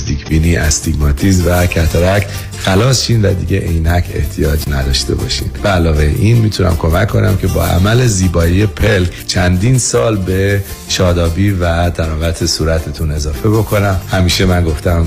نزدیک 0.00 0.28
بینی 0.28 0.56
استیگماتیز 0.56 1.46
و 1.46 1.66
کترک 1.66 2.26
خلاص 2.58 3.04
شین 3.04 3.24
و 3.24 3.34
دیگه 3.34 3.58
عینک 3.58 4.04
احتیاج 4.14 4.60
نداشته 4.68 5.14
باشین. 5.14 5.50
به 5.62 5.68
علاوه 5.68 6.14
این 6.18 6.36
می‌تونم 6.36 6.76
کمک 6.76 7.08
کنم 7.08 7.36
که 7.36 7.46
با 7.46 7.64
عمل 7.66 8.06
زیبایی 8.06 8.66
پلک 8.66 9.26
چندین 9.26 9.78
سال 9.78 10.16
به 10.16 10.62
شادابی 10.88 11.50
و 11.50 11.90
درامت 11.90 12.46
صورتتون 12.46 13.10
اضافه 13.10 13.48
بکنم. 13.48 14.00
همیشه 14.10 14.46
من 14.46 14.64
گفتم 14.64 15.06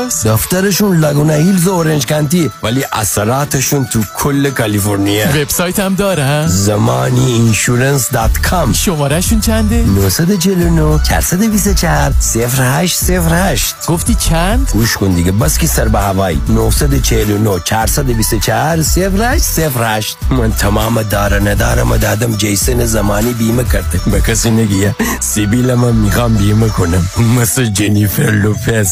دفترشون 0.07 0.97
Laguna 0.97 1.33
Hills 1.33 1.67
و 1.67 1.71
Orange 1.71 2.05
County 2.05 2.51
ولی 2.63 2.85
اثراتشون 2.93 3.85
تو 3.85 3.99
کل 4.17 4.49
کالیفرنیا. 4.49 5.27
وبسایت 5.29 5.79
هم 5.79 5.95
داره 5.95 6.47
زمانی 6.47 7.31
Insurance 7.31 8.11
dot 8.11 8.37
com 8.37 8.73
شماره 8.73 9.21
شون 9.21 9.39
چنده 9.39 9.83
949 9.83 10.99
424 11.03 12.13
0808 12.35 13.75
گفتی 13.87 14.15
چند؟ 14.15 14.69
گوش 14.73 14.97
کن 14.97 15.13
دیگه 15.13 15.31
بس 15.31 15.57
که 15.57 15.67
سر 15.67 15.87
به 15.87 15.99
هوایی. 15.99 16.41
949 16.49 17.59
424 17.59 18.77
0808 18.77 20.17
من 20.31 20.51
تمام 20.51 21.01
دار 21.01 21.26
و 21.26 21.39
ندارم 21.39 21.97
دادم 21.97 22.35
جیسن 22.35 22.85
زمانی 22.85 23.33
بیمه 23.33 23.63
کرده. 23.63 23.99
به 24.11 24.21
کسی 24.21 24.49
نگیا 24.51 24.95
سیبیل 25.19 25.73
من 25.73 25.95
می‌خوام 25.95 26.33
بیمه 26.33 26.69
کنم. 26.69 27.07
مثل 27.39 27.65
جنیفر 27.65 28.31
لوپز. 28.31 28.91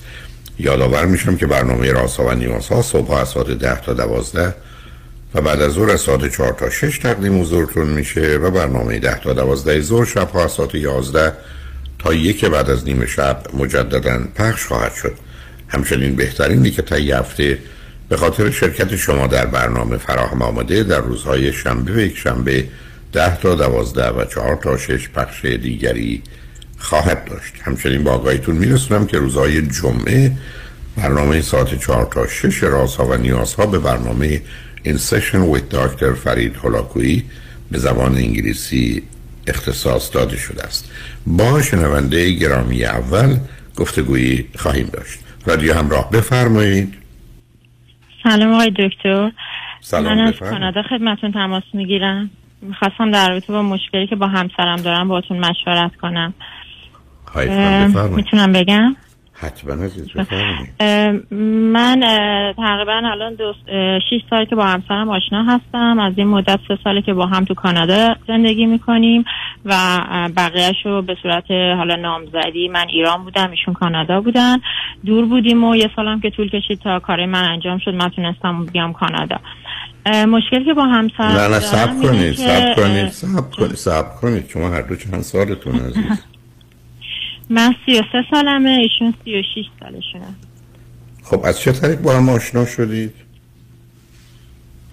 یادآور 0.59 1.05
میشم 1.05 1.37
که 1.37 1.47
برنامه 1.47 1.91
راسا 1.91 2.23
و 2.23 2.31
نیازها 2.31 2.81
صبح 2.81 3.11
از 3.11 3.29
ساعت 3.29 3.47
ده 3.47 3.81
تا 3.81 3.93
دوازده 3.93 4.55
و 5.35 5.41
بعد 5.41 5.61
از 5.61 5.71
ظهر 5.71 5.91
از 5.91 6.01
ساعت 6.01 6.35
چهار 6.35 6.53
تا 6.53 6.69
شش 6.69 6.97
تقدیم 6.97 7.41
حضورتون 7.41 7.87
میشه 7.87 8.37
و 8.37 8.51
برنامه 8.51 8.99
ده 8.99 9.19
تا 9.19 9.33
دوازده 9.33 9.81
ظهر 9.81 10.05
شب 10.05 10.37
از 10.37 10.51
ساعت 10.51 10.75
یازده 10.75 11.33
تا 11.99 12.13
یک 12.13 12.45
بعد 12.45 12.69
از 12.69 12.85
نیمه 12.85 13.05
شب 13.05 13.43
مجددا 13.53 14.19
پخش 14.35 14.65
خواهد 14.65 14.93
شد. 14.93 15.13
همچنین 15.67 16.15
بهترینی 16.15 16.71
که 16.71 16.81
تا 16.81 16.95
هفته 16.95 17.57
به 18.09 18.17
خاطر 18.17 18.51
شرکت 18.51 18.95
شما 18.95 19.27
در 19.27 19.45
برنامه 19.45 19.97
فراهم 19.97 20.41
آمده 20.41 20.83
در 20.83 20.99
روزهای 20.99 21.53
شنبه 21.53 21.93
و 21.93 21.99
یک 21.99 22.17
شنبه 22.17 22.65
ده 23.13 23.37
تا 23.37 23.55
دوازده 23.55 24.09
و 24.09 24.25
چهار 24.25 24.55
تا 24.55 24.77
شش 24.77 25.09
پخش 25.09 25.45
دیگری 25.45 26.23
خواهد 26.81 27.25
داشت. 27.25 27.53
همچنین 27.63 28.03
با 28.03 28.11
آقایتون 28.11 28.55
میرسونم 28.55 29.07
که 29.07 29.17
روزهای 29.17 29.67
جمعه 29.67 30.31
برنامه 30.97 31.41
ساعت 31.41 31.79
چهار 31.79 32.05
تا 32.05 32.27
شش 32.27 32.63
رازها 32.63 33.05
و 33.05 33.17
نیازها 33.17 33.65
به 33.65 33.79
برنامه 33.79 34.41
این 34.83 34.97
سشن 34.97 35.41
ویت 35.41 35.69
داکتر 35.69 36.13
فرید 36.13 36.55
هلاکویی 36.63 37.23
به 37.71 37.77
زبان 37.77 38.15
انگلیسی 38.15 39.03
اختصاص 39.47 40.13
داده 40.13 40.37
شده 40.37 40.63
است. 40.63 40.91
با 41.27 41.61
شنونده 41.61 42.31
گرامی 42.31 42.85
اول 42.85 43.37
گفتگویی 43.75 44.45
خواهیم 44.55 44.89
داشت. 44.93 45.19
رادیو 45.45 45.73
همراه 45.73 46.11
بفرمایید. 46.11 46.93
سلام 48.23 48.53
آقای 48.53 48.71
دکتر. 48.79 49.31
سلام 49.81 50.17
من 50.17 50.27
از. 50.27 50.33
کانادا 50.33 50.81
خدمتون 50.89 51.31
تماس 51.31 51.63
می‌گیرم. 51.73 52.29
می‌خواستم 52.61 53.11
در 53.11 53.29
رابطه 53.29 53.53
با 53.53 53.61
مشکلی 53.61 54.07
که 54.07 54.15
با 54.15 54.27
همسرم 54.27 54.75
دارم 54.75 55.07
باتون 55.07 55.39
مشورت 55.39 55.95
کنم. 56.01 56.33
می‌تونم 58.15 58.53
بگم؟ 58.53 58.95
حتما 59.33 59.73
عزیز 59.73 60.07
من 61.73 61.99
تقریبا 62.57 63.01
الان 63.11 63.35
دو 63.35 63.53
شیش 64.09 64.21
سال 64.29 64.45
که 64.45 64.55
با 64.55 64.65
همسرم 64.65 65.09
آشنا 65.09 65.43
هستم. 65.43 65.99
از 65.99 66.13
این 66.17 66.27
مدت 66.27 66.59
سه 66.67 66.77
ساله 66.83 67.01
که 67.01 67.13
با 67.13 67.25
هم 67.25 67.45
تو 67.45 67.53
کانادا 67.53 68.15
زندگی 68.27 68.65
می‌کنیم 68.65 69.25
و 69.65 69.73
بقیهش 70.37 70.75
رو 70.85 71.01
به 71.01 71.15
صورت 71.23 71.51
حالا 71.51 71.95
نامزدی 71.95 72.67
من 72.67 72.85
ایران 72.89 73.23
بودم 73.23 73.51
ایشون 73.51 73.73
کانادا 73.73 74.21
بودن. 74.21 74.57
دور 75.05 75.25
بودیم 75.25 75.63
و 75.63 75.75
یه 75.75 75.89
سالم 75.95 76.21
که 76.21 76.29
طول 76.29 76.49
کشید 76.49 76.79
تا 76.79 76.99
کار 76.99 77.25
من 77.25 77.43
انجام 77.43 77.77
شد 77.77 77.93
من 77.93 78.09
تونستم 78.09 78.65
بیام 78.65 78.93
کانادا. 78.93 79.37
اه، 80.05 80.25
مشکلی 80.25 80.65
که 80.65 80.73
با 80.73 80.85
همسر 80.85 81.27
نه 81.27 81.47
نه 81.47 81.59
سب 81.59 82.01
کنید 82.01 82.33
سب 82.33 82.75
کنید 82.75 83.07
سب 83.07 83.51
کنید 83.51 83.75
سب 83.75 84.15
کنید. 84.21 84.49
شما 84.49 84.69
هر 84.69 84.81
دو 84.81 84.95
چند 84.95 85.21
سالتون 85.21 85.75
عزیز. 85.75 86.25
من 87.51 87.75
سی 87.85 87.99
و 87.99 88.03
سه 88.11 88.25
سالمه 88.31 88.69
ایشون 88.69 89.13
سی 89.23 89.39
و 89.39 89.43
شیش 89.53 89.65
سالشونه. 89.79 90.27
خب 91.23 91.41
از 91.45 91.59
چه 91.59 91.71
طریق 91.71 92.01
با 92.01 92.13
هم 92.13 92.29
آشنا 92.29 92.65
شدید؟ 92.65 93.13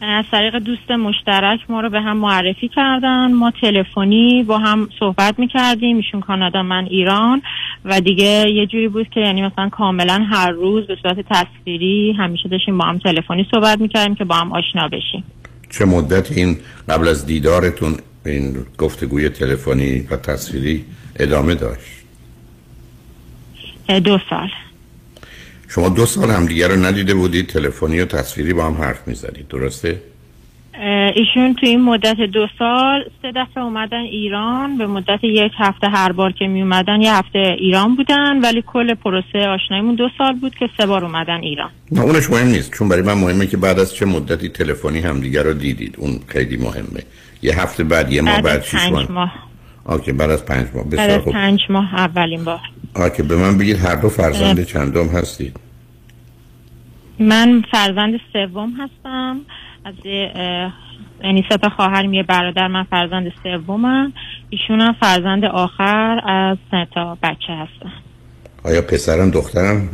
از 0.00 0.24
طریق 0.30 0.58
دوست 0.58 0.90
مشترک 0.90 1.60
ما 1.68 1.80
رو 1.80 1.90
به 1.90 2.00
هم 2.00 2.16
معرفی 2.16 2.68
کردن 2.68 3.32
ما 3.32 3.52
تلفنی 3.60 4.42
با 4.42 4.58
هم 4.58 4.88
صحبت 4.98 5.38
می‌کردیم 5.38 5.96
ایشون 5.96 6.20
کانادا 6.20 6.62
من 6.62 6.84
ایران 6.84 7.42
و 7.84 8.00
دیگه 8.00 8.50
یه 8.50 8.66
جوری 8.66 8.88
بود 8.88 9.08
که 9.08 9.20
یعنی 9.20 9.42
مثلا 9.42 9.68
کاملا 9.68 10.26
هر 10.30 10.50
روز 10.50 10.86
به 10.86 10.96
صورت 11.02 11.16
تصویری 11.30 12.14
همیشه 12.18 12.48
داشتیم 12.48 12.78
با 12.78 12.84
هم 12.84 12.98
تلفنی 12.98 13.46
صحبت 13.50 13.80
می‌کردیم 13.80 14.14
که 14.14 14.24
با 14.24 14.34
هم 14.34 14.52
آشنا 14.52 14.88
بشیم. 14.88 15.24
چه 15.70 15.84
مدت 15.84 16.32
این 16.32 16.56
قبل 16.88 17.08
از 17.08 17.26
دیدارتون 17.26 17.96
این 18.26 18.56
گفتگوی 18.78 19.28
تلفنی 19.28 19.98
و 20.10 20.16
تصویری 20.16 20.84
ادامه 21.16 21.54
داشت؟ 21.54 21.97
دو 23.90 24.18
سال. 24.30 24.48
شما 25.68 25.88
دو 25.88 26.06
سال 26.06 26.30
هم 26.30 26.46
دیگر 26.46 26.68
رو 26.68 26.76
ندیده 26.76 27.14
بودید 27.14 27.46
تلفنی 27.46 28.00
و 28.00 28.04
تصویری 28.04 28.52
با 28.52 28.66
هم 28.66 28.74
حرف 28.74 29.08
می‌زدید 29.08 29.48
درسته؟ 29.48 30.02
ایشون 31.14 31.54
تو 31.54 31.66
این 31.66 31.80
مدت 31.80 32.16
دو 32.16 32.46
سال 32.58 33.04
سه 33.22 33.32
دفعه 33.36 33.64
اومدن 33.64 34.00
ایران 34.00 34.78
به 34.78 34.86
مدت 34.86 35.24
یک 35.24 35.52
هفته 35.58 35.88
هر 35.88 36.12
بار 36.12 36.32
که 36.32 36.46
می 36.46 36.62
اومدن 36.62 37.00
یه 37.00 37.14
هفته 37.14 37.56
ایران 37.58 37.96
بودن 37.96 38.40
ولی 38.40 38.64
کل 38.66 38.94
پروسه 38.94 39.38
آشناییمون 39.48 39.94
دو 39.94 40.08
سال 40.18 40.32
بود 40.32 40.54
که 40.54 40.68
سه 40.76 40.86
بار 40.86 41.04
اومدن 41.04 41.40
ایران. 41.40 41.70
نه 41.92 42.00
اونش 42.00 42.30
مهم 42.30 42.46
نیست 42.46 42.72
چون 42.72 42.88
برای 42.88 43.02
من 43.02 43.14
مهمه 43.14 43.46
که 43.46 43.56
بعد 43.56 43.78
از 43.78 43.94
چه 43.94 44.06
مدتی 44.06 44.48
تلفنی 44.48 45.00
هم 45.00 45.20
دیگر 45.20 45.42
رو 45.42 45.54
دیدید. 45.54 45.94
اون 45.98 46.20
خیلی 46.26 46.56
مهمه. 46.56 47.02
یه 47.42 47.60
هفته 47.60 47.84
بعد 47.84 48.12
یه 48.12 48.22
ماه 48.22 48.34
بعد 48.34 48.44
بعد 48.44 48.64
شیش 48.64 49.10
ماه. 49.10 49.47
آکه 49.88 50.12
بعد 50.12 50.30
از 50.30 50.46
پنج 50.46 50.66
ماه. 50.74 50.84
بعد 50.84 51.10
از 51.10 51.24
پنج 51.24 51.60
ماه 51.70 51.94
اولین 51.94 52.44
بار. 52.44 52.60
آکه 52.94 53.22
به 53.22 53.36
من 53.36 53.58
بگید 53.58 53.76
هر 53.76 53.94
دو 53.94 54.08
فرزند 54.08 54.64
چندم 54.64 55.08
هستید 55.08 55.56
من 57.18 57.62
فرزند 57.70 58.20
سوم 58.32 58.72
هستم. 58.80 59.40
از 59.84 59.94
یعنی 61.24 61.44
سه 61.48 61.56
تا 61.56 61.68
خواهرم 61.68 62.14
یه 62.14 62.22
برادر 62.22 62.68
من 62.68 62.82
فرزند 62.82 63.32
سومم 63.42 64.12
ایشون 64.50 64.80
هم 64.80 64.96
فرزند 65.00 65.44
آخر 65.44 66.20
از 66.28 66.56
سه 66.70 66.86
تا 66.94 67.18
بچه 67.22 67.52
هستن. 67.52 67.92
آیا 68.64 68.82
پسرم 68.82 69.30
دخترم 69.30 69.88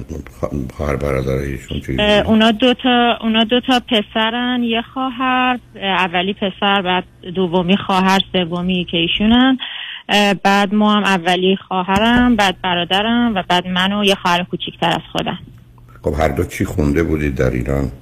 خواهر 0.76 0.97
برادرایشون 0.97 1.81
چی 1.81 1.97
اه، 1.99 2.26
اونا 2.26 2.50
دو 2.50 2.75
تا 2.75 3.19
اونا 3.20 3.44
دو 3.44 3.61
تا 3.61 3.81
پسرن. 3.81 4.62
یه 4.62 4.82
خواهر 4.82 5.58
اه، 5.76 5.82
اولی 5.82 6.35
پسر 6.35 6.82
بعد 6.82 7.05
دومی 7.35 7.76
خواهر 7.76 8.20
سومی 8.32 8.87
که 8.90 8.97
ایشونن. 8.97 9.58
بعد 10.42 10.74
ما 10.74 10.94
هم 10.94 11.04
اولی 11.04 11.56
خواهرم 11.68 12.36
بعد 12.36 12.56
برادرم 12.62 13.32
و 13.34 13.42
بعد 13.48 13.66
من 13.66 13.92
و 13.92 14.04
یه 14.04 14.14
خواهر 14.14 14.44
کوچیکتر 14.44 14.90
از 14.90 15.00
خودم. 15.12 15.38
خب 16.02 16.14
هر 16.20 16.28
دو 16.28 16.44
چی 16.44 16.64
خونده 16.64 17.02
بودید 17.02 17.34
در 17.34 17.50
ایران؟ 17.50 17.92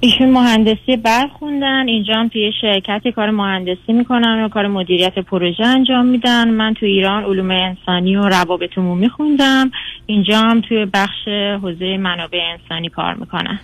ایشون 0.00 0.30
مهندسی 0.30 0.96
برق 0.96 1.30
خوندن 1.38 1.88
اینجا 1.88 2.14
هم 2.14 2.28
توی 2.28 2.52
شرکتی 2.60 3.12
کار 3.12 3.30
مهندسی 3.30 3.92
می‌کنن 3.92 4.44
و 4.44 4.48
کار 4.48 4.66
مدیریت 4.66 5.18
پروژه 5.18 5.66
انجام 5.66 6.06
میدن. 6.06 6.50
من 6.50 6.74
تو 6.74 6.86
ایران 6.86 7.24
علوم 7.24 7.50
انسانی 7.50 8.16
و 8.16 8.22
روابط 8.22 8.70
عمومی 8.76 9.08
خوندم. 9.08 9.70
اینجا 10.06 10.38
هم 10.38 10.60
توی 10.60 10.86
بخش 10.86 11.28
حوزه 11.62 11.96
منابع 11.96 12.38
انسانی 12.52 12.88
کار 12.88 13.14
می‌کنم 13.14 13.60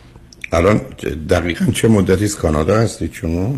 الان 0.53 0.81
دقیقا 1.31 1.73
چه 1.73 1.89
مدتی 1.89 2.29
کانادا 2.29 2.77
هستید 2.77 3.13
شما 3.13 3.55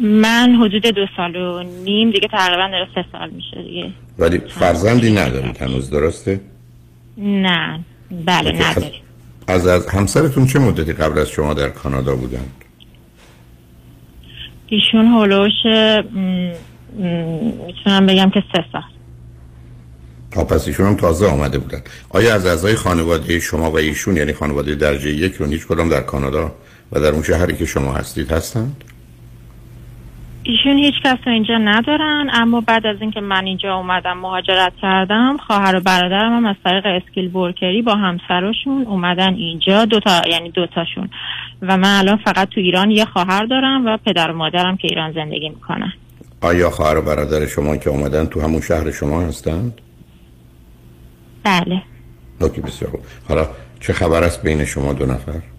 من 0.00 0.56
حدود 0.60 0.86
دو 0.86 1.06
سال 1.16 1.36
و 1.36 1.62
نیم 1.62 2.10
دیگه 2.10 2.28
تقریبا 2.28 2.68
داره 2.68 2.88
سه 2.94 3.04
سال 3.12 3.30
میشه 3.30 3.62
دیگه. 3.62 3.90
ولی 4.18 4.38
فرزندی 4.38 5.12
ندارید 5.12 5.56
هنوز 5.62 5.90
درسته؟ 5.90 6.40
نه 7.18 7.80
بله 8.26 8.68
نداریم. 8.68 9.02
از, 9.48 9.66
از 9.66 9.86
همسرتون 9.86 10.46
چه 10.46 10.58
مدتی 10.58 10.92
قبل 10.92 11.18
از 11.18 11.28
شما 11.28 11.54
در 11.54 11.68
کانادا 11.68 12.16
بودند 12.16 12.52
ایشون 14.66 15.06
هلوش 15.06 15.52
م، 15.66 16.52
می‌تونم 17.66 18.06
بگم 18.06 18.30
که 18.30 18.42
سه 18.52 18.64
سال. 18.72 18.82
آه، 20.36 20.44
پس 20.44 20.68
ایشون 20.68 20.86
هم 20.86 20.96
تازه 20.96 21.26
آمده 21.26 21.58
بودن. 21.58 21.80
آیا 22.08 22.34
از 22.34 22.46
اعضای 22.46 22.74
خانواده 22.74 23.40
شما 23.40 23.70
و 23.70 23.78
ایشون 23.78 24.16
یعنی 24.16 24.32
خانواده 24.32 24.74
درجه 24.74 25.10
یک 25.10 25.34
رو 25.34 25.46
هیچ 25.46 25.66
کدام 25.66 25.88
در 25.88 26.00
کانادا 26.00 26.52
و 26.92 27.00
در 27.00 27.08
اون 27.08 27.22
شهری 27.22 27.56
که 27.56 27.66
شما 27.66 27.92
هستید 27.92 28.32
هستند؟ 28.32 28.84
ایشون 30.44 30.78
هیچ 30.78 30.94
کس 31.04 31.18
رو 31.26 31.32
اینجا 31.32 31.58
ندارن 31.58 32.30
اما 32.32 32.60
بعد 32.60 32.86
از 32.86 32.96
اینکه 33.00 33.20
من 33.20 33.46
اینجا 33.46 33.76
اومدم 33.76 34.18
مهاجرت 34.18 34.72
کردم 34.82 35.36
خواهر 35.36 35.76
و 35.76 35.80
برادرم 35.80 36.36
هم 36.36 36.46
از 36.46 36.56
طریق 36.64 36.86
اسکیل 36.86 37.36
ورکری 37.36 37.82
با 37.82 37.94
همسرشون 37.94 38.82
اومدن 38.86 39.34
اینجا 39.34 39.84
دوتا 39.84 40.22
یعنی 40.30 40.50
دوتاشون 40.50 41.10
و 41.62 41.76
من 41.76 41.98
الان 41.98 42.16
فقط 42.16 42.48
تو 42.48 42.60
ایران 42.60 42.90
یه 42.90 43.04
خواهر 43.04 43.46
دارم 43.46 43.86
و 43.86 43.96
پدر 44.06 44.30
و 44.30 44.36
مادرم 44.36 44.76
که 44.76 44.88
ایران 44.90 45.12
زندگی 45.12 45.48
می‌کنن. 45.48 45.92
آیا 46.40 46.70
خواهر 46.70 46.98
و 46.98 47.02
برادر 47.02 47.46
شما 47.46 47.76
که 47.76 47.90
اومدن 47.90 48.26
تو 48.26 48.40
همون 48.40 48.60
شهر 48.60 48.90
شما 48.90 49.20
هستند 49.20 49.80
بله. 51.44 51.82
اوکی 52.40 52.60
بسیار 52.60 52.90
خوب. 52.90 53.00
حالا 53.28 53.48
چه 53.80 53.92
خبر 53.92 54.22
است 54.22 54.42
بین 54.42 54.64
شما 54.64 54.92
دو 54.92 55.06
نفر؟ 55.06 55.51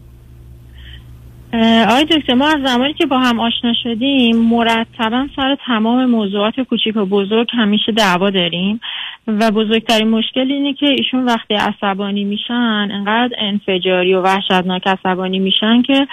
آقای 1.61 2.05
دکتر 2.05 2.33
ما 2.33 2.47
از 2.47 2.61
زمانی 2.65 2.93
که 2.93 3.05
با 3.05 3.19
هم 3.19 3.39
آشنا 3.39 3.73
شدیم 3.83 4.37
مرتبا 4.37 5.27
سر 5.35 5.57
تمام 5.65 6.05
موضوعات 6.05 6.59
کوچیک 6.59 6.95
و 6.95 7.05
بزرگ 7.05 7.47
همیشه 7.51 7.91
دعوا 7.91 8.29
داریم 8.29 8.79
و 9.27 9.51
بزرگترین 9.51 10.09
مشکل 10.09 10.51
اینه 10.51 10.73
که 10.73 10.85
ایشون 10.85 11.25
وقتی 11.25 11.53
عصبانی 11.53 12.23
میشن 12.23 12.87
انقدر 12.91 13.35
انفجاری 13.37 14.13
و 14.13 14.21
وحشتناک 14.21 14.87
عصبانی 14.87 15.39
میشن 15.39 15.81
که 15.81 16.07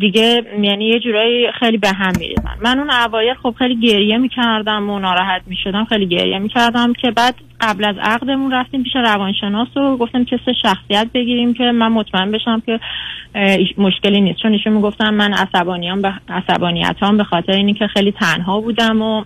دیگه 0.00 0.42
یعنی 0.62 0.84
یه 0.84 1.00
جورایی 1.00 1.52
خیلی 1.52 1.78
به 1.78 1.88
هم 1.88 2.12
میریزن. 2.18 2.56
من 2.62 2.78
اون 2.78 2.90
اوایل 2.90 3.34
خب 3.34 3.54
خیلی 3.58 3.80
گریه 3.80 4.18
می‌کردم 4.18 4.90
و 4.90 4.98
ناراحت 4.98 5.42
می‌شدم 5.46 5.84
خیلی 5.84 6.06
گریه 6.06 6.38
می‌کردم 6.38 6.92
که 6.92 7.10
بعد 7.10 7.34
قبل 7.62 7.84
از 7.84 7.96
عقدمون 8.02 8.52
رفتیم 8.52 8.82
پیش 8.82 8.92
روانشناس 8.96 9.76
و 9.76 9.96
گفتم 9.96 10.24
تست 10.24 10.52
شخصیت 10.62 11.06
بگیریم 11.14 11.54
که 11.54 11.64
من 11.64 11.88
مطمئن 11.88 12.30
بشم 12.30 12.62
که 12.66 12.80
مشکلی 13.78 14.20
نیست. 14.20 14.38
چون 14.42 14.52
ایشون 14.52 14.72
می‌گفتم 14.72 15.14
من 15.14 15.32
عصبانیام 15.32 16.02
به 16.02 16.12
عصبانیتام 16.28 17.16
به 17.16 17.24
خاطر 17.24 17.52
اینی 17.52 17.74
که 17.74 17.86
خیلی 17.86 18.12
تنها 18.12 18.60
بودم 18.60 19.02
و 19.02 19.24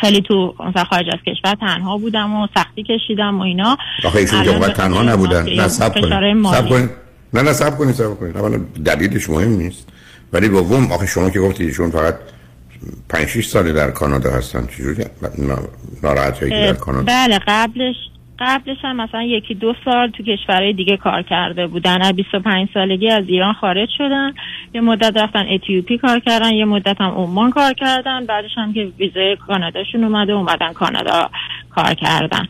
خیلی 0.00 0.20
تو 0.20 0.54
مثلا 0.68 0.84
خارج 0.84 1.06
از 1.12 1.18
کشور 1.26 1.54
تنها 1.54 1.98
بودم 1.98 2.34
و 2.34 2.46
سختی 2.54 2.82
کشیدم 2.82 3.38
و 3.38 3.42
اینا. 3.42 3.76
آخه 4.04 4.18
ایشون 4.18 4.44
که 4.44 4.50
اونقدر 4.50 4.72
تنها 4.72 5.02
نبودن. 5.02 5.48
نه 5.48 5.68
سب 5.68 5.94
کنید. 5.94 6.44
سب 6.44 6.68
کنید. 6.68 6.90
نه 7.34 7.42
نه 7.42 7.52
سب 7.52 7.78
کنید 7.78 7.94
سب 7.94 8.18
کنید. 8.20 8.36
اولا 8.36 8.60
دلیلش 8.84 9.30
مهم 9.30 9.50
نیست. 9.50 9.88
ولی 10.32 10.48
دوم 10.48 10.92
آخه 10.92 11.06
شما 11.06 11.30
که 11.30 11.40
گفتید 11.40 11.66
ایشون 11.66 11.90
فقط 11.90 12.14
5 13.08 13.26
6 13.26 13.46
ساله 13.46 13.72
در 13.72 13.90
کانادا 13.90 14.30
هستن 14.30 14.66
چجوری؟ 14.66 15.04
ناراحت 16.02 16.38
که 16.38 16.48
در 16.48 16.72
کانادا؟ 16.72 17.04
بله 17.06 17.38
قبلش 17.46 17.96
قبلش 18.38 18.76
هم 18.82 18.96
مثلا 18.96 19.22
یکی 19.22 19.54
دو 19.54 19.74
سال 19.84 20.10
تو 20.10 20.22
کشورهای 20.22 20.72
دیگه 20.72 20.96
کار 20.96 21.22
کرده 21.22 21.66
بودن. 21.66 22.02
از 22.02 22.12
25 22.12 22.68
سالگی 22.74 23.08
از 23.08 23.24
ایران 23.28 23.52
خارج 23.52 23.88
شدن. 23.98 24.32
یه 24.74 24.80
مدت 24.80 25.16
رفتن 25.16 25.46
اتیوپی 25.48 25.98
کار 25.98 26.20
کردن 26.20 26.52
یه 26.52 26.64
مدت 26.64 27.00
هم 27.00 27.10
عمان 27.10 27.50
کار 27.50 27.72
کردن. 27.72 28.26
بعدش 28.26 28.50
هم 28.56 28.72
که 28.72 28.92
ویزای 28.98 29.36
کاناداشون 29.36 30.04
اومده 30.04 30.32
اومدن 30.32 30.72
کانادا 30.72 31.30
کار 31.70 31.94
کردن. 31.94 32.48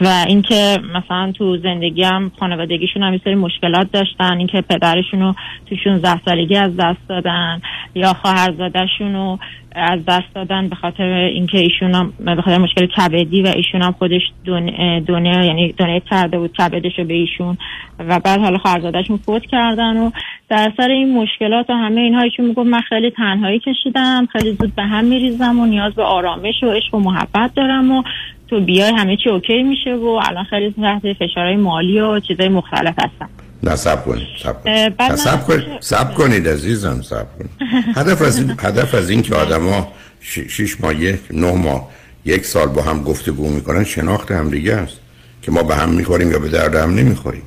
و 0.00 0.24
اینکه 0.28 0.78
مثلا 0.94 1.32
تو 1.32 1.56
زندگی 1.56 2.02
هم 2.02 2.32
خانوادگیشون 2.38 3.02
هم 3.02 3.20
سری 3.24 3.34
مشکلات 3.34 3.92
داشتن 3.92 4.38
اینکه 4.38 4.60
پدرشون 4.60 5.20
رو 5.20 5.34
تو 5.66 5.76
16 5.84 6.20
سالگی 6.24 6.56
از 6.56 6.76
دست 6.76 7.08
دادن 7.08 7.62
یا 7.94 8.12
خواهرزادهشون 8.12 9.14
رو 9.14 9.38
از 9.72 10.00
دست 10.08 10.34
دادن 10.34 10.68
به 10.68 10.76
خاطر 10.76 11.04
اینکه 11.04 11.58
ایشون 11.58 11.94
هم 11.94 12.12
به 12.18 12.42
خاطر 12.42 12.58
مشکل 12.58 12.86
کبدی 12.86 13.42
و 13.42 13.46
ایشون 13.56 13.82
هم 13.82 13.92
خودش 13.92 14.22
دونه, 14.44 15.00
دونه 15.00 15.46
یعنی 15.46 15.72
دونه 15.72 16.02
کرده 16.10 16.38
بود 16.38 16.52
کبدش 16.52 16.98
رو 16.98 17.04
به 17.04 17.14
ایشون 17.14 17.58
و 17.98 18.20
بعد 18.20 18.40
حالا 18.40 18.58
خواهرزادهشون 18.58 19.16
فوت 19.16 19.46
کردن 19.46 19.96
و 19.96 20.10
در 20.48 20.72
سر 20.76 20.90
این 20.90 21.14
مشکلات 21.14 21.70
و 21.70 21.72
همه 21.72 22.00
اینها 22.00 22.20
ایشون 22.20 22.46
می‌گفت 22.46 22.68
من 22.68 22.80
خیلی 22.80 23.10
تنهایی 23.10 23.58
کشیدم 23.58 24.28
خیلی 24.32 24.52
زود 24.52 24.74
به 24.74 24.82
هم 24.82 25.04
میریزم 25.04 25.60
و 25.60 25.66
نیاز 25.66 25.94
به 25.94 26.02
آرامش 26.02 26.62
و 26.62 26.66
عشق 26.66 26.94
و 26.94 26.98
محبت 26.98 27.54
دارم 27.54 27.92
و 27.92 28.02
تو 28.50 28.60
بیای 28.60 28.92
همه 28.92 29.16
چی 29.16 29.28
اوکی 29.30 29.62
میشه 29.62 29.94
و 29.94 30.06
الان 30.06 30.44
خیلی 30.44 30.74
تحت 30.76 31.02
فشارهای 31.18 31.56
مالی 31.56 32.00
و 32.00 32.20
چیزای 32.20 32.48
مختلف 32.48 32.94
هستم 32.98 33.28
نه 33.62 33.76
سب 33.76 34.04
کنید 34.04 34.26
سب 34.42 34.62
کنید. 34.62 35.16
سب 35.16 35.46
کنید 35.46 35.64
سب 35.80 36.14
کنید 36.14 36.48
عزیزم 36.48 37.02
سب 37.02 37.26
کنید. 37.38 37.50
هدف 37.98 38.22
از 38.22 38.38
این 38.38 38.56
هدف 38.58 38.94
از 38.94 39.10
این 39.10 39.22
که 39.22 39.34
آدما 39.34 39.88
ش- 40.20 40.38
شش 40.38 40.80
ماه 40.80 41.02
یک 41.02 41.20
نه 41.30 41.52
ماه 41.52 41.88
یک 42.24 42.44
سال 42.44 42.66
با 42.68 42.82
هم 42.82 43.02
گفتگو 43.02 43.48
می‌کنن 43.48 43.84
شناخت 43.84 44.30
همدیگه 44.30 44.74
است 44.74 45.00
که 45.42 45.50
ما 45.50 45.62
به 45.62 45.74
هم 45.74 45.88
می‌خوریم 45.88 46.30
یا 46.30 46.38
به 46.38 46.48
درد 46.48 46.74
هم 46.74 46.94
نمی‌خوریم. 46.94 47.42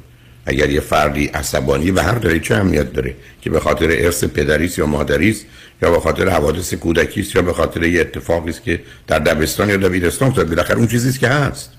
اگر 0.46 0.70
یه 0.70 0.80
فردی 0.80 1.26
عصبانی 1.26 1.92
به 1.92 2.04
هر 2.04 2.16
داره 2.16 2.40
چه 2.40 2.56
اهمیت 2.56 2.94
داره 2.94 3.16
که 3.42 3.50
به 3.50 3.60
خاطر 3.60 3.88
ارث 3.90 4.24
پدری 4.24 4.66
است 4.66 4.80
یا 4.80 4.86
مادری 4.86 5.30
است 5.30 5.46
یا 5.84 5.92
به 5.92 6.00
خاطر 6.00 6.30
حوادث 6.30 6.74
کودکی 6.74 7.22
است 7.22 7.36
یا 7.36 7.42
به 7.42 7.54
خاطر 7.54 7.84
یه 7.84 8.02
اتفاقی 8.02 8.50
است 8.50 8.64
که 8.64 8.80
در 9.08 9.20
دبستان 9.20 9.70
یا 9.70 9.78
دبیرستان 9.78 10.28
افتاد. 10.28 10.50
بالاخره 10.50 10.78
اون 10.78 10.88
چیزی 10.88 11.10
است 11.10 11.20
که 11.20 11.28
هست. 11.28 11.70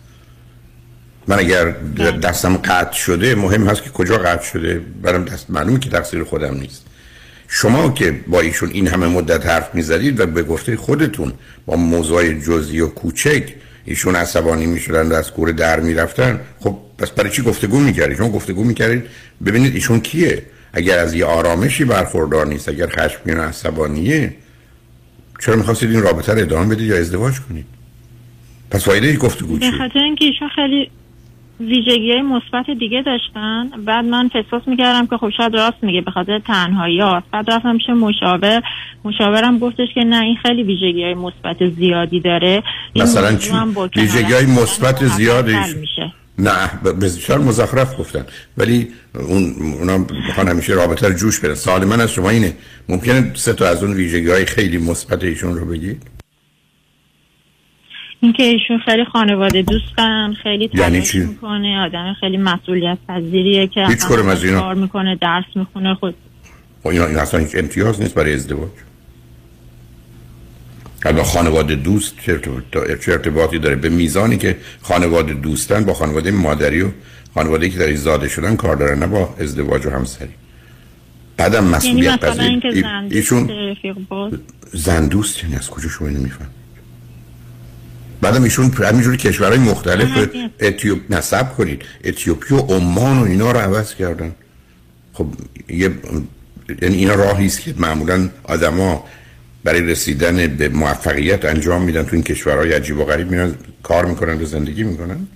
من 1.29 1.39
اگر 1.39 1.71
دستم 2.23 2.57
قطع 2.57 2.93
شده 2.93 3.35
مهم 3.35 3.67
هست 3.69 3.83
که 3.83 3.91
کجا 3.91 4.19
قطع 4.19 4.45
شده. 4.45 4.81
برام 5.03 5.25
دست 5.25 5.51
معلومه 5.51 5.79
که 5.79 5.91
تقصیر 5.91 6.25
خودم 6.25 6.55
نیست. 6.55 6.83
شما 7.49 7.91
که 7.91 8.21
با 8.27 8.41
ایشون 8.41 8.71
این 8.71 8.87
همه 8.87 9.07
مدت 9.07 9.47
حرف 9.47 9.75
می‌زدید 9.75 10.21
و 10.21 10.27
به 10.27 10.43
گفته 10.43 10.77
خودتون 10.77 11.33
با 11.67 11.77
موضوع 11.77 12.33
جزئی 12.33 12.81
و 12.81 12.89
کوچک 12.89 13.55
ایشون 13.85 14.17
عصبانی 14.17 14.67
می‌شدن 14.67 15.09
و 15.09 15.15
از 15.15 15.31
کوره 15.31 15.53
در 15.53 15.81
می‌رفتن 15.81 16.41
خب 16.61 16.79
پس 16.99 17.11
برای 17.11 17.31
چی 17.31 17.43
گفتگو 17.43 17.81
می‌کردید؟ 17.81 18.17
شما 18.17 18.29
گفتگو 18.29 18.65
می‌کردید 18.65 19.05
ببینید 19.47 19.75
ایشون 19.75 20.01
کیه. 20.01 20.43
اگر 20.75 20.99
از 20.99 21.15
یه 21.15 21.25
آرامشی 21.25 21.85
برخوردار 21.85 22.47
نیست 22.47 22.69
اگر 22.69 22.87
خشمگین 22.87 23.39
و 23.39 23.43
عصبانیه 23.43 24.35
چرا 25.41 25.57
می‌خواستید 25.57 25.91
این 25.91 26.03
رابطه 26.03 26.33
رو 26.33 26.39
ادامه 26.39 26.75
بدید 26.75 26.89
یا 26.89 26.97
ازدواج 26.97 27.35
کنید؟ 27.49 27.67
پس 28.71 28.85
فایده 28.85 29.17
گفتگو 29.17 29.55
به 29.55 29.61
چیه 29.61 29.79
خاطر 29.79 29.99
اینکه 29.99 30.25
ایشون 30.25 30.49
خیلی 30.49 30.91
ویژگی 31.61 32.13
های 32.13 32.23
مثبت 32.23 32.79
دیگه 32.79 33.03
داشتن 33.07 33.71
بعد 33.85 34.05
من 34.05 34.29
فسوس 34.29 34.63
می‌کردم 34.67 35.07
که 35.07 35.17
خب 35.17 35.31
شاید 35.37 35.55
راست 35.55 35.77
میگه 35.83 36.01
به 36.01 36.11
خاطر 36.11 36.39
تنهایی 36.39 37.01
هاست. 37.01 37.27
بعد 37.33 37.51
رفتم 37.51 37.75
میشه 37.75 37.93
مشاور. 37.93 38.63
مشاورم 39.05 39.59
گفتش 39.59 39.89
که 39.95 40.01
نه 40.01 40.23
این 40.23 40.37
خیلی 40.37 40.63
ویژگی 40.63 41.03
های 41.05 41.15
مثبت 41.15 41.69
زیادی 41.69 42.21
داره. 42.21 42.63
مثلا 42.97 43.37
چی؟ 43.37 43.53
ویژگی 43.97 44.33
های 44.33 44.47
مثبت 44.47 45.07
زیادش 45.07 45.77
میشه. 45.77 46.13
نه 46.39 46.67
بسیار 46.83 47.39
مزخرف 47.39 48.01
گفتن. 48.01 48.27
ولی 48.57 48.89
اون 49.15 49.55
اونا 49.79 49.99
می‌خوان 49.99 50.49
همیشه 50.49 50.73
رابطه 50.73 51.09
رو 51.09 51.15
جوش 51.15 51.41
بدن. 51.41 51.55
سوال 51.55 51.85
من 51.85 52.01
از 52.01 52.13
شما 52.13 52.31
اینه. 52.31 52.57
ممکنه 52.89 53.31
سه 53.35 53.53
تا 53.53 53.69
از 53.69 53.85
اون 53.85 53.95
ویژگی 53.95 54.31
های 54.31 54.45
خیلی 54.45 54.79
مثبت 54.79 55.25
ایشون 55.25 55.55
رو 55.55 55.67
بگید؟ 55.67 56.03
اینکه 58.21 58.43
ایشون 58.43 58.79
خیلی 58.85 59.05
خانواده 59.05 59.63
دوستن 59.63 60.35
خیلی 60.43 60.71
یعنی 60.75 60.97
تلاش 60.97 61.11
چی؟ 61.11 61.19
می‌کنه 61.19 61.79
آدم 61.79 62.15
خیلی 62.21 62.37
مسئولیت 62.37 62.99
پذیریه 63.09 63.67
که 63.67 63.87
هیچ 63.89 64.05
از 64.05 64.45
اینا. 64.45 64.61
کار 64.61 64.75
می‌کنه 64.75 65.19
درس 65.21 65.45
می‌خونه 65.55 65.95
خود 65.95 66.15
و 66.85 66.89
اینا 66.89 67.07
این 67.07 67.17
اصلا 67.17 67.41
هیچ 67.41 67.57
امتیاز 67.57 68.03
نیست 68.03 68.15
برای 68.15 68.35
ازدواج. 68.35 68.71
البته 71.05 71.23
خانواده 71.25 71.75
دوست 71.75 72.13
چه 72.27 72.33
ارتباط- 72.33 73.05
چه 73.05 73.13
ارتباطی 73.13 73.59
داره؟ 73.59 73.77
به 73.77 73.89
میزانی 73.89 74.37
که 74.37 74.57
خانواده 74.83 75.33
دوستن 75.35 75.85
با 75.85 75.95
خانواده 75.95 76.31
مادری 76.31 76.83
و 76.83 76.89
خانواده 77.35 77.69
که 77.71 77.79
در 77.79 77.95
زاده 77.95 78.29
شدن 78.29 78.57
کار 78.57 78.77
داره 78.77 78.95
نه 78.95 79.07
با 79.07 79.35
ازدواج 79.41 79.87
و 79.87 79.91
همسری. 79.91 80.29
بعدم 81.37 81.65
یعنی 81.65 81.77
مسئولیت 81.77 82.21
پذیر 82.21 82.61
ایشون 83.11 83.51
زن 84.73 85.07
دوست 85.09 85.43
یعنی 85.45 85.57
از 85.57 85.71
کجا 85.71 85.89
شما 85.89 86.09
اینو 86.09 86.21
میفهم 86.21 86.49
بعدم 88.21 88.43
ایشون 88.43 88.71
همینجوری 88.71 89.17
کشورهای 89.17 89.59
مختلف. 89.59 90.29
اتیوپ 90.61 90.99
نصب 91.11 91.57
کنید. 91.57 91.83
اتیوپی 92.05 92.55
و 92.55 92.59
عمان 92.59 93.19
و 93.19 93.25
اینا 93.25 93.53
رو 93.53 93.59
عوض 93.59 93.95
کردن. 93.95 94.33
خب 95.13 95.27
یه 95.69 95.91
یعنی 96.83 96.97
اینا 96.97 97.15
راهی 97.15 97.47
است 97.47 97.61
که 97.61 97.75
معمولا 97.79 98.29
آدما 98.45 99.05
برای 99.65 99.81
رسیدن 99.81 100.57
به 100.57 100.69
موفقیت 100.69 101.45
انجام 101.45 101.83
میدن 101.83 102.03
تو 102.03 102.11
این 102.13 102.23
کشورهای 102.23 102.73
عجیب 102.73 102.99
و 102.99 103.05
غریب. 103.05 103.31
میرن 103.31 103.55
کار 103.83 104.07
می‌کنن 104.07 104.43
و 104.43 104.45
زندگی 104.45 104.83
می‌کنن. 104.83 105.27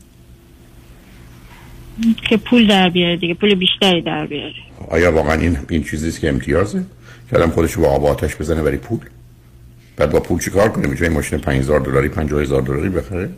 که 2.28 2.36
پول 2.36 2.66
در 2.66 2.88
بیاره 2.88 3.16
دیگه 3.16 3.34
پول 3.34 3.54
بیشتری 3.54 4.02
در 4.02 4.26
بیاره 4.26 4.54
آیا 4.90 5.12
واقعا 5.12 5.34
این 5.34 5.58
این 5.68 5.84
چیزی 5.84 6.08
است 6.08 6.20
که 6.20 6.28
امتیازه؟ 6.28 6.84
که 7.30 7.36
آدم 7.36 7.50
خودش 7.50 7.72
رو 7.72 7.82
با 7.82 7.88
آب 7.88 8.04
آتش 8.04 8.36
بزنه 8.36 8.62
برای 8.62 8.76
پول؟ 8.76 9.00
بعد 9.96 10.10
با 10.10 10.20
پول 10.20 10.40
چیکار 10.40 10.68
کنه؟ 10.68 10.86
می‌تونه 10.86 11.10
ماشین 11.10 11.38
5000 11.38 11.80
دلاری 11.80 12.08
50000 12.08 12.62
دلاری 12.62 12.88
بخره؟ 12.88 13.30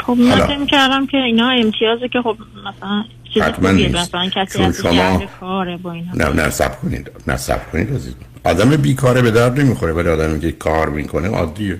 خب 0.00 0.12
من. 0.12 0.46
فکر 0.46 0.66
کردم 0.66 1.06
که 1.06 1.16
اینا 1.16 1.50
امتیازه 1.50 2.08
که 2.08 2.22
خب 2.22 2.36
مثلا 2.60 3.04
چیز 3.40 3.42
حتما 3.42 3.68
خوبیه 3.68 3.86
نیست. 3.88 3.98
مثلا 4.14 4.28
کسی 4.28 4.58
چون 4.58 4.66
از 4.66 4.76
شما- 4.76 4.92
جهل 4.92 5.26
کاره 5.40 5.76
با 5.76 5.92
اینا. 5.92 6.12
نه 6.14 6.42
نه 6.42 6.50
سب 6.50 6.80
کنید. 6.80 7.10
نه 7.26 7.36
سب 7.36 7.70
کنید 7.72 7.94
عزیز. 7.94 8.14
آدم 8.44 8.76
بیکاره 8.76 9.22
به 9.22 9.30
درد 9.30 9.60
نمی‌خوره 9.60 9.92
ولی 9.92 10.08
آدمی 10.08 10.40
که 10.40 10.52
کار 10.52 10.88
می‌کنه 10.88 11.28
عادیه. 11.28 11.78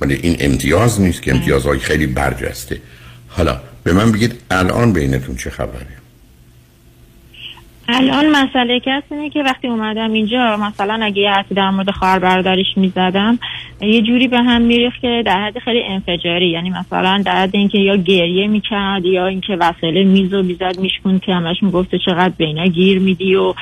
ولی 0.00 0.14
این 0.14 0.36
امتیاز 0.40 1.00
نیست 1.00 1.22
که 1.22 1.34
امتیازهای 1.34 1.78
خیلی 1.78 2.06
برجسته. 2.06 2.80
حالا 3.28 3.60
به 3.84 3.92
من 3.92 4.12
بگید 4.12 4.40
الان 4.50 4.92
بینتون 4.92 5.36
چه 5.36 5.50
خبره؟ 5.50 5.86
الان 7.88 8.30
مسئله 8.30 8.80
هست 8.86 9.12
اینه 9.12 9.30
که 9.30 9.42
وقتی 9.42 9.68
اومدم 9.68 10.12
اینجا 10.12 10.56
مثلا 10.56 10.98
اگه 11.02 11.22
یه 11.22 11.30
حرفی 11.30 11.54
در 11.54 11.70
مورد 11.70 11.90
خواهر 11.90 12.18
برادرش 12.18 12.66
می‌زدم 12.76 13.38
یه 13.80 14.02
جوری 14.02 14.28
به 14.28 14.38
هم 14.38 14.62
میریخت 14.62 15.00
که 15.00 15.22
در 15.26 15.40
حد 15.40 15.58
خیلی 15.58 15.82
انفجاری. 15.82 16.48
یعنی 16.48 16.70
مثلا 16.70 17.22
در 17.26 17.42
حد 17.42 17.56
اینکه 17.56 17.78
یا 17.78 17.96
گریه 17.96 18.46
می‌کرد 18.46 19.04
یا 19.04 19.26
اینکه 19.26 19.56
وسایل 19.60 20.06
میز 20.06 20.34
و 20.34 20.42
بیزد 20.42 20.78
میشکون 20.80 21.18
که 21.18 21.34
همش 21.34 21.62
می‌گفته 21.62 21.98
چقدر 21.98 22.32
به 22.38 22.44
اینا 22.44 22.66
گیر 22.66 22.98
میدی 22.98 23.34
و 23.34 23.54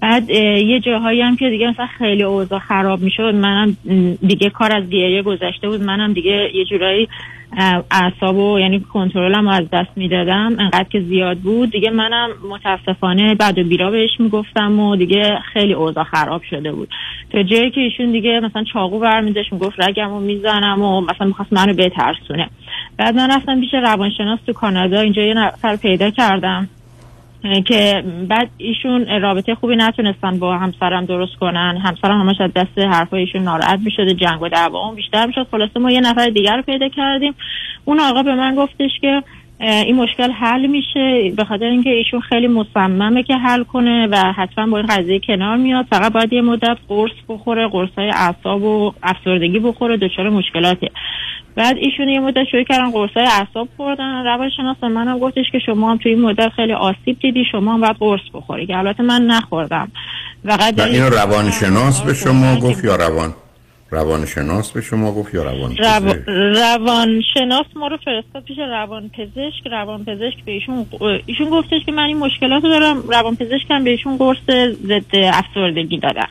بعد 0.00 0.30
یه 0.30 0.80
جاهایی 0.80 1.20
هم 1.20 1.36
که 1.36 1.50
دیگه 1.50 1.70
مثلا 1.70 1.86
خیلی 1.98 2.22
اوضاع 2.22 2.58
خراب 2.58 3.00
می‌شد. 3.00 3.34
منم 3.34 3.76
دیگه 4.26 4.50
کار 4.50 4.76
از 4.76 4.90
گریه 4.90 5.22
گذشته 5.22 5.68
بود. 5.68 5.82
منم 5.82 6.12
دیگه 6.12 6.50
یه 6.54 6.64
جورایی 6.64 7.08
اعصاب 7.90 8.36
و 8.36 8.58
یعنی 8.58 8.80
کنترلم 8.80 9.48
از 9.48 9.70
دست 9.72 9.90
می‌دادم. 9.96 10.56
انقدر 10.58 10.86
که 10.92 11.00
زیاد 11.00 11.38
بود. 11.38 11.70
دیگه 11.70 11.90
منم 11.90 12.28
متاسفانه 12.50 13.34
بعد 13.34 13.58
و 13.58 13.64
بیرا 13.64 13.90
بهش 13.90 14.10
می‌گفتم 14.18 14.80
و 14.80 14.96
دیگه 14.96 15.38
خیلی 15.52 15.72
اوضاع 15.72 16.04
خراب 16.04 16.42
شده 16.50 16.72
بود. 16.72 16.88
تا 17.32 17.42
جایی 17.42 17.70
که 17.70 17.80
ایشون 17.80 18.12
دیگه 18.12 18.40
مثلا 18.40 18.64
چاقو 18.72 18.98
برمیداشت 18.98 19.52
می‌گفت 19.52 19.80
رگم 19.80 20.08
رو 20.08 20.20
می‌زنم 20.20 20.82
و 20.82 21.00
مثلا 21.00 21.26
می‌خواست 21.26 21.52
منو 21.52 21.74
بترسونه. 21.74 22.48
بعد 22.96 23.14
من 23.14 23.30
رفتم 23.30 23.60
پیش 23.60 23.74
روانشناس 23.74 24.38
تو 24.46 24.52
کانادا. 24.52 25.00
اینجا 25.00 25.22
یه 25.22 25.34
نفر 25.34 25.76
پیدا 25.76 26.10
کردم. 26.10 26.68
که 27.66 28.04
بعد 28.28 28.50
ایشون 28.56 29.20
رابطه 29.20 29.54
خوبی 29.54 29.76
نتونستن 29.76 30.38
با 30.38 30.58
همسرم 30.58 31.04
درست 31.04 31.36
کنن. 31.40 31.76
همسرم 31.84 32.20
همش 32.20 32.40
از 32.40 32.52
دست 32.52 32.78
حرفای 32.78 33.20
ایشون 33.20 33.42
ناراحت 33.42 33.80
می‌شده 33.84 34.14
جنگ 34.14 34.42
و 34.42 34.48
دعوا 34.48 34.86
اون 34.86 34.94
بیشتر 34.94 35.26
می‌شد. 35.26 35.46
خلاصه 35.50 35.80
ما 35.80 35.90
یه 35.90 36.00
نفر 36.00 36.26
دیگر 36.26 36.56
رو 36.56 36.62
پیدا 36.62 36.88
کردیم. 36.88 37.34
اون 37.84 38.00
آقا 38.00 38.22
به 38.22 38.34
من 38.34 38.54
گفتش 38.54 38.90
که 39.00 39.22
این 39.60 39.96
مشکل 39.96 40.30
حل 40.30 40.66
میشه. 40.66 41.32
به 41.36 41.44
خاطر 41.44 41.64
اینکه 41.64 41.90
ایشون 41.90 42.20
خیلی 42.20 42.48
مصممه 42.48 43.22
که 43.22 43.36
حل 43.36 43.62
کنه 43.62 44.06
و 44.06 44.16
حتما 44.16 44.66
با 44.66 44.78
این 44.78 44.86
قضیه 44.86 45.20
کنار 45.20 45.56
میاد. 45.56 45.86
فقط 45.90 46.12
باید 46.12 46.32
یه 46.32 46.42
مدت 46.42 46.78
قرص 46.88 47.12
بخوره 47.28 47.68
قرص 47.68 47.90
های 47.98 48.10
اعصاب 48.10 48.62
و 48.62 48.92
افسردگی 49.02 49.58
بخوره 49.58 49.96
دچار 49.96 50.30
مشکلاته. 50.30 50.90
بعد 51.56 51.76
ایشون 51.76 52.08
یه 52.08 52.20
مدت 52.20 52.44
شروع 52.50 52.64
کردن 52.64 52.90
قرصای 52.90 53.22
اعصاب 53.22 53.68
خوردن. 53.76 54.24
روانشناس 54.24 54.76
به 54.80 54.88
منم 54.88 55.18
گفتش 55.18 55.44
که 55.52 55.58
شما 55.58 55.90
هم 55.90 55.96
توی 55.96 56.12
این 56.12 56.20
مدت 56.22 56.48
خیلی 56.48 56.72
آسیب 56.72 57.18
دیدی 57.20 57.44
شما 57.52 57.74
هم 57.74 57.80
باید 57.80 57.96
قرص 57.96 58.20
بخوری. 58.34 58.66
که 58.66 58.76
البته 58.78 59.02
من 59.02 59.22
نخوردم. 59.22 59.92
فقط 60.46 60.74
و 60.78 60.82
اینو 60.82 61.08
روانشناس 61.10 62.00
به 62.00 62.14
شما 62.14 62.56
گفت 62.56 62.84
یا 62.84 62.96
روان؟ 62.96 63.34
روانشناس 63.90 64.72
به 64.72 64.80
شما 64.80 65.12
گفت 65.12 65.34
یا 65.34 65.42
روان 65.42 65.76
رو... 65.76 66.12
روانشناس 66.54 67.66
ما 67.76 67.86
رو 67.86 67.96
فرستاد 67.96 68.44
پیش 68.44 68.58
روانپزشک 68.58 69.66
روانپزشک 69.70 70.44
به 70.44 70.52
ایشون 70.52 70.86
ایشون 71.26 71.50
گفتش 71.50 71.84
که 71.86 71.92
من 71.92 72.02
این 72.02 72.16
مشکلات 72.16 72.64
رو 72.64 72.70
دارم 72.70 73.02
روانپزشک 73.08 73.70
هم 73.70 73.84
به 73.84 73.90
ایشون 73.90 74.16
قرص 74.16 74.38
ضد 74.86 75.16
افسردگی 75.16 75.98
دادن 75.98 76.26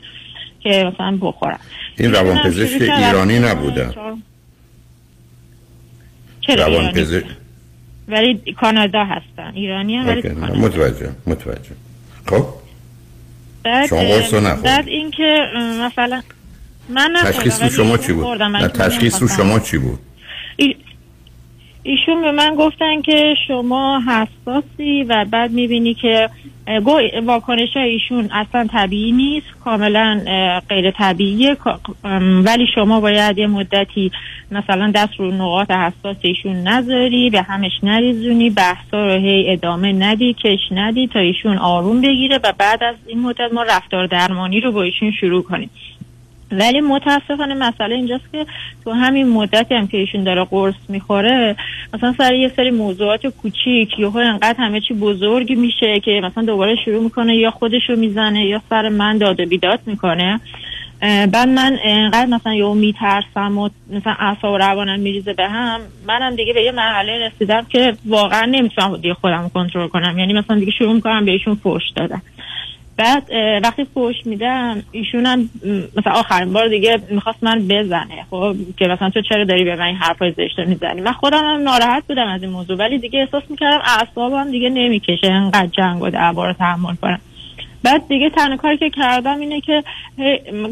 که 0.59 0.91
مثلا 0.93 1.17
بخورن. 1.21 1.59
این 1.97 2.13
شروع 2.13 2.79
کردن- 2.79 3.03
ایرانی 3.03 3.39
نبودن 3.39 3.93
چرا 6.55 6.65
ایرانی 6.65 6.77
روانپزشک 6.77 7.25
ولی 8.07 8.53
کانادا 8.59 9.05
هستن. 9.05 9.51
ایرانی 9.53 9.97
هم 9.97 10.07
ولی 10.07 10.21
کانادا. 10.21 10.55
متوجه 10.55 11.09
متوجه. 11.27 11.75
خب؟ 12.29 12.45
بعد 13.63 13.89
شما 13.89 13.99
قرص 13.99 14.33
رو 14.33 14.39
نخوردی. 14.39 14.63
بعد 14.63 14.87
اینکه 14.87 15.37
مثلا 15.79 16.21
من 16.89 17.11
نخوردم 17.11 17.31
تشخیص 17.31 17.63
شما 17.63 17.97
چی 17.97 18.13
بود؟ 18.13 18.67
تشخیص. 18.67 19.23
شما 19.37 19.59
چی 19.59 19.77
بود؟ 19.77 19.99
ایشون 21.83 22.21
به 22.21 22.31
من 22.31 22.55
گفتن 22.55 23.01
که 23.01 23.33
شما 23.47 24.01
حساسی 24.07 25.03
و 25.03 25.25
بعد 25.31 25.51
می‌بینی 25.51 25.93
که 25.93 26.29
واکنش 27.23 27.69
های 27.75 27.89
ایشون 27.89 28.29
اصلا 28.31 28.67
طبیعی 28.71 29.11
نیست 29.11 29.47
کاملا 29.63 30.21
غیر 30.69 30.91
طبیعیه. 30.91 31.57
ولی 32.43 32.67
شما 32.75 32.99
باید 32.99 33.37
یه 33.37 33.47
مدتی 33.47 34.11
مثلا 34.51 34.91
دست 34.95 35.13
رو 35.17 35.31
نقاط 35.31 35.71
حساس 35.71 36.15
ایشون 36.21 36.55
نذاری 36.55 37.29
به 37.29 37.41
همش 37.41 37.71
نریزونی 37.83 38.49
بحثا 38.49 39.05
رو 39.05 39.11
هی 39.11 39.51
ادامه 39.51 39.93
ندی 39.93 40.33
کش 40.33 40.59
ندی 40.71 41.07
تا 41.07 41.19
ایشون 41.19 41.57
آروم 41.57 42.01
بگیره 42.01 42.39
و 42.43 42.53
بعد 42.57 42.83
از 42.83 42.95
این 43.07 43.19
مدت 43.19 43.53
ما 43.53 43.63
رفتار 43.63 44.07
درمانی 44.07 44.59
رو 44.59 44.71
با 44.71 44.83
ایشون 44.83 45.11
شروع 45.11 45.43
کنیم. 45.43 45.69
ولی 46.51 46.81
متاسفانه 46.81 47.53
مسئله 47.53 47.95
اینجاست 47.95 48.31
که 48.31 48.45
تو 48.83 48.91
همین 48.91 49.29
مدتی 49.29 49.75
هم 49.75 49.87
که 49.87 49.97
ایشون 49.97 50.23
داره 50.23 50.43
قرص 50.43 50.75
می‌خوره 50.89 51.55
مثلا 51.93 52.13
سر 52.17 52.33
یه 52.33 52.51
سری 52.55 52.71
موضوعات 52.71 53.27
کوچیک 53.27 53.99
یهو 53.99 54.17
انقدر 54.17 54.55
همه 54.59 54.81
چی 54.81 54.93
بزرگ 54.93 55.57
میشه 55.57 55.99
که 55.99 56.21
مثلا 56.23 56.43
دوباره 56.43 56.75
شروع 56.85 57.03
می‌کنه 57.03 57.35
یا 57.35 57.51
خودشو 57.51 57.95
می‌زنه 57.95 58.45
یا 58.45 58.61
سر 58.69 58.89
من 58.89 59.17
داد 59.17 59.39
و 59.39 59.45
بیداد 59.45 59.79
می‌کنه. 59.85 60.39
بعد 61.01 61.47
من 61.47 61.77
انقدر 61.83 62.25
مثلا 62.25 62.53
یهو 62.53 62.73
میترسم 62.73 63.57
و 63.57 63.69
مثلا 63.89 64.15
اعصاب 64.19 64.53
و 64.53 64.57
روانم 64.57 64.99
میریزه 64.99 65.33
به 65.33 65.47
هم 65.47 65.79
منم 66.07 66.35
دیگه 66.35 66.53
به 66.53 66.63
یه 66.63 66.71
مرحله 66.71 67.27
رسیدم 67.27 67.65
که 67.69 67.93
واقعا 68.05 68.45
نمی‌تونم 68.45 68.97
دیگه 68.97 69.13
خودم 69.13 69.41
رو 69.41 69.49
کنترل 69.49 69.87
کنم. 69.87 70.19
یعنی 70.19 70.33
مثلا 70.33 70.59
دیگه 70.59 70.71
شروع 70.71 70.93
می‌کنم 70.93 71.25
بهشون 71.25 71.55
فوش 71.55 71.83
دادم 71.95 72.21
بعد 72.97 73.23
وقتی 73.63 73.85
فوش 73.93 74.15
میدم 74.25 74.83
ایشون 74.91 75.25
هم 75.25 75.49
مثلا 75.97 76.13
آخرین 76.13 76.53
بار 76.53 76.67
دیگه 76.67 76.99
می‌خواست 77.09 77.43
من 77.43 77.67
بزنه. 77.67 78.25
خب 78.29 78.55
که 78.77 78.87
مثلا 78.87 79.09
تو 79.09 79.21
چرا 79.21 79.43
داری 79.43 79.63
به 79.63 79.75
من 79.75 79.85
این 79.85 79.95
حرفای 79.95 80.31
زشت 80.31 80.59
می‌زنی؟ 80.59 81.01
من 81.01 81.11
خودم 81.11 81.43
هم 81.43 81.61
ناراحت 81.63 82.03
بودم 82.07 82.27
از 82.27 82.41
این 82.41 82.51
موضوع 82.51 82.77
ولی 82.77 82.97
دیگه 82.97 83.19
احساس 83.19 83.43
می‌کردم 83.49 83.81
اعصابم 83.85 84.51
دیگه 84.51 84.69
نمی‌کشه 84.69 85.31
انقدر 85.31 85.67
جنگ 85.67 86.01
و 86.01 86.09
دعوا 86.09 86.45
رو 86.45 86.53
تحمل 86.53 86.95
کنم. 86.95 87.19
بعد 87.83 88.07
دیگه 88.07 88.29
تنها 88.29 88.57
کاری 88.57 88.77
که 88.77 88.89
کردم 88.89 89.39
اینه 89.39 89.61
که 89.61 89.83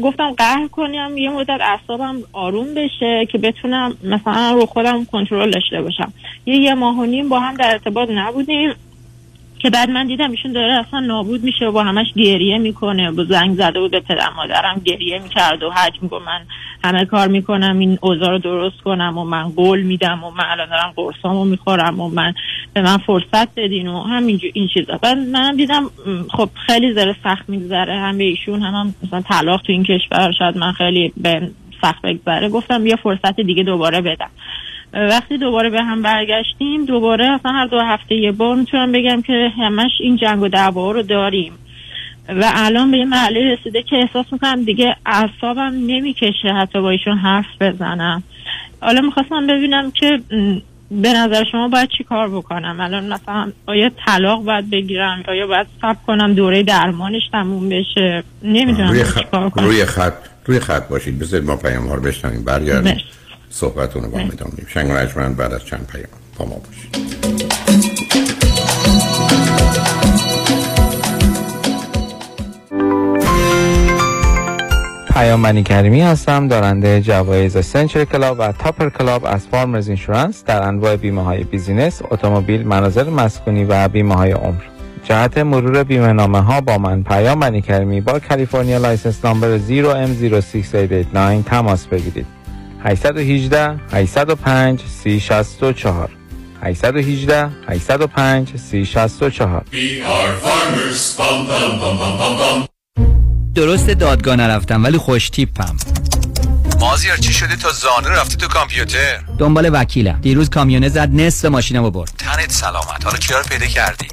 گفتم 0.02 0.30
قهر 0.30 0.68
کنم 0.68 1.18
یه 1.18 1.30
مدت 1.30 1.60
اعصابم 1.60 2.16
آروم 2.32 2.74
بشه 2.74 3.26
که 3.32 3.38
بتونم 3.38 3.96
مثلا 4.04 4.52
رو 4.52 4.66
خودم 4.66 5.04
کنترل 5.04 5.50
داشته 5.50 5.82
باشم. 5.82 6.12
یه 6.46 6.56
یه 6.56 6.74
ماه 6.74 6.98
و 6.98 7.04
نیم 7.04 7.28
با 7.28 7.40
هم 7.40 7.54
در 7.54 7.70
ارتباط 7.70 8.10
نبودیم. 8.10 8.74
که 9.62 9.70
بعد 9.70 9.90
من 9.90 10.06
دیدم 10.06 10.30
ایشون 10.30 10.52
داره 10.52 10.72
اصلا 10.72 11.00
نابود 11.00 11.44
میشه 11.44 11.66
و 11.66 11.78
همش 11.78 12.06
گریه 12.16 12.58
می‌کنه 12.58 13.10
و 13.10 13.24
زنگ 13.24 13.54
زده 13.54 13.80
بود 13.80 13.90
به 13.90 14.00
پدر 14.00 14.30
مادرم 14.36 14.82
گریه 14.84 15.18
می‌کرد 15.18 15.62
و 15.62 15.70
حج 15.70 15.92
میگو 16.02 16.18
من 16.18 16.40
همه 16.84 17.04
کار 17.04 17.28
می‌کنم 17.28 17.78
این 17.78 17.98
اوضاع 18.02 18.30
رو 18.30 18.38
درست 18.38 18.80
کنم 18.80 19.18
و 19.18 19.24
من 19.24 19.48
قول 19.48 19.82
میدم 19.82 20.24
و 20.24 20.30
من 20.30 20.44
الان 20.50 20.68
دارم 20.68 20.92
قرصامو 20.96 21.44
می‌خورم 21.44 22.00
و 22.00 22.08
من 22.08 22.34
به 22.74 22.82
من 22.82 22.96
فرصت 22.96 23.54
بدین 23.56 23.88
و 23.88 24.02
همینجور 24.02 24.50
این 24.54 24.68
چیزا. 24.74 24.98
بعد 25.02 25.18
منم 25.18 25.56
دیدم 25.56 25.90
خب 26.30 26.50
خیلی 26.66 26.92
زره 26.92 27.16
سخت 27.24 27.48
میگذره 27.48 27.98
هم 27.98 28.18
به 28.18 28.24
ایشون 28.24 28.62
هم, 28.62 28.74
هم 28.74 28.94
مثلا 29.02 29.20
طلاق 29.20 29.62
تو 29.62 29.72
این 29.72 29.84
کشور 29.84 30.32
شاید 30.38 30.56
من 30.56 30.72
خیلی 30.72 31.12
به 31.16 31.50
سخت 31.82 32.02
بگذره. 32.02 32.48
گفتم 32.48 32.86
یه 32.86 32.96
فرصت 32.96 33.40
دیگه 33.40 33.62
دوباره 33.62 34.00
بدم. 34.00 34.30
وقتی 34.92 35.38
دوباره 35.38 35.70
به 35.70 35.82
هم 35.82 36.02
برگشتیم 36.02 36.84
دوباره 36.84 37.24
اصلا 37.24 37.52
هر 37.52 37.66
دو 37.66 37.80
هفته 37.80 38.14
یه 38.14 38.32
بار 38.32 38.56
می‌تونم 38.56 38.92
بگم 38.92 39.22
که 39.22 39.52
همش 39.58 39.90
این 40.00 40.16
جنگ 40.16 40.42
و 40.42 40.48
دعوا 40.48 40.90
رو 40.90 41.02
داریم. 41.02 41.52
و 42.28 42.50
الان 42.54 42.90
به 42.90 42.98
یه 42.98 43.04
مرحله 43.04 43.52
رسیده 43.52 43.82
که 43.82 43.96
احساس 43.96 44.26
می‌کنم 44.32 44.64
دیگه 44.64 44.96
اعصابم 45.06 45.72
نمی‌کشه 45.86 46.48
حتی 46.48 46.80
با 46.80 46.90
ایشون 46.90 47.18
حرف 47.18 47.46
بزنم. 47.60 48.22
حالا 48.80 49.00
می‌خواستم 49.00 49.46
ببینم 49.46 49.90
که 49.90 50.20
به 50.90 51.12
نظر 51.12 51.44
شما 51.52 51.68
باید 51.68 51.88
چی 51.98 52.04
کار 52.04 52.28
بکنم؟ 52.28 52.80
الان 52.80 53.12
مثلا 53.12 53.52
آیا 53.66 53.90
طلاق 54.06 54.44
باید 54.44 54.70
بگیرم؟ 54.70 55.22
آیا 55.28 55.46
باید 55.46 55.66
صبر 55.82 55.98
کنم 56.06 56.34
دوره 56.34 56.62
درمانش 56.62 57.22
تموم 57.32 57.68
بشه؟ 57.68 58.22
نمی‌دونم 58.42 58.88
روی 58.88 59.04
خط 59.04 59.34
روی 59.56 59.84
خط 59.84 60.14
روی 60.46 60.60
خط 60.60 60.88
باشید. 60.88 61.18
بذارید 61.18 61.46
ما 61.46 61.56
پیام 61.56 61.88
ها 61.88 61.94
رو 61.94 62.02
بشنویم. 62.02 62.44
برگردیم. 62.44 62.96
صحبتون 63.50 64.02
رو 64.02 64.10
با 64.10 64.18
هم 64.18 64.30
ادامه 64.32 64.52
میدیم 64.56 65.34
بعد 65.34 65.52
از 65.52 65.64
چند 65.64 65.86
پیام 65.86 66.06
با 66.38 66.44
ما 66.44 66.54
باشید 66.54 67.20
پیام 75.14 75.40
منی 75.40 75.62
کریمی 75.62 76.00
هستم 76.00 76.48
دارنده 76.48 77.00
جوایز 77.00 77.58
Century 77.66 78.04
Club 78.04 78.36
و 78.40 78.52
Topper 78.52 78.88
Club 78.88 79.24
از 79.24 79.46
Farmers 79.46 79.88
Insurance 79.88 80.44
در 80.44 80.62
انواع 80.62 80.96
بیمه 80.96 81.22
های 81.22 81.44
business، 81.44 82.02
اتومبیل، 82.10 82.66
منازل 82.66 83.10
مسکونی 83.10 83.64
و 83.64 83.88
بیمه 83.88 84.14
های 84.14 84.32
عمر. 84.32 84.62
جهت 85.04 85.38
مرور 85.38 85.84
بیمه 85.84 86.12
نامه 86.12 86.40
ها 86.40 86.60
با 86.60 86.78
من 86.78 87.02
پیام 87.02 87.38
منی 87.38 87.62
کریمی 87.62 88.00
با 88.00 88.18
California 88.18 88.78
license 88.78 89.24
number 89.24 89.58
0M06889 89.58 91.48
تماس 91.50 91.86
بگیرید. 91.86 92.39
818 92.84 93.80
805 93.92 94.80
3064 95.02 96.10
818 96.62 97.50
805 97.68 98.56
3064 98.56 99.64
درست 103.54 103.90
دادگاه 103.90 104.36
نرفتم 104.36 104.84
ولی 104.84 104.98
خوش 104.98 105.30
تیپم. 105.30 105.76
مازیار 106.80 107.16
چی 107.16 107.32
شده 107.32 107.56
تا 107.56 107.70
زانو 107.70 108.08
رفته 108.08 108.36
تو 108.36 108.48
کامپیوتر؟ 108.48 109.20
دنبال 109.38 109.70
وکیلم. 109.72 110.18
دیروز 110.22 110.50
کامیونه 110.50 110.88
زد 110.88 111.08
نصف 111.14 111.44
ماشینم 111.44 111.84
رو 111.84 111.90
برد. 111.90 112.10
تنت 112.18 112.52
سلامت. 112.52 113.04
حالا 113.04 113.18
کیا 113.18 113.38
رو 113.38 113.44
پیدا 113.44 113.66
کردی؟ 113.66 114.06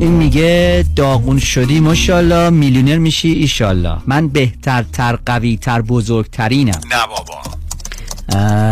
این 0.00 0.10
میگه 0.10 0.84
داغون 0.96 1.38
شدی 1.38 1.80
ماشاءالله. 1.80 2.50
میلیونر 2.50 2.98
میشی 2.98 3.28
ایشالله 3.32 3.96
من 4.06 4.28
بهترتر 4.28 5.18
قویتر 5.26 5.82
بزرگترینم. 5.82 6.80
نه 6.90 7.06
بابا. 7.08 7.42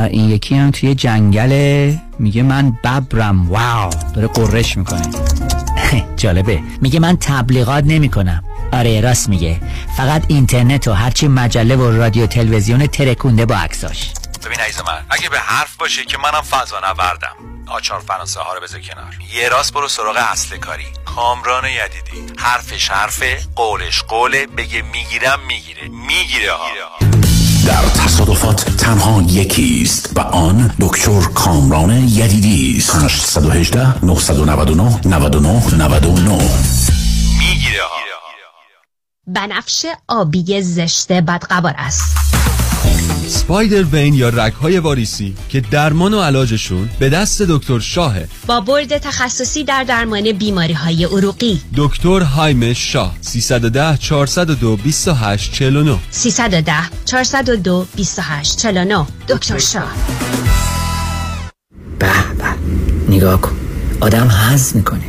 این 0.06 0.30
یکی 0.30 0.54
هم 0.54 0.70
توی 0.70 0.94
جنگله. 0.94 2.00
میگه 2.18 2.42
من 2.42 2.78
ببرم. 2.85 3.50
واو. 3.50 3.90
داره 4.14 4.26
قررش 4.26 4.76
می‌کنه. 4.76 5.02
جالبه. 6.16 6.61
میگه 6.80 7.00
من 7.00 7.16
تبلیغات 7.16 7.85
نمی‌کنم. 7.85 8.44
آره 8.72 9.00
راست 9.00 9.29
میگه. 9.29 9.61
فقط 9.96 10.24
اینترنت 10.29 10.88
و 10.88 10.92
هرچی 10.92 11.29
مجله 11.29 11.76
و 11.76 11.90
رادیو 11.90 12.26
تلویزیون 12.26 12.87
ترکونده 12.87 13.46
با 13.46 13.55
عکساش. 13.57 14.11
ببین 14.44 14.61
عزیز 14.61 14.81
من 14.87 15.07
اگه 15.11 15.29
به 15.29 15.38
حرف 15.38 15.76
باشه 15.76 16.05
که 16.05 16.18
منم 16.18 16.42
فضا 16.42 16.81
نوردم. 16.81 17.37
آچار 17.66 18.00
فرانسه 18.00 18.40
ها 18.40 18.55
رو 18.55 18.61
بذار 18.61 18.81
کنار. 18.81 19.14
یه 19.35 19.48
راست 19.48 19.72
برو 19.72 19.88
سراغ 19.88 20.16
اصل 20.33 20.57
کاری. 20.57 20.87
کامران 21.05 21.64
یدیدی. 21.64 22.33
حرفش 22.37 22.90
حرفه 22.90 23.38
قولش 23.57 24.02
قوله 24.02 24.46
بگه 24.46 24.83
می‌گیرم 24.83 25.40
می‌گیره. 25.48 25.88
می‌گیره 26.07 26.52
ها. 26.52 26.96
در 27.66 28.02
تصادفات 28.05 28.76
تنها 28.76 29.22
یکی 29.22 29.83
است 29.83 30.12
و 30.16 30.20
آن 30.20 30.74
دکتر 30.81 31.20
کامران 31.20 31.90
یدیدی 31.90 32.76
است. 32.79 32.94
818 32.94 34.05
999 34.05 35.00
99 35.05 35.74
99 35.74 36.31
می‌گیره 37.38 37.83
ها. 37.83 38.15
بنفش 39.28 39.86
آبی 40.08 40.62
زشت 40.62 41.12
بدقوار 41.12 41.74
است. 41.78 42.16
سپایدر 43.28 43.82
وین 43.82 44.14
یا 44.14 44.28
رگهای 44.28 44.78
واریسی 44.78 45.36
که 45.48 45.60
درمان 45.60 46.14
و 46.14 46.20
علاجشون 46.20 46.88
به 46.98 47.08
دست 47.08 47.42
دکتر 47.42 47.78
شاهه. 47.78 48.28
با 48.46 48.60
برد 48.60 48.98
تخصصی 48.98 49.64
در 49.64 49.84
درمان 49.84 50.32
بیماری 50.32 50.72
های 50.72 51.04
عروقی. 51.04 51.60
دکتر 51.76 52.20
هایم 52.20 52.72
شاه 52.72 53.16
310 53.20 53.96
402 53.96 54.76
28 54.76 55.52
49 55.52 55.98
310 56.10 56.72
402 57.04 57.86
28 57.96 58.58
49 58.58 59.06
دکتر 59.28 59.58
شاه. 59.58 59.92
به 61.98 62.06
به 62.38 62.44
نگاه 63.08 63.40
کن. 63.40 63.56
آدم 64.00 64.28
حز 64.28 64.76
می‌کنه. 64.76 65.04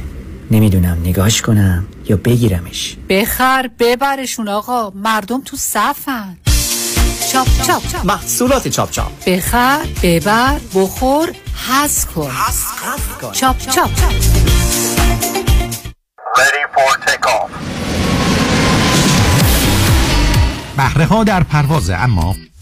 نمی‌دونم 0.52 0.98
نگاش 1.04 1.42
کنم. 1.42 1.88
یا 2.10 2.18
بگیرمش. 2.18 2.98
بخر 3.10 3.70
ببرشون 3.80 4.48
آقا. 4.48 4.90
مردم 4.96 5.42
تو 5.42 5.58
صفن. 5.58 6.38
چاپ 7.32 7.48
چاپ 7.68 7.84
محصولات 8.06 8.68
چاپ 8.68 8.92
چاپ. 8.92 9.26
بخر 9.26 9.86
ببر 10.04 10.60
بخور 10.76 11.30
حز 11.68 12.06
کن. 12.06 12.32
چاپ 13.32 13.58
چاپ 13.58 13.90
بهره 20.78 21.06
ها 21.06 21.24
در 21.24 21.44
پروازه 21.44 21.96
اما 21.96 22.36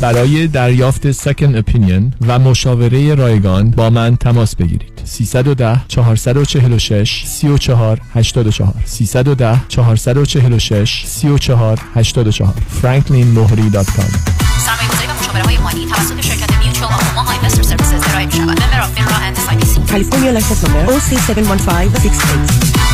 برای 0.00 0.46
دریافت 0.46 1.12
سکن 1.12 1.56
اپینین 1.56 2.14
و 2.26 2.38
مشاوره 2.38 3.14
رایگان 3.14 3.70
با 3.70 3.90
من 3.90 4.16
تماس 4.16 4.56
بگیرید. 4.56 5.00
310 5.04 5.80
446 5.88 7.24
34 7.26 8.00
84 8.14 8.74
310 8.84 9.60
446 9.68 11.04
34 11.06 11.78
84 11.94 12.54
franklinmohri.com 12.82 14.34
سرمایه 14.64 14.88
گذاری 14.88 15.06
و 15.06 15.14
مشاوره 15.20 15.42
های 15.42 15.58
مالی 15.58 15.86
توسط 15.86 16.20
شرکت 16.20 16.58
Mutual 16.58 16.92
of 16.92 17.22
Omaha 17.22 17.36
Investor 17.36 17.62
Services 17.62 18.08
ارائه 18.08 18.26
می 18.26 18.32
شود 18.32 18.48
member 18.48 18.80
of 18.80 18.94
FINRA 18.94 19.16
and 19.16 19.36
SIPC 19.36 19.90
California 19.90 20.40
license 20.40 20.64
number 20.64 20.92
OC71568. 20.92 22.93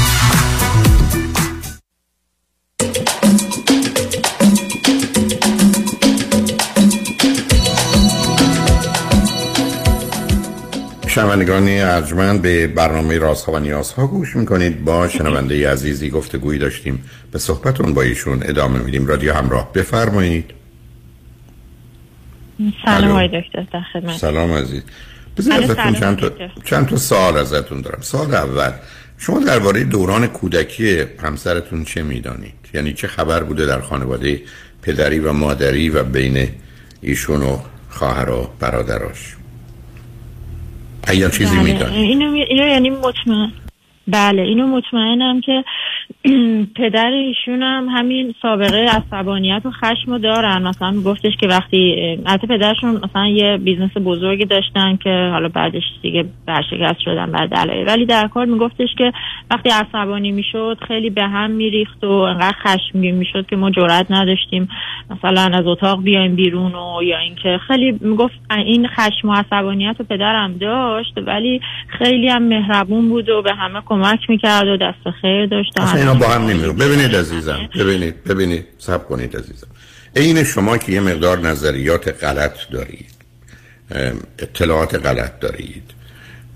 شنوندگان 11.11 11.69
ارجمند 11.69 12.43
به 12.43 12.67
برنامه 12.67 13.19
رازها 13.19 13.53
و 13.53 13.59
نیازها 13.59 14.07
گوش 14.07 14.37
می‌کنید. 14.37 14.85
با 14.85 15.09
شنونده 15.09 15.71
عزیزی 15.71 16.11
گفتگویی 16.11 16.59
داشتیم. 16.59 17.05
به 17.33 17.39
صحبتون 17.39 17.95
با 17.95 18.03
ایشون 18.03 18.41
ادامه 18.43 18.79
میدیم. 18.79 19.07
رادیو 19.07 19.33
همراه 19.33 19.73
بفرمایید. 19.73 20.51
سلام. 22.85 23.11
آقای 23.11 23.29
دکتر 23.29 23.81
خدمت. 23.93 24.17
سلام 24.17 24.53
عزیز. 24.53 24.83
الو، 25.51 25.65
ازتون 25.65 25.93
چند 25.93 26.19
تا. 26.19 26.31
چند 26.65 26.89
تا 26.89 26.97
سوال 26.97 27.37
ازتون 27.37 27.81
دارم. 27.81 28.01
سوال 28.01 28.35
اول 28.35 28.73
شما 29.19 29.41
درباره 29.41 29.85
دوران 29.85 30.27
کودکی 30.27 31.05
همسرتون 31.23 31.85
چه 31.85 32.03
می‌دانید؟ 32.03 32.55
یعنی 32.75 32.93
چه 32.93 33.09
خبر 33.09 33.43
بوده 33.43 33.67
در 33.67 33.81
خانواده 33.81 34.41
پدری 34.83 35.19
و 35.19 35.33
مادری 35.33 35.91
و 35.91 36.05
بین 36.05 36.49
ایشون 37.01 37.43
و 37.43 37.59
خواهر 37.89 38.31
و 38.31 38.51
برادراش؟ 38.61 39.37
ایا 41.09 41.31
چیزی 41.31 41.57
بله. 41.57 41.63
می‌دانید 41.73 41.97
اینو, 41.97 42.31
می- 42.31 42.43
اینو 42.43 42.69
یعنی 42.69 42.91
مطمئن 42.91 43.53
بله 44.13 44.43
اینو 44.43 44.67
مطمئنم 44.67 45.41
که 45.41 45.65
پدر 46.77 47.11
ایشون 47.11 47.63
هم 47.63 47.89
همین 47.91 48.35
سابقه 48.43 48.85
عصبانیت 48.85 49.63
و 49.65 49.71
خشم 49.71 50.13
رو 50.13 50.19
دارن. 50.19 50.63
مثلا 50.63 51.01
گفتش 51.07 51.33
که 51.41 51.47
وقتی 51.47 51.97
البته 52.27 52.47
پدرشون 52.47 53.01
مثلا 53.05 53.27
یه 53.29 53.57
business 53.57 53.91
بزرگی 54.05 54.45
داشتن 54.45 54.97
که 54.97 55.31
حالا 55.33 55.49
بعدش 55.49 55.83
دیگه 56.03 56.25
ورشکست 56.47 57.01
شدن 57.05 57.33
به 57.33 57.51
دلایل. 57.51 57.87
ولی 57.87 58.07
در 58.07 58.29
کار 58.29 58.45
میگفتش 58.45 58.89
که 58.99 59.13
وقتی 59.51 59.69
عصبانی 59.69 60.33
می‌شد 60.33 60.79
خیلی 60.89 61.11
به 61.11 61.23
هم 61.23 61.51
میریخت 61.51 62.05
و 62.05 62.11
انقدر 62.11 62.57
خشمگین 62.67 63.15
می‌شد 63.15 63.47
که 63.47 63.57
ما 63.57 63.71
جرئت 63.71 64.07
نداشتیم 64.11 64.69
مثلا 65.11 65.59
از 65.59 65.67
اتاق 65.67 66.03
بیایم 66.03 66.37
بیرون 66.37 66.75
و 66.75 67.03
یا 67.03 67.19
اینکه 67.19 67.61
خیلی 67.69 67.99
می‌گفت 68.01 68.41
این 68.51 68.89
خشم 68.89 69.29
و 69.29 69.33
عصبانیت 69.33 69.97
رو 69.99 70.05
پدرم 70.05 70.53
داشت 70.53 71.15
ولی 71.27 71.61
خیلی 71.89 72.29
هم 72.29 72.43
مهربون 72.43 73.09
بود 73.09 73.29
و 73.29 73.43
به 73.43 73.55
همه 73.55 73.81
کمک 73.87 74.00
می‌کرد 74.29 74.69
و 74.69 74.77
دست 74.77 75.17
خیر 75.23 75.47
داشت 75.47 75.73
اصلا 75.77 76.01
اینا 76.01 76.15
با. 76.15 76.29
هم 76.29 76.47
نمیرو 76.47 76.73
ببینید 76.73 77.17
عزیزم 77.17 77.59
ببینید 77.75 78.25
ببینید 78.25 78.67
سب 78.79 79.09
کنید 79.09 79.37
عزیزم 79.37 79.67
عین 80.17 80.45
شما 80.45 80.79
که 80.79 80.93
یه 80.93 81.01
مقدار 81.01 81.39
نظریات 81.39 82.25
غلط 82.25 82.55
دارید 82.71 83.15
اطلاعات 84.39 85.07
غلط 85.07 85.41
دارید 85.41 85.91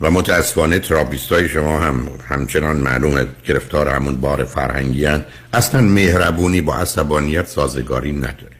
و 0.00 0.10
متاسفانه 0.10 0.78
تراپیست 0.78 1.32
های 1.32 1.48
شما 1.48 1.80
هم 1.80 2.08
همچنان 2.28 2.76
معلومه 2.76 3.26
گرفتار 3.46 3.88
همون 3.88 4.16
بار 4.16 4.44
فرهنگی 4.44 5.04
هن. 5.04 5.24
اصلا 5.52 5.80
مهربونی 5.80 6.60
با 6.60 6.74
عصبانیت 6.76 7.46
سازگاری 7.46 8.12
نداره 8.12 8.56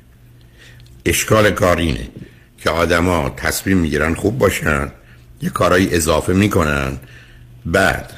اشکال 1.07 1.51
کار 1.51 1.77
اینه 1.77 2.09
که 2.59 2.71
آدما 2.71 3.31
تصمیم 3.37 3.79
می‌گیرن 3.79 4.15
خوب 4.15 4.39
باشن 4.39 4.93
یه 5.43 5.51
کارایی 5.51 5.95
اضافه 5.95 6.33
می‌کنن 6.33 6.93
بعد 7.67 8.13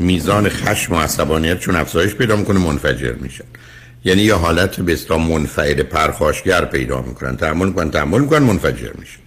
میزان 0.00 0.48
خشم 0.48 0.94
و 0.94 0.98
عصبانیت 0.98 1.60
چون 1.60 1.76
افزایش 1.76 2.14
پیدا 2.14 2.36
می‌کنه 2.36 2.58
منفجر 2.58 3.12
میشن 3.12 3.44
یعنی 4.04 4.22
یه 4.22 4.34
حالت 4.34 4.80
به 4.80 4.92
اصطلاح 4.92 5.28
منفعل 5.28 5.82
پرخاشگر 5.82 6.64
پیدا 6.64 7.02
می‌کنن. 7.02 7.36
تحمل 7.36 7.66
می‌کنن 7.66 7.90
تحمل 7.90 8.20
می‌کنن 8.20 8.42
منفجر 8.42 8.92
میشن. 8.98 9.20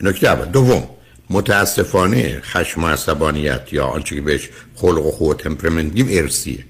نکته 0.00 0.28
اول. 0.28 0.44
دوم. 0.44 0.88
متاسفانه 1.30 2.40
خشم 2.40 2.84
و 2.84 2.88
عصبانیت 2.88 3.72
یا 3.72 3.86
آنچه 3.86 4.14
که 4.14 4.20
بهش 4.20 4.48
خلق 4.74 5.06
و 5.06 5.10
خو 5.10 5.30
و 5.30 5.34
تمپرمنت 5.34 5.92
ارسیه 6.10 6.64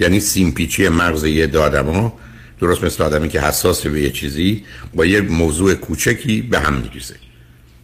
یعنی 0.00 0.20
سیمپیچی 0.20 0.88
مغز 0.88 1.24
یه 1.24 1.58
آدما 1.58 2.18
درست 2.60 2.84
مثل 2.84 3.04
آدمی 3.04 3.28
که 3.28 3.40
حساس 3.40 3.86
به 3.86 4.00
یه 4.00 4.10
چیزی 4.10 4.64
با 4.94 5.06
یه 5.06 5.20
موضوع 5.20 5.74
کوچکی 5.74 6.42
به 6.42 6.58
هم 6.58 6.74
میریزه. 6.74 7.14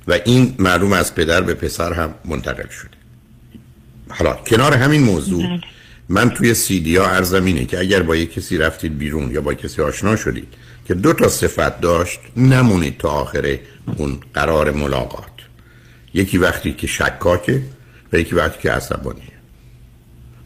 و 0.09 0.19
این 0.25 0.55
معلوم 0.59 0.93
از 0.93 1.15
پدر 1.15 1.41
به 1.41 1.55
پسر 1.55 1.93
هم 1.93 2.15
منتقل 2.25 2.69
شده. 2.69 2.96
حالا 4.09 4.33
کنار 4.33 4.75
همین 4.75 5.03
موضوع 5.03 5.59
من 6.09 6.31
توی 6.31 6.55
سیدی 6.55 6.97
ها 6.97 7.07
ارزم 7.07 7.45
اینه 7.45 7.65
که 7.65 7.79
اگر 7.79 8.03
با 8.03 8.17
یک 8.17 8.33
کسی 8.33 8.59
رفتید 8.59 8.99
بیرون 8.99 9.31
یا 9.31 9.41
با 9.41 9.55
کسی 9.55 9.83
آشنا 9.83 10.17
شدید 10.17 10.49
که 10.89 10.95
دو 10.95 11.13
تا 11.13 11.29
صفت 11.29 11.81
داشت 11.81 12.21
نمونید 12.37 12.99
تا 12.99 13.09
آخر 13.09 13.59
اون 13.97 14.19
قرار 14.35 14.71
ملاقات. 14.71 15.25
یکی 16.15 16.39
وقتی 16.39 16.73
که 16.73 16.87
شکاکه 16.87 17.63
و 18.13 18.19
یکی 18.19 18.35
وقتی 18.35 18.63
که 18.63 18.71
عصبانیه. 18.71 19.23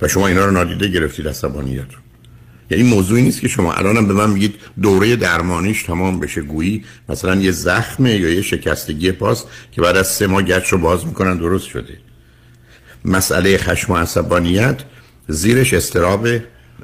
و 0.01 0.09
شما 0.09 0.27
اینا 0.29 0.45
رو 0.45 0.51
نادیده 0.51 0.89
گرفتید 0.89 1.29
عصبانیت 1.29 1.81
رو 1.81 2.01
یعنی 2.71 2.83
موضوعی 2.83 3.23
نیست 3.23 3.41
که 3.41 3.49
شما 3.49 3.73
الانم 3.73 4.07
به 4.07 4.15
من 4.15 4.31
میگید 4.31 4.55
دوره 4.83 5.17
درمانیش 5.17 5.83
تمام 5.83 6.21
بشه. 6.21 6.41
گویی 6.41 6.85
مثلا 7.09 7.35
یه 7.35 7.51
زخمه 7.51 8.15
یا 8.15 8.31
یه 8.31 8.43
شکستگی 8.43 9.13
پاست 9.13 9.47
که 9.73 9.81
بعد 9.81 9.97
از 9.97 10.09
سه 10.09 10.27
ماه 10.27 10.43
گچ 10.43 10.69
رو 10.69 10.79
باز 10.79 11.07
می‌کنن 11.07 11.37
درست 11.37 11.67
شده. 11.67 11.99
مسئله 13.05 13.59
خشم 13.59 13.93
و 13.93 13.97
عصبانیت 13.97 14.77
زیرش 15.29 15.75
استراب 15.75 16.29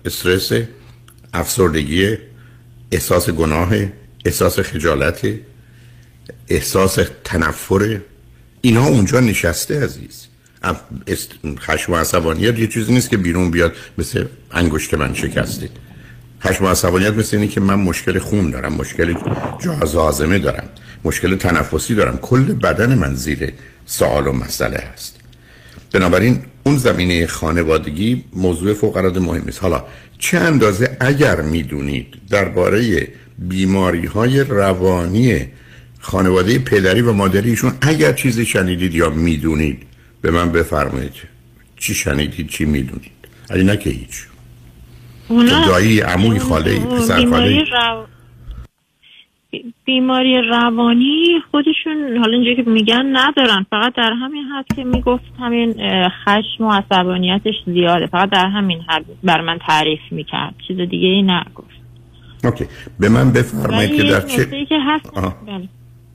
استرس 0.05 0.53
افسردگی 1.35 2.17
احساس 2.93 3.31
گناه 3.31 3.73
احساس 4.25 4.61
خجالت 4.61 5.27
احساس 6.49 6.99
تنفر. 7.25 8.01
اینا 8.61 8.87
اونجا 8.87 9.21
نشسته 9.21 9.85
عزیز. 9.85 10.27
خشم 11.59 11.93
و 11.93 11.97
عصبانیت 11.97 12.59
یه 12.59 12.67
چیزی 12.67 12.93
نیست 12.93 13.11
که 13.11 13.17
بیرون 13.17 13.51
بیاد 13.51 13.73
مثل 13.99 14.25
انگشت 14.51 14.95
من 14.95 15.15
شکسته. 15.15 15.69
خشم 16.43 16.65
و 16.65 16.69
عصبانیت 16.69 17.13
مثل 17.13 17.37
اینه 17.37 17.49
که 17.49 17.61
من 17.61 17.75
مشکل 17.75 18.19
خون 18.19 18.51
دارم 18.51 18.73
مشکل 18.73 19.15
جهاز 19.59 19.95
هاضمه 19.95 20.39
دارم 20.39 20.69
مشکل 21.05 21.37
تنفسی 21.37 21.95
دارم. 21.95 22.17
کل 22.17 22.45
بدن 22.45 22.95
من 22.95 23.15
زیر 23.15 23.53
سوال 23.87 24.27
و 24.27 24.33
مسئله 24.33 24.85
هست. 24.93 25.16
بنابراین 25.93 26.43
اون 26.65 26.77
زمینه 26.77 27.27
خانوادگی 27.27 28.25
موضوع 28.33 28.75
فوق 28.75 28.97
العاده 28.97 29.21
مهمی 29.21 29.49
است 29.49 29.63
حالا 29.63 29.85
چه 30.19 30.39
اندازه 30.39 30.97
اگر 31.01 31.41
می‌دونید 31.41 32.07
درباره 32.31 33.09
بیماری 33.39 34.07
های 34.07 34.41
روانی 34.41 35.47
خانواده 36.01 36.59
پدری 36.59 37.01
و 37.01 37.13
مادریشون 37.13 37.73
اگر 37.81 38.13
چیزی 38.13 38.47
شنیدید 38.47 38.95
یا 38.95 39.11
می‌دونید 39.11 39.83
به 40.21 40.31
من 40.31 40.53
بفرمایید. 40.53 41.13
چی 41.77 41.95
شنیدید 41.95 42.49
چی 42.49 42.65
می‌دونید؟ 42.65 43.11
علی 43.51 43.65
نه 43.65 43.77
که 43.77 43.91
هیچ. 43.91 44.27
اونا. 45.29 45.67
دایی 45.67 46.01
عموی 46.01 46.39
خاله 46.39 46.79
پسر 46.79 47.17
بیماری 47.17 47.65
خاله 47.65 47.95
رو... 47.95 48.07
بی- 49.63 49.75
بیماری 49.85 50.43
روانی 50.51 51.41
خودشون 51.51 52.17
حالا 52.19 52.33
اینجا 52.39 52.63
که 52.63 52.71
میگن 52.71 53.17
ندارن. 53.17 53.67
فقط 53.71 53.95
در 53.97 54.13
همین 54.13 54.45
حد 54.45 54.67
که 54.77 54.85
می‌گفت 54.85 55.25
همین 55.41 55.75
خشم 56.25 56.65
و 56.65 56.73
عصبانیتش 56.73 57.55
زیاده. 57.67 58.07
فقط 58.07 58.31
در 58.31 58.47
همین 58.47 58.81
حد 58.89 59.05
بر 59.25 59.41
من 59.41 59.59
تعریف 59.59 60.01
می‌کرد. 60.11 60.55
چیز 60.69 60.77
دیگه 60.77 61.09
ای 61.09 61.23
نگفت. 61.23 61.77
اوکی. 62.45 62.65
به 63.01 63.09
من 63.09 63.33
بفرمایید 63.33 63.97
که 63.97 64.03
در 64.03 64.21
چه 64.21 64.67
که 64.67 64.79
هست. 64.87 65.11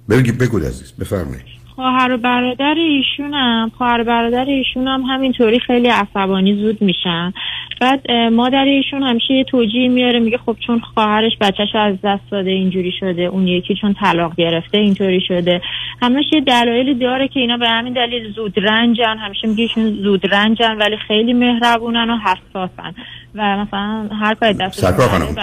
بله. 0.08 0.32
بگو 0.32 0.58
عزیز 0.58 0.94
بفرمایید. 1.00 1.61
خواهر 1.82 2.12
و 2.12 2.18
برادر 2.18 2.76
ایشونم. 2.78 3.72
خواهر 3.78 4.02
و 4.02 4.04
برادر 4.04 4.46
ایشونم 4.46 5.02
همینطوری 5.02 5.60
خیلی 5.60 5.88
عصبانی 5.88 6.56
زود 6.56 6.82
میشن. 6.82 7.34
بعد 7.82 8.12
مادر 8.12 8.64
ایشون 8.64 9.04
همیشه 9.04 9.34
یه 9.34 9.44
توجیه 9.44 9.88
میاره 9.90 10.20
میگه 10.20 10.38
خب 10.38 10.56
چون 10.68 10.80
خواهرش 10.80 11.32
بچهش 11.42 11.76
از 11.76 11.96
دست 12.04 12.22
داده 12.32 12.50
اینجوری 12.50 12.92
شده 13.00 13.22
اون 13.22 13.48
یکی 13.48 13.76
چون 13.82 13.94
طلاق 13.94 14.36
گرفته 14.36 14.78
اینطوری 14.78 15.22
شده. 15.28 15.62
همش 16.02 16.26
یه 16.34 16.42
دلایلی 16.42 16.94
داره 16.94 17.28
که 17.28 17.40
اینا 17.40 17.58
به 17.58 17.68
همین 17.68 17.94
دلیل 17.94 18.32
زود 18.32 18.54
رنجن. 18.58 19.18
همیشه 19.18 19.48
میگه 19.48 19.62
ایشون 19.62 19.90
زود 20.04 20.34
رنجن 20.34 20.78
ولی 20.78 20.98
خیلی 21.08 21.34
مهربونن 21.34 22.10
و 22.10 22.18
حساسن. 22.18 22.94
و 23.36 23.58
مثلا 23.58 24.10
هر 24.22 24.34
کاری 24.34 24.54
برای 24.54 24.72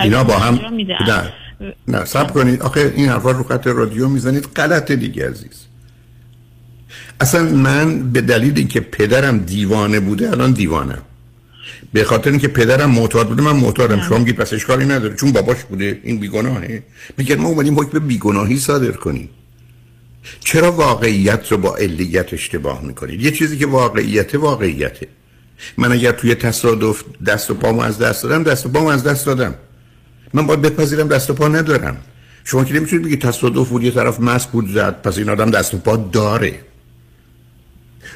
اینا 0.03 0.25
با 0.25 0.35
هم. 0.35 0.55
نه 1.09 1.23
نه 1.89 2.05
سب 2.05 2.31
کنید. 2.31 2.63
آخه 2.63 2.93
این 2.97 3.09
حرفا 3.09 3.31
رو 3.31 3.43
خط 3.43 3.67
رادیو 3.67 4.09
می‌زنید. 4.09 4.45
غلطه 4.57 4.97
دیگه 4.97 5.29
عزیز. 5.29 5.68
اصلا 7.21 7.43
من 7.43 8.13
به 8.13 8.21
دلیل 8.21 8.53
اینکه 8.57 8.81
پدرم 8.81 9.39
دیوانه 9.39 10.01
بوده 10.01 10.31
الان 10.31 10.53
دیوانم. 10.53 11.03
به 11.93 12.05
خاطر 12.05 12.31
اینکه 12.31 12.49
پدرم 12.49 12.91
معتاد 12.91 13.29
بوده 13.29 13.43
من 13.43 13.57
معتادم. 13.57 14.01
شما 14.01 14.19
میگید 14.19 14.37
پس 14.37 14.53
اشکالی 14.53 14.85
نداره. 14.85 15.15
چون 15.15 15.33
باباش 15.33 15.65
بوده. 15.65 16.01
این 16.05 16.19
بیگناهه. 16.19 16.83
میگن 17.17 17.35
ما 17.35 17.49
اومدیم 17.49 17.81
حکم 17.81 17.99
بیگناهی 17.99 18.57
صادر 18.57 18.93
کنیم. 18.93 19.29
چرا 20.41 20.73
واقعیت 20.73 21.53
رو 21.53 21.59
با 21.59 21.77
علیت 21.77 22.35
اشتباه 22.35 22.85
می‌کنید؟ 22.85 23.23
یه 23.23 23.31
چیزی 23.31 23.59
که 23.59 23.67
واقعیت 23.67 24.35
واقعیته. 24.35 25.09
من 25.77 25.93
اگر 25.93 26.13
توی 26.13 26.35
تصادف 26.35 27.03
دست 27.27 27.51
و 27.51 27.55
پامو 27.55 27.81
از 27.81 27.99
دست 27.99 28.23
دادم 28.23 28.43
دست 28.43 28.67
و 28.67 28.69
پامو 28.69 28.89
از 28.89 29.05
دست 29.05 29.27
دادم. 29.27 29.55
من 30.35 30.47
باید 30.47 30.63
بپذیرم 30.63 31.09
دست 31.09 31.31
و 31.31 31.35
پا 31.35 31.49
ندارم. 31.49 31.97
شما 32.45 32.65
که 32.65 32.75
نمی‌تونید 32.75 33.05
بگید 33.07 33.21
تصادف 33.21 33.69
بود 33.69 33.83
یه 33.83 33.91
طرف 33.91 34.21
مست 34.21 34.53
بود 34.53 34.73
زد 34.73 35.03
پس 35.03 35.19
این 35.19 35.29
آدم 35.29 35.51
دست 35.51 35.75
و 35.75 35.79
پا 35.79 35.97
داره. 35.97 36.61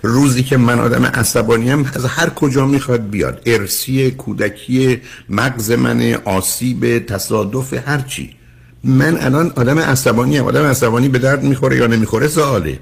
روزی 0.03 0.43
که 0.43 0.57
من 0.57 0.79
آدم 0.79 1.05
عصبانی 1.05 1.71
هم 1.71 1.91
از 1.95 2.05
هر 2.05 2.29
کجا 2.29 2.67
می‌خواد 2.67 3.11
بیاد. 3.11 3.43
ارسی 3.47 4.11
کودکی 4.11 5.01
مغز 5.29 5.71
من 5.71 6.15
آسیب 6.25 7.07
تصادف 7.07 7.88
هرچی 7.88 8.37
من 8.85 9.17
الان 9.17 9.53
آدم 9.57 9.79
عصبانی 9.79 10.37
هم 10.37 10.45
آدم 10.45 10.65
عصبانی 10.65 11.09
به 11.09 11.19
درد 11.19 11.43
می‌خوره 11.43 11.77
یا 11.77 11.87
نمی‌خوره؟ 11.87 12.29
سواله. 12.29 12.79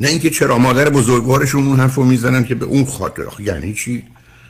نه 0.00 0.08
اینکه 0.08 0.30
چرا 0.30 0.58
مادر 0.58 0.88
بزرگوارشون 0.90 1.66
اون 1.66 1.80
حرفو 1.80 2.04
می‌زنن 2.04 2.44
که 2.44 2.54
به 2.54 2.66
اون 2.66 2.84
خاطر. 2.84 3.22
یعنی 3.38 3.74
چی؟ 3.74 4.02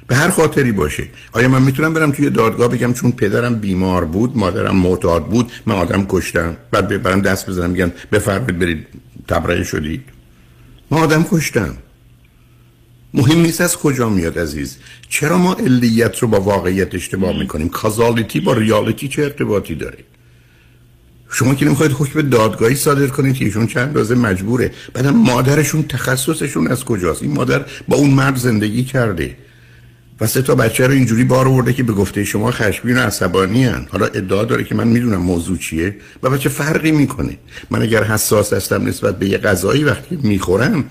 به 0.06 0.16
هر 0.16 0.30
خاطری 0.30 0.72
باشه. 0.72 1.08
آیا 1.32 1.48
من 1.48 1.62
می‌تونم 1.62 1.94
برم 1.94 2.12
توی 2.12 2.30
دادگاه 2.30 2.68
بگم 2.68 2.92
چون 2.92 3.12
پدرم 3.12 3.54
بیمار 3.54 4.04
بود 4.04 4.36
مادرم 4.36 4.76
معتاد 4.76 5.26
بود 5.26 5.52
من 5.66 5.74
آدم 5.74 6.06
کشتم 6.08 6.56
بعد 6.70 7.02
برم 7.02 7.20
دست 7.20 7.50
بزنم 7.50 7.70
میگن 7.70 7.92
بفرمایید 8.12 8.58
برید 8.58 8.86
تبرئه 9.28 9.64
شدید؟ 9.64 10.15
ما 10.90 10.98
آدم 11.00 11.26
کشتم. 11.30 11.76
مهم 13.14 13.40
نیست 13.40 13.60
از 13.60 13.76
کجا 13.76 14.08
میاد 14.08 14.38
عزیز. 14.38 14.76
چرا 15.08 15.38
ما 15.38 15.54
علیت 15.54 16.18
رو 16.18 16.28
با 16.28 16.40
واقعیت 16.40 16.94
اشتباه 16.94 17.38
می‌کنیم؟ 17.38 17.68
کازالیتی 17.68 18.40
با 18.40 18.52
ریالیتی 18.52 19.08
چه 19.08 19.22
ارتباطی 19.22 19.74
داره؟ 19.74 19.98
شما 21.30 21.54
که 21.54 21.66
نمی‌خواید 21.66 21.92
حکم 21.92 22.28
دادگاهی 22.28 22.74
صادر 22.74 23.06
کنید 23.06 23.36
که 23.36 23.44
ایشون 23.44 23.66
چند 23.66 23.86
اندازه 23.86 24.14
مجبوره. 24.14 24.72
بعدم 24.92 25.16
مادرشون 25.16 25.82
تخصصشون 25.82 26.68
از 26.68 26.84
کجاست؟ 26.84 27.22
این 27.22 27.32
مادر 27.32 27.64
با 27.88 27.96
اون 27.96 28.10
مرد 28.10 28.36
زندگی 28.36 28.84
کرده. 28.84 29.36
و 30.20 30.26
سه 30.26 30.42
تا 30.42 30.54
بچه 30.54 30.86
رو 30.86 30.92
اینجوری 30.92 31.24
بار 31.24 31.48
آورده 31.48 31.72
که 31.72 31.82
به 31.82 31.92
گفته 31.92 32.24
شما 32.24 32.50
خشمگین 32.50 32.98
و 32.98 33.00
عصبانی 33.00 33.64
هن. 33.64 33.86
حالا 33.90 34.06
ادعا 34.06 34.44
داره 34.44 34.64
که 34.64 34.74
من 34.74 34.88
می‌دونم 34.88 35.22
موضوع 35.22 35.58
چیه 35.58 35.96
و 36.22 36.30
بچه 36.30 36.48
فرقی 36.48 36.92
می‌کنه. 36.92 37.38
من 37.70 37.82
اگر 37.82 38.04
حساس 38.04 38.52
هستم 38.52 38.86
نسبت 38.86 39.18
به 39.18 39.28
یه 39.28 39.38
غذایی 39.38 39.84
وقتی 39.84 40.18
می‌خورم 40.22 40.84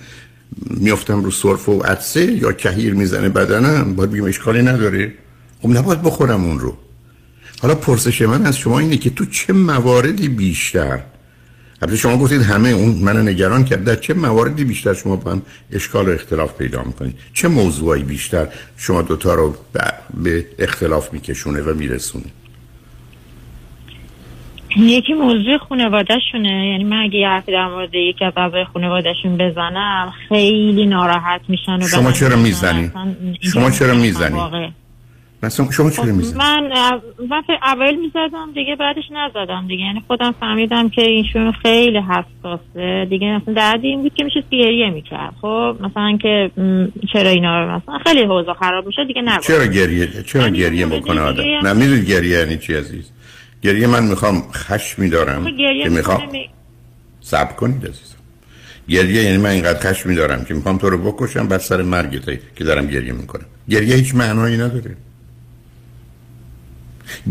میفتم 0.69 1.23
رو 1.23 1.31
سرف 1.31 1.69
و 1.69 1.79
عدسه 1.79 2.31
یا 2.31 2.51
کهیر 2.51 2.93
می‌زنه 2.93 3.29
بدنم 3.29 3.95
باید 3.95 4.11
بگم 4.11 4.23
اشکالی 4.23 4.61
نداره. 4.61 5.13
خب 5.61 5.69
نباید 5.69 6.01
بخورم 6.01 6.43
اون 6.43 6.59
رو. 6.59 6.77
حالا 7.61 7.75
پرسش 7.75 8.21
من 8.21 8.45
از 8.45 8.57
شما 8.57 8.79
اینه 8.79 8.97
که 8.97 9.09
تو 9.09 9.25
چه 9.25 9.53
مواردی 9.53 10.27
بیشتر 10.27 10.99
البته 11.81 11.97
شما 11.97 12.17
گفتید 12.17 12.41
همه 12.41 12.69
اون 12.69 12.89
منو 12.89 13.21
نگران 13.23 13.65
کرد 13.65 13.83
در 13.83 13.95
چه 13.95 14.13
مواردی 14.13 14.63
بیشتر 14.63 14.93
شما 14.93 15.15
با 15.15 15.31
هم 15.31 15.41
اشکال 15.71 16.09
و 16.09 16.11
اختلاف 16.11 16.57
پیدا 16.57 16.83
می‌کنید 16.83 17.15
چه 17.33 17.47
موضوعی 17.47 18.03
بیشتر 18.03 18.47
شما 18.77 19.01
دوتا 19.01 19.33
رو 19.35 19.55
به- 20.23 20.45
اختلاف 20.59 21.13
میکشونه 21.13 21.61
و 21.61 21.73
میرسونه 21.73 22.25
یکی 24.77 25.13
موضوع 25.13 25.57
خانوادهشونه 25.69 26.67
یعنی 26.71 26.83
من 26.83 26.97
اگه 27.03 27.15
یه 27.15 27.27
حرفی 27.27 27.51
در 27.51 27.67
مورد 27.67 27.95
یکی 27.95 28.25
از 28.25 28.33
اعضای 28.38 28.65
خانوادهشون 28.73 29.38
بزنم 29.38 30.13
خیلی 30.29 30.85
ناراحت 30.85 31.41
میشن 31.47 31.75
و 31.81 31.88
شما 31.88 32.11
چرا. 32.11 32.35
می‌زنی؟ 32.38 32.91
شما 33.53 33.71
چرا 33.71 33.93
می‌زنی؟ 33.95 34.39
مثلا 35.45 35.71
شما 35.71 35.89
چرا 35.89 36.05
خب 36.05 36.12
می‌زنید 36.12 36.38
من 36.38 36.69
من 37.29 37.41
فکر- 37.41 37.60
اول 37.63 37.95
می‌زدم 37.95 38.51
دیگه 38.55 38.75
بعدش 38.75 39.03
نزدم 39.12 39.67
دیگه. 39.67 39.84
یعنی 39.84 40.03
خودم 40.08 40.36
فهمیدم 40.39 40.89
که 40.89 41.01
ایشون 41.01 41.51
خیلی 41.51 41.99
حساسه. 41.99 43.08
دیگه 43.10 43.27
مثلا 43.27 43.53
دردی 43.53 43.88
این 43.88 44.01
بود 44.01 44.13
که 44.13 44.23
میشه 44.23 44.43
گریه 44.51 44.89
می‌کرد. 44.89 45.34
خب 45.41 45.75
مثلا 45.79 46.17
که 46.21 46.51
چرا 47.13 47.29
اینا 47.29 47.63
رو 47.63 47.75
مثلا 47.75 47.97
خیلی 48.05 48.23
حوضا 48.23 48.53
خراب 48.53 48.88
میشه 48.88 49.05
دیگه 49.05 49.21
نگو 49.21 49.41
چرا 49.41 49.65
گریه 49.65 50.23
چرا 50.23 50.49
گریه 50.49 50.86
بکنه 50.86 51.21
آدم؟ 51.21 51.43
نه 51.63 51.73
می‌دونی 51.73 52.05
گریه 52.05 52.38
یعنی 52.39 52.58
چی 52.58 52.73
عزیز؟ 52.73 53.12
گریه 53.63 53.88
من 53.88 54.03
می‌خوام 54.03 54.41
خشمی 54.53 55.10
دارم 55.10 55.45
که 55.84 55.89
می‌خوام 55.89 56.21
می‌کنه 56.21 56.31
می- 56.31 56.49
صبر 57.21 57.53
کنید 57.53 57.86
عزیزم. 57.86 58.15
گریه 58.89 59.23
یعنی 59.23 59.38
من 59.38 59.49
اینقدر 59.49 59.79
خشمی 59.79 60.15
دارم 60.15 60.45
که 60.45 60.53
می‌خوام 60.53 60.77
تو 60.77 60.89
رو 60.89 61.12
بکشم 61.12 61.47
بعد 61.47 61.60
سر 61.60 61.81
مرگت 61.81 62.55
که 62.55 62.63
دارم 62.63 62.88
گریه 62.88 63.12
می‌کنم. 63.13 63.45
گریه 63.69 63.95
هیچ 63.95 64.15
معنایی 64.15 64.58
نداره. 64.58 64.95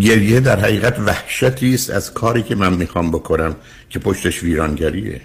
گریه 0.00 0.40
در 0.40 0.60
حقیقت 0.60 0.98
وحشتی 0.98 1.74
است 1.74 1.90
از 1.90 2.14
کاری 2.14 2.42
که 2.42 2.54
من 2.54 2.74
می‌خوام 2.74 3.10
بکنم 3.10 3.56
که 3.90 3.98
پشتش 3.98 4.42
ویرانگریه. 4.42 5.20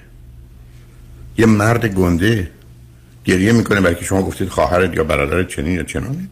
یه 1.38 1.46
مرد 1.46 1.86
گنده 1.86 2.50
گریه 3.26 3.52
می‌کنه 3.52 3.82
برای 3.82 3.96
که 3.96 4.06
شما 4.06 4.22
گفتید 4.22 4.50
خواهرت 4.50 4.98
یا 4.98 5.04
برادرت 5.04 5.48
چنین 5.48 5.76
یا 5.76 5.84
چنانه. 5.84 6.30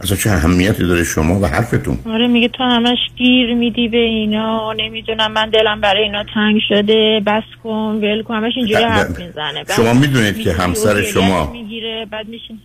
اصلا 0.00 0.16
چه 0.16 0.30
اهمیتی 0.30 0.86
داره 0.86 1.04
شما 1.04 1.40
و 1.40 1.46
حرفتون؟ 1.46 1.98
آره 2.06 2.26
میگه 2.26 2.48
تو 2.48 2.64
همش 2.64 2.98
گیر 3.16 3.54
میدی 3.54 3.88
به 3.88 3.96
اینا 3.98 4.72
نمی‌دونم 4.72 5.32
من 5.32 5.50
دلم 5.50 5.80
برای 5.80 6.02
اینا 6.02 6.24
تنگ 6.34 6.60
شده 6.68 7.20
بس 7.26 7.42
کن 7.62 7.98
ول 8.02 8.22
کن 8.22 8.34
همش 8.34 8.52
اینجوری 8.56 8.84
حرف 8.84 9.18
می‌زنه. 9.18 9.64
شما 9.76 9.92
می‌دونید 9.92 10.38
که 10.40 10.52
همسر 10.52 11.02
شما- 11.02 11.52
می‌گیره 11.52 12.06
بعد 12.10 12.28
میشین. 12.28 12.60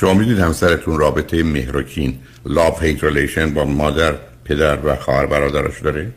شما 0.00 0.14
می‌دید 0.14 0.38
همسرتون 0.38 0.98
رابطه 0.98 1.42
مهر 1.42 1.76
و 1.76 1.82
کین 1.82 2.18
love 2.46 2.82
hate 2.82 3.04
relation 3.04 3.54
با 3.54 3.64
مادر 3.64 4.14
پدر 4.44 4.86
و 4.86 4.96
خواهر 4.96 5.26
برادرش 5.26 5.80
داره؟ 5.80 6.10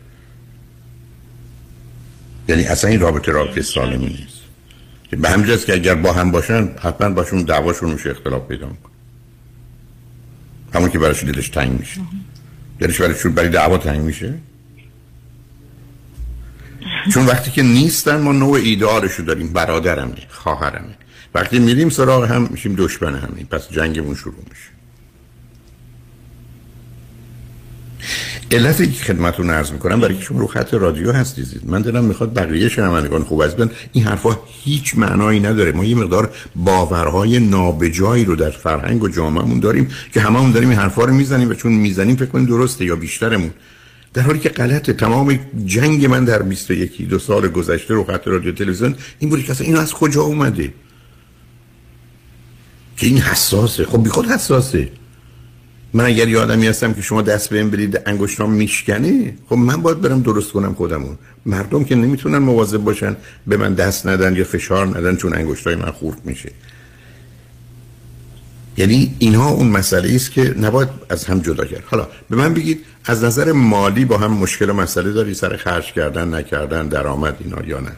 یعنی 2.47 2.63
اصلا 2.63 2.89
این 2.89 2.99
رابطه 2.99 3.31
رابطه 3.31 3.61
سالمی 3.61 4.05
نیست 4.05 4.41
به 5.21 5.29
همین 5.29 5.45
جاست 5.45 5.65
که 5.65 5.73
اگر 5.73 5.95
با 5.95 6.13
هم 6.13 6.31
باشن 6.31 6.69
حتما 6.79 7.09
باشون 7.09 7.43
دعواشون 7.43 7.91
میشه 7.91 8.09
اختلاف 8.09 8.47
پیدا 8.47 8.67
می‌کنه. 8.67 8.91
همون 10.73 10.89
که 10.89 10.99
براش 10.99 11.23
دلش 11.23 11.49
تنگ 11.49 11.79
میشه. 11.79 12.01
دلش 12.79 13.01
برای 13.01 13.15
چون 13.15 13.33
برای 13.33 13.49
دعوا 13.49 13.77
تنگ 13.77 14.01
میشه؟ 14.01 14.33
چون 17.13 17.25
وقتی 17.25 17.51
که 17.51 17.63
نیستن 17.63 18.21
ما 18.21 18.31
نوع 18.31 18.57
ایدئالشو 18.57 19.23
داریم. 19.23 19.53
برادرمه 19.53 20.15
خواهرمه. 20.29 21.00
وقتی 21.35 21.59
میریم 21.59 21.89
سراغ 21.89 22.23
هم 22.23 22.47
میشیم 22.51 22.75
دشمن 22.75 23.15
همین 23.15 23.45
پس 23.45 23.69
جنگمون 23.69 24.15
شروع 24.15 24.35
میشه. 24.49 24.71
علتی 28.51 28.91
که 28.91 29.03
خدمتتون 29.03 29.49
عرض 29.49 29.71
می‌کنم 29.71 30.01
برای 30.01 30.15
که 30.15 30.23
شما 30.23 30.39
رو 30.39 30.47
خط 30.47 30.73
رادیو 30.73 31.11
هستید. 31.11 31.61
من 31.65 31.81
دلم 31.81 32.03
می‌خواد 32.03 32.33
بقیه 32.33 32.69
شنوندگان 32.69 33.23
خوب 33.23 33.41
از 33.41 33.55
این 33.91 34.03
حرفا 34.03 34.39
هیچ 34.63 34.97
معنایی 34.97 35.39
نداره. 35.39 35.71
ما 35.71 35.85
یه 35.85 35.95
مقدار 35.95 36.33
باورهای 36.55 37.39
نابجایی 37.39 38.25
رو 38.25 38.35
در 38.35 38.49
فرهنگ 38.49 39.03
و 39.03 39.07
جامعهمون 39.07 39.59
داریم 39.59 39.87
که 40.13 40.21
هممون 40.21 40.51
داریم 40.51 40.69
این 40.69 40.79
حرفا 40.79 41.05
رو 41.05 41.13
می‌زنیم 41.13 41.49
و 41.49 41.53
چون 41.53 41.71
می‌زنیم 41.71 42.15
فکر 42.15 42.25
کنیم 42.25 42.45
درسته 42.45 42.85
یا 42.85 42.95
بیشترمون. 42.95 43.51
در 44.13 44.21
حالی 44.21 44.39
که 44.39 44.49
غلطه. 44.49 44.93
تمام 44.93 45.39
جنگ 45.65 46.05
من 46.05 46.25
در 46.25 46.41
21 46.41 47.01
دو 47.09 47.19
سال 47.19 47.47
گذشته 47.47 47.93
رو 47.93 48.03
خط 48.03 48.27
رادیو 48.27 48.51
تلویزیون 48.51 48.95
این 49.19 49.29
بود 49.29 49.43
که 49.43 49.51
اصلا 49.51 49.67
این 49.67 49.77
از 49.77 49.93
کجا 49.93 50.21
اومده؟ 50.21 50.73
که 53.01 53.07
این 53.07 53.17
حساسه. 53.17 53.85
خب 53.85 54.03
بیخود 54.03 54.25
حساسه. 54.25 54.89
من 55.93 56.05
اگر 56.05 56.27
یه 56.27 56.39
آدمی 56.39 56.67
هستم 56.67 56.93
که 56.93 57.01
شما 57.01 57.21
دست 57.21 57.49
بهم 57.49 57.69
برید 57.69 58.01
انگشتام 58.05 58.53
میشکنه 58.53 59.33
خب 59.49 59.55
من 59.55 59.81
باید 59.81 60.01
برم 60.01 60.21
درست 60.21 60.51
کنم 60.51 60.73
خودمون. 60.73 61.17
مردم 61.45 61.83
که 61.83 61.95
نمی‌تونن 61.95 62.37
مواظب 62.37 62.77
باشن 62.77 63.15
به 63.47 63.57
من 63.57 63.73
دست 63.73 64.07
ندن 64.07 64.35
یا 64.35 64.43
فشار 64.43 64.87
ندن 64.87 65.15
چون 65.15 65.33
انگشتای 65.33 65.75
من 65.75 65.91
خورد 65.91 66.25
میشه. 66.25 66.51
یعنی 68.77 69.15
اینها 69.19 69.49
اون 69.49 69.67
مسئله 69.67 70.15
است 70.15 70.31
که 70.31 70.55
نباید 70.59 70.89
از 71.09 71.25
هم 71.25 71.39
جدا 71.39 71.65
کرد. 71.65 71.83
حالا 71.85 72.07
به 72.29 72.35
من 72.35 72.53
بگید 72.53 72.85
از 73.05 73.23
نظر 73.23 73.51
مالی 73.51 74.05
با 74.05 74.17
هم 74.17 74.31
مشکل 74.33 74.69
و 74.69 74.73
مسئله 74.73 75.11
داری؟ 75.11 75.33
سر 75.33 75.57
خرج 75.57 75.93
کردن 75.93 76.33
نکردن 76.33 76.87
درآمد 76.87 77.37
اینا 77.39 77.65
یا 77.67 77.79
نه؟ 77.79 77.91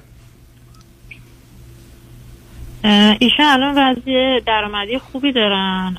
ایشون 3.19 3.46
الان 3.46 3.74
وضعیه 3.78 4.41
درآمدی 4.46 4.98
خوبی 4.98 5.32
دارن. 5.32 5.98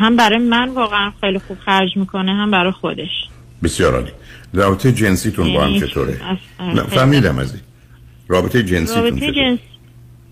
هم 0.00 0.16
برای 0.16 0.38
من 0.38 0.68
واقعا 0.68 1.12
خیلی 1.20 1.38
خوب 1.38 1.58
خرج 1.58 1.96
می‌کنه 1.96 2.32
هم 2.32 2.50
برای 2.50 2.72
خودش. 2.72 3.28
بسیار 3.62 3.94
عالی. 3.94 4.10
رابطه 4.54 4.92
جنسیتون 4.92 5.54
با 5.54 5.64
هم 5.64 5.68
یعنی 5.68 5.80
چطوره؟ 5.80 6.20
نه، 6.60 6.82
فهمیدم 6.82 7.38
از 7.38 7.54
این. 7.54 7.62
رابطه 8.28 8.62
جنسیتون 8.62 9.04
رابطه 9.04 9.32
جنس 9.32 9.58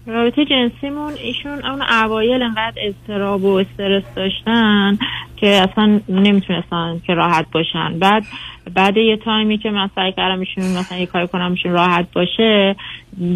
رابطه 0.07 0.45
جنسیمون 0.45 1.13
ایشون 1.13 1.65
اون 1.65 1.83
اوایل 1.83 2.43
انقدر 2.43 2.75
استراب 2.77 3.45
و 3.45 3.55
استرس 3.55 4.05
داشتن 4.17 4.99
که 5.37 5.47
اصلا 5.47 6.01
نمی‌تونستن 6.09 7.01
که 7.07 7.15
راحت 7.15 7.47
باشن. 7.53 7.99
بعد 7.99 8.25
بعد 8.75 8.97
یه 8.97 9.17
تایمی 9.17 9.59
که 9.59 9.71
من 9.71 9.91
سعی 9.95 10.13
کردم 10.13 10.41
ایشون 10.41 10.65
مثلا 10.65 10.99
یه 10.99 11.07
کاری 11.07 11.27
کنم 11.27 11.51
ایشون 11.51 11.73
راحت 11.73 12.13
باشه 12.13 12.77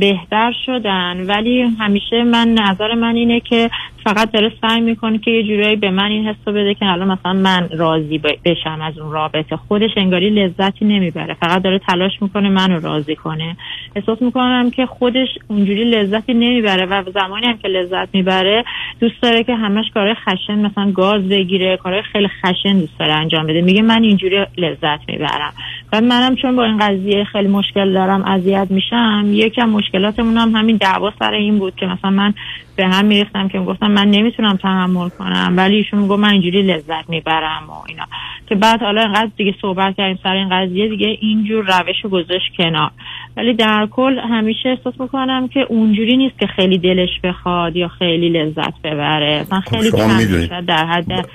بهتر 0.00 0.52
شدن. 0.66 1.26
ولی 1.26 1.62
همیشه 1.78 2.24
من 2.24 2.48
نظر 2.48 2.94
من 2.94 3.16
اینه 3.16 3.40
که 3.40 3.70
فقط 4.04 4.30
داره 4.30 4.52
سعی 4.60 4.80
می‌کنه 4.80 5.18
که 5.18 5.30
یه 5.30 5.42
جورایی 5.42 5.76
به 5.76 5.90
من 5.90 6.10
این 6.10 6.28
حسو 6.28 6.52
بده 6.52 6.74
که 6.74 6.86
الان 6.86 7.08
مثلا 7.08 7.32
من 7.32 7.68
راضی 7.72 8.18
بشم 8.18 8.80
از 8.82 8.98
اون 8.98 9.12
رابطه. 9.12 9.56
خودش 9.56 9.90
انگاری 9.96 10.30
لذتی 10.30 10.84
نمی‌بره. 10.84 11.34
فقط 11.34 11.62
داره 11.62 11.78
تلاش 11.78 12.12
می‌کنه 12.20 12.48
منو 12.48 12.80
راضی 12.80 13.16
کنه. 13.16 13.56
احساس 13.96 14.22
می‌کنم 14.22 14.70
که 14.70 14.86
خودش 14.86 15.28
اونجوری 15.48 15.84
لذتی 15.84 16.34
نمی‌بره 16.34 16.86
و 16.86 17.02
زمانی 17.14 17.46
هم 17.46 17.58
که 17.58 17.68
لذت 17.68 18.08
می‌بره 18.12 18.64
دوست 19.00 19.22
داره 19.22 19.44
که 19.44 19.54
همش 19.54 19.84
کارهای 19.94 20.14
خشن 20.14 20.58
مثلا 20.58 20.90
گاز 20.90 21.28
بگیره 21.28 21.76
کارهای 21.76 22.02
خیلی 22.02 22.28
خشن 22.28 22.78
دوست 22.78 22.98
داره 22.98 23.12
انجام 23.12 23.46
بده. 23.46 23.60
میگه 23.60 23.82
من 23.82 24.02
اینجوری 24.02 24.46
لذت 24.58 25.00
می‌برم. 25.22 25.52
بعد 25.92 26.04
منم 26.04 26.36
چون 26.36 26.56
با 26.56 26.64
این 26.64 26.78
قضیه 26.78 27.24
خیلی 27.24 27.48
مشکل 27.48 27.92
دارم 27.92 28.24
اذیت 28.24 28.66
میشم 28.70 29.24
یکم 29.32 29.68
مشکلاتمون 29.68 30.36
هم 30.36 30.56
همین 30.56 30.76
دعوا 30.76 31.12
سر 31.18 31.34
این 31.34 31.58
بود 31.58 31.76
که 31.76 31.86
مثلا 31.86 32.10
من 32.10 32.34
به 32.76 32.86
هم 32.86 33.04
میریختم 33.04 33.48
که 33.48 33.58
گفتم 33.58 33.90
من 33.90 34.10
نمی‌تونم 34.10 34.56
تحمل 34.56 35.08
کنم 35.08 35.54
ولی 35.56 35.76
ایشون 35.76 36.00
می‌گفت 36.00 36.20
من 36.20 36.30
اینجوری 36.30 36.62
لذت 36.62 37.08
می‌برم 37.08 37.62
و 37.68 37.72
اینا. 37.88 38.04
که 38.46 38.54
بعد 38.54 38.82
حالا 38.82 39.02
اینقدر 39.02 39.28
دیگه 39.36 39.54
صحبت 39.60 39.96
کردیم 39.96 40.18
سر 40.22 40.32
این 40.32 40.48
قضیه 40.48 40.88
دیگه 40.88 41.18
اینجور 41.20 41.64
روش 41.64 41.96
رو 42.02 42.10
گذاشت 42.10 42.56
کنار. 42.58 42.90
ولی 43.36 43.54
در 43.54 43.88
کل 43.90 44.18
همیشه 44.18 44.68
احساس 44.68 45.00
می‌کنم 45.00 45.48
که 45.48 45.60
اونجوری 45.60 46.16
نیست 46.16 46.38
که 46.38 46.46
خیلی 46.46 46.78
دلش 46.78 47.20
بخواد 47.24 47.76
یا 47.76 47.88
خیلی 47.88 48.28
لذت 48.28 48.82
ببره. 48.84 49.40
مثلا 49.40 49.60
خیلی 49.60 49.90
شما 49.90 50.46
کم 50.48 50.60
در 50.60 50.86
حد 50.86 51.28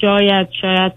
شاید 0.00 0.48
شاید 0.60 0.92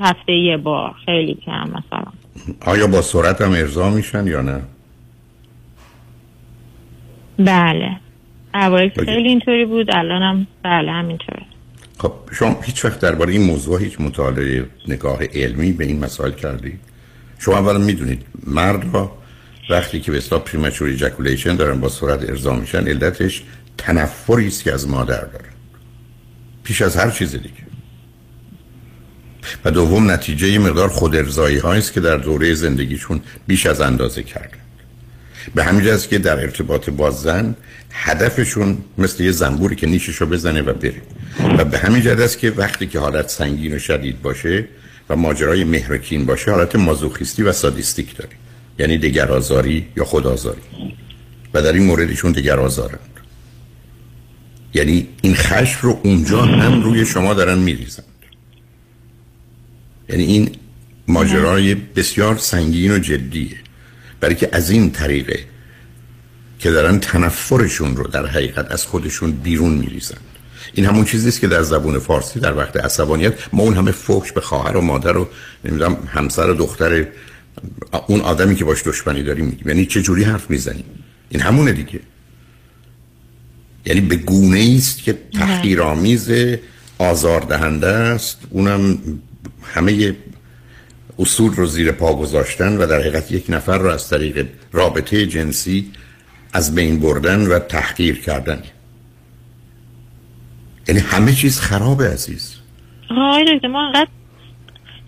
هفته 0.00 0.32
یه 0.32 0.56
بار. 0.56 0.94
خیلی 1.06 1.34
کم 1.34 1.64
مثلا. 1.68 2.12
آیا 2.60 2.86
با 2.86 3.02
سرعت 3.02 3.40
هم 3.40 3.52
ارضا 3.52 3.90
میشن 3.90 4.26
یا 4.26 4.40
نه؟ 4.40 4.62
بله. 7.38 7.96
okay. 8.54 9.04
خیلی 9.04 9.28
اینطوری 9.28 9.64
بود 9.64 9.96
الانم 9.96 10.46
بله 10.62 10.92
همینطوره. 10.92 11.42
خب 11.98 12.12
شما 12.32 12.60
هیچ 12.62 12.84
وقت 12.84 13.00
درباره 13.00 13.32
این 13.32 13.42
موضوع 13.42 13.80
هیچ 13.80 14.00
مطالعه 14.00 14.66
نگاه 14.88 15.18
علمی 15.34 15.72
به 15.72 15.84
این 15.84 16.04
مسائل 16.04 16.30
کردید 16.30 16.80
شما 17.38 17.58
اولا 17.58 17.78
می‌دونید 17.78 18.26
مرد 18.46 18.94
را 18.94 19.12
وقتی 19.70 20.00
که 20.00 20.10
به 20.10 20.18
اصطلاح 20.18 20.42
premature 20.42 20.88
ejaculation 20.88 21.56
دارن 21.56 21.80
با 21.80 21.88
سرعت 21.88 22.30
ارضا 22.30 22.54
میشن 22.54 22.88
علتش 22.88 23.42
تنفری 23.78 24.46
است 24.46 24.64
که 24.64 24.72
از 24.72 24.88
مادر 24.88 25.24
دارن. 25.24 25.52
پیش 26.64 26.82
از 26.82 26.96
هر 26.96 27.10
چیز 27.10 27.32
دیگه. 27.32 27.71
و 29.64 29.70
دوم 29.70 30.10
نتیجه 30.10 30.48
یه 30.48 30.58
مقدار 30.58 30.88
خود 30.88 31.16
ارزایی 31.16 31.58
است 31.58 31.92
که 31.92 32.00
در 32.00 32.16
دوره 32.16 32.54
زندگیشون 32.54 33.20
بیش 33.46 33.66
از 33.66 33.80
اندازه 33.80 34.22
کردن. 34.22 34.58
به 35.54 35.64
همین 35.64 35.84
جاست 35.84 36.08
که 36.08 36.18
در 36.18 36.40
ارتباط 36.40 36.90
با 36.90 37.10
زن 37.10 37.54
هدفشون 37.90 38.78
مثل 38.98 39.22
یه 39.22 39.30
زنبوری 39.30 39.76
که 39.76 39.86
نیششو 39.86 40.26
بزنه 40.26 40.62
و 40.62 40.72
بره. 40.72 41.02
و 41.58 41.64
به 41.64 41.78
همین 41.78 42.02
جهت 42.02 42.20
است 42.20 42.38
که 42.38 42.50
وقتی 42.50 42.86
که 42.86 42.98
حالت 42.98 43.28
سنگین 43.28 43.74
و 43.74 43.78
شدید 43.78 44.22
باشه 44.22 44.64
و 45.08 45.16
ماجرای 45.16 45.64
مهرکین 45.64 46.26
باشه 46.26 46.50
حالت 46.50 46.76
مازوخیستی 46.76 47.42
و 47.42 47.52
سادیستیک 47.52 48.16
داره. 48.16 48.30
یعنی 48.78 48.98
دگرآزاری 48.98 49.86
یا 49.96 50.04
خودآزاری. 50.04 50.60
و 51.54 51.62
در 51.62 51.72
این 51.72 51.82
موردشون 51.82 52.32
دگرآزارند. 52.32 52.98
یعنی 54.74 55.08
این 55.22 55.34
خشم 55.34 55.78
رو 55.82 56.00
اونجا 56.02 56.42
هم 56.42 56.82
روی 56.82 57.06
شما 57.06 57.34
دارن 57.34 57.58
میریزند 57.58 58.11
یعنی 60.08 60.24
این 60.24 60.50
ماجرای 61.08 61.74
بسیار 61.74 62.36
سنگین 62.38 62.92
و 62.92 62.98
جدیه. 62.98 63.56
برای 64.20 64.34
که 64.34 64.48
از 64.52 64.70
این 64.70 64.90
طریقه 64.90 65.38
که 66.58 66.70
دارن 66.70 66.98
تنفرشون 66.98 67.96
رو 67.96 68.06
در 68.06 68.26
حقیقت 68.26 68.70
از 68.70 68.86
خودشون 68.86 69.32
بیرون 69.32 69.74
میریزن. 69.74 70.18
این 70.74 70.86
همون 70.86 71.04
چیزی 71.04 71.28
است 71.28 71.40
که 71.40 71.48
در 71.48 71.62
زبون 71.62 71.98
فارسی 71.98 72.40
در 72.40 72.56
وقت 72.56 72.76
عصبانیت 72.76 73.34
ما 73.52 73.62
اون 73.62 73.74
همه 73.74 73.92
فوش 73.92 74.32
به 74.32 74.40
خواهر 74.40 74.76
و 74.76 74.80
مادر 74.80 75.16
و 75.16 75.28
نمی‌دونم 75.64 75.96
همسر 76.06 76.50
و 76.50 76.54
دختر 76.54 77.06
اون 78.06 78.20
آدمی 78.20 78.54
که 78.54 78.64
باش 78.64 78.82
دشمنی 78.86 79.22
داریم 79.22 79.44
میگیم. 79.44 79.68
یعنی 79.68 79.86
چه 79.86 80.02
جوری 80.02 80.24
حرف 80.24 80.50
می‌زنیم؟ 80.50 80.84
این 81.28 81.40
همونه 81.40 81.72
دیگه. 81.72 82.00
یعنی 83.86 84.00
به 84.00 84.16
گونه 84.16 84.74
است 84.76 85.02
که 85.02 85.18
تحقیرآمیز 85.34 86.30
آزاردهنده 86.98 87.86
است. 87.86 88.38
اونم 88.50 88.98
همه 89.74 90.16
اصول 91.18 91.52
رو 91.54 91.66
زیر 91.66 91.92
پا 91.92 92.14
گذاشتن 92.16 92.76
و 92.76 92.86
در 92.86 93.00
حقیقت 93.00 93.32
یک 93.32 93.44
نفر 93.48 93.78
رو 93.78 93.88
از 93.90 94.08
طریق 94.10 94.46
رابطه 94.72 95.26
جنسی 95.26 95.90
از 96.52 96.74
بین 96.74 97.00
بردن 97.00 97.46
و 97.46 97.58
تحقیر 97.58 98.20
کردن. 98.20 98.62
یعنی 100.88 101.00
همه 101.00 101.32
چیز 101.32 101.60
خرابه 101.60 102.08
عزیز. 102.08 102.56
آقای 103.10 103.56
دکتر 103.56 103.68
ما 103.68 103.86
انقدر 103.86 104.08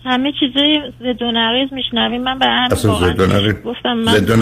همه 0.05 0.31
چیزای 0.39 0.79
ضد 0.99 1.21
و 1.21 1.31
نقیض 1.31 1.73
میشنویم. 1.73 2.21
من 2.23 2.39
به 2.39 2.45
هم 2.45 2.67
اصلا 2.71 2.95
ضد 2.99 3.19
و 3.19 3.25
نقیض 3.25 3.53
گفتم 3.65 3.93
من 3.93 4.13
ضد 4.13 4.29
و 4.29 4.35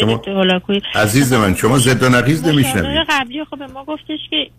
شما- 0.00 0.22
هولاکویی. 0.26 0.82
عزیز 0.94 1.32
من 1.32 1.54
شما 1.54 1.78
ضد 1.78 2.02
و 2.02 2.08
نقیض 2.08 2.40
مشاور 2.40 2.52
نمیشنوید 2.52 3.06
قبلی 3.08 3.44
خب 3.44 3.58
به 3.58 3.66
ما 3.66 3.84
گفتش 3.84 4.18
که 4.30 4.50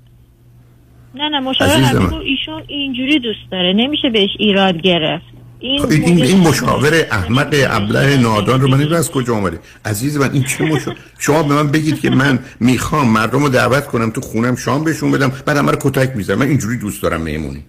نه 1.15 1.30
نه 1.30 1.39
مشاور 1.39 1.99
من. 1.99 2.06
گفت 2.06 2.13
ایشون 2.13 2.63
اینجوری 2.67 3.19
دوست 3.19 3.52
داره 3.52 3.73
نمیشه 3.76 4.10
بهش 4.10 4.30
ایراد 4.39 4.82
گرفت. 4.82 5.26
این 5.60 5.80
خب 5.82 5.89
این, 5.89 6.04
این, 6.04 6.23
این 6.23 6.39
مشاور 6.39 7.06
احمق 7.12 7.56
ابله 7.69 8.17
نادان 8.17 8.62
رو 8.62 8.67
من 8.67 8.78
نمی‌دونم 8.78 8.99
از 8.99 9.12
کجا 9.12 9.36
آمده 9.36 9.60
عزیز 9.86 10.17
من 10.17 10.32
این 10.32 10.43
چه 10.43 10.63
مشا... 10.63 10.91
شما 11.19 11.43
به 11.43 11.54
من 11.56 11.71
بگید 11.71 11.99
که 11.99 12.10
من 12.10 12.39
می‌خوام 12.60 13.10
مردم 13.10 13.43
رو 13.43 13.49
دعوت 13.49 13.88
کنم 13.88 14.10
تو 14.10 14.21
خونم 14.21 14.56
شام 14.56 14.84
بهشون 14.84 15.12
بدم 15.12 15.32
بعد 15.45 15.58
همه 15.58 15.71
رو 15.71 15.78
کتک 15.82 16.15
می‌زنم. 16.15 16.39
من 16.39 16.47
اینجوری 16.47 16.78
دوست 16.78 17.04
دارم 17.04 17.21
مهمونی 17.21 17.63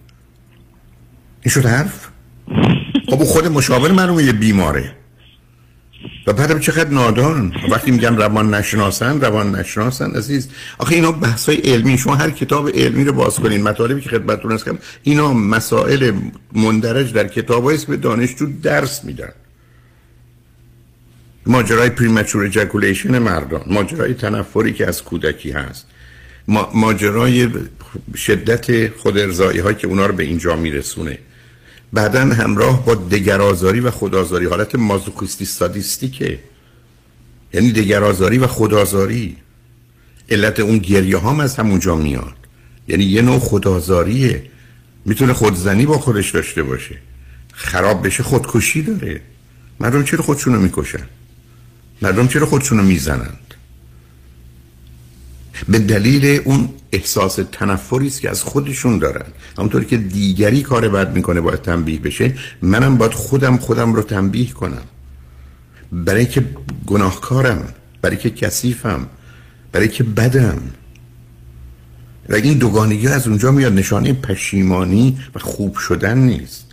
این 1.41 1.51
شد 1.51 1.65
حرف؟ 1.65 2.07
خب 3.09 3.23
خود 3.23 3.47
مشاور 3.47 3.91
من 3.91 4.25
یه 4.25 4.33
بیماره. 4.33 4.91
و 6.27 6.33
بعدم 6.33 6.59
چقدر 6.59 6.89
نادان. 6.89 7.53
وقتی 7.71 7.91
میگن 7.91 8.15
روان 8.17 8.53
نشناسن 8.53 9.21
روان 9.21 9.55
نشناسن 9.55 10.11
عزیز. 10.11 10.49
آخه 10.77 10.95
اینا 10.95 11.11
بحث 11.11 11.49
های 11.49 11.57
علمی. 11.57 11.97
شما 11.97 12.15
هر 12.15 12.29
کتاب 12.29 12.69
علمی 12.69 13.03
رو 13.03 13.13
باز 13.13 13.35
کنین. 13.35 13.63
مطالبی 13.63 14.01
که 14.01 14.09
خدمتتون 14.09 14.51
هست 14.51 14.63
کنم 14.63 14.79
اینا 15.03 15.33
مسائل 15.33 16.11
مندرج 16.53 17.13
در 17.13 17.27
کتاب 17.27 17.85
به 17.85 17.97
دانشجو 17.97 18.47
درس 18.63 19.03
میدن. 19.03 19.31
ماجرای 21.45 21.89
پریمچور 21.89 22.45
اجاکولیشن 22.45 23.19
مردان. 23.19 23.61
ماجرای 23.67 24.13
تنفری 24.13 24.73
که 24.73 24.87
از 24.87 25.03
کودکی 25.03 25.51
هست. 25.51 25.87
ما- 26.47 26.71
ماجرای 26.73 27.49
شدت 28.15 28.97
خود 28.97 29.17
هایی 29.17 29.75
که 29.75 29.87
اونا 29.87 30.05
رو 30.05 30.13
به 30.13 30.23
اینجا 30.23 30.55
میرسونه. 30.55 31.17
بعدا 31.93 32.19
همراه 32.19 32.85
با 32.85 32.95
دگرآزاری 32.95 33.79
و 33.79 33.91
خودآزاری 33.91 34.45
حالت 34.45 34.75
مازوخیستی 34.75 35.45
سادیستیکه. 35.45 36.39
یعنی 37.53 37.71
دگرآزاری 37.71 38.37
و 38.37 38.47
خودآزاری. 38.47 39.37
علت 40.29 40.59
اون 40.59 40.77
گریه 40.77 41.19
هم 41.19 41.39
از 41.39 41.55
همونجا 41.55 41.95
میاد. 41.95 42.33
یعنی 42.87 43.03
یه 43.03 43.21
نوع 43.21 43.39
خودآزاریه. 43.39 44.43
می‌تونه 45.05 45.33
خودزنی 45.33 45.85
با 45.85 45.99
خودش 45.99 46.31
داشته 46.31 46.63
باشه. 46.63 46.97
خراب 47.53 48.05
بشه 48.05 48.23
خودکشی 48.23 48.81
داره. 48.81 49.21
مردم 49.79 50.03
چرا 50.03 50.23
خودشونو 50.23 50.59
می‌کشن؟ 50.59 51.07
مردم 52.01 52.27
چرا 52.27 52.45
خودشونو 52.45 52.83
می‌زنند 52.83 53.44
به 55.69 55.79
دلیل 55.79 56.41
اون 56.45 56.69
احساس 56.91 57.39
تنفری 57.51 58.07
است 58.07 58.21
که 58.21 58.29
از 58.29 58.43
خودشون 58.43 58.99
دارن. 58.99 59.25
همونطوری 59.57 59.85
که 59.85 59.97
دیگری 59.97 60.61
کار 60.61 60.89
بد 60.89 61.15
می‌کنه 61.15 61.41
باید 61.41 61.61
تنبیه 61.61 61.99
بشه 61.99 62.33
منم 62.61 62.97
باید 62.97 63.13
خودم 63.13 63.57
خودم 63.57 63.93
رو 63.93 64.01
تنبیه 64.01 64.51
کنم. 64.51 64.83
برای 65.91 66.25
که 66.25 66.45
گناهکارم 66.85 67.73
برای 68.01 68.17
که 68.17 68.29
کثیفم 68.29 69.07
برای 69.71 69.87
که 69.87 70.03
بدم. 70.03 70.57
و 72.29 72.35
این 72.35 72.57
دوگانگی 72.57 73.07
از 73.07 73.27
اونجا 73.27 73.51
میاد 73.51 73.73
نشانه 73.73 74.13
پشیمانی 74.13 75.17
و 75.35 75.39
خوب 75.39 75.77
شدن 75.77 76.17
نیست. 76.17 76.65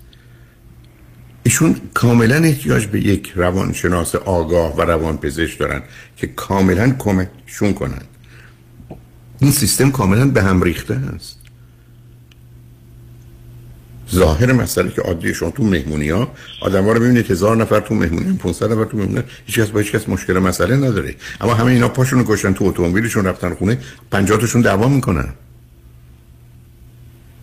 ایشون 1.43 1.77
کاملا 1.95 2.37
احتیاج 2.37 2.87
به 2.87 3.01
یک 3.01 3.33
روانشناس 3.37 4.15
آگاه 4.15 4.77
و 4.77 4.81
روانپزشک 4.81 5.59
دارن 5.59 5.83
که 6.17 6.27
کاملا 6.27 6.95
کمکشون 6.99 7.73
کنن. 7.73 8.03
این 9.43 9.53
سیستم 9.53 9.91
کاملا 9.91 10.27
به 10.27 10.43
هم 10.43 10.63
ریخته 10.63 10.95
است. 10.95 11.39
ظاهر 14.13 14.53
مسئله 14.53 14.91
که 14.91 15.03
عادی 15.03 15.35
شما 15.35 15.51
تو 15.51 15.65
مهمونی 15.65 16.09
ها 16.09 16.33
آدم 16.63 16.85
ها 16.85 16.93
رو 16.93 17.01
ببینید 17.01 17.31
هزار 17.31 17.57
نفر 17.57 17.81
تو 17.81 17.95
مهمونی 17.95 18.33
500 18.33 18.73
نفر 18.73 18.85
تو 18.85 18.97
مهمونی 18.97 19.23
هیچ 19.47 19.59
کس 19.59 19.69
با 19.69 19.81
هیچ 19.81 19.93
کس 19.93 20.09
مشکل 20.09 20.39
مسئله 20.39 20.77
نداره. 20.77 21.17
اما 21.41 21.55
همه 21.55 21.67
اینا 21.67 21.89
پاشون 21.89 22.19
رو 22.19 22.35
کشتن 22.35 22.53
تو 22.53 22.65
اتومبیلشون 22.65 23.25
رفتن 23.25 23.55
خونه 23.55 23.79
50 24.11 24.39
تاشون 24.39 24.61
دعوا 24.61 24.89
می‌کنن. 24.89 25.29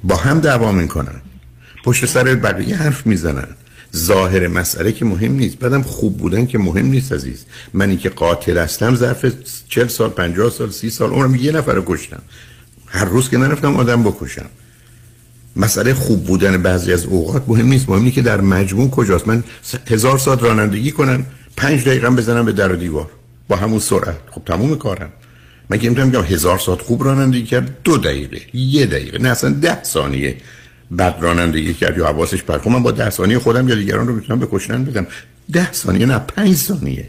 با 0.03 0.15
هم 0.15 0.39
دعوا 0.39 0.71
می‌کنن. 0.71 1.21
پشت 1.83 2.05
سر 2.05 2.35
بقیه 2.35 2.75
حرف 2.75 3.07
می‌زنن. 3.07 3.47
ظاهر 3.95 4.47
مسئله 4.47 4.91
که 4.91 5.05
مهم 5.05 5.33
نیست. 5.33 5.59
بعدم 5.59 5.81
خوب 5.81 6.17
بودن 6.17 6.45
که 6.45 6.57
مهم 6.57 6.85
نیست 6.85 7.11
عزیز. 7.11 7.45
منی 7.73 7.97
که 7.97 8.09
قاتل 8.09 8.57
هستم 8.57 8.95
ظرف 8.95 9.25
40 9.69 9.87
سال 9.87 10.09
50 10.09 10.49
سال 10.49 10.71
30 10.71 10.89
سال 10.89 11.09
عمرم 11.09 11.35
یه 11.35 11.51
نفر 11.51 11.73
رو 11.73 11.83
کشتم. 11.85 12.21
هر 12.85 13.05
روز 13.05 13.29
که 13.29 13.37
نرفتم 13.37 13.75
آدم 13.75 14.03
بکشم. 14.03 14.45
مسئله 15.55 15.93
خوب 15.93 16.25
بودن 16.25 16.61
بعضی 16.61 16.93
از 16.93 17.05
اوقات 17.05 17.43
مهم 17.47 17.67
نیست. 17.67 17.89
مهم 17.89 17.99
اینه 17.99 18.11
که 18.11 18.21
در 18.21 18.41
مجموع 18.41 18.89
کجاست. 18.89 19.27
من 19.27 19.43
هزار 19.87 20.17
ساعت 20.17 20.43
رانندگی 20.43 20.91
کنم 20.91 21.25
پنج 21.57 21.85
دقیقه 21.85 22.09
بزنم 22.09 22.45
به 22.45 22.51
در 22.51 22.71
و 22.71 22.75
دیوار. 22.75 23.07
با 23.47 23.55
همون 23.55 23.79
سرعت. 23.79 24.17
خب 24.31 24.41
تموم 24.45 24.75
کارم. 24.75 25.09
من 25.69 25.77
که 25.77 25.89
می‌تونم 25.89 26.23
هزار 26.23 26.57
ساعت 26.57 26.81
خوب 26.81 27.03
رانندگی 27.03 27.43
کرد 27.43 27.77
دو 27.83 27.97
دقیقه 27.97 28.41
یه 28.53 28.85
دقیقه 28.85 29.17
نه 29.17 29.29
اصلا 29.29 29.49
ده 29.49 29.83
ثانیه. 29.83 30.37
بعد 30.91 31.17
رانندگی 31.21 31.73
کرد 31.73 31.97
یا 31.97 32.07
حواسش 32.07 32.43
پرت 32.43 32.61
خب 32.61 32.69
من 32.69 32.83
با 32.83 32.91
ده 32.91 33.09
ثانیه 33.09 33.39
خودم 33.39 33.69
یا 33.69 33.75
دیگران 33.75 34.07
رو 34.07 34.15
می‌تونم 34.15 34.39
به 34.39 34.47
کشتن 34.51 34.83
بدم. 34.83 35.07
ده 35.51 35.71
ثانیه 35.71 36.05
نه 36.05 36.19
پنج 36.19 36.55
ثانیه. 36.55 37.07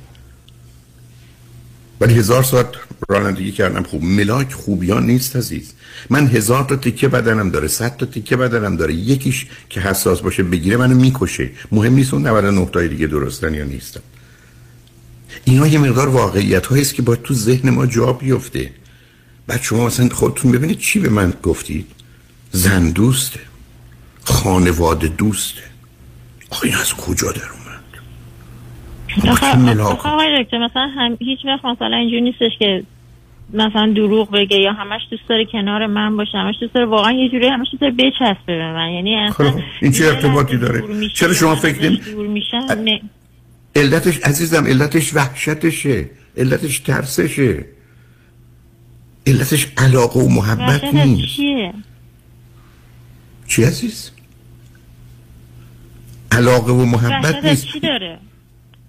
ولی 2.01 2.14
هزار 2.14 2.43
ساعت 2.43 2.66
رانندگی 3.09 3.53
کردم. 3.53 3.83
خوب 3.83 4.05
ملاک 4.05 4.53
خوبیان 4.53 5.07
نیست 5.07 5.37
عزیز. 5.37 5.72
من 6.11 6.26
هزار 6.26 6.64
تا 6.64 6.76
تیکه 6.76 7.09
بدنم 7.09 7.51
داره 7.51 7.68
صد 7.68 7.97
تا 7.97 8.07
تیکه 8.07 8.37
بدنم 8.37 8.76
داره. 8.76 8.95
یکیش 8.95 9.47
که 9.68 9.81
حساس 9.81 10.20
باشه 10.20 10.43
بگیره 10.43 10.76
منو 10.76 10.95
می‌کشه. 10.95 11.51
مهم 11.72 11.95
نیست 11.95 12.14
اون 12.14 12.26
99 12.26 12.66
تای 12.72 12.89
دیگه 12.89 13.07
درستن 13.07 13.55
یا 13.55 13.64
نیستن. 13.64 14.01
اینا 15.45 15.66
یه 15.66 15.78
مقدار 15.78 16.09
واقعیت 16.09 16.66
هایی 16.66 16.83
است 16.83 16.95
که 16.95 17.03
باید 17.03 17.22
تو 17.22 17.35
ذهن 17.35 17.70
ما 17.70 17.87
جا 17.87 18.12
بیفته. 18.12 18.70
بعد 19.47 19.62
شما 19.62 19.87
مثلا 19.87 20.09
خودتون 20.09 20.53
ببینید 20.53 20.78
چی 20.78 20.99
به 20.99 21.09
من 21.09 21.33
گفتید. 21.43 21.87
زن 22.53 22.91
دوسته. 22.91 23.41
خانواده 24.31 25.09
دوسته 25.09 25.62
آخه 26.51 26.66
این 26.66 26.74
از 26.74 26.95
کجا 26.95 27.33
در 27.33 27.41
اومد؟ 27.53 27.81
آخه 29.81 30.09
آقای 30.09 30.45
دکتر 30.45 30.59
مثلا 30.59 30.91
هم 30.97 31.16
هیچ 31.20 31.39
وقت 31.45 31.64
مثلا 31.64 31.97
اینجوری 31.97 32.20
نیستش 32.20 32.53
که 32.59 32.83
مثلا 33.53 33.93
دروغ 33.97 34.31
بگه 34.31 34.57
یا 34.57 34.72
همش 34.72 35.01
دوست 35.11 35.22
داره 35.28 35.45
کنار 35.53 35.87
من 35.87 36.16
باشه 36.16 36.39
همش 36.39 36.55
دوست 36.61 36.74
داره 36.74 36.87
واقعا 36.87 37.12
یه 37.12 37.28
جوری 37.28 37.49
همش 37.49 37.66
دوست 37.70 37.81
داره 37.81 37.93
بچسبه 37.93 38.57
به 38.57 38.72
من. 38.72 38.91
یعنی 38.91 39.16
اصلا 39.16 39.55
این 39.83 39.93
چه 39.93 40.05
ارتباطی 40.05 40.57
داره؟ 40.57 41.09
چرا 41.14 41.33
شما 41.33 41.55
فکر 41.55 41.83
نمی 41.83 43.03
علتش 43.76 44.18
عزیزم 44.18 44.66
علتش 44.66 45.14
وحشتشه. 45.14 46.11
علتش 46.37 46.78
ترسشه. 46.78 47.64
علتش 49.26 49.66
علاقه 49.76 50.20
و 50.20 50.28
محبت 50.28 50.85
نیست. 50.85 51.41
چی 53.47 53.64
عزیز؟ 53.64 54.11
علاقه 56.33 56.72
و 56.72 56.85
محبت 56.85 57.24
وحشت 57.24 57.45
نیست. 57.45 57.64
از 57.64 57.72
چی 57.72 57.81
داره؟ 57.81 58.18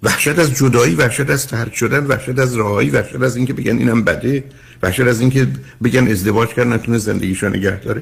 وحشت 0.04 0.40
از 0.40 0.56
جدایی 0.56 0.96
وحشت 0.96 1.30
از 1.30 1.48
ترک 1.48 1.76
شدن 1.76 2.06
وحشت 2.06 2.40
از 2.40 2.56
راهایی 2.56 2.90
وحشت 2.90 3.22
از 3.22 3.36
اینکه 3.36 3.54
بگن 3.54 3.78
اینم 3.78 4.04
بده 4.04 4.44
وحشت 4.84 5.00
از 5.00 5.22
اینکه 5.22 5.48
بگن 5.84 6.08
ازدواج 6.08 6.50
کرد 6.50 6.68
نتونه 6.68 6.98
زندگیشو 6.98 7.50
نگه 7.50 7.80
داره. 7.80 8.02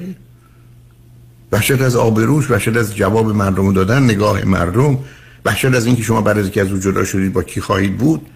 وحشت 1.52 1.80
از 1.80 1.96
آبروش 1.96 2.50
وحشت 2.50 2.76
از 2.76 2.96
جواب 2.96 3.26
مردم 3.26 3.72
دادن 3.72 4.02
نگاه 4.02 4.44
مردم. 4.44 4.98
وحشت 5.44 5.64
از 5.64 5.86
اینکه 5.86 6.02
شما 6.02 6.20
بعد 6.20 6.38
از 6.38 6.44
اینکه 6.44 6.60
از 6.60 6.72
او 6.72 6.78
جدا 6.78 7.04
شدید 7.04 7.32
با 7.32 7.42
کی 7.42 7.60
خواهید 7.60 7.96
بود. 7.98 8.26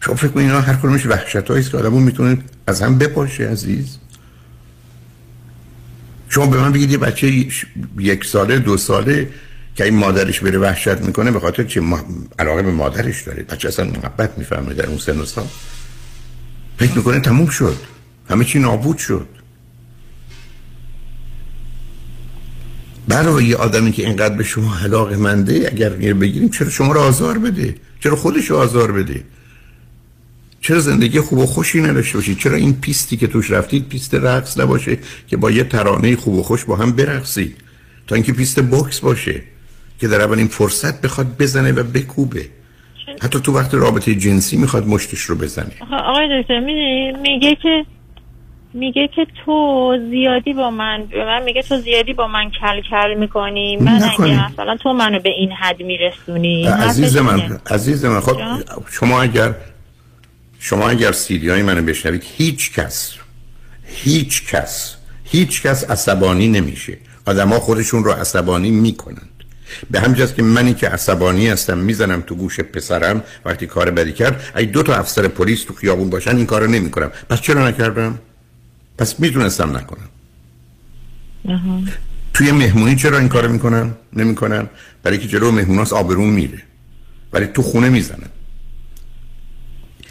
شما 0.00 0.14
فکر 0.14 0.28
کنید 0.28 0.46
اینا 0.46 0.60
هر 0.60 0.74
کدومش 0.74 1.06
وحشت 1.06 1.50
است 1.50 1.70
که 1.70 1.76
آدمو 1.76 2.00
می‌تونه 2.00 2.38
از 2.66 2.82
هم 2.82 2.98
بپاشه 2.98 3.48
عزیز. 3.48 3.98
شما 6.28 6.46
به 6.46 6.56
من 6.56 6.72
بگید 6.72 6.90
یه 6.90 6.98
بچه 6.98 7.46
یک 7.98 8.24
ساله 8.24 8.58
دو 8.58 8.76
ساله 8.76 9.28
که 9.74 9.84
این 9.84 9.94
مادرش 9.94 10.40
بره 10.40 10.58
وحشت 10.58 10.98
می‌کنه 11.00 11.30
به 11.30 11.40
خاطر 11.40 11.80
ما... 11.80 12.04
علاقه 12.38 12.62
به 12.62 12.70
مادرش 12.72 13.22
داره 13.22 13.42
بچه 13.42 13.68
اصلا 13.68 13.84
محبت 13.84 14.38
می‌فهمه 14.38 14.74
در 14.74 14.86
اون 14.86 14.98
سن 14.98 15.18
و 15.18 15.24
سال. 15.24 15.46
فکر 16.78 16.96
می‌کنه 16.96 17.20
تموم 17.20 17.48
شد. 17.48 17.76
همه 18.30 18.44
چی 18.44 18.58
نابود 18.58 18.98
شد. 18.98 19.28
برای 23.08 23.44
یه 23.44 23.56
آدمی 23.56 23.92
که 23.92 24.06
اینقدر 24.06 24.34
به 24.34 24.44
شما 24.44 24.78
علاقه 24.78 25.16
منده 25.16 25.68
اگر 25.72 25.90
بگیریم 25.90 26.48
چرا 26.48 26.70
شما 26.70 26.92
رو 26.92 27.00
آزار 27.00 27.38
بده؟ 27.38 27.74
چرا 28.00 28.16
خودش 28.16 28.50
رو 28.50 28.56
آزار 28.56 28.92
بده؟ 28.92 29.24
چرا 30.60 30.80
زندگی 30.80 31.20
خوب 31.20 31.38
و 31.38 31.46
خوشی 31.46 31.80
نداشته 31.80 32.18
باشید؟ 32.18 32.38
چرا 32.38 32.56
این 32.56 32.80
پیستی 32.80 33.16
که 33.16 33.26
توش 33.26 33.50
رفتید 33.50 33.88
پیست 33.88 34.14
رقص 34.14 34.58
نباشه 34.58 34.98
که 35.26 35.36
با 35.36 35.50
یه 35.50 35.64
ترانه 35.64 36.16
خوب 36.16 36.34
و 36.34 36.42
خوش 36.42 36.64
با 36.64 36.76
هم 36.76 36.92
برقصید؟ 36.92 37.56
تا 38.06 38.14
اینکه 38.14 38.32
پیست 38.32 38.62
بوکس 38.62 39.00
باشه. 39.00 39.42
که 40.02 40.08
در 40.08 40.20
اولین 40.20 40.48
فرصت 40.48 41.00
بخواد 41.00 41.26
بزنه 41.38 41.72
و 41.72 41.82
بکوبه. 41.82 42.46
حتی 43.22 43.40
تو 43.40 43.52
وقت 43.52 43.74
رابطه 43.74 44.14
جنسی 44.14 44.56
می‌خواد 44.56 44.86
مشتش 44.86 45.20
رو 45.20 45.36
بزنه. 45.36 45.72
آقای 46.08 46.42
دکتر 46.42 46.60
می‌دونی؟ 46.60 47.12
میگه 47.12 47.54
که 47.62 47.84
میگه 48.74 49.08
که 49.16 49.26
تو 49.44 49.98
زیادی 50.10 50.52
با 50.52 50.70
من 50.70 51.06
به 51.10 51.24
من 51.24 51.42
میگه 51.42 51.62
تو 51.62 51.80
زیادی 51.80 52.12
با 52.12 52.28
من 52.28 52.50
کل 52.50 52.80
کل 52.90 53.14
می‌کنی. 53.18 53.76
من 53.76 53.92
نکنی. 53.92 54.34
اگه 54.34 54.52
مثلا 54.52 54.76
تو 54.76 54.92
منو 54.92 55.18
به 55.18 55.30
این 55.30 55.52
حد 55.52 55.82
میرسونی 55.82 56.66
عزیز 56.66 57.16
من 57.16 57.60
عزیز 57.70 58.04
من 58.04 58.20
خب 58.20 58.40
شما 58.90 59.22
اگر 59.22 59.54
شما 60.58 60.88
اگر 60.88 61.12
سیدی 61.12 61.48
های 61.48 61.62
منو 61.62 61.82
بشنوید 61.82 62.24
هیچ 62.36 62.72
کس 62.72 63.14
هیچ 63.84 64.46
کس 64.46 64.96
هیچ 65.24 65.62
کس 65.62 65.90
عصبانی 65.90 66.48
نمیشه. 66.48 66.98
آدما 67.26 67.58
خودشون 67.58 68.04
رو 68.04 68.12
عصبانی 68.12 68.70
می‌کنند 68.70 69.28
به 69.90 70.00
همجاست 70.00 70.34
که 70.34 70.42
منی 70.42 70.74
که 70.74 70.88
عصبانی 70.88 71.48
هستم 71.48 71.78
می‌زنم 71.78 72.20
تو 72.20 72.34
گوش 72.34 72.60
پسرم 72.60 73.22
وقتی 73.44 73.66
کار 73.66 73.90
بدی 73.90 74.12
کرد 74.12 74.52
اگه 74.54 74.66
دو 74.66 74.82
تا 74.82 74.94
افسر 74.94 75.28
پلیس 75.28 75.64
تو 75.64 75.74
خیابون 75.74 76.10
باشن 76.10 76.36
این 76.36 76.46
کارو 76.46 76.66
نمی‌کنم. 76.66 77.10
پس 77.28 77.40
چرا 77.40 77.68
نکردم؟ 77.68 78.18
پس 78.98 79.20
می‌تونستم 79.20 79.76
نکنم. 79.76 80.08
توی 82.34 82.52
مهمونی 82.52 82.96
چرا 82.96 83.18
این 83.18 83.28
کارو 83.28 83.52
می‌کنن؟ 83.52 83.94
نمی‌کنن. 84.12 84.68
برای 85.02 85.18
که 85.18 85.28
جلو 85.28 85.50
مهموناس 85.50 85.92
آبرون 85.92 86.28
میره. 86.28 86.62
ولی 87.32 87.46
تو 87.46 87.62
خونه 87.62 87.88
می‌زنن 87.88 88.28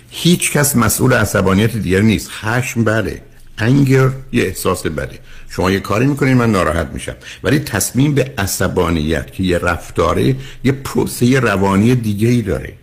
هیچ 0.09 0.51
کس 0.51 0.75
مسئول 0.75 1.13
عصبانیت 1.13 1.77
دیگر 1.77 2.01
نیست. 2.01 2.29
خشم 2.29 2.83
بله. 2.83 3.21
انگر 3.61 4.09
یه 4.31 4.43
احساس 4.43 4.87
بده 4.87 5.19
شما 5.49 5.71
یه 5.71 5.79
کاری 5.79 6.05
می‌کنین 6.05 6.37
من 6.37 6.51
ناراحت 6.51 6.87
میشم. 6.93 7.15
ولی 7.43 7.59
تصمیم 7.59 8.13
به 8.13 8.33
عصبانیت 8.37 9.33
که 9.33 9.43
یه 9.43 9.57
رفتاره 9.57 10.35
یه 10.63 10.71
پروسه 10.71 11.39
روانی 11.39 11.95
دیگه 11.95 12.27
ای 12.27 12.41
داره. 12.41 12.73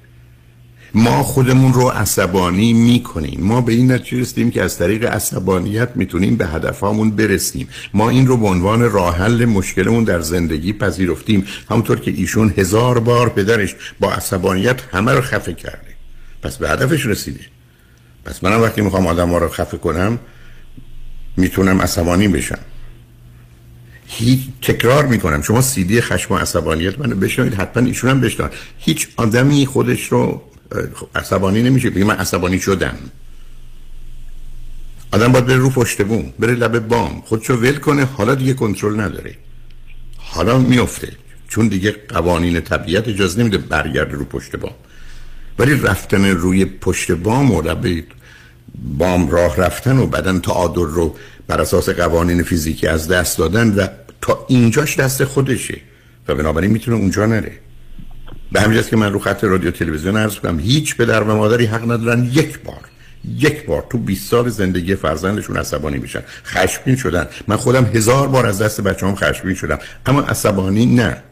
ما 0.94 1.22
خودمون 1.22 1.72
رو 1.72 1.88
عصبانی 1.88 2.72
می‌کنیم. 2.72 3.40
ما 3.42 3.60
به 3.60 3.72
این 3.72 3.92
نتیجه 3.92 4.20
رسیدیم 4.20 4.50
که 4.50 4.62
از 4.62 4.78
طریق 4.78 5.04
عصبانیت 5.04 5.88
می‌تونیم 5.94 6.36
به 6.36 6.46
هدفهامون 6.46 7.10
برسیم. 7.10 7.68
ما 7.94 8.10
این 8.10 8.26
رو 8.26 8.36
به 8.36 8.46
عنوان 8.46 8.90
راه 8.90 9.16
حل 9.16 9.44
مشکلمون 9.44 10.04
در 10.04 10.20
زندگی 10.20 10.72
پذیرفتیم. 10.72 11.46
همونطور 11.70 12.00
که 12.00 12.10
ایشون 12.10 12.54
هزار 12.56 12.98
بار 13.00 13.28
پدرش 13.28 13.76
با 14.00 14.12
عصبانیت 14.12 14.80
همه 14.92 15.12
رو 15.12 15.20
خفه 15.20 15.52
کرده. 15.52 15.94
پس 16.42 16.56
به 16.56 16.70
هدفش 16.70 17.06
رسیده 17.06 17.40
پس 18.24 18.44
منم 18.44 18.62
وقتی 18.62 18.80
می‌خوام 18.80 19.06
آدم 19.06 19.34
رو 19.34 19.48
خفه 19.48 19.76
کنم 19.76 20.18
می‌تونم 21.38 21.82
عصبانی 21.82 22.28
بشم. 22.28 22.58
هیچ 24.06 24.40
تکرار 24.62 25.06
می‌کنم. 25.06 25.42
شما 25.42 25.60
سیدی 25.60 26.00
خشم 26.00 26.34
و 26.34 26.36
عصبانیت 26.36 26.98
منو 26.98 27.14
بشنوید 27.14 27.54
حتما 27.54 27.86
ایشون 27.86 28.10
هم 28.10 28.20
بشنوید 28.20 28.52
هیچ 28.78 29.08
آدمی 29.16 29.66
خودش 29.66 30.06
رو 30.06 30.42
اه، 30.72 30.80
عصبانی 31.14 31.62
نمیشه. 31.62 31.90
بگه 31.90 32.04
من 32.04 32.16
عصبانی 32.16 32.60
شدم. 32.60 32.98
آدم 35.12 35.32
باید 35.32 35.46
بره 35.46 35.56
رو 35.56 35.70
پشت 35.70 36.02
بوم 36.02 36.32
بره 36.38 36.54
لب 36.54 36.78
بام. 36.78 37.20
خودشو 37.20 37.54
ول 37.54 37.76
کنه 37.76 38.04
حالا 38.04 38.34
دیگه 38.34 38.54
کنترل 38.54 39.00
نداره. 39.00 39.34
حالا 40.16 40.58
میفته 40.58 41.12
چون 41.48 41.68
دیگه 41.68 41.96
قوانین 42.08 42.60
طبیعت 42.60 43.08
اجازه 43.08 43.40
نمیده 43.40 43.58
برگرده 43.58 44.16
رو 44.16 44.24
پشت 44.24 44.56
بام. 44.56 44.74
ولی 45.58 45.74
رفتن 45.74 46.24
روی 46.24 46.64
پشت 46.64 47.12
بام 47.12 47.50
و 47.50 47.62
بام 48.98 49.30
راه 49.30 49.56
رفتن 49.56 49.98
و 49.98 50.06
بدن 50.06 50.40
تعادل 50.40 50.80
رو 50.80 51.16
بر 51.46 51.60
اساس 51.60 51.88
قوانین 51.88 52.42
فیزیکی 52.42 52.86
از 52.86 53.08
دست 53.08 53.38
دادن 53.38 53.74
و 53.74 53.86
تا 54.20 54.46
اینجاش 54.48 54.98
دست 54.98 55.24
خودشه 55.24 55.80
و 56.28 56.34
بنابراین 56.34 56.70
می‌تونه 56.70 56.96
اونجا 56.96 57.26
نره. 57.26 57.52
به 58.52 58.60
همین 58.60 58.82
که 58.82 58.96
من 58.96 59.12
رو 59.12 59.18
خط 59.18 59.44
رادیو 59.44 59.70
تلویزیون 59.70 60.16
عرض 60.16 60.34
کنم 60.34 60.60
هیچ 60.60 60.96
پدر 60.96 61.22
و 61.22 61.36
مادری 61.36 61.66
حق 61.66 61.82
ندارن 61.82 62.24
یک 62.24 62.58
بار 62.58 62.80
یک 63.36 63.66
بار 63.66 63.86
تو 63.90 63.98
20 63.98 64.30
سال 64.30 64.48
زندگی 64.48 64.94
فرزندشون 64.94 65.56
عصبانی 65.56 65.98
میشن 65.98 66.22
خشمگین 66.44 66.96
شدن. 66.96 67.26
من 67.48 67.56
خودم 67.56 67.84
هزار 67.84 68.28
بار 68.28 68.46
از 68.46 68.62
دست 68.62 68.80
بچه‌ام 68.80 69.14
خشمگین 69.14 69.54
شدم. 69.54 69.78
اما 70.06 70.20
عصبانی 70.20 70.86
نه. 70.86 71.22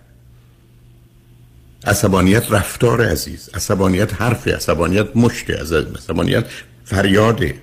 عصبانیت 1.85 2.53
رفتار 2.53 3.09
عزیز. 3.09 3.51
عصبانیت 3.55 4.23
حرف 4.23 4.49
عصبانیت 4.49 5.07
مشت 5.17 5.51
عصبانیت 5.51 6.45
فریاده 6.87 7.55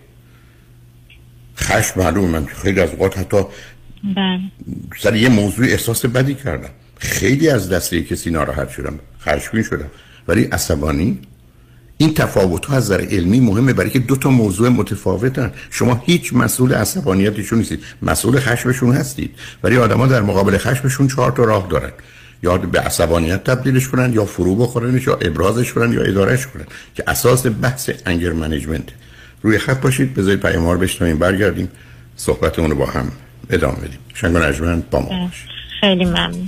خشم 1.57 1.99
معلوم 1.99 2.29
من 2.29 2.45
خیلی 2.45 2.79
از 2.79 2.89
اوقات 2.89 3.17
حتی 3.17 3.37
بله. 4.15 4.39
سر 4.99 5.15
یه 5.15 5.29
موضوع 5.29 5.65
احساس 5.65 6.05
بدی 6.05 6.35
کردم. 6.35 6.69
خیلی 6.97 7.49
از 7.49 7.69
دست 7.69 7.93
کسی 7.93 8.29
ناراحت 8.29 8.69
شدم 8.69 8.99
خشمگین 9.21 9.63
شدم. 9.63 9.89
ولی 10.27 10.43
عصبانی؟ 10.43 11.19
این 11.97 12.13
تفاوت 12.13 12.65
ها 12.65 12.75
از 12.75 12.83
نظر 12.83 13.01
علمی 13.01 13.39
مهمه 13.39 13.73
برای 13.73 13.89
که 13.89 13.99
دو 13.99 14.15
تا 14.15 14.29
موضوع 14.29 14.69
متفاوتن. 14.69 15.51
شما 15.71 16.03
هیچ 16.05 16.33
مسئول 16.33 16.73
عصبانیتشون 16.73 17.59
نیستید. 17.59 17.83
مسئول 18.01 18.39
خشمشون 18.39 18.95
هستید. 18.95 19.35
ولی 19.63 19.77
آدما 19.77 20.07
در 20.07 20.21
مقابل 20.21 20.57
خشمشون 20.57 21.07
چهار 21.07 21.31
تا 21.31 21.43
راه 21.43 21.67
دارن. 21.69 21.91
یا 22.43 22.57
به 22.57 22.79
عصبانیت 22.79 23.43
تبدیلش 23.43 23.87
کنن 23.87 24.13
یا 24.13 24.25
فرو 24.25 24.55
بخورنش 24.55 25.07
یا 25.07 25.15
ابرازش 25.15 25.73
کنن 25.73 25.93
یا 25.93 26.01
ادارش 26.01 26.47
کنن. 26.47 26.65
که 26.95 27.03
اساس 27.07 27.45
بحث 27.61 27.89
انگر 28.05 28.33
منیجمنت 28.33 28.89
روی 29.43 29.57
خط 29.57 29.81
باشید 29.81 30.13
بذارید 30.13 30.39
پیام 30.39 30.69
رو 30.69 30.77
بشنویم 30.77 31.19
برگردیم 31.19 31.69
صحبتمون 32.15 32.69
رو 32.69 32.75
با 32.75 32.85
هم 32.85 33.11
ادامه 33.49 33.77
بدیم. 33.77 33.99
شنگ 34.13 34.35
و 34.35 34.39
نجمن 34.39 34.83
با 34.91 34.99
ما 34.99 35.31
خیلی 35.81 36.05
ممنون. 36.05 36.47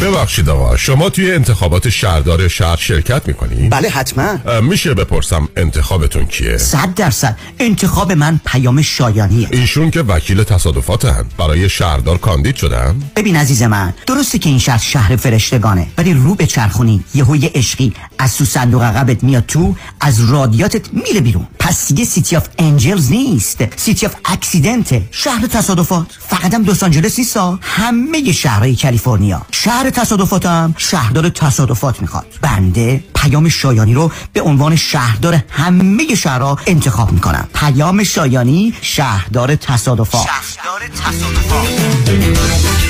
ببخشید 0.00 0.48
آقا 0.48 0.76
شما 0.76 1.10
توی 1.10 1.32
انتخابات 1.32 1.88
شهردار 1.88 2.48
شهر 2.48 2.76
شرکت 2.76 3.28
می‌کنی؟ 3.28 3.68
بله 3.68 3.88
حتما 3.88 4.60
میشه 4.60 4.94
بپرسم 4.94 5.48
انتخابتون 5.56 6.26
کیه؟ 6.26 6.56
صد 6.56 6.94
درصد 6.94 7.36
انتخاب 7.58 8.12
من 8.12 8.40
پیام 8.46 8.82
شایانیه 8.82 9.48
ایشون 9.50 9.90
که 9.90 10.02
وکیل 10.02 10.42
تصادفات 10.42 11.04
هستن. 11.04 11.24
برای 11.38 11.68
شهردار 11.68 12.18
کاندید 12.18 12.56
شدن؟ 12.56 13.02
ببین 13.16 13.36
عزیز 13.36 13.62
من 13.62 13.94
درسته 14.06 14.38
که 14.38 14.48
این 14.48 14.58
شهر 14.58 14.78
شهر 14.78 15.16
فرشتگانه 15.16 15.86
ولی 15.98 16.14
رو 16.14 16.34
به 16.34 16.46
چرخونی 16.46 17.04
یهوی 17.14 17.46
عشقی 17.46 17.92
از 18.18 18.36
تو 18.36 18.44
صندوق 18.44 18.82
عقبت 18.82 19.24
میاد 19.24 19.44
تو 19.46 19.74
از 20.00 20.30
رادیاتورت 20.30 20.92
میره 20.92 21.20
بیرون 21.20 21.46
پس 21.58 21.88
دیگه 21.88 22.04
City 22.04 22.36
of 22.36 22.48
Angels 22.58 23.10
نیست 23.10 23.58
City 23.76 24.06
of 24.06 24.14
Accident 24.24 24.93
ه 24.93 25.02
شهر 25.10 25.46
تصادفات 25.46 26.06
فقط 26.28 26.54
هم 26.54 26.62
لوس 26.62 26.82
آنجلس 26.82 27.18
نیستا 27.18 27.58
همه 27.62 28.32
شهرهای 28.32 28.76
کالیفرنیا 28.76 29.42
شهر 29.50 29.89
تصادفاتم 29.90 30.74
شهردار 30.78 31.28
تصادفات 31.28 32.00
می‌خواد. 32.02 32.26
بنده 32.42 33.04
پیام 33.14 33.48
شایانی 33.48 33.94
رو 33.94 34.12
به 34.32 34.40
عنوان 34.40 34.76
شهردار 34.76 35.42
همه 35.50 36.14
شهرها 36.14 36.58
انتخاب 36.66 37.12
می‌کنم. 37.12 37.48
پیام 37.54 38.04
شایانی 38.04 38.74
شهردار 38.80 39.56
تصادفات. 39.56 40.26
شهردار 40.26 40.88
تصادفات. 40.88 41.68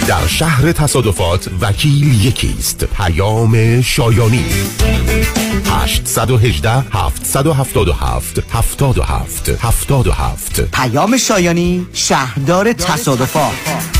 در 0.07 0.26
شهر 0.26 0.72
تصادفات 0.72 1.48
وکیل 1.61 2.24
یکیست. 2.24 2.84
پیام 2.84 3.82
شایانی. 3.82 4.44
818 5.70 6.70
777 6.92 8.40
77 8.53 9.48
77 9.61 10.61
پیام 10.61 11.16
شایانی 11.16 11.86
شهردار 11.92 12.72
تصادفات. 12.72 13.99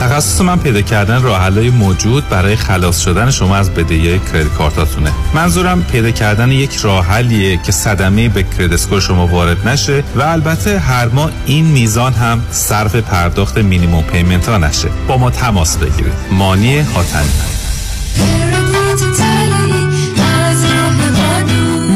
تخصص 0.00 0.40
من 0.40 0.58
پیدا 0.58 0.80
کردن 0.80 1.22
راه 1.22 1.50
موجود 1.50 2.28
برای 2.28 2.56
خلاص 2.56 3.00
شدن 3.00 3.30
شما 3.30 3.56
از 3.56 3.70
بدهی 3.70 4.18
credit 4.18 4.48
card 4.48 4.76
اتونه. 4.76 5.12
منظورم 5.34 5.82
پیدا 5.82 6.10
کردن 6.10 6.52
یک 6.52 6.76
راه 6.76 7.06
حلیه 7.06 7.56
که 7.56 7.72
صدمه 7.72 8.28
به 8.28 8.44
score 8.72 9.00
شما 9.00 9.26
وارد 9.26 9.68
نشه 9.68 10.04
و 10.16 10.22
البته 10.22 10.78
هر 10.78 11.08
ماه 11.08 11.30
این 11.46 11.64
میزان 11.64 12.12
هم 12.12 12.42
صرف 12.50 12.96
پرداخت 12.96 13.58
minimum 13.58 14.02
payment 14.02 14.48
ها 14.48 14.58
نشه. 14.58 14.88
با 15.08 15.16
ما 15.16 15.30
تماس 15.30 15.76
بگیرید. 15.76 16.12
مانی 16.30 16.78
حاتمی. 16.78 17.28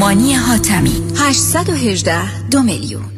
مانی 0.00 0.34
حاتمی. 0.34 1.02
818 1.16 2.48
دو 2.50 2.62
میلیون. 2.62 3.17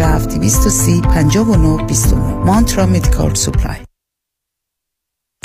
230 0.00 1.00
59 1.00 1.86
29 1.86 2.34
Mantra 2.34 2.86
Medical 2.86 3.34
Supply. 3.34 3.76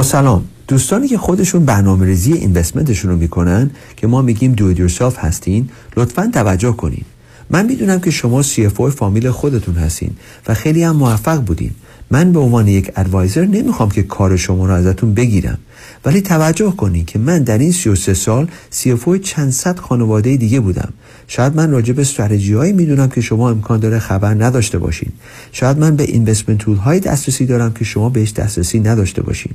سلام. 0.01 0.45
دوستانی 0.67 1.07
که 1.07 1.17
خودشون 1.17 1.65
برنامه 1.65 2.05
ریزی 2.05 2.33
investment 2.33 2.89
شون 2.89 3.11
رو 3.11 3.17
می‌کنن 3.17 3.71
که 3.97 4.07
ما 4.07 4.21
میگیم 4.21 4.53
do 4.53 4.71
yourself 4.71 5.17
هستین 5.17 5.69
لطفا 5.97 6.31
توجه 6.33 6.71
کنین. 6.71 7.05
من 7.49 7.65
می‌دونم 7.65 7.99
که 7.99 8.11
شما 8.11 8.41
CFO 8.41 8.89
family 8.89 9.31
خودتون 9.31 9.75
هستین 9.75 10.11
و 10.47 10.53
خیلی 10.53 10.83
هم 10.83 10.95
موفق 10.95 11.41
بودین. 11.41 11.71
من 12.11 12.31
به 12.31 12.39
عنوان 12.39 12.67
یک 12.67 12.91
advisor 12.95 13.45
نمی‌خوام 13.45 13.89
که 13.89 14.03
کار 14.03 14.35
شما 14.35 14.65
رو 14.65 14.73
ازتون 14.73 15.13
بگیرم. 15.13 15.57
ولی 16.05 16.21
توجه 16.21 16.71
کنید 16.71 17.05
که 17.05 17.19
من 17.19 17.43
در 17.43 17.57
این 17.57 17.71
33 17.71 18.13
سال 18.13 18.47
CFO 18.71 19.19
چند 19.23 19.51
صد 19.51 19.79
خانواده 19.79 20.37
دیگه 20.37 20.59
بودم. 20.59 20.93
شاید 21.27 21.55
من 21.55 21.71
راجع 21.71 21.93
به 21.93 22.01
استراتژی 22.01 22.53
هایی 22.53 22.73
می‌دونم 22.73 23.09
که 23.09 23.21
شما 23.21 23.49
امکان 23.49 23.79
داره 23.79 23.99
خبر 23.99 24.33
نداشته 24.33 24.77
باشین. 24.77 25.11
شاید 25.51 25.77
من 25.77 25.95
به 25.95 26.03
اینوستمنت 26.03 26.57
تول 26.57 26.77
های 26.77 26.99
دسترسی 26.99 27.45
دارم 27.45 27.73
که 27.73 27.85
شما 27.85 28.09
بهش 28.09 28.31
دسترسی 28.31 28.79
نداشته 28.79 29.21
باشین. 29.21 29.51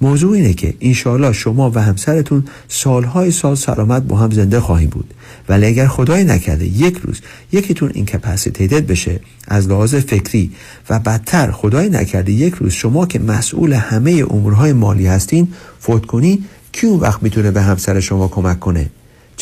موضوع 0.00 0.32
اینه 0.32 0.54
که 0.54 0.74
انشاءالله 0.80 1.32
شما 1.32 1.70
و 1.70 1.78
همسرتون 1.78 2.44
سالهای 2.68 3.30
سال 3.30 3.54
سلامت 3.54 4.02
با 4.02 4.16
هم 4.16 4.30
زنده 4.30 4.60
خواهیم 4.60 4.88
بود. 4.88 5.14
ولی 5.48 5.66
اگر 5.66 5.86
خدای 5.86 6.24
نکرده 6.24 6.66
یک 6.66 6.98
روز 6.98 7.20
یکیتون 7.52 7.90
اینکپاسیتیتد 7.94 8.86
بشه 8.86 9.20
از 9.48 9.68
لحاظ 9.68 9.94
فکری 9.94 10.52
و 10.90 10.98
بدتر 10.98 11.50
خدای 11.50 11.88
نکرده 11.88 12.32
یک 12.32 12.54
روز 12.54 12.72
شما 12.72 13.06
که 13.06 13.18
مسئول 13.18 13.72
همه 13.72 14.24
امورهای 14.30 14.72
مالی 14.72 15.06
هستین 15.06 15.48
فوت 15.80 16.06
کنین 16.06 16.44
کی 16.72 16.86
اون 16.86 17.00
وقت 17.00 17.22
می‌تونه 17.22 17.50
به 17.50 17.62
همسر 17.62 18.00
شما 18.00 18.28
کمک 18.28 18.60
کنه؟ 18.60 18.90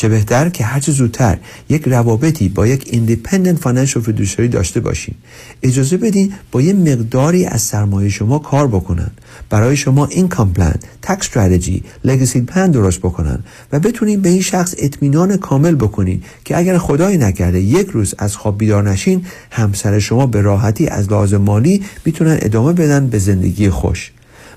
چه 0.01 0.09
بهتر 0.09 0.49
که 0.49 0.63
هرچه 0.63 0.91
زودتر 0.91 1.37
یک 1.69 1.83
روابطی 1.85 2.49
با 2.49 2.67
یک 2.67 2.87
independent 2.91 3.59
financial 3.59 4.03
fiduciary 4.03 4.47
داشته 4.47 4.79
باشین. 4.79 5.15
اجازه 5.63 5.97
بدین 5.97 6.33
با 6.51 6.61
یه 6.61 6.73
مقداری 6.73 7.45
از 7.45 7.61
سرمایه 7.61 8.09
شما 8.09 8.39
کار 8.39 8.67
بکنن. 8.67 9.11
برای 9.49 9.77
شما 9.77 10.05
income 10.05 10.53
plan 10.53 10.75
tax 11.01 11.27
strategy 11.27 11.83
legacy 12.03 12.41
plan 12.41 12.71
درست 12.71 12.99
بکنن 12.99 13.39
و 13.71 13.79
بتونین 13.79 14.21
به 14.21 14.29
این 14.29 14.41
شخص 14.41 14.75
اطمینان 14.77 15.37
کامل 15.37 15.75
بکنین 15.75 16.23
که 16.45 16.57
اگر 16.57 16.77
خدای 16.77 17.17
نکرده 17.17 17.59
یک 17.59 17.87
روز 17.87 18.15
از 18.17 18.35
خواب 18.35 18.57
بیدار 18.57 18.89
نشین 18.89 19.25
همسر 19.51 19.99
شما 19.99 20.27
به 20.27 20.41
راحتی 20.41 20.87
از 20.87 21.11
لحاظ 21.11 21.33
مالی 21.33 21.83
می‌تونن 22.05 22.37
ادامه 22.41 22.73
بدن 22.73 23.07
به 23.07 23.19
زندگی 23.19 23.69
خوش. 23.69 24.11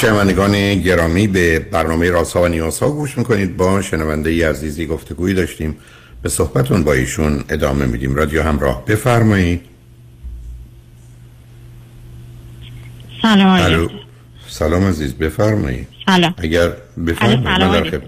شنوندگان 0.00 0.74
گرامی 0.74 1.26
به 1.26 1.58
برنامه 1.58 2.10
رازها 2.10 2.42
و 2.42 2.48
نیازها 2.48 2.90
گوش 2.90 3.18
می‌کنید. 3.18 3.56
با 3.56 3.82
شنونده 3.82 4.34
ی 4.34 4.42
عزیزی 4.42 4.86
گفتگویی 4.86 5.34
داشتیم. 5.34 5.76
به 6.22 6.28
صحبتون 6.28 6.84
با 6.84 6.92
ایشون 6.92 7.44
ادامه 7.48 7.86
میدیم. 7.86 8.14
رادیو 8.14 8.42
همراه 8.42 8.84
بفرمایید. 8.84 9.60
سلام 13.22 13.48
الو. 13.48 13.88
سلام 14.48 14.84
عزیز 14.84 15.14
بفرمایید. 15.14 15.88
سلام. 16.06 16.34
اگر 16.38 16.72
بفرمایید 17.06 17.48
علیکم. 17.48 18.00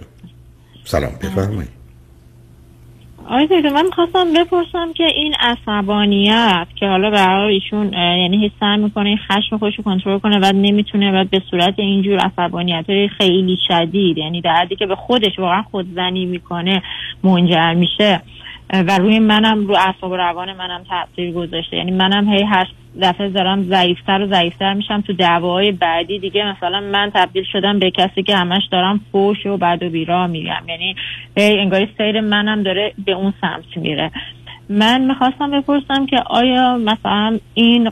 سلام 0.85 1.13
بفرمایید. 1.23 1.82
آقای 3.27 3.47
دکتر 3.47 3.73
من 3.73 3.91
خواستم 3.91 4.33
بپرسم 4.33 4.93
که 4.93 5.05
این 5.05 5.35
عصبانیت 5.41 6.67
که 6.77 6.87
حالا 6.87 7.27
حال 7.27 7.51
ایشون 7.51 7.93
یعنی 7.93 8.47
حس 8.47 8.79
می‌کنه 8.79 9.09
این 9.09 9.19
خشم 9.19 9.59
خودش 9.59 9.77
رو 9.77 9.85
کنترل 9.85 10.19
کنه 10.19 10.39
و 10.39 10.53
نمی‌تونه 10.55 11.21
و 11.21 11.25
به 11.25 11.43
صورت 11.51 11.75
اینجور 11.79 12.19
عصبانیت 12.19 12.87
خیلی 13.19 13.59
شدید 13.69 14.19
یعنی 14.19 14.41
در 14.41 14.55
حدی 14.55 14.77
که 14.77 14.87
به 14.87 14.97
خودش 14.97 15.39
واقعا 15.39 15.63
خودزنی 15.63 16.27
می‌کنه 16.27 16.83
منجر 17.25 17.75
میشه 17.75 18.21
و 18.73 18.99
روی 18.99 19.19
منم 19.19 19.67
رو 19.67 19.77
اعصاب 19.77 20.15
روان 20.15 20.53
منم 20.53 20.85
تاثیر 20.89 21.33
گذاشته. 21.33 21.77
یعنی 21.77 21.91
منم 21.91 22.29
هی 22.29 22.43
هر 22.43 22.67
دفعه 23.01 23.29
دارم 23.29 23.63
ضعیفتر 23.63 24.23
و 24.23 24.27
ضعیفتر 24.27 24.75
میشم. 24.75 25.01
تو 25.01 25.13
دعواهای 25.13 25.73
بعدی 25.73 26.19
دیگه 26.19 26.57
مثلا 26.57 26.81
من 26.81 27.11
تبدیل 27.15 27.45
شدم 27.53 27.79
به 27.79 27.91
کسی 27.91 28.23
که 28.23 28.37
همش 28.37 28.63
دارم 28.73 29.01
فوش 29.13 29.47
و 29.47 29.57
بد 29.57 29.83
و 29.83 29.91
بیراه 29.91 30.27
میگم. 30.27 30.63
یعنی 30.69 30.95
انگاری 31.37 31.89
سیر 31.99 32.21
منم 32.21 32.63
داره 32.63 32.93
به 33.05 33.13
اون 33.13 33.33
سمت 33.41 33.77
میره. 33.77 34.11
من 34.79 35.01
می‌خواستم 35.01 35.51
بپرسم 35.51 36.07
که 36.07 36.17
آیا 36.27 36.77
مثلا 36.77 37.39
این 37.55 37.91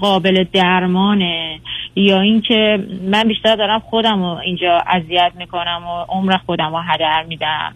قابل 0.00 0.44
درمانه 0.52 1.60
یا 1.96 2.20
اینکه 2.20 2.86
من 3.10 3.22
بیشتر 3.28 3.56
دارم 3.56 3.78
خودم 3.78 4.22
رو 4.22 4.38
اینجا 4.44 4.82
اذیت 4.86 5.32
می‌کنم 5.38 5.82
و 5.86 6.12
عمر 6.12 6.36
خودم 6.46 6.70
رو 6.70 6.78
هدر 6.78 7.24
میدم. 7.28 7.74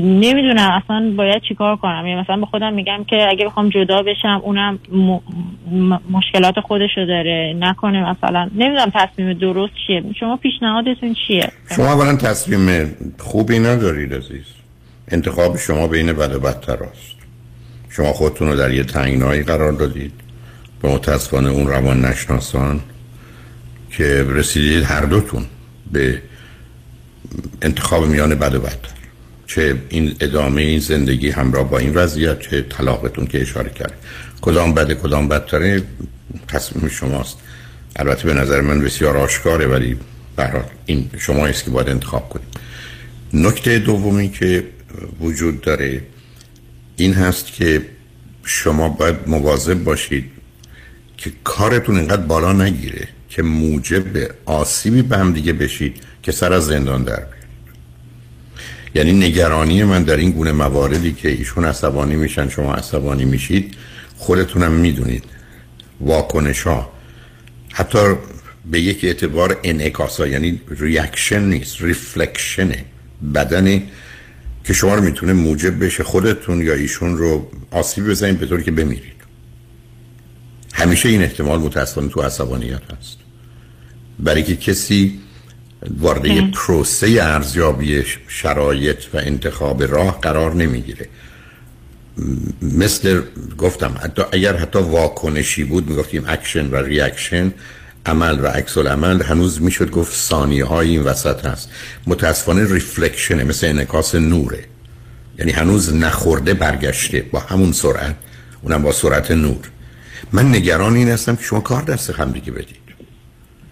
نمی‌دونم 0.00 0.82
اصلا 0.84 1.12
باید 1.16 1.42
چیکار 1.42 1.76
کنم. 1.76 2.06
یعنی 2.06 2.20
مثلا 2.20 2.36
به 2.36 2.46
خودم 2.46 2.72
میگم 2.72 3.04
که 3.04 3.28
اگه 3.30 3.46
بخوام 3.46 3.68
جدا 3.68 4.02
بشم 4.02 4.40
اونم 4.44 4.78
م- 4.92 5.18
م- 5.76 6.00
مشکلات 6.10 6.60
خودشو 6.60 7.06
داره. 7.06 7.56
نکنه 7.58 8.10
مثلا. 8.10 8.50
نمی‌دونم 8.54 8.92
تصمیم 8.94 9.32
درست 9.32 9.72
چیه. 9.86 10.04
شما 10.20 10.36
پیشنهادتون 10.36 11.14
چیه؟ 11.26 11.48
شما 11.76 11.92
اولا 11.92 12.16
تصمیم 12.16 12.94
خوبی 13.18 13.58
ندارید 13.58 14.14
عزیز. 14.14 14.54
انتخاب 15.08 15.56
شما 15.56 15.86
بین 15.86 16.12
بد 16.12 16.34
و 16.34 16.40
بدتر 16.40 16.84
است. 16.84 17.11
شما 17.96 18.12
خودتون 18.12 18.48
رو 18.48 18.56
در 18.56 18.74
یه 18.74 18.84
تنگنایی 18.84 19.42
قرار 19.42 19.72
دادید. 19.72 20.12
به 20.82 20.88
متاسفانه 20.88 21.50
اون 21.50 21.66
روان 21.66 22.04
نشناسان 22.04 22.80
که 23.90 24.26
رسیدید 24.28 24.84
هر 24.84 25.00
دوتون 25.00 25.46
به 25.92 26.22
انتخاب 27.62 28.06
میان 28.06 28.34
بد 28.34 28.54
و 28.54 28.60
بدتر. 28.60 28.88
چه 29.46 29.76
این 29.88 30.16
ادامه 30.20 30.62
این 30.62 30.78
زندگی 30.78 31.30
همراه 31.30 31.70
با 31.70 31.78
این 31.78 31.94
وضعیت 31.94 32.40
چه 32.40 32.62
طلاقتون 32.62 33.26
که 33.26 33.42
اشاره 33.42 33.70
کرد. 33.70 33.92
کدام 34.40 34.74
بده 34.74 34.94
کدام 34.94 35.28
بدتره؟ 35.28 35.82
تصمیم 36.48 36.88
شماست. 36.88 37.36
البته 37.96 38.24
به 38.24 38.34
نظر 38.34 38.60
من 38.60 38.80
بسیار 38.80 39.16
آشکاره 39.16 39.66
ولی 39.66 39.96
حال 40.38 40.64
این 40.86 41.10
شما 41.18 41.46
است 41.46 41.64
که 41.64 41.70
باید 41.70 41.88
انتخاب 41.88 42.28
کنید 42.28 42.46
نکته 43.34 43.78
دومی 43.78 44.28
که 44.28 44.64
وجود 45.20 45.60
داره 45.60 46.02
این 47.02 47.14
هست 47.14 47.46
که 47.46 47.82
شما 48.44 48.88
باید 48.88 49.16
مواظب 49.26 49.84
باشید 49.84 50.24
که 51.16 51.32
کارتون 51.44 51.96
اینقدر 51.96 52.22
بالا 52.22 52.52
نگیره 52.52 53.08
که 53.28 53.42
موجب 53.42 54.04
آسیبی 54.44 55.02
به 55.02 55.18
هم 55.18 55.32
دیگه 55.32 55.52
بشید 55.52 55.96
که 56.22 56.32
سر 56.32 56.52
از 56.52 56.66
زندان 56.66 57.02
در 57.02 57.16
بیارید. 57.16 57.48
یعنی 58.94 59.12
نگرانی 59.12 59.84
من 59.84 60.02
در 60.02 60.16
این 60.16 60.30
گونه 60.30 60.52
مواردی 60.52 61.12
که 61.12 61.28
ایشون 61.28 61.64
عصبانی 61.64 62.16
میشن 62.16 62.48
شما 62.48 62.74
عصبانی 62.74 63.24
میشید 63.24 63.74
خودتونم 64.16 64.72
می‌دونید 64.72 65.24
واکنش 66.00 66.62
ها 66.62 66.92
حتی 67.72 68.14
به 68.70 68.80
یک 68.80 69.04
اعتبار 69.04 69.60
انعکاس 69.64 70.20
ها 70.20 70.26
یعنی 70.26 70.60
reaction 70.68 71.42
نیست 71.42 71.82
reflection 71.82 72.75
ه 72.75 72.84
بدنی 73.34 73.88
که 74.64 74.72
شما 74.72 74.94
رو 74.94 75.02
می‌تونه 75.02 75.32
موجب 75.32 75.84
بشه 75.84 76.04
خودتون 76.04 76.62
یا 76.62 76.74
ایشون 76.74 77.18
رو 77.18 77.50
آسیب 77.70 78.08
بزنید 78.08 78.38
به 78.38 78.46
طوری 78.46 78.62
که 78.62 78.70
بمیرید. 78.70 79.22
همیشه 80.72 81.08
این 81.08 81.22
احتمال 81.22 81.60
متاسفانه 81.60 82.08
تو 82.08 82.20
عصبانیت 82.20 82.82
هست. 82.98 83.16
برای 84.18 84.42
که 84.42 84.56
کسی 84.56 85.20
وارد 85.98 86.24
یه 86.24 86.50
پروسه 86.50 87.06
ارزیابی 87.06 88.04
شرایط 88.28 88.98
و 89.14 89.16
انتخاب 89.16 89.82
راه 89.82 90.20
قرار 90.20 90.54
نمی‌گیره. 90.54 91.08
مثل 92.62 93.22
گفتم 93.58 93.94
حتی 94.02 94.22
اگر 94.32 94.56
حتی 94.56 94.78
واکنشی 94.78 95.64
بود 95.64 95.88
می‌گفتیم 95.88 96.24
اکشن 96.26 96.70
و 96.70 96.76
reaction 96.76 97.52
عمل 98.06 98.40
و 98.40 98.46
عکس 98.46 98.78
العمل 98.78 99.22
هنوز 99.22 99.62
می‌شد 99.62 99.90
گفت 99.90 100.16
ثانیه 100.16 100.64
های 100.64 100.88
این 100.88 101.02
وسط 101.02 101.46
هست. 101.46 101.70
متاسفانه 102.06 102.72
ریفلکشنه 102.72 103.44
مثل 103.44 103.66
انعکاس 103.66 104.14
نوره. 104.14 104.64
یعنی 105.38 105.52
هنوز 105.52 105.94
نخورده 105.94 106.54
برگشته 106.54 107.20
با 107.20 107.40
همون 107.40 107.72
سرعت 107.72 108.14
اونم 108.62 108.82
با 108.82 108.92
سرعت 108.92 109.30
نور. 109.30 109.70
من 110.32 110.48
نگران 110.48 110.94
این 110.94 111.08
هستم 111.08 111.36
که 111.36 111.42
شما 111.42 111.60
کار 111.60 111.82
دست 111.82 112.10
هم 112.10 112.30
دیگه 112.30 112.52
بدید. 112.52 112.76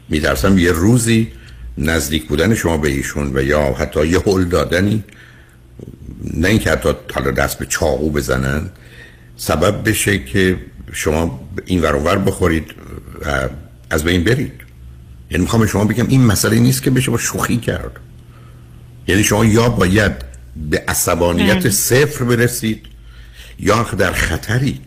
میترسم 0.08 0.58
یه 0.58 0.72
روزی 0.72 1.32
نزدیک 1.78 2.28
بودن 2.28 2.54
شما 2.54 2.76
به 2.76 2.88
ایشون 2.88 3.36
و 3.36 3.42
یا 3.42 3.72
حتی 3.72 4.06
یه 4.06 4.18
هل 4.26 4.44
دادنی. 4.44 5.04
نه 6.34 6.48
اینکه 6.48 6.70
حتی 6.70 6.88
حالا 7.14 7.30
دست 7.30 7.58
به 7.58 7.66
چاقو 7.66 8.10
بزنن. 8.10 8.70
سبب 9.36 9.88
بشه 9.88 10.18
که 10.18 10.56
شما 10.92 11.48
این 11.66 11.82
ور 11.82 12.18
بخورید 12.18 12.66
و 13.26 13.48
از 13.90 14.04
بین 14.04 14.24
برید 14.24 14.52
یعنی 15.30 15.42
می‌خوام 15.42 15.66
شما 15.66 15.84
بگم 15.84 16.06
این 16.08 16.24
مسئله 16.24 16.58
نیست 16.58 16.82
که 16.82 16.90
بشه 16.90 17.10
با 17.10 17.18
شوخی 17.18 17.56
کرد. 17.56 17.92
یعنی 19.08 19.24
شما 19.24 19.44
یا 19.44 19.68
باید 19.68 20.12
به 20.70 20.84
عصبانیت 20.88 21.70
صفر 21.70 22.24
برسید 22.24 22.86
یا 23.58 23.82
در 23.82 24.12
خطرید. 24.12 24.82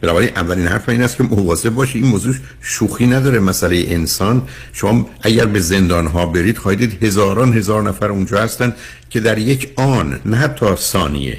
بنابراین 0.00 0.30
اولین 0.36 0.66
حرف 0.66 0.88
این 0.88 1.02
است 1.02 1.16
که 1.16 1.22
مواظب 1.22 1.70
باشید 1.70 2.02
این 2.02 2.10
موضوع 2.10 2.34
شوخی 2.60 3.06
نداره. 3.06 3.38
مسئله 3.38 3.84
انسان. 3.88 4.42
شما 4.72 5.10
اگر 5.22 5.46
به 5.46 5.60
زندان 5.60 6.06
ها 6.06 6.26
برید 6.26 6.58
خواهید 6.58 7.04
هزاران 7.04 7.52
هزار 7.58 7.82
نفر 7.82 8.08
اونجا 8.10 8.42
هستن 8.42 8.74
که 9.10 9.20
در 9.20 9.38
یک 9.38 9.72
آن 9.76 10.20
نه 10.26 10.36
حتی 10.36 10.76
ثانیه 10.76 11.38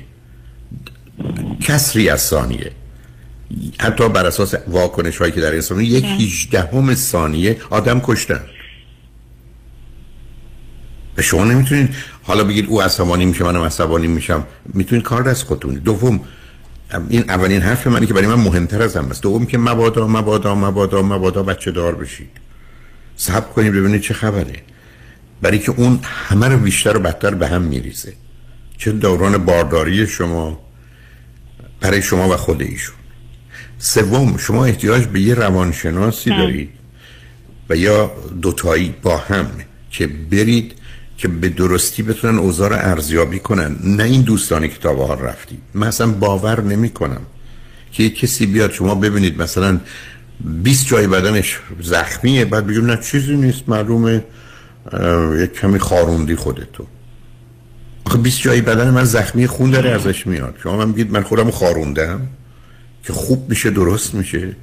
کسری 1.62 2.10
از 2.10 2.22
ثانیه. 2.22 2.72
حتی 3.80 4.10
بر 4.10 4.26
اساس 4.26 4.54
واکنش 4.68 5.18
هایی 5.18 5.32
که 5.32 5.41
در 5.41 5.56
انسان 5.56 5.80
یک 5.80 6.06
هیچدهم 6.06 6.96
ثانیه 6.96 7.58
آدم 7.70 8.00
کشتن. 8.00 8.41
و 11.18 11.22
شما 11.22 11.43
نمی‌تونید. 11.43 11.96
حالا 12.24 12.43
بگید 12.43 12.66
او 12.68 12.82
عصبانی 12.82 13.26
میشه 13.26 13.43
منم 13.43 13.62
عصبانی 13.62 14.08
میشم. 14.08 14.48
می‌تونید 14.74 15.06
کار 15.06 15.24
دست 15.24 15.43
خودتون 15.43 15.74
دوم 15.74 16.20
این 17.10 17.30
اولین 17.30 17.62
حرف 17.62 17.88
منی 17.88 18.06
که 18.06 18.14
برای 18.14 18.28
من 18.28 18.39
مهمتر 18.39 18.82
از 18.82 18.98
هم 18.98 19.10
است. 19.12 19.22
دوم 19.22 19.46
که 19.46 19.58
مبادا 19.58 20.08
مبادا 20.08 20.56
مبادا 20.56 21.02
مبادا 21.02 21.43
بچه 21.43 21.72
دار 21.72 21.96
بشید. 21.96 22.30
صبر 23.16 23.54
کنید 23.54 23.74
ببینید 23.74 24.02
چه 24.02 24.14
خبره. 24.14 24.56
برای 25.41 25.60
که 25.60 25.74
اون 25.78 26.00
همه 26.04 26.48
رو 26.48 26.58
بیشتر 26.58 26.98
و 26.98 27.00
بدتر 27.00 27.36
به 27.36 27.48
هم 27.48 27.62
میریزه. 27.62 28.14
چه 28.78 28.91
دوران 28.91 29.38
بارداری 29.38 30.08
شما 30.08 30.60
برای 31.80 32.02
شما 32.02 32.30
و 32.30 32.38
خود 32.38 32.62
ایشون. 32.62 32.96
سوم 33.78 34.38
شما 34.38 34.65
احتیاج 34.65 35.05
به 35.05 35.21
یه 35.21 35.34
روانشناسی 35.34 36.30
دارید 36.30 36.69
و 37.69 37.76
یا 37.76 38.11
دوتایی 38.41 38.95
با 39.01 39.17
هم 39.17 39.51
که 39.89 40.07
برید 40.07 40.73
که 41.17 41.28
به 41.28 41.49
درستی 41.49 42.03
بتونن 42.03 42.39
اوضاع 42.39 42.69
رو 42.69 42.76
ارزیابی 42.76 43.39
کنن. 43.39 43.76
نه 43.84 44.03
این 44.03 44.39
تا 44.82 44.93
به 44.93 45.05
حال 45.05 45.19
رفتید 45.19 45.59
من 45.73 45.88
اصلا 45.88 46.07
باور 46.07 46.61
نمی 46.61 46.89
کنم 46.89 47.21
که 47.91 48.09
کسی 48.09 48.45
بیاد 48.45 48.71
شما 48.71 48.95
ببینید 48.95 49.41
مثلا 49.41 49.80
20 50.63 50.88
جای 50.88 51.07
بدنش 51.07 51.59
زخمیه 51.82 52.45
بعد 52.45 52.67
بگیم 52.67 52.86
نه 52.86 52.97
چیزی 52.97 53.36
نیست 53.36 53.69
معلومه 53.69 54.23
یک 55.43 55.53
کمی 55.53 55.80
خاروندی 55.80 56.36
خودتو. 56.36 56.86
آخه 58.05 58.17
20 58.17 58.41
جای 58.41 58.61
بدن 58.61 58.89
من 58.89 59.03
زخمی 59.03 59.47
خون 59.47 59.71
داره 59.71 59.89
ازش 59.89 60.28
میاد. 60.28 60.55
شما 60.63 60.78
من 60.78 60.91
بگید 60.91 61.11
من 61.11 61.23
خودم 61.23 61.51
خاروندم 61.51 62.28
که 63.08 63.14
خوب 63.14 63.49
میشه 63.49 63.70
درست 63.70 64.16
میشه. 64.16 64.56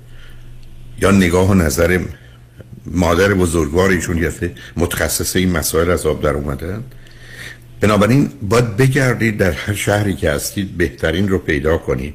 یا 1.03 1.11
نگاه 1.11 1.51
و 1.51 1.55
نظر 1.55 2.01
مادر 2.87 3.35
بزرگوار 3.35 3.91
ایشون 3.91 4.19
یفته 4.19 4.55
متخصص 4.77 5.37
این 5.37 5.53
مسائل 5.53 5.91
از 5.91 6.07
آب 6.07 6.23
در 6.23 6.35
اومدن 6.35 6.85
بنابراین 7.81 8.31
باید 8.43 8.77
بگردید 8.77 9.39
در 9.39 9.51
هر 9.51 9.75
شهری 9.75 10.15
که 10.15 10.31
هستید 10.31 10.77
بهترین 10.77 11.29
رو 11.29 11.39
پیدا 11.39 11.79
کنید. 11.79 12.15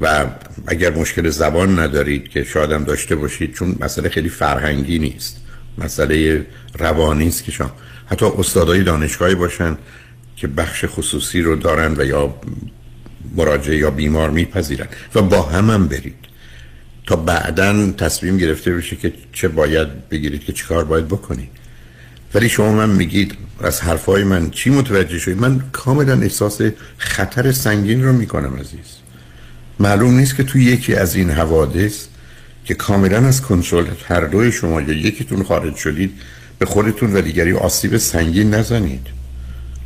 و 0.00 0.26
اگر 0.66 0.94
مشکل 0.94 1.28
زبان 1.28 1.78
ندارید 1.78 2.28
که 2.28 2.44
شاید 2.44 2.84
داشته 2.84 3.16
باشید 3.16 3.54
چون 3.54 3.76
مسئله 3.80 4.08
خیلی 4.08 4.28
فرهنگی 4.28 4.98
نیست. 4.98 5.36
مسئله 5.78 6.46
روانی 6.78 7.28
است 7.28 7.44
که 7.44 7.52
شما 7.52 7.72
حتی 8.06 8.26
استادای 8.26 8.82
دانشگاهی 8.82 9.34
باشن 9.34 9.76
که 10.36 10.46
بخش 10.46 10.84
خصوصی 10.88 11.42
رو 11.42 11.56
دارن 11.56 11.94
و 11.96 12.04
یا 12.04 12.34
مراجعه 13.36 13.76
یا 13.76 13.90
بیمار 13.90 14.30
میپذیرن 14.30 14.86
و 15.14 15.22
با 15.22 15.42
هم 15.42 15.70
هم 15.70 15.88
برید. 15.88 16.14
تا 17.06 17.16
بعدا 17.16 17.90
تصمیم 17.90 18.36
گرفته 18.36 18.74
بشه 18.74 18.96
که 18.96 19.12
چه 19.32 19.48
باید 19.48 20.08
بگیرید 20.08 20.44
که 20.44 20.52
چیکار 20.52 20.84
باید 20.84 21.08
بکنید. 21.08 21.48
ولی 22.34 22.48
شما 22.48 22.72
من 22.72 22.90
میگید 22.90 23.34
از 23.60 23.80
حرفای 23.80 24.24
من 24.24 24.50
چی 24.50 24.70
متوجه 24.70 25.18
شدید؟ 25.18 25.38
من 25.38 25.62
کاملا 25.72 26.20
احساس 26.20 26.60
خطر 26.98 27.52
سنگین 27.52 28.04
رو 28.04 28.12
می‌کنم 28.12 28.56
عزیز. 28.56 28.96
معلوم 29.80 30.16
نیست 30.16 30.36
که 30.36 30.42
توی 30.42 30.64
یکی 30.64 30.94
از 30.94 31.14
این 31.14 31.30
حوادث 31.30 32.06
که 32.64 32.74
کاملا 32.74 33.26
از 33.26 33.42
کنترل 33.42 33.86
هر 34.08 34.20
دوی 34.20 34.52
شما 34.52 34.80
یا 34.80 34.92
یکیتون 34.92 35.42
خارج 35.42 35.76
شدید 35.76 36.12
به 36.58 36.66
خودتون 36.66 37.16
و 37.16 37.20
دیگری 37.20 37.52
آسیب 37.52 37.96
سنگین 37.96 38.54
نزنید. 38.54 39.06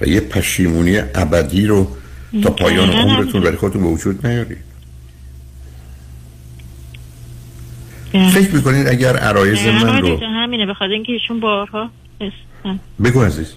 و 0.01 0.07
یه 0.07 0.21
پشیمونی 0.21 0.99
ابدی 0.99 1.67
رو 1.67 1.97
تا 2.43 2.51
پایان 2.51 2.91
عمرتون 2.91 3.41
برای 3.41 3.57
خودتون 3.57 3.83
به 3.83 3.89
وجود 3.89 4.27
نیارید. 4.27 4.73
فکر 8.13 8.55
می‌کنید 8.55 8.89
اگر 8.89 9.17
عرایز 9.17 9.67
من 9.67 10.03
رو 10.03 10.19
همینه 10.19 10.67
بخواد 10.67 10.91
اینکه 10.91 11.13
ایشون 11.13 11.41
بارها 11.41 11.91
بگو 13.05 13.23
عزیز. 13.23 13.55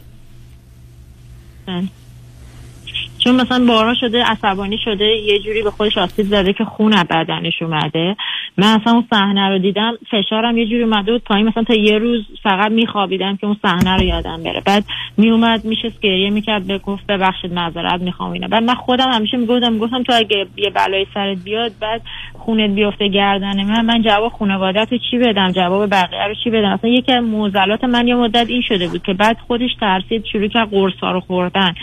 چون 3.25 3.35
مثلا 3.35 3.65
بارها 3.65 3.93
شده 3.93 4.23
عصبانی 4.23 4.77
شده 4.85 5.05
یه 5.05 5.39
جوری 5.39 5.63
به 5.63 5.71
خودش 5.71 5.97
آسیب 5.97 6.25
زده 6.25 6.53
که 6.53 6.65
خون 6.65 6.93
از 6.93 7.05
بدنش 7.09 7.61
اومده. 7.61 8.15
من 8.57 8.67
اصلا 8.67 8.93
اون 8.93 9.07
صحنه 9.09 9.49
رو 9.49 9.59
دیدم 9.59 9.97
فشارم 10.11 10.57
یه 10.57 10.65
جوری 10.65 10.83
اومده 10.83 11.11
بود 11.11 11.23
پایین 11.23 11.47
مثلا 11.47 11.63
تا 11.63 11.73
یه 11.73 11.97
روز 11.97 12.21
فقط 12.43 12.71
میخوابیدم 12.71 13.35
که 13.35 13.47
اون 13.47 13.57
صحنه 13.61 13.95
رو 13.95 14.03
یادم 14.03 14.43
بره. 14.43 14.61
بعد 14.65 14.83
میومد 15.17 15.65
میشه 15.65 15.91
گریه 16.01 16.29
می‌کرد 16.29 16.67
به 16.67 16.77
گفت 16.77 17.07
ببخشید 17.07 17.53
معذرت 17.53 18.01
می‌خوام 18.01 18.31
اینا. 18.31 18.47
بعد 18.47 18.63
من 18.63 18.75
خودم 18.75 19.11
همیشه 19.11 19.37
می‌گفتم 19.37 19.73
می‌گفتم 19.73 20.03
تو 20.03 20.13
اگه 20.13 20.45
یه 20.57 20.69
بلای 20.69 21.05
سرت 21.13 21.37
بیاد 21.43 21.71
بعد 21.81 22.01
خونت 22.33 22.69
بیفته 22.69 23.07
گردن 23.07 23.63
من 23.63 23.85
من 23.85 24.01
جواب 24.01 24.31
خانوادت 24.31 24.91
رو 24.91 24.97
چی 25.11 25.17
بدم؟ 25.17 25.51
جواب 25.51 25.89
بقیه 25.89 26.27
رو 26.27 26.33
چی 26.43 26.49
بدم؟ 26.49 26.69
اصلا 26.69 26.89
یکی 26.89 27.11
از 27.11 27.23
موزلات 27.23 27.83
من 27.83 28.07
یه 28.07 28.15
مدت 28.15 28.49
این 28.49 28.61
شده 28.61 28.87
بود 28.87 29.03
که 29.03 29.13
بعد 29.13 29.37
خودش 29.47 29.69
ترسید 29.79 30.25
شروع 30.25 30.47
کرد 30.47 30.69
قرصا 30.69 31.11
رو 31.11 31.19
خوردن. 31.19 31.73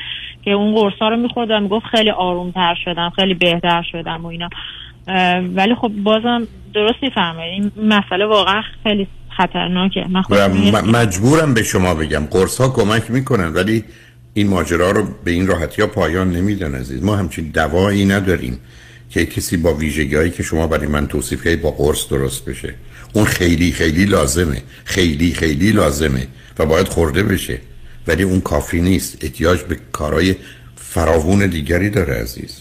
که 0.45 0.51
اون 0.51 0.75
قرصا 0.75 1.09
رو 1.09 1.17
میخوردم 1.17 1.63
می‌گفت 1.63 1.87
خیلی 1.87 2.11
آرومتر 2.11 2.75
شدم 2.85 3.13
خیلی 3.17 3.35
بهتر 3.35 3.85
شدم 3.93 4.25
و 4.25 4.27
اینا. 4.27 4.49
ولی 5.55 5.75
خب 5.75 5.89
بازم 5.89 6.47
درست 6.75 7.03
میفرمایید. 7.03 7.73
این 7.77 7.89
مسئله 7.89 8.27
واقعا 8.27 8.63
خیلی 8.83 9.07
خطرناکه. 9.37 10.05
من 10.09 10.91
مجبورم 10.91 11.55
به 11.55 11.63
شما 11.63 11.95
بگم 11.95 12.27
قرص 12.31 12.61
ها 12.61 12.69
کمک 12.69 13.11
می‌کنن 13.11 13.53
ولی 13.53 13.85
این 14.35 14.49
ماجرا 14.49 14.91
رو 14.91 15.07
به 15.25 15.31
این 15.31 15.47
راحتی 15.47 15.83
ها 15.83 15.89
پایان 15.89 16.31
نمیدن 16.33 16.75
عزیز. 16.75 17.05
ما 17.05 17.17
همچین 17.17 17.51
دوایی 17.51 18.05
نداریم 18.05 18.59
که 19.11 19.27
کسی 19.27 19.57
با 19.57 19.75
ویژگی 19.75 20.31
که 20.31 20.43
شما 20.43 20.67
برای 20.67 20.87
من 20.87 21.07
توصیف 21.07 21.45
کردید 21.45 21.63
با 21.63 21.71
قرص 21.71 22.09
درست 22.09 22.49
بشه. 22.49 22.75
اون 23.13 23.25
خیلی 23.25 23.73
خیلی 23.73 24.05
لازمه. 24.05 24.63
خیلی 24.85 25.33
خیلی 25.33 25.73
لازمه 25.73 26.27
و 26.59 26.67
باید 26.67 26.89
خورده 26.89 27.23
بشه. 27.23 27.59
ولی 28.07 28.23
اون 28.23 28.41
کافی 28.41 28.81
نیست. 28.81 29.17
احتیاج 29.21 29.61
به 29.63 29.79
کارهای 29.93 30.37
فراوون 30.77 31.47
دیگری 31.47 31.91
داره 31.91 32.15
عزیز. 32.15 32.57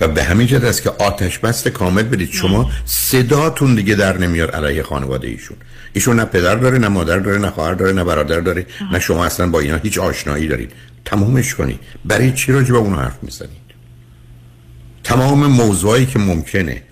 و 0.00 0.08
به 0.08 0.24
همین 0.24 0.46
جد 0.46 0.64
است 0.64 0.82
که 0.82 0.90
آتش 0.90 1.38
بست 1.38 1.68
کامل 1.68 2.02
بدید. 2.02 2.30
شما 2.30 2.70
صداتون 2.84 3.74
دیگه 3.74 3.94
در 3.94 4.18
نمیاد 4.18 4.50
علیه 4.50 4.82
خانواده 4.82 5.28
ایشون. 5.28 5.56
ایشون 5.92 6.16
نه 6.16 6.24
پدر 6.24 6.54
داره 6.54 6.78
نه 6.78 6.88
مادر 6.88 7.18
داره 7.18 7.38
نه 7.38 7.50
خواهر 7.50 7.74
داره 7.74 7.92
نه 7.92 8.04
برادر 8.04 8.40
داره 8.40 8.66
نه 8.92 9.00
شما 9.00 9.24
اصلا 9.24 9.48
با 9.48 9.60
اینا 9.60 9.76
هیچ 9.76 9.98
آشنایی 9.98 10.48
دارید. 10.48 10.72
تمومش 11.04 11.54
کنید. 11.54 11.80
برای 12.04 12.32
چی 12.32 12.52
راجع 12.52 12.72
به 12.72 12.78
اون 12.78 12.94
حرف 12.94 13.18
می‌زنید؟ 13.22 13.50
تمام 15.04 15.46
موضوعی 15.46 16.06
که 16.06 16.18
ممکنه 16.18 16.82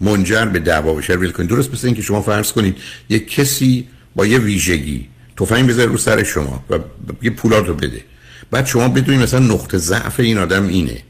منجر 0.00 0.44
به 0.44 0.58
دعوا 0.58 0.94
بشه 0.94 1.16
ویل 1.16 1.30
کنید. 1.30 1.48
درست 1.48 1.72
مثل 1.72 1.86
اینکه 1.86 2.02
شما 2.02 2.22
فرض 2.22 2.52
کنید 2.52 2.76
یک 3.08 3.34
کسی 3.34 3.88
با 4.14 4.26
یه 4.26 4.38
ویژگی 4.38 5.08
تفنگ 5.38 5.68
بذاره 5.68 5.90
رو 5.90 5.98
سر 5.98 6.22
شما 6.22 6.64
و 6.70 6.78
یه 7.22 7.30
پولات 7.30 7.66
رو 7.66 7.74
بده. 7.74 8.04
بعد 8.50 8.66
شما 8.66 8.88
بدونید 8.88 9.22
مثلا 9.22 9.40
نقطه 9.40 9.78
ضعف 9.78 10.20
این 10.20 10.38
آدم 10.38 10.68
اینه. 10.68 11.02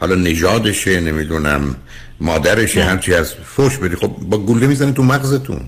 حالا 0.00 0.14
نژادشه 0.14 1.00
نمی‌دونم 1.00 1.76
مادرشه 2.20 2.84
هرچی 2.84 3.14
از 3.14 3.34
فوش 3.34 3.76
بدی. 3.76 3.96
خب 3.96 4.06
با 4.06 4.38
گوله 4.38 4.66
می‌زنی 4.66 4.92
تو 4.92 5.02
مغزتون. 5.02 5.60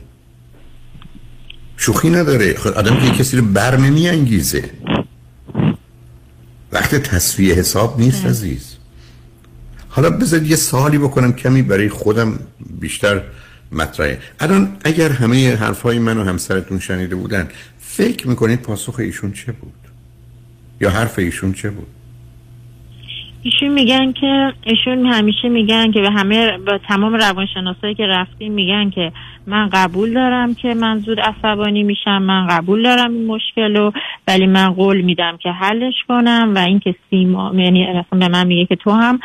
شوخی 1.77 2.11
نداره. 2.11 2.55
خب 2.55 2.71
آدم 2.71 3.01
که 3.01 3.19
کسی 3.19 3.37
رو 3.37 3.45
بر 3.45 3.77
نمی 3.77 4.09
انگیزه 4.09 4.71
وقت 6.73 6.95
تصفیه 6.95 7.55
حساب 7.55 8.01
نیست 8.01 8.27
عزیز. 8.27 8.77
حالا 9.89 10.11
بذارید 10.11 10.51
یه 10.51 10.57
سوالی 10.57 10.99
بکنم 10.99 11.33
کمی 11.33 11.63
برای 11.63 11.89
خودم 11.89 12.39
بیشتر 12.81 13.23
مطرحه. 13.73 14.19
الان 14.41 14.77
اگر 14.85 15.09
همه 15.09 15.57
حرفای 15.57 15.99
من 15.99 16.19
و 16.19 16.25
همسرتون 16.25 16.81
شنیده 16.81 17.17
بودن 17.17 17.49
فکر 17.97 18.29
می‌کنید 18.29 18.63
پاسخ 18.63 18.99
ایشون 18.99 19.33
چه 19.33 19.53
بود؟ 19.53 19.73
یا 20.81 20.91
حرف 20.91 21.19
ایشون 21.19 21.53
چه 21.53 21.71
بود؟ 21.71 21.87
ایشون 23.43 23.69
میگن 23.69 24.13
که 24.13 24.53
ایشون 24.63 25.07
همیشه 25.07 25.49
میگن 25.49 25.93
که 25.93 26.01
به 26.01 26.11
همه 26.11 26.59
با 26.59 26.79
تمام 26.89 27.15
روانشناسایی 27.15 27.95
که 27.95 28.07
رفتیم 28.07 28.53
میگن 28.53 28.91
که 28.91 29.13
من 29.47 29.69
قبول 29.73 30.15
دارم 30.15 30.55
که 30.55 30.75
من 30.75 30.99
زود 30.99 31.21
عصبانی 31.21 31.83
میشم 31.83 32.23
من 32.23 32.47
قبول 32.47 32.83
دارم 32.83 33.13
این 33.13 33.27
مشکل 33.27 33.77
رو 33.77 33.93
ولی 34.29 34.47
من 34.47 34.69
قول 34.69 35.01
میدم 35.01 35.37
که 35.37 35.51
حلش 35.51 35.95
کنم 36.09 36.53
و 36.55 36.59
اینکه 36.59 36.95
سیما 37.11 37.53
یعنی 37.55 37.87
اصلا 37.87 38.19
به 38.19 38.29
من 38.29 38.47
میگه 38.47 38.67
که 38.67 38.77
تو 38.77 38.91
هم 38.91 39.21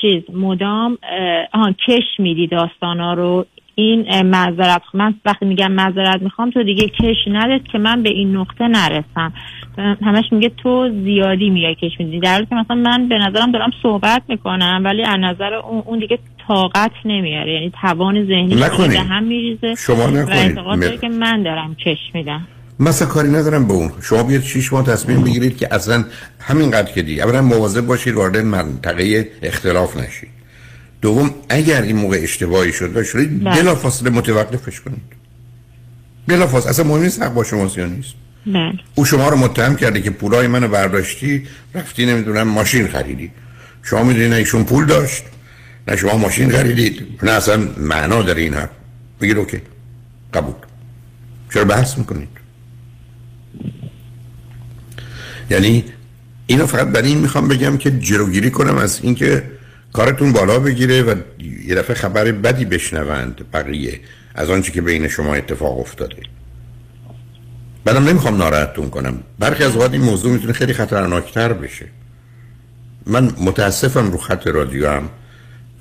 چیز 0.00 0.22
مدام 0.34 0.98
آن 1.52 1.74
کش 1.88 2.04
میدی 2.18 2.46
داستانا 2.46 3.14
رو. 3.14 3.46
این 3.74 4.22
معذرت 4.22 4.82
من 4.94 5.14
وقتی 5.24 5.46
میگم 5.46 5.72
معذرت 5.72 6.22
می‌خوام 6.22 6.50
تو 6.50 6.62
دیگه 6.62 6.88
کش 6.88 7.16
ندید 7.26 7.62
که 7.72 7.78
من 7.78 8.02
به 8.02 8.10
این 8.10 8.36
نقطه 8.36 8.68
نرسم. 8.68 9.32
همش 9.78 10.24
میگه 10.32 10.50
تو 10.62 10.90
زیادی 11.04 11.50
میای 11.50 11.74
کش 11.74 11.90
میدی. 11.98 12.20
در 12.20 12.32
حالی 12.32 12.46
که 12.46 12.54
مثلا 12.54 12.76
من 12.76 13.08
به 13.08 13.18
نظرم 13.18 13.52
دارم 13.52 13.70
صحبت 13.82 14.22
می‌کنم 14.28 14.82
ولی 14.84 15.02
از 15.02 15.18
نظر 15.20 15.54
اون, 15.54 15.98
دیگه 15.98 16.18
طاقت 16.48 16.92
نمیاره. 17.04 17.52
یعنی 17.52 17.72
توان 17.82 18.26
ذهنی 18.26 18.54
به 18.88 19.00
هم 19.00 19.22
میریزه 19.22 19.74
شما 19.74 20.12
و 20.12 20.30
اعتقاد 20.30 21.00
که 21.00 21.08
من 21.08 21.42
دارم 21.42 21.74
کش 21.74 21.98
میدم. 22.14 22.46
مثلا 22.80 23.08
کاری 23.08 23.28
ندارم 23.28 23.66
به 23.68 23.72
اون. 23.72 23.90
شما 24.02 24.22
بیاید 24.22 24.42
شیش 24.42 24.72
ماه 24.72 24.86
تصمیم 24.86 25.24
بگیرید 25.24 25.56
که 25.56 25.74
اصلا 25.74 26.04
همینقدر 26.40 26.92
که 26.92 27.02
دی 27.02 27.20
اولا 27.20 27.42
مواظب 27.42 27.86
باشید 27.86 28.14
وارد 28.14 28.36
منطقه 28.36 29.28
اختلاف 29.42 29.96
نشید. 29.96 30.41
دوم 31.02 31.34
اگر 31.48 31.82
این 31.82 31.96
موقع 31.96 32.20
اشتباهی 32.22 32.72
شد 32.72 32.96
و 32.96 33.04
شدید 33.04 33.44
بله. 33.44 33.62
بلا 33.62 33.74
فاصله 33.74 34.10
متوقفش 34.10 34.80
کنید. 34.80 35.02
بلا 36.26 36.46
فاصله 36.46 36.70
اصلا 36.70 36.84
مهم 36.84 37.02
نیست 37.02 37.22
حق 37.22 37.34
با 37.34 37.44
شماست 37.44 37.78
یا 37.78 37.86
نیست. 37.86 38.14
بله. 38.46 38.72
او 38.94 39.04
شما 39.04 39.28
رو 39.28 39.36
متهم 39.36 39.76
کرده 39.76 40.02
که 40.02 40.10
پولای 40.10 40.46
منو 40.46 40.68
برداشتی 40.68 41.46
رفتی 41.74 42.06
نمی‌دونم 42.06 42.48
ماشین 42.48 42.88
خریدی. 42.88 43.30
شما 43.82 44.02
می‌دونی 44.02 44.28
نه 44.28 44.36
ایشون 44.36 44.64
پول 44.64 44.86
داشت 44.86 45.24
نه 45.88 45.96
شما 45.96 46.16
ماشین 46.16 46.50
خریدید. 46.50 47.06
نه 47.22 47.30
اصلا 47.30 47.68
معنا 47.76 48.22
داره 48.22 48.42
این 48.42 48.54
حرف 48.54 48.70
بگید 49.20 49.36
اوکی. 49.36 49.60
قبول. 50.34 50.54
چرا 51.54 51.64
بحث 51.64 51.98
می‌کنید؟ 51.98 52.28
یعنی 55.50 55.84
اینو 56.46 56.66
فقط 56.66 56.88
برای 56.88 57.08
این 57.08 57.18
می‌خوام 57.18 57.48
بگم 57.48 57.76
که 57.76 57.90
جلوگیری 57.90 58.50
کنم 58.50 58.76
از 58.76 59.00
اینکه 59.02 59.42
کارتون 59.92 60.32
بالا 60.32 60.58
بگیره 60.58 61.02
و 61.02 61.14
یه 61.66 61.74
دفعه 61.74 61.96
خبر 61.96 62.32
بدی 62.32 62.64
بشنوند 62.64 63.40
بقیه 63.52 64.00
از 64.34 64.50
آنچه 64.50 64.72
که 64.72 64.82
بین 64.82 65.08
شما 65.08 65.34
اتفاق 65.34 65.80
افتاده. 65.80 66.16
بعدم 67.84 68.08
نمی‌خوام 68.08 68.36
ناراحتتون 68.36 68.90
کنم. 68.90 69.20
برخی 69.38 69.64
از 69.64 69.72
اوقات 69.72 69.92
این 69.92 70.02
موضوع 70.02 70.32
می‌تونه 70.32 70.52
خیلی 70.52 70.72
خطرناکتر 70.72 71.52
بشه. 71.52 71.86
من 73.06 73.24
متاسفم 73.40 74.10
رو 74.10 74.18
خط 74.18 74.46
رادیو 74.46 74.88
هم. 74.88 75.08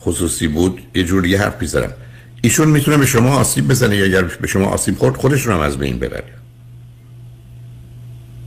خصوصی 0.02 0.48
بود 0.48 0.82
یه 0.96 1.04
جور 1.04 1.26
یه 1.26 1.42
حرف 1.42 1.62
می‌زنم 1.62 1.94
ایشون 2.42 2.68
می‌تونه 2.68 2.98
به 2.98 3.06
شما 3.06 3.36
آسیب 3.36 3.68
بزنه 3.68 3.96
یا 3.96 4.06
اگر 4.06 4.22
به 4.22 4.48
شما 4.48 4.66
آسیب 4.66 4.98
خورد 4.98 5.16
خودش 5.16 5.42
رو 5.42 5.54
هم 5.54 5.60
از 5.60 5.78
بین 5.78 6.00
ببره. 6.00 6.34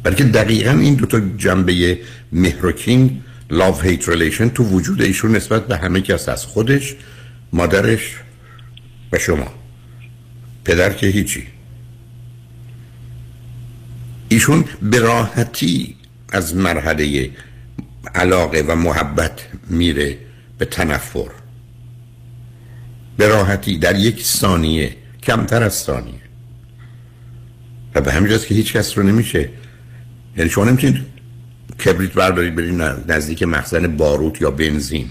بلکه 0.03 0.25
دقیقا 0.25 0.71
این 0.71 0.95
دوتا 0.95 1.21
جنبه 1.37 1.99
مهرکین 2.33 3.23
love 3.51 3.84
hate 3.84 4.03
relation 4.03 4.51
تو 4.55 4.64
وجود 4.64 5.03
ایشون 5.03 5.36
نسبت 5.36 5.66
به 5.66 5.76
همه 5.76 6.01
کس 6.01 6.28
از 6.28 6.47
خودش 6.47 6.97
مادرش 7.53 8.16
و 9.12 9.18
شما. 9.18 9.55
پدر 10.64 10.92
که 10.92 11.07
هیچی. 11.07 11.47
ایشون 14.28 14.64
به 14.82 14.99
راحتی 14.99 15.97
از 16.32 16.57
مرحله 16.57 17.30
علاقه 18.14 18.64
و 18.68 18.74
محبت 18.74 19.47
میره 19.70 20.18
به 20.59 20.64
تنفر. 20.64 21.30
به 23.16 23.28
راحتی 23.28 23.78
در 23.78 23.97
یک 23.99 24.22
ثانیه 24.22 24.97
کمتر 25.22 25.62
از 25.62 25.74
ثانیه. 25.74 26.20
و 27.95 28.01
به 28.01 28.12
همین 28.12 28.38
که 28.38 28.55
هیچ 28.55 28.72
کس 28.72 28.99
رو 28.99 29.05
نمیشه. 29.05 29.49
یعنی 30.36 30.51
شما 30.51 30.64
نمی‌تونید 30.64 31.14
کبریت 31.85 32.12
بردارید 32.12 32.55
برید 32.55 32.83
نزدیک 33.12 33.43
مخزن 33.43 33.97
باروت 33.97 34.41
یا 34.43 34.51
بنزین. 34.51 35.11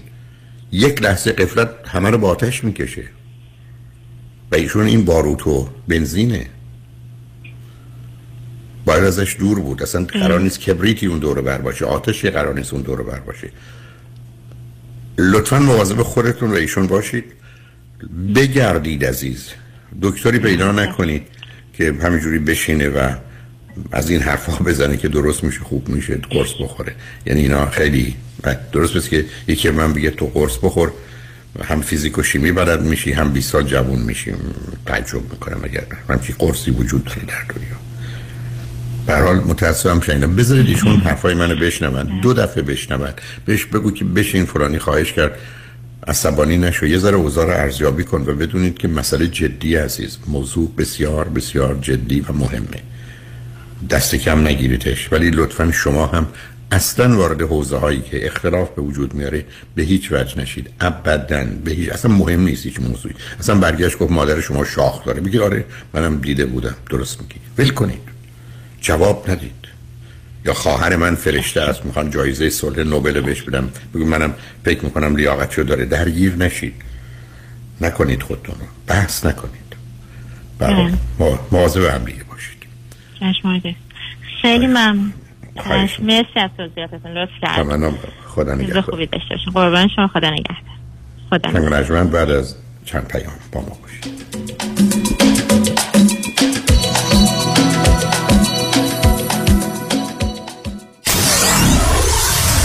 یک 0.72 1.02
لحظه 1.02 1.32
قفلت 1.32 1.70
همه 1.86 2.10
رو 2.10 2.18
با 2.18 2.28
آتش 2.30 2.64
می‌کشه. 2.64 3.04
و 4.52 4.54
ایشون 4.54 4.86
این 4.86 5.04
باروت 5.04 5.46
و 5.46 5.68
بنزینه. 5.88 6.46
باید 8.84 9.04
ازش 9.04 9.36
دور 9.38 9.60
بود. 9.60 9.82
اصلا 9.82 10.04
قرار 10.04 10.40
نیست 10.40 10.60
کبریتی 10.60 11.06
اون 11.06 11.18
دور 11.18 11.40
بر 11.40 11.58
باشه. 11.58 11.84
آتشی 11.84 12.30
قرار 12.30 12.54
نیست 12.54 12.72
اون 12.72 12.82
دور 12.82 13.02
بر 13.02 13.20
باشه. 13.20 13.50
لطفا 15.18 15.58
مواظب 15.58 16.02
خودتون 16.02 16.50
و 16.50 16.54
ایشون 16.54 16.86
باشید. 16.86 17.24
بگردید 18.34 19.04
عزیز. 19.04 19.48
دکتری 20.02 20.38
پیدا 20.38 20.72
نکنید 20.72 21.22
که 21.72 21.94
همینجوری 22.02 22.38
بشینه 22.38 22.88
و 22.88 23.14
از 23.92 24.10
این 24.10 24.20
حرفها 24.20 24.64
بزنه 24.64 24.96
که 24.96 25.08
درست 25.08 25.44
میشه 25.44 25.60
خوب 25.60 25.88
میشه 25.88 26.14
قرص 26.30 26.52
بخوره. 26.60 26.94
یعنی 27.26 27.40
اینا 27.40 27.70
خیلی 27.70 28.14
درست 28.72 28.94
بس 28.94 29.08
که 29.08 29.24
یکی 29.48 29.70
من 29.70 29.92
بگه 29.92 30.10
تو 30.10 30.26
قرص 30.26 30.56
بخور 30.62 30.92
هم 31.64 31.80
فیزیک 31.80 32.18
و 32.18 32.22
شیمی 32.22 32.52
بلد 32.52 32.82
میشی 32.82 33.12
هم 33.12 33.32
20 33.32 33.50
سال 33.50 33.62
جوون 33.62 33.98
میشی. 33.98 34.32
تعجب 34.86 35.32
می‌کنم 35.32 35.60
اگر 35.64 35.84
همچی 36.08 36.34
قرصی 36.38 36.70
وجود 36.70 37.04
داره 37.04 37.20
در 37.26 37.54
دنیا. 37.54 37.76
به 39.06 39.16
حال 39.16 39.36
متاسفم 39.36 40.00
شنیدم. 40.00 40.36
بذارید 40.36 40.66
ایشون 40.66 40.96
حرفای 40.96 41.34
منو 41.34 41.56
بشنون. 41.56 42.20
دو 42.20 42.32
دفعه 42.32 42.62
بشنون. 42.62 43.08
بهش 43.46 43.64
بگو 43.64 43.90
که 43.90 44.04
بشین 44.04 44.44
فلانی 44.44 44.78
خواهش 44.78 45.12
کرد. 45.12 45.32
عصبانی 46.06 46.56
نشو. 46.56 46.86
یه 46.86 46.98
ذره 46.98 47.16
اوضاع 47.16 47.46
رو 47.46 47.52
ارزیابی 47.52 48.04
کن 48.04 48.22
و 48.26 48.34
بدونید 48.34 48.78
که 48.78 48.88
مسئله 48.88 49.26
جدی 49.26 49.76
عزیز. 49.76 50.18
موضوع 50.26 50.72
بسیار 50.78 51.28
بسیار 51.28 51.78
جدی 51.82 52.20
و 52.20 52.32
مهمه. 52.32 52.93
دست 53.90 54.14
کم 54.14 54.46
نگیریدش. 54.46 55.12
ولی 55.12 55.30
لطفا 55.30 55.72
شما 55.72 56.06
هم 56.06 56.26
اصلا 56.72 57.16
وارد 57.16 57.42
حوزه 57.42 57.76
هایی 57.76 58.00
که 58.00 58.26
اختلاف 58.26 58.70
به 58.70 58.82
وجود 58.82 59.14
میاره 59.14 59.44
به 59.74 59.82
هیچ 59.82 60.12
وجه 60.12 60.38
نشید. 60.38 60.70
ابدا. 60.80 61.44
به 61.64 61.70
هیچ 61.70 61.88
اصلا 61.88 62.12
مهم 62.12 62.40
نیست 62.40 62.66
هیچ 62.66 62.80
موضوعی. 62.80 63.14
اصلا 63.40 63.54
برگشت 63.54 63.98
گفت 63.98 64.12
مادر 64.12 64.40
شما 64.40 64.64
شاخ 64.64 65.04
داره. 65.04 65.20
بگید 65.20 65.40
آره 65.40 65.64
منم 65.94 66.18
دیده 66.18 66.46
بودم. 66.46 66.74
درست 66.90 67.20
میگی. 67.20 67.34
ول 67.58 67.68
کنید. 67.68 68.00
جواب 68.80 69.30
ندید. 69.30 69.50
یا 70.44 70.54
خواهر 70.54 70.96
من 70.96 71.14
فرشته 71.14 71.60
است. 71.60 71.84
می‌خوان 71.84 72.10
جایزه 72.10 72.50
صلح 72.50 72.78
نوبل 72.82 73.20
بهش 73.20 73.42
بدم. 73.42 73.68
بگو 73.94 74.04
منم 74.04 74.34
فکر 74.64 74.84
می‌کنم 74.84 75.16
لیاقتشو 75.16 75.62
داره. 75.62 75.84
درگیر 75.84 76.36
نشید. 76.36 76.74
نکنید 77.80 78.22
خودتون 78.22 78.54
رو. 78.60 78.66
بحث 78.86 79.26
نکنید. 79.26 79.64
برای 80.58 80.92
مواظب 81.50 81.84
هم 81.84 82.04
دیگه 82.04 82.23
خیلی 84.42 84.66
ممنون. 84.66 85.12
مرسی 86.02 86.40
از 86.40 86.50
توضیحاتتون. 86.56 87.12
لطف 87.12 87.30
کردید. 87.42 87.70
تمام 87.70 87.98
خدا 88.26 88.54
نگهدار. 88.54 88.82
خوبی 88.82 89.06
داشته 89.06 89.34
باشین. 89.34 89.52
قربان 89.52 89.88
شما. 89.88 90.08
خدا 90.08 90.30
نگهدار. 90.30 90.56
خدا 91.30 91.50
نگهدار. 91.50 92.04
بعد 92.04 92.30
از 92.30 92.56
چند 92.84 93.08
پیام 93.08 93.32
با 93.52 93.60
ما 93.60 93.76
باشید. 93.82 94.63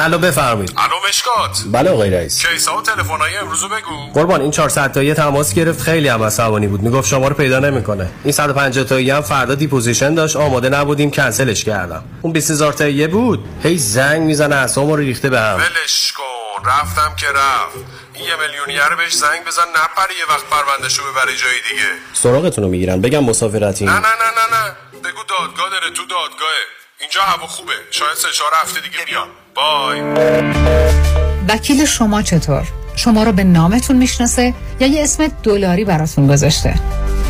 الو 0.00 0.18
بفرمایید. 0.18 0.72
الو 0.76 1.08
مشکات. 1.08 1.62
بله 1.66 1.90
آقای 1.90 2.10
رئیس. 2.10 2.46
case 2.46 2.70
ها 2.70 2.76
و 2.76 2.82
تلفن‌های 2.82 3.36
امروزو 3.36 3.68
بگو. 3.68 4.12
قربان 4.14 4.40
این 4.40 4.50
400 4.50 4.92
تایی 4.92 5.14
تماس 5.14 5.54
گرفت. 5.54 5.82
خیلی 5.82 6.08
هم 6.08 6.22
عصبانی 6.22 6.66
بود. 6.66 6.80
می‌گفت 6.82 7.08
شما 7.08 7.28
رو 7.28 7.34
پیدا 7.34 7.58
نمی‌کنه. 7.58 8.10
این 8.24 8.32
150 8.32 8.84
تایی 8.84 9.10
هم 9.10 9.20
فردا 9.20 9.54
deposition 9.54 10.14
داشت. 10.14 10.36
آماده 10.36 10.68
نبودیم. 10.68 11.10
کنسلش 11.10 11.64
کردم. 11.64 12.04
اون 12.22 12.32
20000 12.32 12.72
تایی 12.72 13.06
بود. 13.06 13.44
هی 13.62 13.78
زنگ 13.78 14.22
می‌زنه 14.22 14.56
اسمو 14.56 14.96
رو 14.96 15.02
ریخته 15.02 15.30
به 15.30 15.40
هم. 15.40 15.56
ولش 15.56 16.12
کن. 16.12 16.68
رفتم 16.70 17.16
که 17.16 17.26
رفت. 17.26 17.76
این 18.14 18.24
یه 18.24 18.36
میلیونیر 18.36 18.96
بهش 18.96 19.12
زنگ 19.14 19.44
بزن. 19.46 19.62
نپره 19.62 20.14
یه 20.18 20.34
وقت 20.34 20.44
پروندهشو 20.50 21.02
ببره 21.02 21.36
جای 21.36 21.60
دیگه. 21.70 21.88
سراغتون 22.12 22.64
رو 22.64 22.70
می‌گیرن. 22.70 23.00
بگم 23.00 23.24
مسافرتی. 23.24 23.84
نه 23.84 23.92
نه 23.92 23.98
نه 23.98 24.04
نه 24.04 24.56
نه. 24.56 24.76
بگو 25.04 25.22
دادگاه 25.28 25.70
داره 25.70 25.90
تو 25.94 26.02
دادگاهه. 26.02 26.64
این 27.00 27.10
اینجا 27.10 27.22
هوا 27.22 27.46
خوبه. 27.46 27.72
شاید 27.90 28.14
سه 28.14 28.28
چهار 28.32 28.50
هفته 28.62 28.80
دیگه 28.80 29.04
بیام. 29.06 29.28
بای. 29.56 30.00
وکیل 31.48 31.84
شما 31.84 32.22
چطور؟ 32.22 32.62
شما 32.96 33.22
رو 33.22 33.32
به 33.32 33.44
نامتون 33.44 33.96
می‌شناسه 33.96 34.54
یا 34.80 34.86
یه 34.86 35.02
اسم 35.02 35.28
دلاری 35.42 35.84
براتون 35.84 36.26
گذاشته؟ 36.26 36.74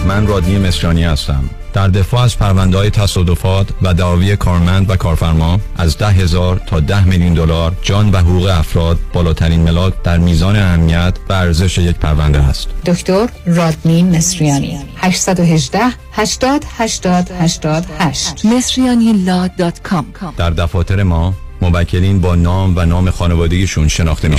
من 0.08 0.26
رادنی 0.26 0.58
مصریانی 0.58 1.04
هستم. 1.04 1.50
در 1.72 1.88
دفاع 1.88 2.22
از 2.22 2.38
پرونده 2.38 2.78
های 2.78 2.90
تصادفات 2.90 3.68
و 3.82 3.94
دعاوی 3.94 4.36
کارمند 4.36 4.90
و 4.90 4.96
کارفرما 4.96 5.60
از 5.76 5.98
ده 5.98 6.06
هزار 6.06 6.60
تا 6.66 6.80
ده 6.80 7.04
میلیون 7.04 7.34
دلار 7.34 7.76
جان 7.82 8.10
و 8.10 8.16
حقوق 8.16 8.46
افراد 8.46 8.98
بالاترین 9.12 9.60
ملاک 9.60 10.02
در 10.02 10.18
میزان 10.18 10.56
اهمیت 10.56 11.14
و 11.28 11.32
ارزش 11.32 11.78
یک 11.78 11.96
پرونده 11.96 12.38
است 12.38 12.68
دکتر 12.86 13.28
رادنی 13.46 14.02
مصریانی. 14.02 14.80
818 14.96 15.80
80 16.12 16.64
80 16.78 17.30
88 17.40 18.44
مصریانی 18.44 19.24
در 20.36 20.50
دفاتر 20.50 21.02
ما 21.02 21.34
موکلین 21.62 22.20
با 22.20 22.34
نام 22.34 22.72
و 22.76 22.86
نام 22.86 23.10
خانوادگیشون 23.10 23.88
شناخته 23.88 24.28
می 24.28 24.38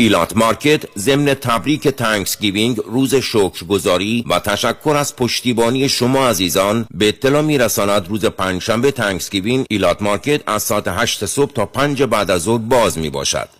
ایلات 0.00 0.36
مارکت 0.36 0.98
ضمن 0.98 1.34
تبریک 1.34 1.88
Thanksgiving 1.88 2.76
روز 2.76 3.14
شکرگزاری 3.14 4.24
و 4.30 4.38
تشکر 4.38 4.96
از 4.96 5.16
پشتیبانی 5.16 5.88
شما 5.88 6.28
عزیزان. 6.28 6.86
به 6.94 7.08
اطلاع 7.08 7.42
میرساند 7.42 8.08
روز 8.08 8.24
پنجشنبه 8.24 8.90
Thanksgiving 8.90 9.66
ایلات 9.70 10.02
مارکت 10.02 10.40
از 10.46 10.62
ساعت 10.62 10.88
8 10.88 11.26
صبح 11.26 11.52
تا 11.52 11.66
5 11.66 12.02
بعد 12.02 12.30
از 12.30 12.42
ظهر 12.42 12.58
باز 12.58 12.98
می 12.98 13.10
باشد 13.10 13.59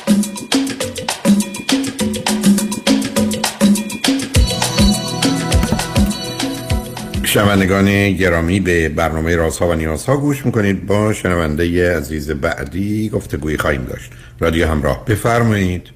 شنوندگان 7.31 8.11
گرامی 8.11 8.59
به 8.59 8.89
برنامه 8.89 9.35
رازها 9.35 9.67
و 9.67 9.73
نیازها 9.73 10.17
گوش 10.17 10.45
می‌کنید. 10.45 10.85
با 10.85 11.13
شنونده 11.13 11.97
عزیز 11.97 12.31
بعدی 12.31 13.09
گفتگوی 13.09 13.57
خواهیم 13.57 13.83
داشت. 13.83 14.11
رادیو 14.39 14.67
همراه 14.67 15.05
بفرمایید. 15.05 15.89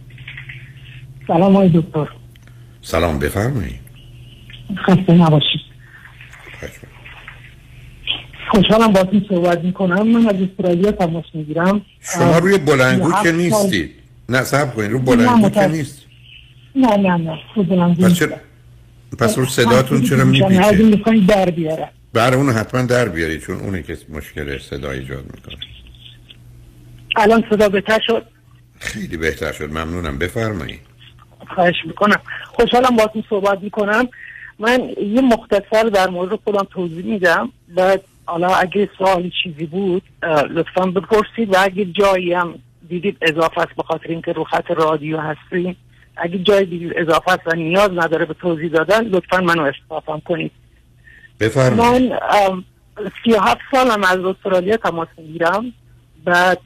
سلام 1.27 1.55
آقای 1.55 1.69
دکتر. 1.69 2.07
سلام 2.81 3.19
بفرمایید. 3.19 3.79
خسته 4.88 5.13
نباشید. 5.13 5.61
خوشحالم 8.51 8.93
باتون 8.93 9.25
صحبت 9.29 9.63
می‌کنم. 9.63 10.07
من 10.07 10.29
از 10.29 10.36
استرالیا 10.41 10.91
تماس 10.91 11.25
می‌گیرم. 11.33 11.81
شما 11.99 12.38
روی 12.38 12.57
بلنگو 12.57 13.11
که 13.23 13.31
نیستید. 13.31 13.91
نه 14.29 14.43
صبر 14.43 14.71
کنید 14.71 14.91
رو 14.91 14.99
بلنگو 14.99 15.49
که 15.49 15.67
نیست. 15.67 16.05
نه 16.75 16.97
نه 16.97 17.17
نه. 17.17 17.39
رو 17.55 17.63
بلنگو 17.63 18.09
پس 19.11 19.17
پس 19.17 19.37
رو 19.37 19.45
صداتون 19.45 20.01
چرا 20.01 20.25
میپیچه؟ 20.25 20.83
می‌خواین 20.83 21.25
در 21.25 21.49
بیارم 21.49 21.89
برای 22.13 22.37
اونو 22.37 22.51
حتما 22.51 22.81
در 22.81 23.09
بیارید 23.09 23.41
چون 23.41 23.55
اونه 23.55 23.83
که 23.83 23.97
مشکل 24.09 24.59
صدا 24.59 24.91
ایجاد 24.91 25.23
می‌کنه. 25.33 25.57
الان 27.15 27.43
صدا 27.49 27.69
بهتر 27.69 27.99
شد؟ 28.07 28.25
خیلی 28.79 29.17
بهتر 29.17 29.51
شد 29.51 29.69
ممنونم. 29.69 30.17
بفرمایید. 30.17 30.79
خواهش 31.55 31.75
می‌کنم. 31.85 32.21
خوشحالم 32.45 32.95
باتون 32.95 33.23
صحبت 33.29 33.61
می‌کنم. 33.61 34.07
من 34.59 34.79
یه 35.13 35.21
مختصر 35.21 35.83
در 35.83 36.09
مورد 36.09 36.39
خودم 36.43 36.67
توضیح 36.71 37.05
میدم. 37.05 37.49
بعد 37.75 38.01
حالا 38.25 38.55
اگه 38.55 38.89
سوالی 38.97 39.31
چیزی 39.43 39.65
بود 39.65 40.03
لطفا 40.49 40.85
بپرسید 40.85 41.53
و 41.53 41.55
اگه 41.59 41.85
جایی 41.85 42.33
هم 42.33 42.55
دیدید 42.89 43.17
اضافه 43.21 43.61
است 43.61 43.75
به 43.77 43.83
خاطر 43.83 44.09
اینکه 44.09 44.31
رو 44.31 44.43
خط 44.43 44.71
رادیو 44.71 45.19
هستیم 45.19 45.75
اگه 46.18 46.38
جایی 46.38 46.66
دیدید 46.66 46.93
اضافه 46.95 47.32
است 47.32 47.41
و 47.45 47.55
نیاز 47.55 47.91
نداره 47.91 48.26
به 48.26 48.34
توضیح 48.34 48.70
دادن 48.70 49.05
لطفا 49.05 49.41
منو 49.41 49.61
استفاده 49.61 50.22
کنید. 50.26 50.51
بفرمایید. 51.39 52.11
من 52.11 52.63
سی 53.24 53.32
و 53.32 53.39
هفت 53.39 53.61
سالم 53.72 54.03
از 54.03 54.20
استرالیا 54.20 54.78
تماس 54.78 55.07
می‌گیرم. 55.18 55.74
بعد 56.26 56.63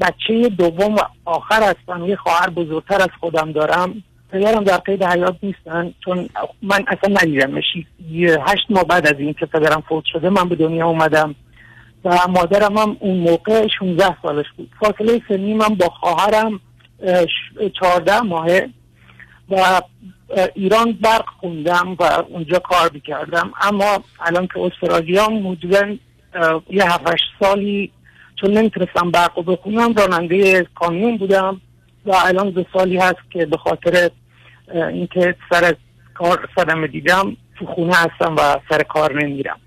بچه 0.00 0.48
دوم 0.48 0.94
و 0.94 0.98
آخر 1.24 1.62
هستم 1.62 2.04
یه 2.04 2.16
خواهر 2.16 2.50
بزرگتر 2.50 3.02
از 3.02 3.08
خودم 3.20 3.52
دارم. 3.52 4.02
پدرم 4.32 4.64
در 4.64 4.76
قید 4.76 5.02
حیات 5.02 5.36
نیستن 5.42 5.94
چون 6.04 6.28
من 6.62 6.84
اصلا 6.88 7.14
ندیدمش 7.22 7.64
یه 8.10 8.38
هشت 8.48 8.66
ماه 8.70 8.84
بعد 8.84 9.06
از 9.06 9.14
این 9.18 9.32
که 9.32 9.46
پدرم 9.46 9.82
فوت 9.88 10.04
شده 10.12 10.30
من 10.30 10.48
به 10.48 10.56
دنیا 10.56 10.86
اومدم. 10.86 11.34
و 12.04 12.18
مادرم 12.28 12.78
هم 12.78 12.96
اون 13.00 13.18
موقع 13.18 13.66
16 13.78 14.16
سالش 14.22 14.46
بود. 14.56 14.70
فاصله 14.80 15.22
سنی 15.28 15.54
من 15.54 15.68
با 15.68 15.88
خواهرم 15.88 16.60
14 17.80 18.20
ماهه 18.20 18.68
و 19.48 19.82
ایران 20.54 20.92
برق 20.92 21.24
خوندم 21.40 21.96
و 21.98 22.02
اونجا 22.28 22.58
کار 22.58 22.90
می‌کردم. 22.92 23.52
اما 23.60 24.04
الان 24.20 24.46
که 24.46 24.60
استرالیا 24.60 25.24
حدودا 25.24 25.96
یه 26.70 26.92
هفتش 26.92 27.20
سالی 27.40 27.92
چون 28.40 28.50
نمی‌تونستم 28.50 29.10
برق 29.10 29.36
رو 29.36 29.42
بخونم 29.42 29.92
راننده 29.92 30.66
کامیون 30.74 31.16
بودم 31.16 31.60
و 32.06 32.14
الان 32.14 32.50
دو 32.50 32.64
سالی 32.72 32.96
هست 32.96 33.30
که 33.30 33.46
به 33.46 33.56
خاطر 33.56 34.10
اینکه 34.74 35.34
سر 35.50 35.74
کار 36.14 36.48
صدمه 36.56 36.86
دیدم 36.86 37.36
تو 37.58 37.66
خونه 37.66 37.94
هستم 37.94 38.36
و 38.38 38.56
سر 38.70 38.82
کار 38.82 39.24
نمیرم. 39.24 39.60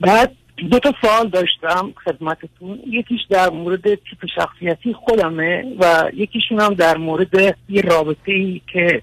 بعد 0.00 0.36
دو 0.70 0.78
تا 0.78 0.94
سوال 1.00 1.28
داشتم 1.28 1.92
خدمتتون. 2.04 2.78
یکیش 2.86 3.20
در 3.30 3.50
مورد 3.50 3.82
تیپ 3.82 4.26
شخصیتی 4.34 4.92
خودمه 4.92 5.64
و 5.80 6.10
یکیشون 6.14 6.60
هم 6.60 6.74
در 6.74 6.96
مورد 6.96 7.56
یه 7.68 7.82
رابطه 7.82 8.32
ای 8.32 8.60
که 8.72 9.02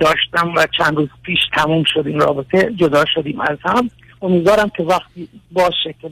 داشتم 0.00 0.52
و 0.56 0.66
چند 0.78 0.96
روز 0.96 1.08
پیش 1.22 1.38
تموم 1.56 1.84
شد 1.86 2.06
این 2.06 2.20
رابطه 2.20 2.72
جدا 2.76 3.04
شدیم 3.14 3.40
از 3.40 3.58
هم. 3.64 3.90
امیدوارم 4.22 4.70
که 4.76 4.82
وقتی 4.82 5.28
باشه 5.52 5.94
که 6.02 6.10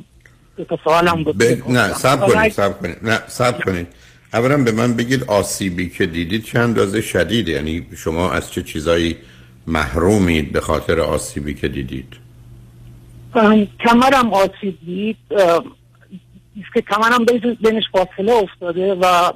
دو 0.56 0.64
تا 0.64 0.78
سوالم 0.84 1.24
ب... 1.24 1.42
نه 1.68 1.92
سب 1.92 2.26
کنید 2.26 2.52
سب 2.52 2.80
کنید 2.80 2.96
نه 3.02 3.20
سب 3.26 3.64
کنید 3.64 3.86
اولا 4.32 4.64
به 4.64 4.72
من 4.72 4.94
بگید 4.96 5.24
آسیبی 5.24 5.88
که 5.88 6.06
دیدید 6.06 6.44
چند 6.44 6.62
اندازه 6.62 7.00
شدیده 7.00 7.52
یعنی 7.52 7.86
شما 7.96 8.30
از 8.30 8.52
چه 8.52 8.62
چیزایی 8.62 9.16
محرومید 9.66 10.52
به 10.52 10.60
خاطر 10.60 11.00
آسیبی 11.00 11.54
که 11.54 11.68
دیدید؟ 11.68 12.21
کمرم 13.84 14.32
آسیب 14.32 14.78
دید 14.86 15.16
که 16.74 16.80
کمرم 16.90 17.24
بین- 17.24 17.56
بینش 17.60 17.84
فاصله 17.92 18.32
افتاده 18.32 18.94
و 18.94 19.32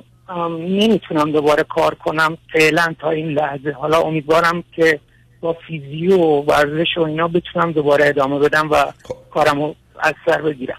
نمی‌تونم 0.59 1.33
دوباره 1.33 1.63
کار 1.63 1.95
کنم 1.95 2.39
فعلا 2.53 2.95
تا 3.01 3.11
این 3.11 3.29
لحظه. 3.29 3.73
حالا 3.73 4.01
امیدوارم 4.01 4.65
که 4.73 5.01
با 5.41 5.57
فیزیو 5.67 6.17
و 6.17 6.45
ورزش 6.47 6.87
و 6.97 7.01
اینا 7.01 7.29
بتونم 7.29 7.73
دوباره 7.73 8.07
ادامه 8.07 8.39
بدم 8.39 8.71
و 8.71 8.85
کارم 9.31 9.63
رو 9.63 9.75
از 9.99 10.15
سر 10.27 10.43
بگیرم. 10.43 10.79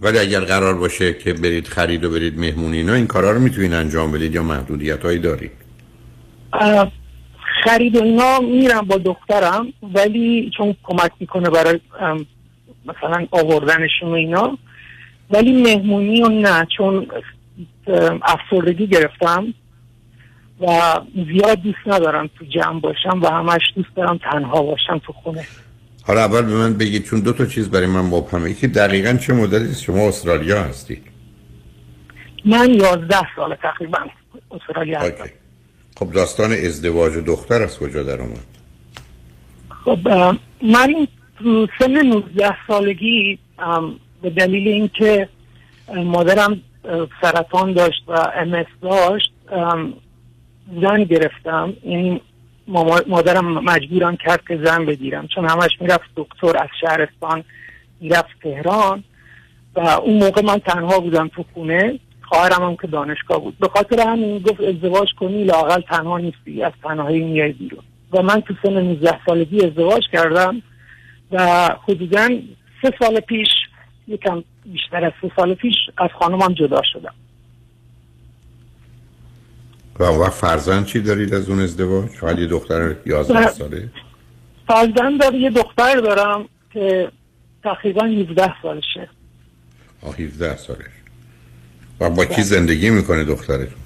ولی 0.00 0.18
اگر 0.18 0.40
قرار 0.40 0.74
باشه 0.74 1.14
که 1.14 1.32
برید 1.32 1.66
خرید 1.66 2.04
و 2.04 2.10
برید 2.10 2.38
مهمونی 2.38 2.76
اینا 2.76 2.94
این 2.94 3.06
کارا 3.06 3.30
رو 3.30 3.38
می‌تونید 3.38 3.72
انجام 3.72 4.12
بدید 4.12 4.34
یا 4.34 4.42
محدودیت 4.42 5.04
هایی 5.04 5.18
دارید 5.18 5.50
خرید 7.64 7.96
و 7.96 8.02
اینا 8.02 8.40
میرم 8.40 8.80
با 8.80 8.96
دخترم 8.96 9.72
ولی 9.94 10.50
چون 10.56 10.74
کمک 10.82 11.10
می‌کنه 11.20 11.50
برای 11.50 11.80
مثلا 12.86 13.26
آوردنشون 13.30 14.08
و 14.08 14.12
اینا. 14.12 14.58
ولی 15.30 15.62
مهمونی 15.62 16.22
و 16.22 16.28
نه 16.28 16.66
چون 16.76 17.06
افسردگی 18.22 18.86
گرفتم 18.86 19.54
و 20.60 21.00
زیاد 21.14 21.62
دوست 21.62 21.78
ندارم 21.86 22.30
تو 22.38 22.44
جمع 22.44 22.80
باشم 22.80 23.22
و 23.22 23.26
همش 23.26 23.62
دوست 23.76 23.96
دارم 23.96 24.18
تنها 24.18 24.62
باشم 24.62 24.98
تو 24.98 25.12
خونه. 25.12 25.46
حالا 26.02 26.20
اول 26.24 26.42
به 26.42 26.54
من 26.54 26.74
بگید 26.74 27.04
چون 27.04 27.20
دو 27.20 27.32
تا 27.32 27.46
چیز 27.46 27.70
برای 27.70 27.86
من 27.86 28.00
مبهمه. 28.00 28.50
یکی 28.50 28.66
دقیقا 28.66 29.12
چه 29.12 29.32
مدتی 29.32 29.74
شما 29.74 30.08
استرالیا 30.08 30.62
هستید 30.62 31.02
من 32.44 32.74
یازده 32.74 33.34
سال 33.36 33.54
تقریبا 33.54 33.98
استرالیا 34.50 35.00
هستم. 35.00 35.30
خب 35.96 36.12
داستان 36.12 36.52
ازدواج 36.52 37.16
و 37.16 37.20
دختر 37.20 37.62
از 37.62 37.78
کجا 37.78 38.02
در 38.02 38.20
اومد؟ 38.20 38.38
خب 39.84 40.08
من 40.62 41.06
سن 41.78 42.06
19 42.06 42.56
سالگی 42.66 43.38
به 44.22 44.30
دلیل 44.30 44.68
اینکه 44.68 45.28
مادرم 45.96 46.60
سرطان 47.22 47.72
داشت 47.72 48.04
و 48.08 48.12
ام 48.12 48.64
داشت 48.82 49.32
زن 50.82 51.04
گرفتم. 51.04 51.72
یعنی 51.84 52.20
مادرم 53.06 53.64
مجبورم 53.64 54.16
کرد 54.16 54.40
که 54.48 54.60
زن 54.64 54.86
بگیرم 54.86 55.26
چون 55.26 55.44
همش 55.44 55.70
می‌رفت 55.80 56.10
دکتر 56.16 56.56
از 56.56 56.68
شهرستان 56.80 57.44
می‌رفت 58.00 58.40
تهران. 58.42 59.04
و 59.74 59.80
اون 59.80 60.18
موقع 60.18 60.42
من 60.42 60.58
تنها 60.58 61.00
بودم 61.00 61.28
تو 61.28 61.44
خونه. 61.54 61.98
خواهرم 62.22 62.62
هم 62.62 62.76
که 62.76 62.86
دانشگاه 62.86 63.40
بود. 63.40 63.58
به 63.58 63.68
خاطر 63.68 64.00
همین 64.08 64.38
گفت 64.38 64.60
ازدواج 64.60 65.08
کنی 65.20 65.44
لاقل 65.44 65.80
تنها 65.80 66.18
نیستی. 66.18 66.62
از 66.62 66.72
تنهایی 66.82 67.20
میای 67.20 67.52
بیرون. 67.52 67.82
و 68.12 68.22
من 68.22 68.40
تو 68.40 68.54
سن 68.62 68.72
19 68.72 69.18
سالگی 69.26 69.64
ازدواج 69.64 70.02
کردم. 70.12 70.62
و 71.32 71.68
حدودا 71.88 72.28
سه 72.82 72.90
سال 72.98 73.20
پیش 73.20 73.48
یکم 74.08 74.44
بیشتر 74.64 75.04
از 75.04 75.12
سه 75.22 75.30
سال 75.36 75.54
پیش 75.54 75.74
از 75.98 76.10
خانمم 76.18 76.54
جدا 76.54 76.80
شدم. 76.92 77.14
و 79.98 80.02
اون 80.02 80.20
وقت 80.20 80.32
فرزند 80.32 80.86
چی 80.86 81.00
دارید 81.00 81.34
از 81.34 81.50
اون 81.50 81.60
ازدواج؟ 81.60 82.10
شاید 82.20 82.38
یه 82.38 82.46
دختر 82.46 82.96
11 83.06 83.40
نه. 83.40 83.46
ساله؟ 83.46 83.88
فرزند 84.68 85.20
دارم 85.20 85.34
یه 85.34 85.50
دختر 85.50 86.00
دارم 86.00 86.48
که 86.72 87.08
تقریبا 87.64 88.04
17 88.04 88.54
سالشه. 88.62 89.08
آه 90.02 90.16
17 90.16 90.56
سالش 90.56 90.84
و 92.00 92.10
با 92.10 92.24
کی 92.24 92.42
زندگی 92.42 92.90
می‌کنه 92.90 93.24
دخترتون؟ 93.24 93.82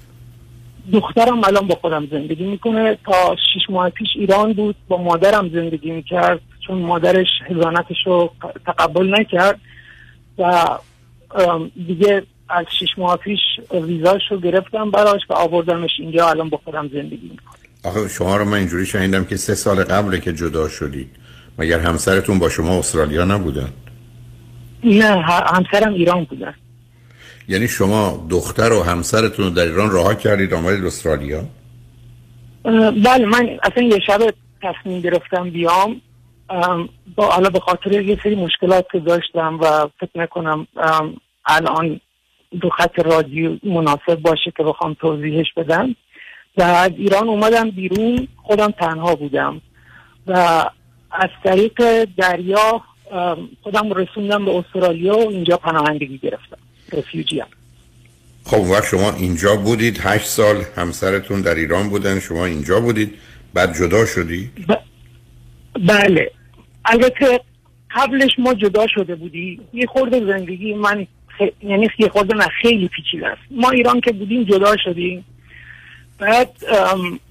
دخترم 0.91 1.43
الان 1.43 1.67
با 1.67 1.75
خودم 1.75 2.07
زندگی 2.11 2.45
می‌کنه. 2.45 2.97
تا 3.05 3.35
شیش 3.53 3.69
ماه 3.69 3.89
پیش 3.89 4.09
ایران 4.15 4.53
بود 4.53 4.75
با 4.87 5.03
مادرم 5.03 5.49
زندگی 5.49 5.91
می‌کرد. 5.91 6.41
چون 6.67 6.77
مادرش 6.77 7.27
هزانتش 7.49 7.97
رو 8.05 8.31
تقبل 8.65 9.19
نکرد 9.19 9.59
و 10.37 10.65
دیگه 11.87 12.23
از 12.49 12.65
شیش 12.79 12.89
ماه 12.97 13.17
پیش 13.17 13.39
ویزاش 13.71 14.21
رو 14.31 14.39
گرفتم 14.39 14.91
براش 14.91 15.21
و 15.29 15.33
آوردمش 15.33 15.91
اینجا 15.99 16.29
الان 16.29 16.49
با 16.49 16.59
خودم 16.63 16.87
زندگی 16.87 17.29
می‌کنه 17.31 17.57
آخه 17.83 18.09
شما 18.09 18.37
رو 18.37 18.45
من 18.45 18.57
اینجوری 18.57 18.85
شنیدم 18.85 19.25
که 19.25 19.35
سه 19.35 19.55
سال 19.55 19.83
قبل 19.83 20.17
که 20.17 20.33
جدا 20.33 20.69
شدید. 20.69 21.09
مگر 21.59 21.79
همسرتون 21.79 22.39
با 22.39 22.49
شما 22.49 22.79
استرالیا 22.79 23.25
نبودن؟ 23.25 23.69
نه 24.83 25.21
همسرم 25.53 25.93
ایران 25.93 26.23
بودن 26.23 26.53
یعنی 27.47 27.67
شما 27.67 28.27
دختر 28.29 28.73
و 28.73 28.83
همسرتون 28.83 29.45
رو 29.45 29.51
در 29.51 29.63
ایران 29.63 29.91
رها 29.91 30.13
کردید 30.13 30.53
آمدید 30.53 30.85
استرالیا؟ 30.85 31.43
بله 33.03 33.25
من 33.25 33.49
اصلا 33.63 33.83
یه 33.83 33.99
شب 34.07 34.33
تصمیم 34.61 35.01
گرفتم 35.01 35.49
بیام. 35.49 35.73
ام، 35.91 36.01
با 37.15 37.29
حالا 37.31 37.49
به 37.49 37.59
خاطر 37.59 38.01
یه 38.01 38.19
سری 38.23 38.35
مشکلات 38.35 38.85
که 38.91 38.99
داشتم 38.99 39.59
و 39.61 39.89
فکر 39.99 40.19
نکنم 40.21 40.67
الان 41.45 41.99
دو 42.61 42.69
خط 42.69 42.99
رادیو 42.99 43.57
مناسب 43.63 44.15
باشه 44.15 44.53
که 44.57 44.63
بخوام 44.63 44.93
توضیحش 44.93 45.53
بدم. 45.57 45.95
و 46.57 46.61
از 46.61 46.91
ایران 46.97 47.27
اومدم 47.27 47.69
بیرون 47.69 48.27
خودم 48.43 48.71
تنها 48.71 49.15
بودم. 49.15 49.61
و 50.27 50.65
از 51.11 51.29
طریق 51.43 52.07
دریا 52.17 52.81
خودم 53.61 53.93
رسوندم 53.93 54.45
به 54.45 54.55
استرالیا 54.55 55.17
و 55.17 55.29
اینجا 55.29 55.57
پناهندگی 55.57 56.17
گرفتم. 56.17 56.57
رفیوجی 56.93 57.39
هم. 57.39 57.47
خب 58.45 58.59
وقت 58.59 58.85
شما 58.85 59.11
اینجا 59.11 59.55
بودید. 59.55 59.99
هشت 60.01 60.27
سال 60.27 60.63
همسرتون 60.75 61.41
در 61.41 61.55
ایران 61.55 61.89
بودن. 61.89 62.19
شما 62.19 62.45
اینجا 62.45 62.79
بودید. 62.79 63.13
بعد 63.53 63.75
جدا 63.75 64.05
شدید. 64.05 64.51
بله. 65.87 66.31
البته 66.87 67.41
قبلش 67.95 68.31
ما 68.37 68.53
جدا 68.53 68.87
شده 68.87 69.15
بودی 69.15 69.61
یه 69.73 69.85
خورده 69.85 70.19
زندگی 70.19 70.73
من 70.73 71.07
خ... 71.27 71.41
یعنی 71.63 71.89
یه 71.99 72.09
خورده 72.09 72.35
نه 72.35 72.47
خیلی 72.61 72.87
پیچیده 72.87 73.27
است. 73.27 73.41
ما 73.51 73.69
ایران 73.69 74.01
که 74.01 74.11
بودیم 74.11 74.43
جدا 74.43 74.77
شدیم. 74.83 75.25
بعد 76.19 76.51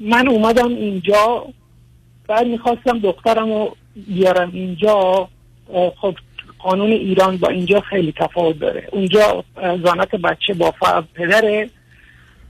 من 0.01 0.29
اومدم 0.29 0.69
اینجا 0.69 1.47
بعد 2.29 2.47
می‌خواستم 2.47 2.99
دخترم 2.99 3.53
رو 3.53 3.77
بیارم 4.07 4.51
اینجا. 4.53 5.29
خب 5.97 6.15
قانون 6.59 6.91
ایران 6.91 7.37
با 7.37 7.49
اینجا 7.49 7.81
خیلی 7.81 8.13
تفاوت 8.13 8.59
داره. 8.59 8.89
اونجا 8.93 9.45
زانت 9.57 10.11
بچه 10.11 10.55
با 10.55 10.75
پدره 11.15 11.71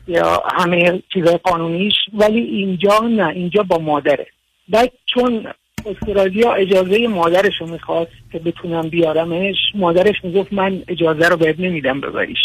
یا 0.08 0.42
همه 0.54 1.02
چیزای 1.12 1.36
قانونیش 1.36 1.94
ولی 2.12 2.40
اینجا 2.40 2.98
نه 2.98 3.28
اینجا 3.28 3.62
با 3.62 3.78
مادره. 3.78 4.26
بعد 4.68 4.92
چون 5.14 5.46
استرالیا 5.86 6.52
اجازه 6.52 7.08
مادرش 7.08 7.60
رو 7.60 7.66
می‌خواست 7.66 8.12
که 8.32 8.38
بتونم 8.38 8.88
بیارمش 8.88 9.56
مادرش 9.74 10.14
می‌گفت 10.24 10.52
من 10.52 10.82
اجازه 10.88 11.28
رو 11.28 11.36
بهت 11.36 11.60
نمیدم 11.60 12.00
ببریش. 12.00 12.38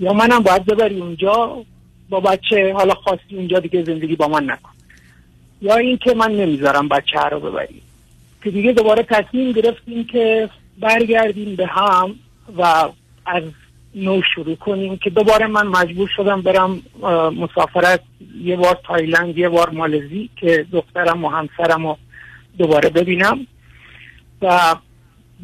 یا 0.00 0.12
منم 0.12 0.42
باید 0.42 0.64
ببری 0.64 1.00
اونجا 1.00 1.64
با 2.08 2.20
بچه 2.20 2.72
حالا 2.72 2.94
خواستی 2.94 3.36
اونجا 3.36 3.58
دیگه 3.58 3.82
زندگی 3.82 4.16
با 4.16 4.28
من 4.28 4.44
نکن. 4.44 4.70
یا 5.62 5.76
اینکه 5.76 6.14
من 6.14 6.30
نمی‌ذارم 6.30 6.88
بچه 6.88 7.20
رو 7.20 7.40
ببری. 7.40 7.82
که 8.44 8.50
دیگه 8.50 8.72
دوباره 8.72 9.02
تصمیم 9.02 9.52
گرفتیم 9.52 10.04
که 10.04 10.48
برگردیم 10.78 11.56
به 11.56 11.66
هم 11.66 12.14
و 12.58 12.88
از 13.26 13.42
نو 13.94 14.22
شروع 14.34 14.56
کنیم 14.56 14.96
که 14.96 15.10
دوباره 15.10 15.46
من 15.46 15.66
مجبور 15.66 16.10
شدم 16.16 16.42
برم 16.42 16.82
مسافرت 17.36 18.00
یه 18.42 18.56
بار 18.56 18.78
تایلند 18.84 19.38
یه 19.38 19.48
بار 19.48 19.70
مالزی 19.70 20.30
که 20.36 20.66
دخترم 20.72 21.24
و 21.24 21.28
همسرم 21.28 21.86
رو 21.86 21.98
دوباره 22.58 22.88
ببینم. 22.88 23.46
و 24.42 24.76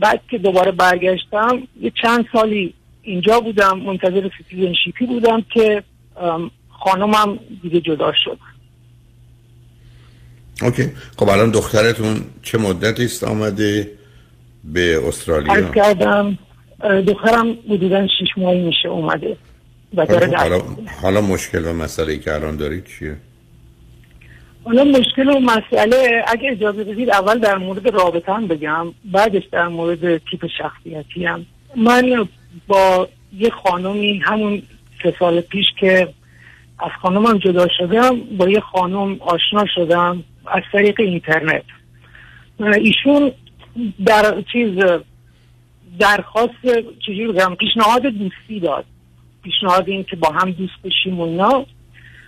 بعد 0.00 0.20
که 0.30 0.38
دوباره 0.38 0.72
برگشتم 0.72 1.62
یه 1.80 1.92
چند 2.02 2.24
سالی 2.32 2.74
اینجا 3.02 3.40
بودم 3.40 3.78
منتظر 3.78 4.30
citizenship 4.38 5.01
ی 5.01 5.06
بودم 5.06 5.44
که 5.54 5.82
خانمم 6.68 7.38
دیگه 7.62 7.80
جدا 7.80 8.12
شد. 8.24 8.38
Okay. 10.62 10.92
خب 11.18 11.28
الان 11.28 11.50
دخترتون 11.50 12.20
چه 12.42 12.58
مدتی 12.58 13.04
است 13.04 13.24
آمده 13.24 13.90
به 14.64 15.08
استرالیا؟ 15.08 15.52
عرض 15.52 15.74
کردم 15.74 16.38
دخترم 17.06 17.56
حدودا 17.70 18.06
شیش 18.18 18.28
ماهی 18.36 18.60
میشه 18.60 18.88
اومده 18.88 19.36
و 19.94 20.06
داره 20.06 20.36
حالا, 20.36 20.62
حالا, 21.02 21.20
مشکل 21.20 21.66
و 21.66 21.72
مسئله 21.72 22.18
که 22.18 22.34
الان 22.34 22.56
دارید 22.56 22.84
چیه؟ 22.84 23.16
حالا 24.64 24.84
مشکل 24.84 25.28
و 25.28 25.40
مسئله 25.40 26.24
اگه 26.26 26.50
اجازه 26.50 26.84
بدید 26.84 27.10
اول 27.10 27.38
در 27.38 27.58
مورد 27.58 27.94
رابطه 27.94 28.32
هم 28.32 28.46
بگم 28.46 28.86
بعدش 29.04 29.42
در 29.52 29.68
مورد 29.68 30.18
تیپ 30.18 30.46
شخصیتی 30.58 31.26
هم 31.26 31.46
من 31.76 32.28
با 32.66 33.08
یه 33.38 33.50
خانمی 33.50 34.18
همون 34.24 34.62
سه 35.02 35.14
سال 35.18 35.40
پیش 35.40 35.66
که 35.80 36.08
از 36.78 36.90
خانمم 37.02 37.38
جدا 37.38 37.68
شدم 37.78 38.20
با 38.20 38.48
یه 38.48 38.60
خانم 38.60 39.16
آشنا 39.20 39.66
شدم 39.74 40.24
از 40.46 40.62
طریق 40.72 41.00
اینترنت. 41.00 41.64
ایشون 42.60 43.32
در 44.06 44.42
چیز 44.52 44.78
درخواست 45.98 46.52
چجوری 47.06 47.32
بگم 47.32 47.54
پیشنهاد 47.54 48.02
دوستی 48.02 48.60
داد. 48.60 48.84
پیشنهاد 49.42 49.88
این 49.88 50.04
که 50.04 50.16
با 50.16 50.28
هم 50.28 50.50
دوست 50.50 50.82
بشیم 50.84 51.20
و 51.20 51.22
اینا. 51.22 51.66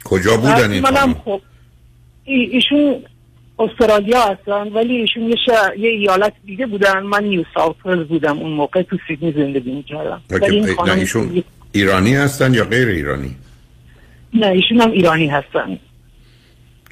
کجا 0.04 0.36
بودن 0.36 0.70
این 0.70 0.82
منم 0.82 0.94
خانم؟ 0.94 1.14
خب 1.24 1.40
ایشون 2.26 3.02
استرالیا 3.58 4.20
هستن 4.22 4.68
ولی 4.68 4.96
ایشون 4.96 5.22
یه, 5.28 5.36
شهر- 5.46 5.76
یه 5.78 5.90
ایالت 5.90 6.32
دیگه 6.46 6.66
بودن 6.66 7.02
من 7.02 7.24
نیو 7.24 7.44
ساوت 7.54 7.76
بودم 8.08 8.38
اون 8.38 8.50
موقع 8.52 8.82
تو 8.82 8.98
سیدنی 9.08 9.32
زندگی 9.32 9.70
می‌کردم 9.72 10.22
ولی 10.30 10.56
این 10.56 10.74
خانم 10.76 10.98
ایشون 10.98 11.42
ایرانی 11.72 12.14
هستن 12.14 12.54
یا 12.54 12.64
غیر 12.64 12.88
ایرانی؟ 12.88 13.36
نه 14.34 14.46
ایشون 14.46 14.80
هم 14.80 14.90
ایرانی 14.90 15.26
هستن 15.26 15.78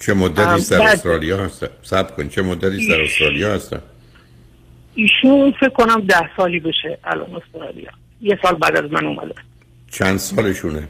چه 0.00 0.14
مدتی 0.14 0.70
در 0.70 0.82
استرالیا 0.82 1.44
هستن؟ 1.44 1.68
سب 1.82 2.16
کن 2.16 2.28
چه 2.28 2.42
مدتی 2.42 2.88
در 2.88 3.02
استرالیا 3.02 3.54
هستن؟ 3.54 3.80
ایشون 4.94 5.52
فکر 5.60 5.68
کنم 5.68 6.00
ده 6.00 6.30
سالی 6.36 6.60
بشه 6.60 6.98
الان 7.04 7.26
استرالیا 7.34 7.90
یه 8.20 8.38
سال 8.42 8.54
بعد 8.54 8.76
از 8.76 8.92
من 8.92 9.06
اومده 9.06 9.34
چند 9.90 10.16
سالشونه؟ 10.18 10.88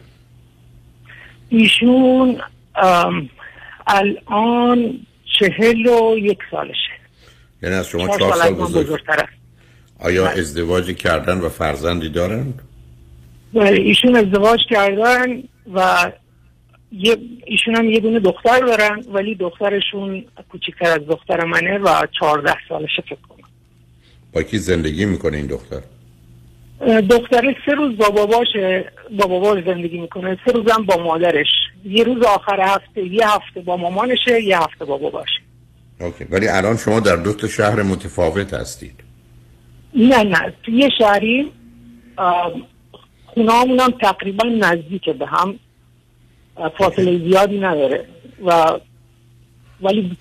ایشون 1.49 2.37
ام، 2.83 3.29
الان 3.87 5.07
چهل 5.39 5.87
و 5.87 6.19
یک 6.19 6.39
سالشه. 6.51 6.95
یعنی 7.63 7.75
از 7.75 7.89
شما 7.89 8.19
چهار 8.19 8.37
سال 8.37 8.55
بزرگ. 8.55 8.87
بزرگتر 8.87 9.29
آیا 9.99 10.29
ازدواجی 10.29 10.95
کردن 10.95 11.41
و 11.41 11.49
فرزندی 11.49 12.09
دارن؟ 12.09 12.55
بله، 13.55 13.81
ایشون 13.81 14.17
ازدواج 14.17 14.61
کردن 14.71 15.43
و 15.75 16.13
یه 16.93 17.17
ایشون 17.47 17.77
هم 17.77 17.91
یه 17.91 18.01
دونه 18.01 18.21
دختر 18.21 18.61
دارن 18.61 19.05
ولی 19.13 19.35
دخترشون 19.35 20.25
کوچکتر 20.49 20.87
از 20.87 21.07
دختر 21.09 21.45
منه 21.45 21.79
و 21.79 22.07
چهارده 22.21 22.55
سالشه 22.69 23.03
فکر 23.03 23.15
کنم. 23.15 23.49
با 24.33 24.43
کی 24.43 24.59
زندگی 24.59 25.05
می‌کنه 25.05 25.37
این 25.37 25.47
دختر؟ 25.47 25.81
دختره 27.11 27.57
سه 27.67 27.73
روز 27.73 27.97
با 27.97 28.09
باباشه 28.11 28.93
با 29.19 29.27
باباش 29.27 29.65
زندگی 29.65 29.99
می‌کنه. 29.99 30.39
سه 30.47 30.53
روز 30.53 30.73
هم 30.73 30.87
با 30.87 30.97
مادرش. 30.97 31.47
یه 31.85 32.05
روز 32.05 32.23
آخر 32.23 32.61
هفته 32.61 33.07
یه 33.07 33.29
هفته 33.29 33.61
با 33.61 33.77
مامانشه 33.77 34.43
یه 34.43 34.59
هفته 34.59 34.85
با 34.85 34.99
باباشه. 34.99 35.41
اوکی. 36.01 36.25
ولی 36.25 36.49
الان 36.49 36.77
شما 36.77 37.01
در 37.01 37.17
دو 37.17 37.33
تا 37.33 37.49
شهر 37.49 37.83
متفاوت 37.83 38.55
هستید. 38.55 38.95
نه 39.95 40.23
نه. 40.23 40.53
یه 40.69 40.91
شهری 40.99 41.53
خونه 43.27 43.53
هم 43.83 43.91
تقریبا 44.01 44.45
نزدیک 44.45 45.11
به 45.11 45.27
هم. 45.27 45.59
فاصله 46.79 47.19
زیادی 47.19 47.59
نداره. 47.59 48.05
و 48.45 48.79
ولی 49.81 50.17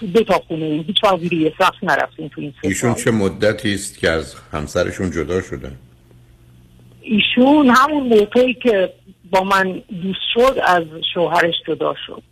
تو 0.00 0.06
دو 0.06 0.24
تا 0.24 0.38
خونه 0.38 0.84
هیچ 0.86 1.04
وقت 1.04 1.20
زیر 1.20 1.32
یه 1.32 1.52
سقف 1.58 1.84
نرفتیم 1.84 2.28
تو 2.28 2.40
این 2.40 2.54
ایشون. 2.62 2.94
چه 2.94 3.10
مدتی 3.10 3.74
است 3.74 3.98
که 3.98 4.10
از 4.10 4.34
همسرشون 4.52 5.10
جدا 5.10 5.42
شدن؟ 5.42 5.76
ایشون 7.08 7.70
همون 7.70 8.02
موقعی 8.02 8.54
که 8.54 8.92
با 9.30 9.42
من 9.44 9.82
دوست 10.02 10.20
شد 10.34 10.58
از 10.66 10.82
شوهرش 11.14 11.54
جدا 11.68 11.94
شد. 12.06 12.22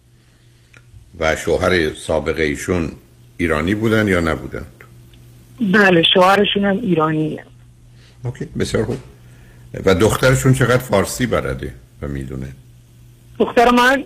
و 1.21 1.37
شوهر 1.37 1.95
سابقه 1.95 2.43
ایشون 2.43 2.93
ایرانی 3.37 3.75
بودن 3.75 4.09
یا 4.09 4.21
نبودن؟ 4.21 4.67
بله 5.61 6.03
شوهرشون 6.15 6.65
هم 6.65 6.79
ایرانیه. 6.83 7.45
اوکی 8.25 8.45
بسیار 8.59 8.85
خوب. 8.85 8.97
و 9.85 9.95
دخترشون 9.95 10.55
چقدر 10.55 10.79
فارسی 10.79 11.27
بلده 11.27 11.75
و 12.03 12.09
می‌دونه؟ 12.09 12.49
دختر 13.39 13.71
من؟ 13.71 14.05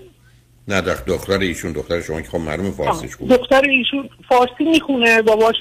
نه 0.68 0.80
دخ- 0.80 1.05
دختر 1.06 1.38
ایشون 1.38 1.72
دختر 1.72 2.01
شما 2.01 2.20
که 2.20 2.28
خب 2.28 2.38
معلوم 2.38 2.70
فارسیش 2.70 3.16
بود 3.16 3.28
دختر 3.28 3.62
ایشون 3.68 4.09
فارسی 4.28 4.64
می‌خونه 4.64 5.22
باباش 5.22 5.56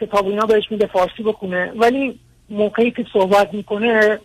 کتاب 0.00 0.26
اینا 0.26 0.46
بهش 0.46 0.64
میده 0.70 0.86
فارسی 0.86 1.22
بخونه. 1.22 1.72
ولی 1.76 2.18
موقعی 2.50 2.90
که 2.90 3.04
صحبت 3.12 3.54
می‌کنه 3.54 4.18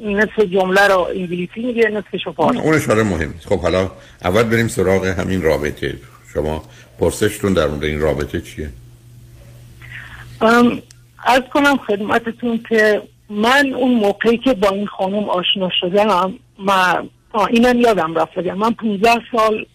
نصف 0.00 0.40
جمله 0.40 0.88
رو 0.88 0.98
انگلیسی 1.00 1.60
میگه 1.60 1.88
نصفش 1.88 2.26
رو 2.26 2.32
فارسی 2.32 2.58
اون 2.58 2.74
اشاره 2.74 3.02
مهم 3.02 3.32
نیست. 3.32 3.46
خب 3.46 3.60
حالا 3.60 3.90
اول 4.24 4.42
بریم 4.42 4.68
سراغ 4.68 5.04
همین 5.04 5.42
رابطه. 5.42 5.98
شما 6.34 6.62
پرسشتون 7.00 7.52
در 7.52 7.66
مورد 7.66 7.84
این 7.84 8.00
رابطه 8.00 8.40
چیه؟ 8.40 8.70
از 11.24 11.42
کنم 11.52 11.76
خدمتتون 11.76 12.60
که 12.68 13.02
من 13.30 13.74
اون 13.74 13.94
موقعی 13.94 14.38
که 14.38 14.54
با 14.54 14.68
این 14.68 14.86
خانم 14.86 15.28
آشنا 15.28 15.70
شدم 15.80 16.34
من 16.58 17.08
اینم 17.50 17.80
یادم 17.80 18.14
رفت. 18.14 18.34
بگم 18.34 18.58
من 18.58 18.72
15 18.72 19.10
سال 19.32 19.66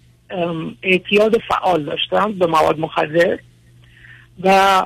اعتیاد 0.83 1.37
فعال 1.49 1.83
داشتم 1.83 2.31
به 2.31 2.45
مواد 2.45 2.79
مخدر 2.79 3.39
و 4.43 4.83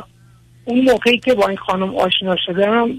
اون 0.66 0.82
موقعی 0.82 1.18
که 1.18 1.34
با 1.34 1.48
این 1.48 1.58
خانم 1.58 1.96
آشنا 1.96 2.36
شدم 2.46 2.90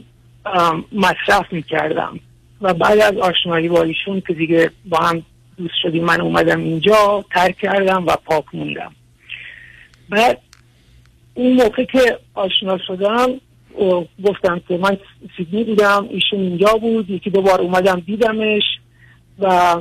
مصرف 0.92 1.52
می‌کردم. 1.52 2.20
و 2.60 2.74
بعد 2.74 2.98
از 2.98 3.16
آشنایی 3.16 3.68
با 3.68 3.82
ایشون 3.82 4.22
که 4.26 4.34
دیگه 4.34 4.70
با 4.84 4.98
هم 4.98 5.22
دوست 5.56 5.74
شدیم 5.82 6.04
من 6.04 6.20
اومدم 6.20 6.60
اینجا 6.60 7.24
ترک 7.30 7.58
کردم 7.58 8.06
و 8.06 8.16
پاک 8.24 8.44
موندم. 8.52 8.92
بعد 10.08 10.38
اون 11.34 11.52
موقع 11.52 11.84
که 11.84 12.18
آشنا 12.34 12.78
شدم 12.86 13.26
گفتم 14.24 14.60
که 14.68 14.76
من 14.76 14.96
سیدنی 15.36 15.64
بودم 15.64 16.08
ایشون 16.10 16.40
اینجا 16.40 16.72
بود 16.72 17.10
یکی 17.10 17.30
دو 17.30 17.42
بار 17.42 17.60
اومدم 17.60 18.00
دیدمش 18.00 18.62
و 19.38 19.76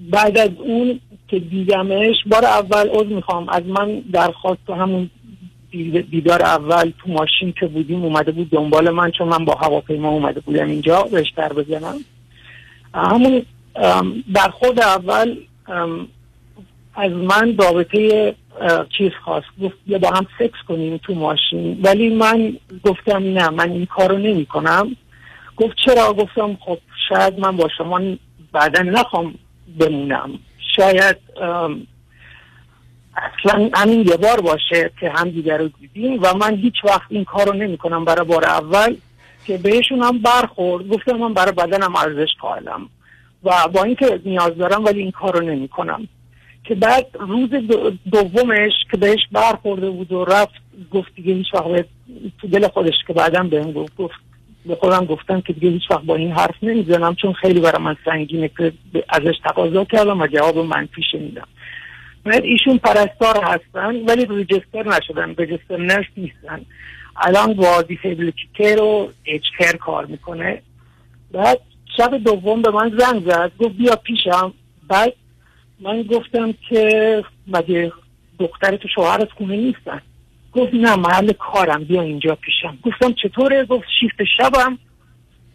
بعد 0.00 0.38
از 0.38 0.50
اون 0.58 1.00
که 1.28 1.38
دیدمش 1.38 2.16
بار 2.26 2.44
اول 2.44 2.88
عذر 2.88 3.14
می‌خوام 3.14 3.48
از 3.48 3.62
من 3.66 4.00
درخواست 4.00 4.70
همون 4.70 5.10
دیدار 6.10 6.42
اول 6.42 6.92
تو 6.98 7.12
ماشین 7.12 7.52
که 7.60 7.66
بودیم 7.66 8.04
اومده 8.04 8.32
بود 8.32 8.50
دنبال 8.50 8.90
من 8.90 9.10
چون 9.10 9.28
من 9.28 9.44
با 9.44 9.54
هواپیما 9.54 10.08
اومده 10.08 10.40
بودم 10.40 10.66
اینجا 10.66 11.02
بهش 11.02 11.32
در 11.36 11.52
بزنم. 11.52 11.94
همون 12.94 13.42
ام، 13.76 14.24
برخورد 14.28 14.80
اول 14.80 15.36
از 16.94 17.12
من 17.12 17.56
رابطه 17.56 18.34
چیز 18.98 19.10
خواست. 19.24 19.46
گفت 19.62 19.74
بیا 19.86 19.98
با 19.98 20.10
هم 20.10 20.26
سکس 20.38 20.58
کنیم 20.68 20.96
تو 20.96 21.14
ماشین. 21.14 21.80
ولی 21.82 22.08
من 22.08 22.56
گفتم 22.84 23.22
نه 23.22 23.50
من 23.50 23.70
این 23.70 23.86
کارو 23.86 24.18
نمی 24.18 24.46
کنم 24.46 24.96
گفت 25.56 25.76
چرا؟ 25.84 26.12
گفتم 26.12 26.56
خب 26.60 26.78
شاید 27.08 27.40
من 27.40 27.56
با 27.56 27.68
شما 27.78 28.00
بعدا 28.52 28.82
نخوام 28.82 29.34
بمونم. 29.78 30.30
شاید 30.76 31.16
اصلا 33.16 33.70
همین 33.74 34.00
یه 34.00 34.16
بار 34.16 34.40
باشه 34.40 34.90
که 35.00 35.10
هم 35.10 35.30
دیگر 35.30 35.58
رو 35.58 35.68
دیدیم 35.80 36.18
و 36.22 36.34
من 36.34 36.56
هیچ 36.56 36.74
وقت 36.84 37.06
این 37.08 37.24
کارو 37.24 37.52
نمی 37.52 37.78
کنم 37.78 38.04
برای 38.04 38.26
بار 38.26 38.44
اول 38.44 38.96
که 39.46 39.58
بهشون 39.58 40.02
هم 40.02 40.18
برخورد. 40.18 40.88
گفتم 40.88 41.16
من 41.16 41.34
برای 41.34 41.52
بدنم 41.52 41.96
ارزش 41.96 42.28
قائلم 42.40 42.88
و 43.44 43.68
با 43.72 43.82
اینکه 43.84 44.20
نیاز 44.24 44.56
دارم 44.58 44.84
ولی 44.84 45.00
این 45.00 45.10
کارو 45.10 45.40
نمی 45.40 45.68
کنم 45.68 46.08
که 46.64 46.74
بعد 46.74 47.06
روز 47.20 47.50
دو- 47.50 47.90
دومش 48.12 48.72
که 48.90 48.96
بهش 48.96 49.20
برخورده 49.32 49.90
بود 49.90 50.12
و 50.12 50.24
رفت 50.24 50.54
گفت 50.92 51.14
دیگه 51.14 51.34
هیچ 51.34 51.46
وقت 51.54 51.84
تو 52.40 52.48
دل 52.48 52.68
خودش 52.68 52.94
که 53.06 53.12
بعدا 53.12 53.42
بهم 53.42 53.72
گفت 53.72 53.96
گفت 53.96 54.14
به 54.66 54.74
خودم 54.74 55.04
گفتم 55.04 55.40
که 55.40 55.52
دیگه 55.52 55.68
هیچ 55.68 55.90
وقت 55.90 56.02
با 56.02 56.16
این 56.16 56.32
حرف 56.32 56.54
نمی‌زنم 56.62 57.14
چون 57.14 57.32
خیلی 57.32 57.60
برای 57.60 57.82
من 57.82 57.96
سنگینه 58.04 58.48
که 58.58 58.72
ازش 59.08 59.34
تقاضا 59.44 59.84
کردم 59.84 60.20
و 60.20 60.26
جواب 60.26 60.58
منفی 60.58 61.02
شنیدم. 61.12 61.48
بعد 62.26 62.44
ایشون 62.44 62.78
پرستار 62.78 63.44
هستن؟ 63.44 63.96
ولی 63.96 64.26
رجستر 64.26 64.88
نشدن 64.88 65.34
رجستر 65.38 65.76
نرس 65.76 66.06
نیستن. 66.16 66.64
الان 67.16 67.54
کیر 68.56 68.80
و 68.80 69.12
اچ 69.24 69.42
کیر 69.58 69.76
کار 69.76 70.06
می‌کنه. 70.06 70.62
بعد 71.32 71.60
شب 71.96 72.16
دوم 72.16 72.62
به 72.62 72.70
من 72.70 72.98
زنگ 72.98 73.30
زد. 73.30 73.52
گفت 73.58 73.74
بیا 73.74 73.96
پیشم. 73.96 74.52
بعد 74.88 75.12
من 75.80 76.02
گفتم 76.02 76.54
که 76.68 77.24
مگه 77.46 77.92
دختر 78.38 78.76
تو 78.76 78.88
شوهرت 78.94 79.30
خونه 79.30 79.56
نیستن؟ 79.56 80.00
گفت 80.52 80.74
نه 80.74 80.96
محل 80.96 81.32
کارم. 81.32 81.84
بیا 81.84 82.02
اینجا 82.02 82.34
پیشم. 82.34 82.78
گفتم 82.82 83.12
چطوره؟ 83.12 83.64
گفت 83.64 83.86
شیفت 84.00 84.16
شبم. 84.38 84.78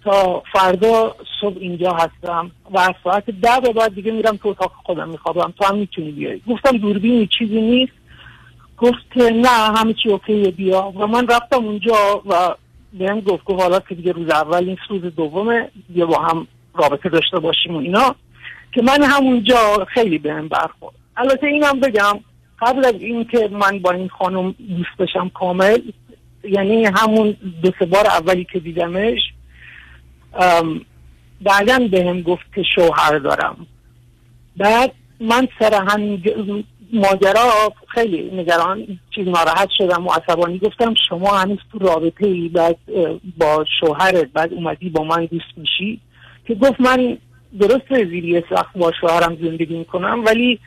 تا 0.04 0.44
فردا 0.54 1.16
صبح 1.42 1.58
اینجا 1.60 1.94
هستم 1.94 2.52
و 2.72 2.80
از 2.80 2.94
ساعت 3.04 3.26
ده 3.26 3.60
به 3.64 3.74
بعد 3.74 3.96
دیگه 3.96 4.12
میرم 4.12 4.38
تو 4.38 4.50
اتاق 4.50 4.72
خودم 4.86 5.10
میخوابم. 5.10 5.54
تو 5.60 5.66
هم 5.66 5.78
می‌تونی 5.78 6.12
بیای. 6.12 6.42
گفتم 6.50 6.78
دوربینی 6.78 7.28
چیزی 7.40 7.62
نیست. 7.62 7.94
گفت 8.78 9.12
که 9.14 9.24
نه 9.24 9.50
همه 9.50 9.94
چی 9.94 10.10
اوکیه 10.10 10.52
بیا. 10.52 10.94
و 10.96 11.08
من 11.08 11.28
رفتم 11.28 11.66
اونجا 11.66 12.22
و 12.26 12.56
بهم 12.94 13.20
گفت 13.20 13.44
گفت 13.44 13.62
حالا 13.62 13.80
که 13.80 13.96
دیگه 13.96 14.12
روز 14.12 14.30
اول 14.30 14.68
این 14.68 14.78
روز 14.90 15.16
دومه 15.16 15.72
بیا 15.90 16.06
با 16.06 16.20
هم 16.20 16.48
رابطه 16.76 17.10
داشته 17.10 17.40
باشیم 17.40 17.76
و 17.76 17.78
اینا. 17.78 18.16
که 18.74 18.82
من 18.82 19.04
همونجا 19.04 19.86
خیلی 19.94 20.18
بهم 20.18 20.48
برخورد. 20.48 20.96
البته 21.18 21.48
اینم 21.48 21.80
بگم 21.80 22.20
قبل 22.62 22.86
از 22.86 22.96
اینکه 23.00 23.50
من 23.52 23.80
با 23.80 23.92
این 23.92 24.08
خانم 24.08 24.52
دوست 24.52 24.98
بشم 25.00 25.30
کامل 25.30 25.80
یعنی 26.44 26.86
همون 26.86 27.36
دو 27.64 27.72
سه 27.80 27.86
بار 27.86 28.08
اولی 28.08 28.48
که 28.54 28.60
دیدمش 28.60 29.20
بعدا 31.42 31.88
بهم 31.92 32.22
گفت 32.22 32.54
که 32.56 32.64
شوهر 32.76 33.18
دارم. 33.18 33.68
بعد 34.58 34.92
من 35.20 35.48
سر 35.60 35.84
همین 35.88 36.24
ماجرا 36.94 37.74
خیلی 37.88 38.42
نگران 38.42 39.00
چیز 39.16 39.28
ناراحت 39.28 39.70
شدم 39.78 40.08
و 40.08 40.12
عصبانی 40.12 40.60
گفتم 40.60 40.94
شما 41.10 41.38
هنوز 41.38 41.58
تو 41.72 41.80
رابطه 41.80 42.28
ای 42.28 42.50
بعد 42.50 42.78
با 43.38 43.66
شوهرت 43.80 44.28
بعد 44.34 44.54
اومدی 44.54 44.90
با 44.90 45.04
من 45.04 45.26
دوست 45.26 45.58
میشی؟ 45.58 46.00
که 46.48 46.56
گفت 46.56 46.82
من 46.82 47.18
درست 47.60 48.04
زیری 48.10 48.44
سخت 48.50 48.78
با 48.78 48.92
شوهرم 49.02 49.38
زندگی 49.42 49.78
می‌کنم 49.78 50.24
ولی 50.26 50.60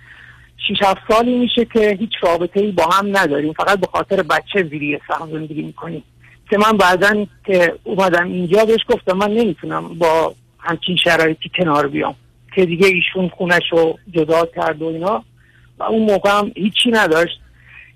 شیش 0.67 0.79
هفت 0.83 1.01
سالی 1.09 1.39
میشه 1.39 1.65
که 1.65 1.97
هیچ 2.01 2.13
رابطه 2.23 2.61
ای 2.61 2.73
با 2.73 2.85
هم 2.85 3.17
نداریم. 3.17 3.53
فقط 3.53 3.81
به 3.81 3.87
خاطر 3.93 4.23
بچه 4.23 4.69
زیری 4.71 4.99
سخت 5.09 5.31
زندگی 5.31 5.63
می‌کنیم. 5.63 6.03
که 6.51 6.59
من 6.59 6.77
بعدا 6.77 7.27
که 7.47 7.75
اومدم 7.85 8.27
اینجا 8.27 8.65
بهش 8.65 8.81
گفتم 8.89 9.17
من 9.17 9.31
نمی‌تونم 9.31 9.89
با 9.89 10.35
همچین 10.59 10.97
شرایطی 10.97 11.51
کنار 11.59 11.89
بیام 11.89 12.15
که 12.55 12.67
دیگه 12.67 12.87
ایشون 12.87 13.29
خونش 13.29 13.63
رو 13.73 13.99
جدا 14.11 14.47
کرد 14.47 14.83
و 14.83 14.87
اینا. 14.87 15.25
و 15.79 15.83
اون 15.83 16.03
موقع 16.03 16.31
هم 16.39 16.53
هیچی 16.57 16.91
نداشت. 16.91 17.41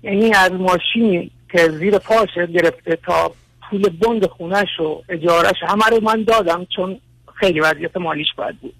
یعنی 0.03 0.33
از 0.33 0.51
ماشینی 0.51 1.31
که 1.51 1.69
زیر 1.69 1.97
پاش 1.97 2.29
گرفته 2.53 2.95
تا 3.05 3.31
پول 3.69 3.89
بند 3.89 4.25
خونش 4.25 4.79
و 4.79 5.01
اجارش 5.09 5.55
همه 5.67 5.85
رو 5.91 6.01
من 6.03 6.23
دادم 6.23 6.67
چون 6.75 6.99
خیلی 7.35 7.59
وضعیت 7.59 7.97
مالیش 7.97 8.27
باید 8.37 8.59
بود. 8.59 8.73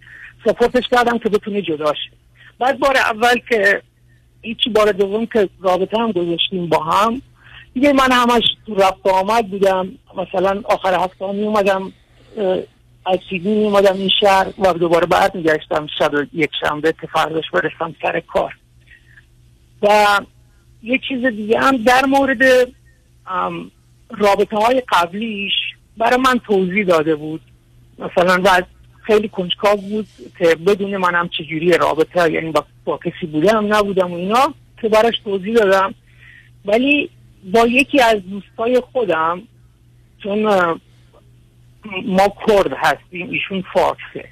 سپورتش 0.46 0.84
کردم 0.92 1.18
که 1.18 1.30
بتونه 1.30 1.62
جدا 1.62 1.94
شه 1.94 2.12
بعد 2.60 2.80
بار 2.80 2.98
اول 2.98 3.40
که 3.50 3.82
هیچی 4.42 4.70
بار 4.70 4.92
دوم 4.92 5.26
که 5.26 5.50
رابطه 5.62 5.98
هم 5.98 6.12
گذاشتیم 6.12 6.68
با 6.68 6.84
هم 6.84 7.22
دیگه 7.74 7.94
من 7.94 8.12
همش 8.12 8.44
تو 8.66 8.76
رفت 8.76 9.08
آمد 9.08 9.50
بودم. 9.50 9.92
مثلا 10.18 10.62
آخر 10.66 11.04
هفته 11.04 11.32
می 11.32 11.44
اومدم 11.44 11.94
از 13.06 13.20
سیدنی 13.30 13.56
می 13.56 13.64
اومدم 13.64 13.94
این 13.94 14.10
شهر 14.20 14.48
و 14.60 14.74
دوباره 14.74 15.06
بعد 15.06 15.36
میگشتم 15.36 15.88
شب 16.00 16.12
یک 16.34 16.50
شنبه 16.62 16.94
که 17.02 17.08
فرداش 17.08 17.46
سر 18.02 18.20
کار. 18.20 18.58
و 19.82 20.20
یه 20.84 21.00
چیز 21.08 21.26
دیگه 21.26 21.60
هم 21.60 21.78
در 21.78 22.06
مورد 22.06 22.42
رابطه 24.10 24.58
های 24.58 24.84
قبلیش 24.90 25.54
برای 25.98 26.20
من 26.20 26.40
توضیح 26.40 26.86
داده 26.86 27.16
بود. 27.16 27.42
مثلا 28.00 28.42
و 28.44 28.62
خیلی 29.04 29.30
کنجکاو 29.30 29.82
بود 29.82 30.08
که 30.40 30.56
بدون 30.56 30.98
منم 30.98 31.30
چجوری 31.30 31.72
رابطه 31.72 32.32
یعنی 32.32 32.52
با, 32.52 32.66
با 32.86 32.98
کسی 32.98 33.26
بودم 33.26 33.76
نبودم 33.76 34.12
و 34.12 34.16
اینا 34.16 34.54
که 34.82 34.90
براش 34.90 35.20
توضیح 35.24 35.56
دادم. 35.56 35.94
ولی 36.66 37.10
با 37.44 37.68
یکی 37.68 38.02
از 38.02 38.18
دوستای 38.30 38.82
خودم 38.92 39.42
چون 40.24 40.44
ما 42.06 42.34
کرد 42.48 42.74
هستیم 42.78 43.30
ایشون 43.30 43.64
فارسه 43.74 44.30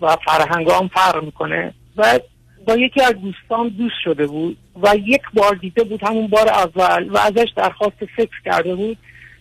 و 0.00 0.16
فرهنگ 0.16 0.70
هم 0.70 0.88
فرق 0.88 1.24
می‌کنه 1.24 1.74
و 1.96 2.20
با 2.66 2.76
یکی 2.76 3.02
از 3.02 3.14
دوستان 3.14 3.68
دوست 3.68 3.94
شده 4.04 4.26
بود 4.26 4.56
و 4.82 4.96
یک 4.96 5.22
بار 5.34 5.54
دیده 5.54 5.84
بود 5.84 6.02
همون 6.02 6.26
بار 6.26 6.48
اول 6.48 7.08
و 7.08 7.18
ازش 7.18 7.48
درخواست 7.56 8.04
فکر 8.16 8.42
کرده 8.44 8.74
بود 8.74 8.98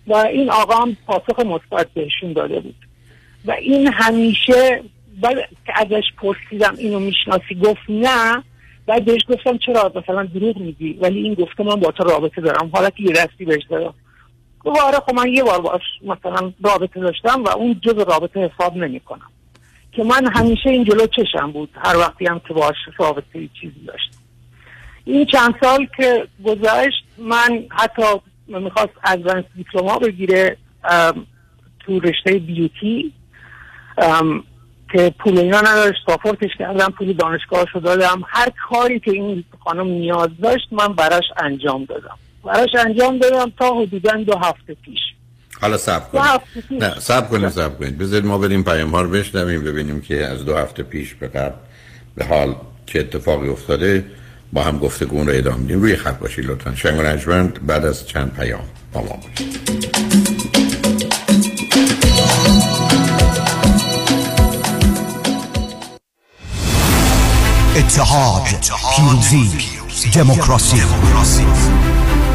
و 0.07 0.15
این 0.15 0.51
آقا 0.51 0.75
هم 0.75 0.97
پاسخ 1.07 1.39
مثبت 1.39 1.87
بهشون 1.93 2.33
داده 2.33 2.59
بود. 2.59 2.75
و 3.45 3.51
این 3.51 3.87
همیشه 3.87 4.83
بعد 5.21 5.37
که 5.65 5.73
ازش 5.75 6.03
پرسیدم 6.17 6.75
اینو 6.77 6.99
می‌شناسی 6.99 7.55
گفت 7.55 7.89
نه 7.89 8.43
بعد 8.87 9.05
بهش 9.05 9.21
گفتم 9.29 9.57
چرا 9.57 9.91
مثلا 9.95 10.23
دروغ 10.23 10.57
میگی؟ 10.57 10.93
ولی 10.93 11.19
این 11.19 11.33
گفته 11.33 11.63
من 11.63 11.75
با 11.75 11.91
تو 11.91 12.03
رابطه 12.03 12.41
دارم. 12.41 12.69
حالا 12.73 12.89
که 12.89 13.03
یه 13.03 13.11
دستی 13.11 13.45
بهش 13.45 13.63
دارم 13.69 13.93
گفت 14.59 14.81
آره 14.81 14.97
خب 14.97 15.13
من 15.15 15.27
یه 15.27 15.43
بار 15.43 15.61
باش 15.61 15.81
مثلا 16.01 16.51
رابطه 16.63 16.99
داشتم 16.99 17.43
و 17.43 17.49
اون 17.49 17.79
جز 17.83 17.93
رابطه 17.93 18.39
حساب 18.39 18.77
نمی‌کنم. 18.77 19.31
که 19.91 20.03
من 20.03 20.27
همیشه 20.27 20.69
این 20.69 20.83
جلو 20.83 21.07
چشم 21.07 21.51
بود. 21.51 21.69
هر 21.75 21.97
وقتی 21.97 22.25
هم 22.25 22.41
که 22.47 22.53
باش 22.53 22.75
رابطه 22.97 23.49
چیزی 23.61 23.85
داشتم 23.87 24.17
این 25.05 25.25
چند 25.25 25.55
سال 25.61 25.87
که 25.97 26.27
گذشت 26.45 27.03
من 27.17 27.63
حتی 27.71 28.03
می‌خواست 28.47 28.93
ادوانس 29.03 29.45
دیپلما 29.55 29.99
بگیره 29.99 30.57
تو 31.79 31.99
رشته 31.99 32.33
بیوتی 32.39 33.11
که 34.95 35.13
پول 35.19 35.37
اینا 35.37 35.61
نداشت 35.61 35.97
سافورتش 36.05 36.49
کردم 36.59 36.93
پول 36.97 37.13
دانشگاهشو 37.13 37.79
دادم. 37.79 38.21
هر 38.27 38.51
کاری 38.69 38.99
که 38.99 39.11
این 39.11 39.43
خانم 39.63 39.87
نیاز 39.87 40.29
داشت 40.43 40.67
من 40.71 40.93
براش 40.93 41.23
انجام 41.37 41.85
دادم. 41.85 42.17
براش 42.43 42.69
انجام 42.79 43.17
دادم 43.17 43.51
تا 43.59 43.73
حدودا 43.73 44.23
دو 44.23 44.37
هفته 44.37 44.75
پیش. 44.85 44.99
حالا 45.61 45.77
سب 45.77 46.11
کنید 46.11 46.83
نه 46.83 46.99
سب 46.99 47.29
کنید 47.29 47.49
سب 47.49 47.79
کنید 47.79 47.97
بذارید 47.97 48.25
ما 48.25 48.37
بریم 48.37 48.63
پیام 48.63 48.89
ها 48.89 49.01
رو 49.01 49.09
بشنویم 49.09 49.63
ببینیم 49.63 50.01
که 50.01 50.25
از 50.25 50.45
دو 50.45 50.55
هفته 50.55 50.83
پیش 50.83 51.13
به 51.13 51.27
قبل 51.27 51.55
به 52.15 52.25
حال 52.25 52.55
چه 52.85 52.99
اتفاقی 52.99 53.49
افتاده. 53.49 54.05
با 54.53 54.63
هم 54.63 54.79
گفتگون 54.79 55.27
رو 55.27 55.33
ادامه 55.35 55.57
میدیم. 55.57 55.81
روی 55.81 55.95
خط 55.95 56.19
باشید 56.19 56.45
لطفا. 56.45 56.75
شنگ 56.75 56.99
و 57.27 57.47
بعد 57.61 57.85
از 57.85 58.07
چند 58.07 58.33
پیام 58.33 58.63
با 58.93 59.01
ما 59.01 59.07
باشید. 59.07 60.24
اتحاد 67.75 68.43
پیروزی 68.95 69.51
دموکراسی. 70.13 70.81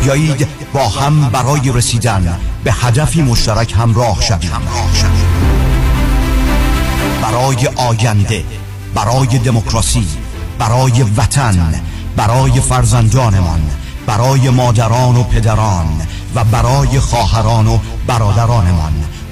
بیایید 0.03 0.47
با 0.73 0.89
هم 0.89 1.29
برای 1.29 1.73
رسیدن 1.73 2.39
به 2.65 2.73
هدفی 2.73 3.23
مشترک 3.23 3.73
همراه 3.73 4.23
شویم. 4.23 4.51
برای 7.23 7.67
آینده 7.77 8.45
برای 8.95 9.27
دموکراسی 9.27 10.07
برای 10.59 11.03
وطن 11.03 11.83
برای 12.17 12.61
فرزندانمان 12.61 13.61
برای 14.07 14.51
مادران 14.51 15.17
و 15.17 15.23
پدران 15.23 16.01
و 16.35 16.45
برای 16.45 17.01
خواهران 17.01 17.67
و 17.67 17.79
برادرانمان. 18.07 18.93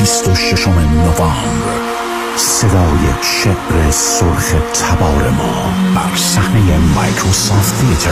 26 0.00 0.68
نوامبر. 0.68 1.80
صدای 2.36 3.04
شبر 3.22 3.90
سرخ 3.90 4.54
تبار 4.74 5.30
ما 5.30 5.72
بر 5.94 6.16
صحنه 6.16 6.78
مایکروسافت 6.94 7.74
تیتر. 7.80 8.10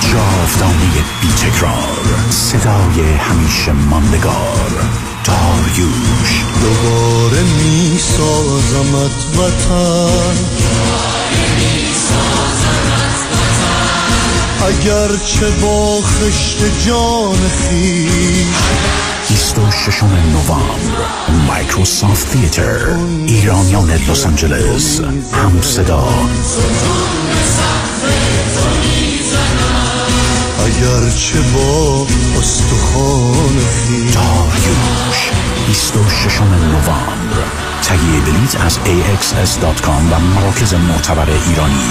جاودانه 0.00 1.04
بی 1.20 1.28
تکرار 1.28 2.04
صدای 2.30 3.12
همیشه 3.12 3.72
ماندگار. 3.72 4.70
داریوش. 5.24 6.44
دوباره 6.62 7.42
می 7.42 7.98
سازمت 7.98 9.38
وطن. 9.38 10.36
اگر 11.32 12.85
چه 14.72 15.50
با 15.62 16.00
خشت 16.00 16.86
جان 16.86 17.36
خیش. 17.48 18.46
26 19.28 20.02
نوامبر 20.02 20.64
مایکروسافت 21.46 22.30
تیتر 22.30 22.96
ایرانیان 23.26 23.90
لس 23.90 24.26
آنجلس 24.26 25.00
هم 25.32 25.62
صدا. 25.62 26.08
اگر 30.64 31.10
چه 31.10 31.40
با 31.40 32.06
استخوان 32.38 33.58
خیش. 33.58 34.14
داریوش 34.14 35.30
26 35.66 36.40
نوامبر. 36.40 37.16
تهیه 37.82 38.20
بلیت 38.20 38.60
از 38.60 38.78
axs.com 38.78 40.12
و 40.12 40.18
مراکز 40.18 40.74
معتبر 40.74 41.30
ایرانی. 41.30 41.90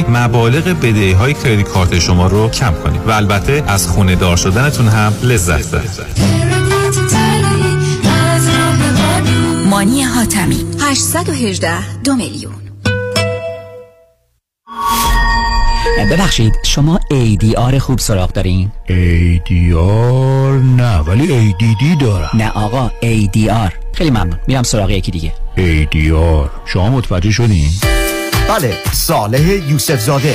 مبالغ 0.00 0.64
بدهی 0.64 1.12
های 1.12 1.34
کردیت 1.34 1.68
کارت 1.68 1.98
شما 1.98 2.26
رو 2.26 2.48
کم 2.48 2.74
کنیم 2.84 3.00
و 3.06 3.10
البته 3.10 3.64
از 3.66 3.88
خونه 3.88 4.14
دار 4.14 4.36
شدنتون 4.36 4.88
هم 4.88 5.12
لذت 5.22 5.70
ببرید. 5.70 6.22
مانی 9.70 10.02
حاتمی 10.02 10.64
818 10.80 12.00
دو 12.04 12.14
میلیون. 12.14 12.52
ببخشید 16.10 16.52
شما 16.64 17.00
ADR 17.12 17.74
خوب 17.74 17.98
سراغ 17.98 18.32
دارین؟ 18.32 18.72
ADR 18.88 20.62
نه 20.76 20.98
ولی 20.98 21.52
ADD 21.52 22.00
دارم. 22.00 22.30
نه 22.34 22.50
آقا 22.50 22.90
ADR 23.02 23.72
خیلی 23.92 24.10
ممنون. 24.10 24.38
میرم 24.46 24.62
سراغ 24.62 24.90
یکی 24.90 25.10
دیگه. 25.10 25.32
ADR 25.56 26.48
شما 26.66 26.90
متوجه 26.90 27.30
شدین؟ 27.30 27.68
بله 28.52 28.78
صالح 28.92 29.70
یوسف 29.70 30.00
زاده 30.00 30.34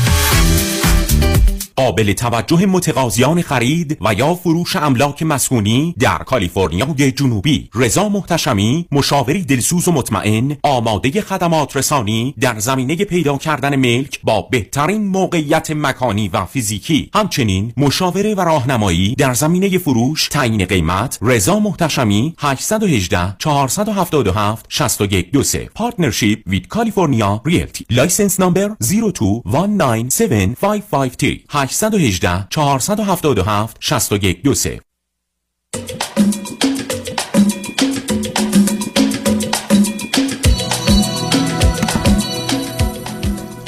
قابل 1.81 2.13
توجه 2.13 2.65
متقاضیان 2.65 3.41
خرید 3.41 3.97
و 4.01 4.13
یا 4.13 4.35
فروش 4.35 4.75
املاک 4.75 5.23
مسکونی 5.23 5.95
در 5.99 6.17
کالیفرنیای 6.17 7.11
جنوبی. 7.11 7.69
رضا 7.75 8.09
محتشمی 8.09 8.85
مشاوری 8.91 9.41
دلسوز 9.41 9.87
و 9.87 9.91
مطمئن 9.91 10.57
آماده 10.63 11.21
خدمات 11.21 11.77
رسانی 11.77 12.33
در 12.39 12.59
زمینه 12.59 12.95
پیدا 12.95 13.37
کردن 13.37 13.75
ملک 13.75 14.19
با 14.23 14.41
بهترین 14.41 15.07
موقعیت 15.07 15.71
مکانی 15.71 16.29
و 16.33 16.45
فیزیکی. 16.45 17.09
همچنین 17.13 17.73
مشاوره 17.77 18.35
و 18.35 18.41
راهنمایی 18.41 19.15
در 19.15 19.33
زمینه 19.33 19.77
فروش 19.77 20.27
تعیین 20.27 20.65
قیمت. 20.65 21.19
رضا 21.21 21.59
محتشمی 21.59 22.33
818 22.39 23.35
477 23.39 24.65
6123 24.69 25.69
partnership 25.75 26.39
with 26.47 26.67
California 26.67 27.41
Realty. 27.45 27.85
license 27.89 28.39
نمبر 28.39 28.71
02197553 28.81 31.41
818 31.71 32.47
477 32.49 33.77
6123 33.79 34.79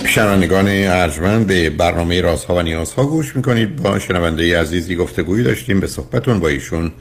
شنوندگان 0.05 0.67
ارجمند 0.67 1.47
به 1.47 1.69
برنامه 1.69 2.21
رازها 2.21 2.55
و 2.55 2.61
نیازها 2.61 3.05
گوش 3.05 3.35
می‌کنید. 3.35 3.75
با 3.75 3.99
شنونده 3.99 4.59
عزیزی 4.61 4.95
گفتگویی 4.95 5.43
داشتیم. 5.43 5.79
به 5.79 5.87
صحبتون 5.87 6.39
با 6.39 6.47
ایشون 6.47 6.91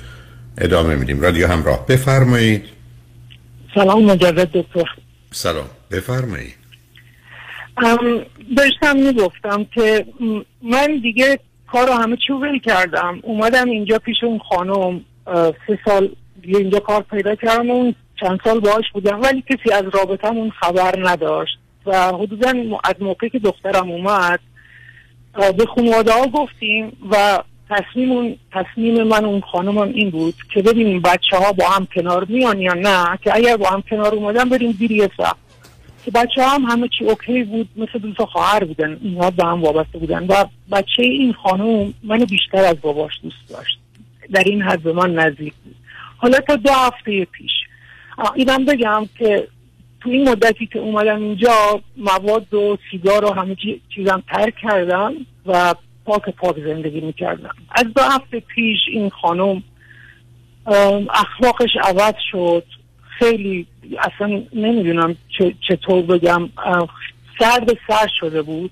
ادامه 0.59 0.97
میدیم. 0.97 1.21
رادیو 1.21 1.47
همراه 1.47 1.87
بفرمایید. 1.87 2.65
سلام 3.75 4.05
مجدد 4.05 4.51
دکتر. 4.53 4.89
سلام. 5.31 5.67
بفرمایید. 5.91 6.62
داشتم 8.57 8.97
می‌گفتم 8.97 9.67
که 9.75 10.07
من 10.63 10.99
دیگه 11.03 11.39
کار 11.73 11.87
رو 11.87 11.93
همه 11.93 12.17
چی 12.27 12.33
ول 12.33 12.59
کردم. 12.59 13.19
اومدم 13.23 13.71
اینجا 13.71 13.99
پیش 13.99 14.17
اون 14.25 14.39
خانم 14.39 15.01
سه 15.67 15.79
سال 15.85 16.09
اینجا 16.43 16.79
کار 16.79 17.05
پیدا 17.11 17.35
کردم 17.35 17.71
اون 17.71 17.95
چند 18.21 18.41
سال 18.45 18.61
باهاش 18.61 18.85
بودم. 18.95 19.21
ولی 19.23 19.43
کسی 19.43 19.73
از 19.73 19.85
رابطمون 19.93 20.51
خبر 20.51 21.09
نداشت. 21.09 21.59
و 21.87 22.13
حدودا 22.13 22.53
از 22.85 22.95
موقعی 23.01 23.31
که 23.31 23.39
دخترم 23.39 23.91
اومد 23.91 24.41
به 25.59 25.67
خانواده 25.67 26.13
ها 26.13 26.27
گفتیم 26.27 26.97
و 27.11 27.43
تصمیم, 27.71 28.39
تصمیم 28.53 29.03
من 29.03 29.25
اون 29.25 29.41
خانم 29.41 29.79
این 29.79 30.11
بود 30.11 30.35
که 30.55 30.63
ببینیم 30.63 31.01
بچه 31.01 31.37
ها 31.37 31.53
با 31.53 31.69
هم 31.69 31.87
کنار 31.95 32.27
میان 32.29 32.61
یا 32.61 32.75
نه 32.75 33.19
که 33.25 33.35
اگر 33.35 33.57
با 33.57 33.69
هم 33.69 33.83
کنار 33.91 34.15
اومدن 34.15 34.49
بریم 34.49 34.73
زیر 34.73 34.93
یه 34.93 35.11
که 35.19 35.25
بچه 36.11 36.43
هم 36.43 36.63
همه 36.63 36.89
چی 36.99 37.05
اوکی 37.05 37.45
بود 37.45 37.69
مثل 37.77 37.99
دو 37.99 38.27
خواهر 38.27 38.65
بودن 38.65 38.99
اینها 39.03 39.31
به 39.31 39.45
هم 39.45 39.63
وابسته 39.63 39.99
بودن 39.99 40.27
و 40.27 40.45
بچه 40.73 41.03
این 41.03 41.33
خانم 41.33 41.95
منو 42.03 42.27
بیشتر 42.27 42.65
از 42.65 42.81
باباش 42.81 43.13
دوست 43.23 43.49
داشت. 43.49 43.79
در 44.33 44.43
این 44.47 44.63
حد 44.63 44.83
به 44.83 44.93
من 44.93 45.15
نزدیک 45.15 45.55
بود. 45.65 45.75
حالا 46.17 46.41
تا 46.41 46.57
دو 46.57 46.73
هفته 46.73 47.25
پیش. 47.25 47.53
اینم 48.35 48.65
بگم 48.65 49.09
که 49.19 49.49
تو 50.01 50.11
این 50.11 50.29
مدتی 50.29 50.67
که 50.67 50.79
اومدم 50.79 51.23
اینجا 51.23 51.81
مواد 51.97 52.55
و 52.55 52.79
سیگار 52.91 53.25
و 53.25 53.33
همه 53.33 53.57
چیزم 53.95 54.23
ترک 54.29 54.55
کردم 54.63 55.15
و 55.47 55.75
پاک 56.05 56.31
پاک 56.31 56.57
زندگی 56.57 57.01
می‌کردم. 57.01 57.55
از 57.71 57.85
دو 57.85 58.03
هفته 58.03 58.41
پیش 58.41 58.79
این 58.93 59.11
خانم 59.11 59.63
اخلاقش 61.11 61.71
عوض 61.83 62.15
شد. 62.31 62.65
خیلی 63.19 63.67
اصلا 63.99 64.43
نمی‌دونم 64.53 65.17
چطور 65.69 66.03
بگم 66.03 66.49
سرد 67.39 67.71
سر 67.89 68.07
شده 68.21 68.43
بود 68.43 68.71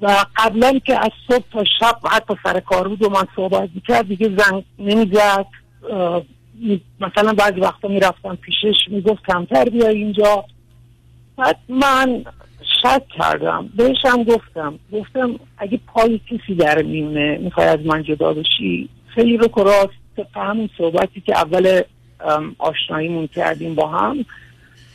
و 0.00 0.24
قبلا 0.36 0.78
که 0.78 0.98
از 0.98 1.10
صبح 1.28 1.44
تا 1.52 1.64
شب 1.80 1.96
حتی 2.10 2.34
سر 2.42 2.60
کار 2.60 2.88
بود 2.88 3.02
و 3.02 3.08
من 3.08 3.24
صحبت 3.36 3.70
می‌کرد 3.74 4.08
دیگه 4.08 4.28
زنگ 4.38 4.64
نمی‌زد. 4.78 5.46
مثلا 7.00 7.32
بعضی 7.32 7.60
وقتا 7.60 7.88
می‌رفتم 7.88 8.36
پیشش 8.36 8.76
می‌گفت 8.88 9.26
کمتر 9.26 9.64
بیای 9.64 9.96
اینجا. 9.96 10.44
بعد 11.36 11.58
من 11.68 12.24
شک 12.82 13.02
کردم 13.18 13.70
بهشم 13.76 14.24
گفتم 14.24 14.78
گفتم 14.92 15.40
اگه 15.58 15.80
پای 15.86 16.20
کسی 16.30 16.54
در 16.54 16.82
میونه 16.82 17.38
می‌خوای 17.38 17.66
از 17.66 17.78
من 17.84 18.02
جدا 18.02 18.32
بشی؟ 18.32 18.88
خیلی 19.06 19.36
رو 19.36 19.48
کراست 19.48 19.92
همون 20.34 20.70
صحبتی 20.78 21.20
که 21.20 21.36
اول 21.36 21.82
آشناییمون 22.58 23.26
کردیم 23.26 23.74
با 23.74 23.88
هم. 23.88 24.24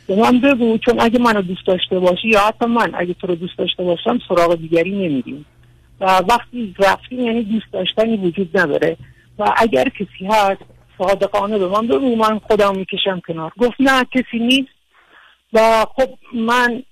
به 0.07 0.15
من 0.15 0.39
بگو 0.39 0.77
چون 0.77 0.99
اگه 0.99 1.19
منو 1.19 1.41
دوست 1.41 1.67
داشته 1.67 1.99
باشی 1.99 2.27
یا 2.27 2.39
حتی 2.39 2.65
من 2.65 2.91
اگه 2.93 3.13
تو 3.13 3.27
رو 3.27 3.35
دوست 3.35 3.57
داشته 3.57 3.83
باشم 3.83 4.19
سراغ 4.27 4.55
دیگری 4.55 4.91
نمیدیم 4.91 5.45
و 5.99 6.05
وقتی 6.29 6.75
رفتیم 6.79 7.19
یعنی 7.19 7.43
دوست 7.43 7.65
داشتنی 7.71 8.17
وجود 8.17 8.57
نداره. 8.57 8.97
و 9.39 9.53
اگر 9.57 9.83
کسی 9.89 10.25
هست 10.25 10.61
صادقانه 10.97 11.57
به 11.57 11.67
من 11.67 11.87
بگو 11.87 12.15
من 12.15 12.39
خودم 12.39 12.77
می‌کشم 12.77 13.21
کنار. 13.27 13.51
گفت 13.57 13.75
نه 13.79 14.05
کسی 14.05 14.39
نیست. 14.39 14.73
و 15.53 15.85
خب 15.95 16.09
من 16.33 16.83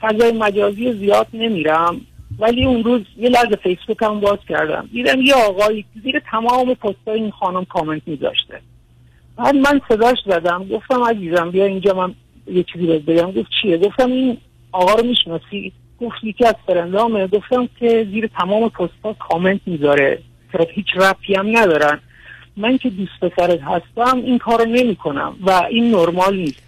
فضای 0.00 0.32
مجازی 0.32 0.92
زیاد 0.92 1.26
نمیرم. 1.34 2.00
ولی 2.38 2.64
اون 2.64 2.84
روز 2.84 3.02
یه 3.16 3.28
لحظه 3.28 3.56
فیسبوک 3.62 4.02
هم 4.02 4.20
باز 4.20 4.38
کردم. 4.48 4.88
دیدم 4.92 5.20
یه 5.20 5.34
آقایی 5.34 5.84
زیر 6.02 6.22
تمام 6.30 6.74
پستای 6.74 7.20
این 7.20 7.30
خانم 7.30 7.64
کامنت 7.64 8.02
میذاشته. 8.06 8.60
بعد 9.38 9.54
من 9.54 9.80
صداش 9.88 10.18
زدم 10.26 10.68
گفتم 10.68 11.02
عزیزم 11.02 11.50
بیا 11.50 11.64
اینجا 11.64 11.94
من 11.94 12.14
یه 12.46 12.62
چیزی 12.72 12.86
بهت 12.86 13.02
بگم. 13.02 13.32
گفت 13.32 13.50
چیه؟ 13.62 13.78
گفتم 13.78 14.12
این 14.12 14.38
آقا 14.72 14.94
رو 14.94 15.06
می‌شناسی؟ 15.06 15.72
گفت 16.00 16.16
یکی 16.22 16.46
از 16.46 16.54
فرندامه. 16.66 17.26
گفتم 17.26 17.68
که 17.80 18.06
زیر 18.10 18.26
تمام 18.26 18.68
پستا 18.68 19.12
کامنت 19.12 19.60
می‌ذاره. 19.66 20.18
که 20.52 20.68
هیچ 20.74 20.86
ربطی 20.96 21.34
هم 21.34 21.58
ندارن. 21.58 22.00
من 22.56 22.78
که 22.78 22.90
دوست 22.90 23.20
پسرت 23.20 23.60
هستم 23.60 24.16
این 24.24 24.38
کارو 24.38 24.64
نمی 24.64 24.96
کنم 24.96 25.36
و 25.40 25.50
این 25.50 25.90
نرمال 25.90 26.36
نیست. 26.36 26.62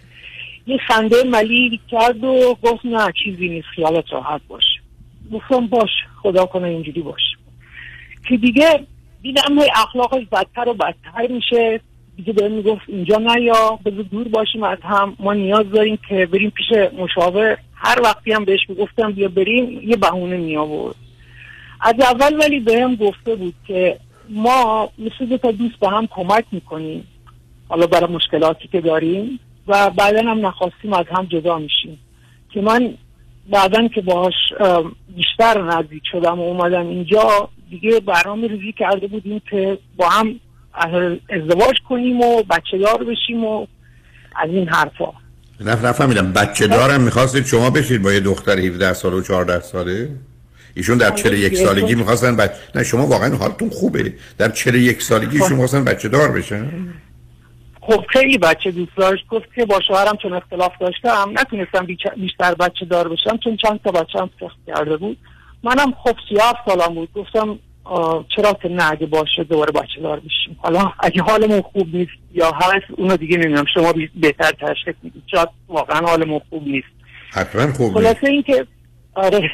یه 0.67 0.77
خنده 0.87 1.15
ملی 1.23 1.79
کرد 1.91 2.23
و 2.23 2.57
گفت 2.63 2.85
نه 2.85 3.13
چیزی 3.23 3.49
نیست 3.49 3.67
خیالت 3.67 4.13
راحت 4.13 4.41
باش. 4.47 4.63
گفتم 5.33 5.67
باش 5.67 5.89
خدا 6.21 6.45
کنه 6.45 6.67
اینجوری 6.67 7.01
باش. 7.01 7.21
که 8.29 8.37
دیگه 8.37 8.85
دیدم 9.21 9.57
های 9.57 9.69
اخلاقش 9.75 10.25
بدتر 10.31 10.69
و 10.69 10.73
بدتر 10.73 11.27
میشه. 11.29 11.81
دیگه 12.25 12.33
بهم 12.33 12.51
می‌گفت 12.51 12.81
اینجا 12.87 13.17
نیا 13.17 13.79
بذار 13.85 14.01
دور 14.01 14.27
باشیم 14.27 14.63
از 14.63 14.77
هم. 14.83 15.15
ما 15.19 15.33
نیاز 15.33 15.69
داریم 15.71 15.99
که 16.09 16.25
بریم 16.25 16.49
پیش 16.49 16.67
مشاور. 16.97 17.57
هر 17.75 18.01
وقتی 18.03 18.31
هم 18.31 18.45
بهش 18.45 18.59
می‌گفتم 18.69 19.11
بیا 19.11 19.27
بریم 19.27 19.81
یه 19.89 19.95
بهونه 19.95 20.37
می 20.37 20.57
آورد 20.57 20.95
از 21.81 21.95
اول 21.99 22.39
ولی 22.39 22.59
بهم 22.59 22.95
گفته 22.95 23.35
بود 23.35 23.53
که 23.67 23.97
ما 24.29 24.89
مثل 24.97 25.25
دو 25.25 25.37
تا 25.37 25.51
دوست 25.51 25.79
به 25.79 25.89
هم 25.89 26.07
کمک 26.07 26.45
می‌کنیم. 26.51 27.07
حالا 27.69 27.87
برای 27.87 28.13
مشکلاتی 28.13 28.67
که 28.67 28.81
داریم 28.81 29.39
و 29.67 29.89
بعدا 29.89 30.31
هم 30.31 30.45
نخواستیم 30.45 30.93
از 30.93 31.05
هم 31.11 31.25
جدا 31.25 31.57
میشیم. 31.59 31.99
که 32.53 32.61
من 32.61 32.93
بعدا 33.49 33.87
که 33.87 34.01
باهاش 34.01 34.33
بیشتر 35.15 35.61
نزدیک 35.61 36.03
شدم 36.11 36.39
و 36.39 36.43
اومدم 36.43 36.87
اینجا 36.87 37.49
دیگه 37.69 37.99
برنامه 37.99 38.47
ریزی 38.47 38.73
کرده 38.73 39.07
بودیم 39.07 39.41
که 39.49 39.77
با 39.97 40.09
هم 40.09 40.39
ازدواج 41.29 41.75
کنیم 41.89 42.21
و 42.21 42.43
بچه 42.43 42.77
دار 42.77 43.03
بشیم 43.03 43.43
و 43.43 43.67
از 44.35 44.49
این 44.49 44.69
حرفا. 44.69 45.11
نه 45.59 45.85
نفهمیدم. 45.85 46.33
بچه 46.33 46.67
دارم 46.67 47.01
می‌خواستید 47.01 47.45
شما 47.45 47.69
بشید 47.69 48.01
با 48.01 48.13
یه 48.13 48.19
دختر 48.19 48.59
17 48.59 48.93
سال 48.93 49.13
و 49.13 49.21
14 49.21 49.59
ساله؟ 49.59 50.09
ایشون 50.75 50.97
در 50.97 51.11
41 51.11 51.57
سالگی 51.57 51.95
می‌خواستن 51.95 52.35
بچه 52.35 52.53
نه 52.75 52.83
شما 52.83 53.07
واقعا 53.07 53.35
حالتون 53.35 53.69
خوبه. 53.69 54.13
در 54.37 54.49
41 54.49 55.01
سالگی 55.01 55.37
ایشون 55.37 55.51
می‌خواستن 55.51 55.83
بچه 55.83 56.09
دار 56.09 56.31
بشن؟ 56.31 56.67
خب 57.81 58.05
خیلی 58.09 58.37
بچه 58.37 58.71
دوست 58.71 58.97
داشت. 58.97 59.27
گفت 59.27 59.53
که 59.55 59.65
با 59.65 59.79
شوهرم 59.87 60.17
چون 60.21 60.33
اختلاف 60.33 60.71
داشتم 60.79 61.33
نتونستم 61.33 61.87
بیشتر 62.15 62.55
بچه 62.55 62.85
دار 62.85 63.09
بشم 63.09 63.37
چون 63.43 63.57
چند 63.57 63.79
تا 63.83 63.91
بچه 63.91 64.19
هم 64.19 64.29
سخت 64.39 64.57
کرده 64.67 64.97
بود. 64.97 65.17
منم 65.63 65.93
خب 66.03 66.15
37 66.29 66.57
سالم 66.65 66.95
بود. 66.95 67.09
گفتم 67.13 67.59
چرا 68.35 68.53
که 68.61 68.69
نه 68.69 68.91
اگه 68.91 69.05
باشه 69.05 69.43
دوباره 69.43 69.71
بچه 69.71 70.01
دار 70.01 70.19
بشیم 70.19 70.55
حالا 70.57 70.91
اگه 70.99 71.21
حالمون 71.21 71.61
خوب 71.61 71.95
نیست 71.95 72.11
یا 72.33 72.51
هست 72.51 72.85
اونو 72.97 73.17
دیگه 73.17 73.37
نمی‌دونم. 73.37 73.65
شما 73.73 73.93
بهتر 74.15 74.51
تشخیص 74.51 74.95
می‌دید. 75.03 75.23
شاید 75.31 75.49
واقعا 75.67 76.07
حالمون 76.07 76.41
خوب 76.49 76.67
نیست. 76.67 76.87
حتما 77.29 77.73
خوب 77.73 77.93
خلاصه 77.93 78.27
این 78.27 78.43
که 78.43 78.67
آره. 79.15 79.51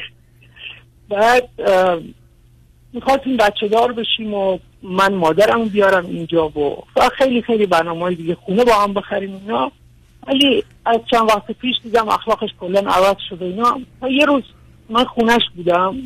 بعد 1.08 1.48
می‌خواستیم 2.92 3.36
بچه 3.36 3.68
دار 3.68 3.92
بشیم 3.92 4.34
و 4.34 4.58
من 4.82 5.14
مادرم 5.14 5.68
بیارم 5.68 6.06
اینجا 6.06 6.48
و 6.48 6.82
خیلی 7.18 7.42
خیلی 7.42 7.66
برنامه 7.66 8.14
دیگه 8.14 8.34
خونه 8.34 8.64
با 8.64 8.72
هم 8.72 8.94
بخریم 8.94 9.34
اینا. 9.34 9.72
ولی 10.26 10.64
از 10.86 11.00
چند 11.10 11.22
وقت 11.22 11.50
پیش 11.52 11.76
دیدم 11.82 12.08
اخلاقش 12.08 12.50
کلا 12.60 12.80
عوض 12.80 13.16
شده 13.30 13.44
اینا. 13.44 13.80
یه 14.10 14.26
روز 14.26 14.42
من 14.90 15.04
خونش 15.04 15.42
بودم. 15.56 15.96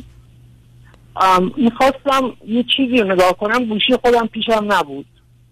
می‌خواستم 1.57 2.33
یه 2.47 2.65
چیزی 2.77 2.97
رو 2.97 3.11
نگاه 3.11 3.37
کنم 3.37 3.65
گوشی 3.65 3.93
خودم 4.03 4.27
پیشم 4.27 4.65
نبود. 4.69 5.05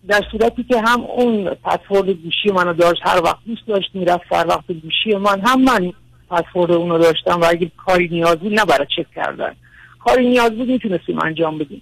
در 0.08 0.22
صورتی 0.32 0.64
که 0.64 0.82
هم 0.82 1.02
اون 1.02 1.50
پسورد 1.50 2.10
گوشی 2.10 2.52
منو 2.56 2.74
داشت 2.74 3.02
هر 3.04 3.22
وقت 3.24 3.40
دوست 3.48 3.68
داشت 3.68 3.90
می‌رفت 3.94 4.34
هر 4.34 4.48
وقت 4.48 4.72
گوشی 4.72 5.16
من 5.16 5.42
هم 5.46 5.62
من 5.62 5.94
پسورد 6.30 6.72
اونو 6.72 6.98
داشتم 6.98 7.42
و 7.42 7.46
اگه 7.50 7.72
کاری 7.86 8.08
نیاز 8.08 8.36
بود 8.36 8.54
نه 8.54 8.66
برای 8.66 8.88
چک 8.96 9.12
کردن. 9.16 9.56
کاری 10.00 10.30
نیاز 10.30 10.52
بود 10.52 10.68
می‌تونستیم 10.68 11.20
انجام 11.20 11.58
بدیم. 11.58 11.82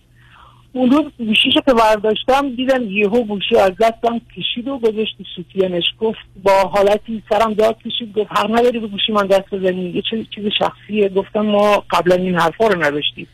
اون 0.73 0.91
روز 0.91 1.03
گوشیشو 1.18 1.61
که 1.65 1.73
برداشتم 1.73 2.56
دیدم 2.56 2.91
یهو 2.91 3.23
گوشی 3.23 3.56
از 3.56 3.72
دستم 3.80 4.22
کشید 4.38 4.68
و 4.68 4.77
گذاشت 4.77 5.15
سوتیانش. 5.35 5.84
گفت 5.99 6.19
با 6.43 6.51
حالتی 6.51 7.23
سرم 7.30 7.53
داد 7.53 7.77
کشید 7.85 8.14
گفت 8.14 8.30
هر 8.31 8.47
نداری 8.49 8.80
به 8.80 8.88
گوشی 8.88 9.11
من 9.11 9.27
دست 9.27 9.49
بزنی. 9.51 9.89
یه 9.89 10.01
چیز 10.35 10.45
شخصیه. 10.60 11.10
گفتم 11.10 11.41
ما 11.41 11.84
قبلا 11.89 12.15
این 12.15 12.35
حرفا 12.35 12.68
رو 12.68 12.84
نداشتیم. 12.84 13.27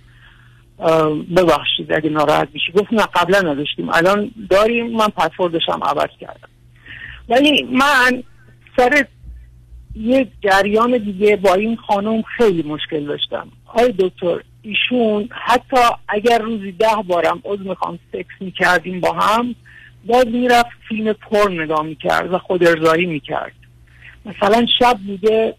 ببخشید 1.38 1.94
اگه 1.94 2.10
ناراحت 2.10 2.48
میشی. 2.54 2.72
گفت 2.72 2.94
نه 2.94 3.04
قبلا 3.14 3.42
نداشتیم. 3.52 3.90
الان 3.90 4.32
داریم. 4.50 4.88
من 4.88 5.08
پسوردش 5.08 5.70
هم 5.70 5.84
عوض 5.84 6.10
کردم. 6.20 6.50
ولی 7.30 7.64
من 7.64 8.24
سر 8.78 9.06
یه 9.96 10.28
جریان 10.44 10.98
دیگه 10.98 11.36
با 11.36 11.54
این 11.54 11.76
خانم 11.76 12.22
خیلی 12.22 12.64
مشکل 12.64 13.06
داشتم. 13.06 13.52
آی 13.66 13.94
دکتر 14.00 14.42
ایشون 14.62 15.30
حتی 15.32 15.78
اگر 16.08 16.38
روزی 16.38 16.72
ده 16.72 16.96
بارم 17.08 17.42
عضو 17.44 17.64
می‌خوام 17.64 18.00
سکس 18.14 18.34
می‌کردیم 18.40 19.00
با 19.00 19.12
هم 19.12 19.56
باز 20.06 20.28
می‌رفت 20.28 20.70
فیلم 20.90 21.14
پر 21.14 21.50
نگاه 21.50 21.86
می‌کرد 21.86 22.34
و 22.34 22.38
خود 22.38 22.68
ارزایی 22.68 23.06
می‌کرد. 23.06 23.54
مثلا 24.26 24.66
شب 24.80 24.98
بوده 25.08 25.56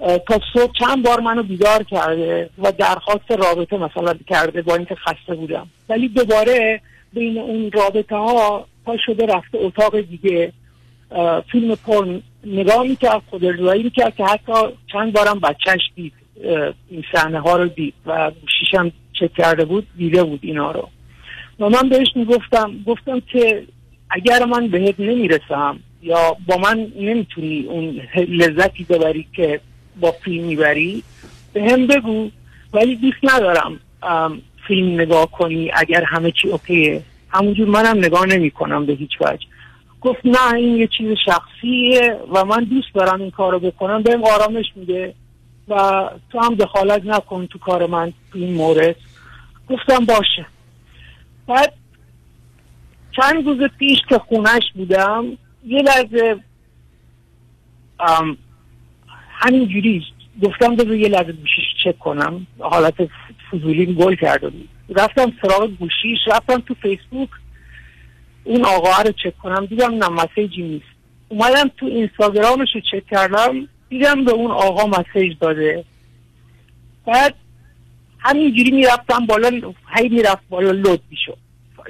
تا 0.00 0.40
صبح 0.52 0.72
چند 0.78 1.04
بار 1.04 1.20
منو 1.20 1.42
بیدار 1.42 1.82
کرده 1.82 2.50
و 2.58 2.72
درخواست 2.72 3.30
رابطه 3.30 3.76
مثلا 3.76 4.14
کرده 4.28 4.62
با 4.62 4.74
اینکه 4.74 4.94
خسته 4.94 5.34
بودم. 5.34 5.66
ولی 5.88 6.08
دوباره 6.08 6.80
بین 7.12 7.38
اون 7.38 7.70
رابطه 7.72 8.16
ها 8.16 8.66
پا 8.84 8.96
شده 9.06 9.26
رفته 9.26 9.58
اتاق 9.58 10.00
دیگه. 10.00 10.52
فیلم 11.52 11.74
پر 11.74 12.18
نگاه 12.44 12.82
می‌کرد 12.82 13.22
خود 13.30 13.44
ارزایی 13.44 13.82
می‌کرد 13.82 14.16
که 14.16 14.24
حتی 14.24 14.52
چند 14.92 15.12
بارم 15.12 15.40
بچهش 15.40 15.80
دید. 15.94 16.12
این 16.90 17.04
صحنه 17.12 17.40
ها 17.40 17.56
رو 17.56 17.68
دید 17.68 17.94
و 18.06 18.30
گوشیشم 18.40 18.92
چک 19.12 19.34
کرده 19.34 19.64
بود 19.64 19.86
دیده 19.96 20.24
بود 20.24 20.40
اینا 20.42 20.70
رو. 20.70 20.88
و 21.60 21.68
من 21.68 21.88
بهش 21.88 22.08
می‌گفتم 22.16 22.72
گفتم 22.86 23.20
که 23.20 23.66
اگر 24.10 24.44
من 24.44 24.68
بهت 24.68 24.94
نمی‌رسم 25.00 25.80
یا 26.02 26.36
با 26.46 26.56
من 26.56 26.92
نمی‌تونی 26.96 27.66
اون 27.68 28.00
لذتی 28.28 28.84
ببری 28.84 29.26
که 29.36 29.60
با 30.00 30.12
فیلم 30.24 30.46
می‌بری؟ 30.46 31.02
به 31.52 31.70
هم 31.70 31.86
بگو. 31.86 32.30
ولی 32.72 32.96
دوست 32.96 33.18
ندارم 33.22 33.80
فیلم 34.66 35.00
نگاه 35.00 35.30
کنی 35.30 35.70
اگر 35.74 36.04
همه 36.04 36.32
چی 36.32 36.48
اوکیه 36.48 37.02
همونجور 37.28 37.68
منم 37.68 37.98
نگاه 37.98 38.26
نمی 38.26 38.50
کنم 38.50 38.86
به 38.86 38.92
هیچ 38.92 39.10
وجه. 39.20 39.46
گفت 40.00 40.20
نه 40.24 40.54
این 40.54 40.76
یه 40.76 40.86
چیز 40.86 41.16
شخصیه 41.26 42.20
و 42.32 42.44
من 42.44 42.64
دوست 42.64 42.94
دارم 42.94 43.20
این 43.20 43.30
کارو 43.30 43.58
بکنم. 43.58 44.02
بهم 44.02 44.24
آرامش 44.24 44.64
میده 44.76 45.14
و 45.68 46.10
تو 46.32 46.40
هم 46.40 46.54
دخالت 46.54 47.04
نکن 47.04 47.46
تو 47.46 47.58
کار 47.58 47.86
من 47.86 48.12
تو 48.32 48.38
این 48.38 48.54
مورد. 48.54 48.96
گفتم 49.68 50.04
باشه. 50.04 50.46
بعد 51.46 51.72
چند 53.16 53.46
روز 53.46 53.70
پیش 53.78 53.98
که 54.08 54.18
خونش 54.18 54.62
بودم 54.74 55.24
یه 55.66 55.82
لحظه 55.82 56.36
همینجوری 59.40 60.06
گفتم 60.42 60.76
بذار 60.76 60.94
یه 60.94 61.08
لحظه 61.08 61.32
گوشیش 61.32 61.64
چک 61.84 61.98
کنم. 61.98 62.46
حالت 62.58 62.94
فضولی 63.52 63.94
گل 63.94 64.14
کرده 64.14 64.48
بود. 64.50 64.68
رفتم 64.96 65.32
سراغ 65.42 65.70
گوشیش 65.70 66.18
رفتم 66.26 66.58
تو 66.58 66.74
فیسبوک. 66.74 67.28
اون 68.44 68.64
آقا 68.64 69.02
رو 69.02 69.12
چک 69.12 69.38
کنم. 69.38 69.66
دیدم 69.66 69.94
نه 69.94 70.08
مسیجی 70.08 70.62
نیست. 70.62 70.84
اومدم 71.28 71.70
تو 71.76 71.86
اینستاگرامش 71.86 72.68
رو 72.74 72.80
چک 72.80 73.06
کردم. 73.10 73.68
دیدم 73.88 74.24
به 74.24 74.32
اون 74.32 74.50
آقا 74.50 74.86
مسیج 74.86 75.38
داده. 75.40 75.84
بعد 77.06 77.34
همینجوری 78.18 78.70
می‌رفتم 78.70 79.26
بالا 79.26 79.50
هی 79.96 80.08
می‌رفت 80.08 80.42
بالا 80.48 80.70
لود 80.70 81.02
می‌شد. 81.10 81.38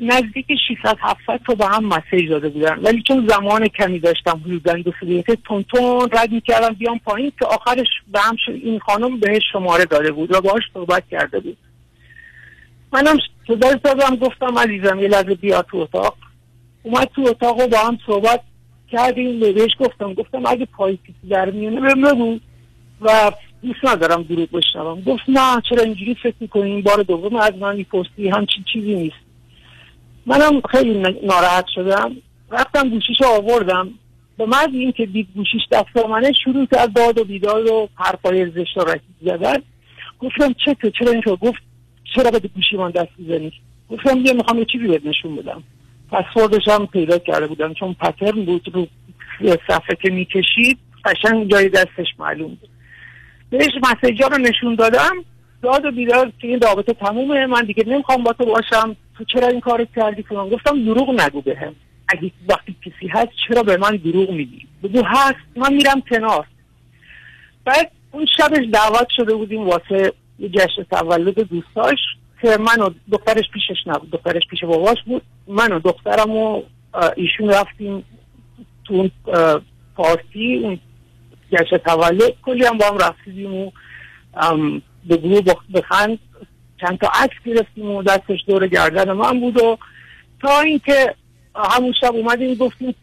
نزدیک 0.00 0.46
600 0.68 0.96
700 1.00 1.40
تا 1.46 1.54
به 1.54 1.66
هم 1.66 1.84
مسیج 1.84 2.30
داده 2.30 2.48
بودن. 2.48 2.78
ولی 2.82 3.02
چون 3.02 3.26
زمان 3.28 3.68
کمی 3.68 3.98
داشتم 3.98 4.40
حدودا 4.44 4.72
دو 4.74 4.92
سه 5.00 5.36
تون 5.44 5.62
تون 5.62 6.08
رد 6.12 6.32
می‌کردم 6.32 6.74
بیام 6.74 6.98
پایین 6.98 7.32
که 7.38 7.46
آخرش 7.46 7.86
به 8.12 8.20
هم 8.20 8.36
این 8.48 8.78
خانم 8.78 9.20
بهش 9.20 9.42
شماره 9.52 9.84
داده 9.84 10.12
بود 10.12 10.34
و 10.34 10.40
باهاش 10.40 10.62
صحبت 10.74 11.08
کرده 11.10 11.40
بود. 11.40 11.56
منم 12.92 13.18
صدای 13.46 13.76
دادم 13.84 14.16
گفتم 14.16 14.58
عزیزم 14.58 14.98
یه 14.98 15.08
لحظه 15.08 15.34
بیا 15.34 15.62
تو 15.62 15.76
اتاق. 15.76 16.16
اومد 16.82 17.08
تو 17.14 17.22
اتاق 17.28 17.58
و 17.58 17.68
با 17.68 17.78
هم 17.78 17.98
صحبت 18.06 18.40
کردیم. 18.92 19.40
بهش 19.40 19.70
گفتم 19.78 20.14
گفتم 20.14 20.46
اگه 20.46 20.64
پای 20.64 20.98
در 21.30 21.50
میونه 21.50 21.94
بگو 21.94 22.38
و 23.00 23.32
دوست 23.62 23.84
ندارم 23.84 24.22
دروغ 24.22 24.50
بشنوم. 24.50 25.00
گفت 25.00 25.22
نه 25.28 25.62
چرا 25.70 25.82
اینجوری 25.82 26.14
فکر 26.14 26.34
می‌کنی؟ 26.40 26.70
این 26.70 26.82
بار 26.82 27.02
دوم 27.02 27.36
از 27.36 27.54
من 27.54 27.76
می‌پرسی. 27.76 28.28
همچین 28.28 28.64
چیزی 28.72 28.94
نیست. 28.94 29.29
منم 30.26 30.60
خیلی 30.70 30.98
ناراحت 31.22 31.64
شدم. 31.74 32.16
رفتم 32.50 32.88
گوشیشو 32.88 33.24
آوردم. 33.24 33.90
به 34.38 34.46
من 34.46 34.68
این 34.72 34.92
که 34.92 35.06
دید 35.06 35.28
گوشیش 35.34 35.62
دست 35.72 36.06
منه 36.06 36.32
شروع 36.44 36.66
کرد 36.66 36.92
داد 36.92 37.18
و 37.18 37.24
بیداد 37.24 37.66
و 37.66 37.88
حرفای 37.94 38.50
زشت 38.50 38.76
و 38.76 38.80
رکیب 38.80 39.14
زدن. 39.22 39.56
گفتم 40.20 40.54
چه 40.64 40.74
تو 40.74 40.90
چرا 40.90 41.12
این 41.12 41.22
گفت 41.40 41.62
چرا 42.14 42.30
به 42.30 42.38
گوشی 42.38 42.76
من 42.76 42.90
دست 42.90 43.10
می‌زنی 43.18 43.52
گفتم 43.90 44.18
یه 44.26 44.32
می‌خوام 44.32 44.58
یه 44.58 44.64
چیزی 44.64 44.88
بهت 44.88 45.06
نشون 45.06 45.36
بدم. 45.36 45.62
پسوردش 46.12 46.68
هم 46.68 46.86
پیدا 46.86 47.18
کرده 47.18 47.46
بودم 47.46 47.74
چون 47.74 47.94
پترن 47.94 48.44
بود 48.44 48.68
رو 48.74 48.86
صفحه 49.40 49.96
که 50.02 50.10
می‌کشید 50.10 50.78
قشنگ 51.04 51.50
جای 51.50 51.68
دستش 51.68 52.06
معلوم 52.18 52.48
بود. 52.48 52.68
بهش 53.50 53.70
مسیجا 53.82 54.26
رو 54.26 54.38
نشون 54.38 54.74
دادم. 54.74 55.24
داد 55.62 55.84
و 55.84 55.90
بیدار 55.90 56.32
که 56.40 56.48
این 56.48 56.60
رابطه 56.60 56.92
تمومه. 56.92 57.46
من 57.46 57.64
دیگه 57.64 57.84
نمی‌خوام 57.86 58.22
با 58.22 58.32
تو 58.32 58.44
باشم. 58.44 58.96
تو 59.20 59.24
چرا 59.24 59.48
این 59.48 59.60
کار 59.60 59.86
کردی 59.96 60.22
کنم 60.22 60.48
گفتم 60.48 60.84
دروغ 60.84 61.20
نگو 61.20 61.40
بهم. 61.40 61.74
اگه 62.08 62.30
وقتی 62.48 62.76
کسی 62.84 63.08
هست 63.08 63.28
چرا 63.48 63.62
به 63.62 63.76
من 63.76 63.96
دروغ 63.96 64.30
میگی؟ 64.30 64.66
بگو 64.82 65.02
هست. 65.06 65.38
من 65.56 65.72
میرم 65.72 66.00
کنار. 66.00 66.46
بعد 67.64 67.90
اون 68.12 68.26
شبش 68.36 68.66
دعوت 68.72 69.08
شده 69.16 69.34
بودیم 69.34 69.68
واسه 69.68 70.12
یه 70.38 70.48
جشن 70.48 70.82
تولد 70.90 71.40
دوستاش. 71.40 71.98
که 72.42 72.56
من 72.60 72.84
و 72.84 72.90
دخترش 73.12 73.44
پیشش 73.52 73.86
نبود. 73.86 74.10
دخترش 74.10 74.42
پیش 74.50 74.64
باباش 74.64 74.98
بود. 75.06 75.22
من 75.46 75.72
و 75.72 75.78
دخترم 75.78 76.30
و 76.30 76.62
ایشون 77.16 77.50
رفتیم 77.50 78.04
تو 78.84 78.94
اون 78.94 79.10
پارتی 79.96 80.60
اون 80.62 80.80
جشن 81.52 81.76
تولد. 81.76 82.34
کلی 82.42 82.64
هم 82.64 82.78
با 82.78 82.86
هم 82.86 82.98
رفتیدیم 82.98 83.54
و 83.54 83.70
به 85.06 85.16
گروه 85.16 85.40
بخند. 85.74 86.18
چند 86.80 86.98
تا 86.98 87.08
عکس 87.14 87.36
گرفتیم 87.46 87.90
و 87.90 88.02
دستش 88.02 88.38
دور 88.46 88.66
گردن 88.66 89.12
من 89.12 89.40
بود 89.40 89.62
و 89.62 89.78
تا 90.42 90.60
اینکه 90.60 91.14
همون 91.54 91.92
شب 92.00 92.14
اومدیم 92.14 92.54
گفتیم 92.54 92.94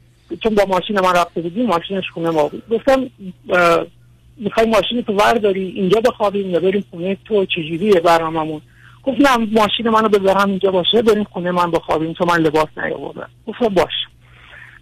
چون 0.44 0.56
با 0.56 0.66
ماشین 0.66 1.00
من 1.00 1.14
رفته 1.14 1.42
بودیم 1.42 1.66
ماشینش 1.66 2.04
خونه 2.14 2.30
ما 2.30 2.48
بود. 2.48 2.64
گفتم 2.70 3.10
می‌خوای 4.38 4.66
ماشین 4.66 5.02
تو 5.02 5.14
داری 5.40 5.68
اینجا 5.68 6.02
بخوابیم 6.02 6.50
یا 6.50 6.60
بریم 6.60 6.86
خونه 6.92 7.18
تو؟ 7.26 7.46
چجوریه 7.46 8.00
برنامه‌مون؟ 8.00 8.62
گفت 9.04 9.22
نه 9.22 9.38
ماشین 9.38 9.90
منو 9.90 10.10
بذارم 10.10 10.50
اینجا 10.50 10.72
باشه 10.72 11.02
بریم 11.02 11.24
خونه 11.24 11.52
من 11.52 11.72
بخوابیم 11.72 12.14
تو 12.14 12.26
من 12.26 12.38
لباس 12.38 12.68
نیاوردم. 12.78 13.30
گفتم 13.48 13.68
باش. 13.68 13.94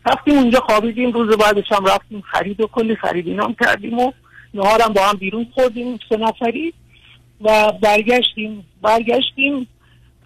رفتیم 0.05 0.38
اونجا 0.38 0.59
خوابیدیم. 0.59 1.11
روز 1.11 1.38
بعدش 1.38 1.72
هم 1.72 1.85
رفتیم 1.85 2.22
خرید 2.22 2.61
و 2.61 2.67
کلی 2.67 2.95
خرید 2.95 3.27
اینام 3.27 3.55
کردیم 3.61 3.99
و 3.99 4.11
نهارم 4.53 4.93
با 4.93 5.01
هم 5.01 5.17
بیرون 5.17 5.47
خوردیم 5.53 5.99
سه 6.09 6.17
نفری 6.17 6.73
و 7.41 7.72
برگشتیم. 7.81 8.65
برگشتیم. 8.85 9.67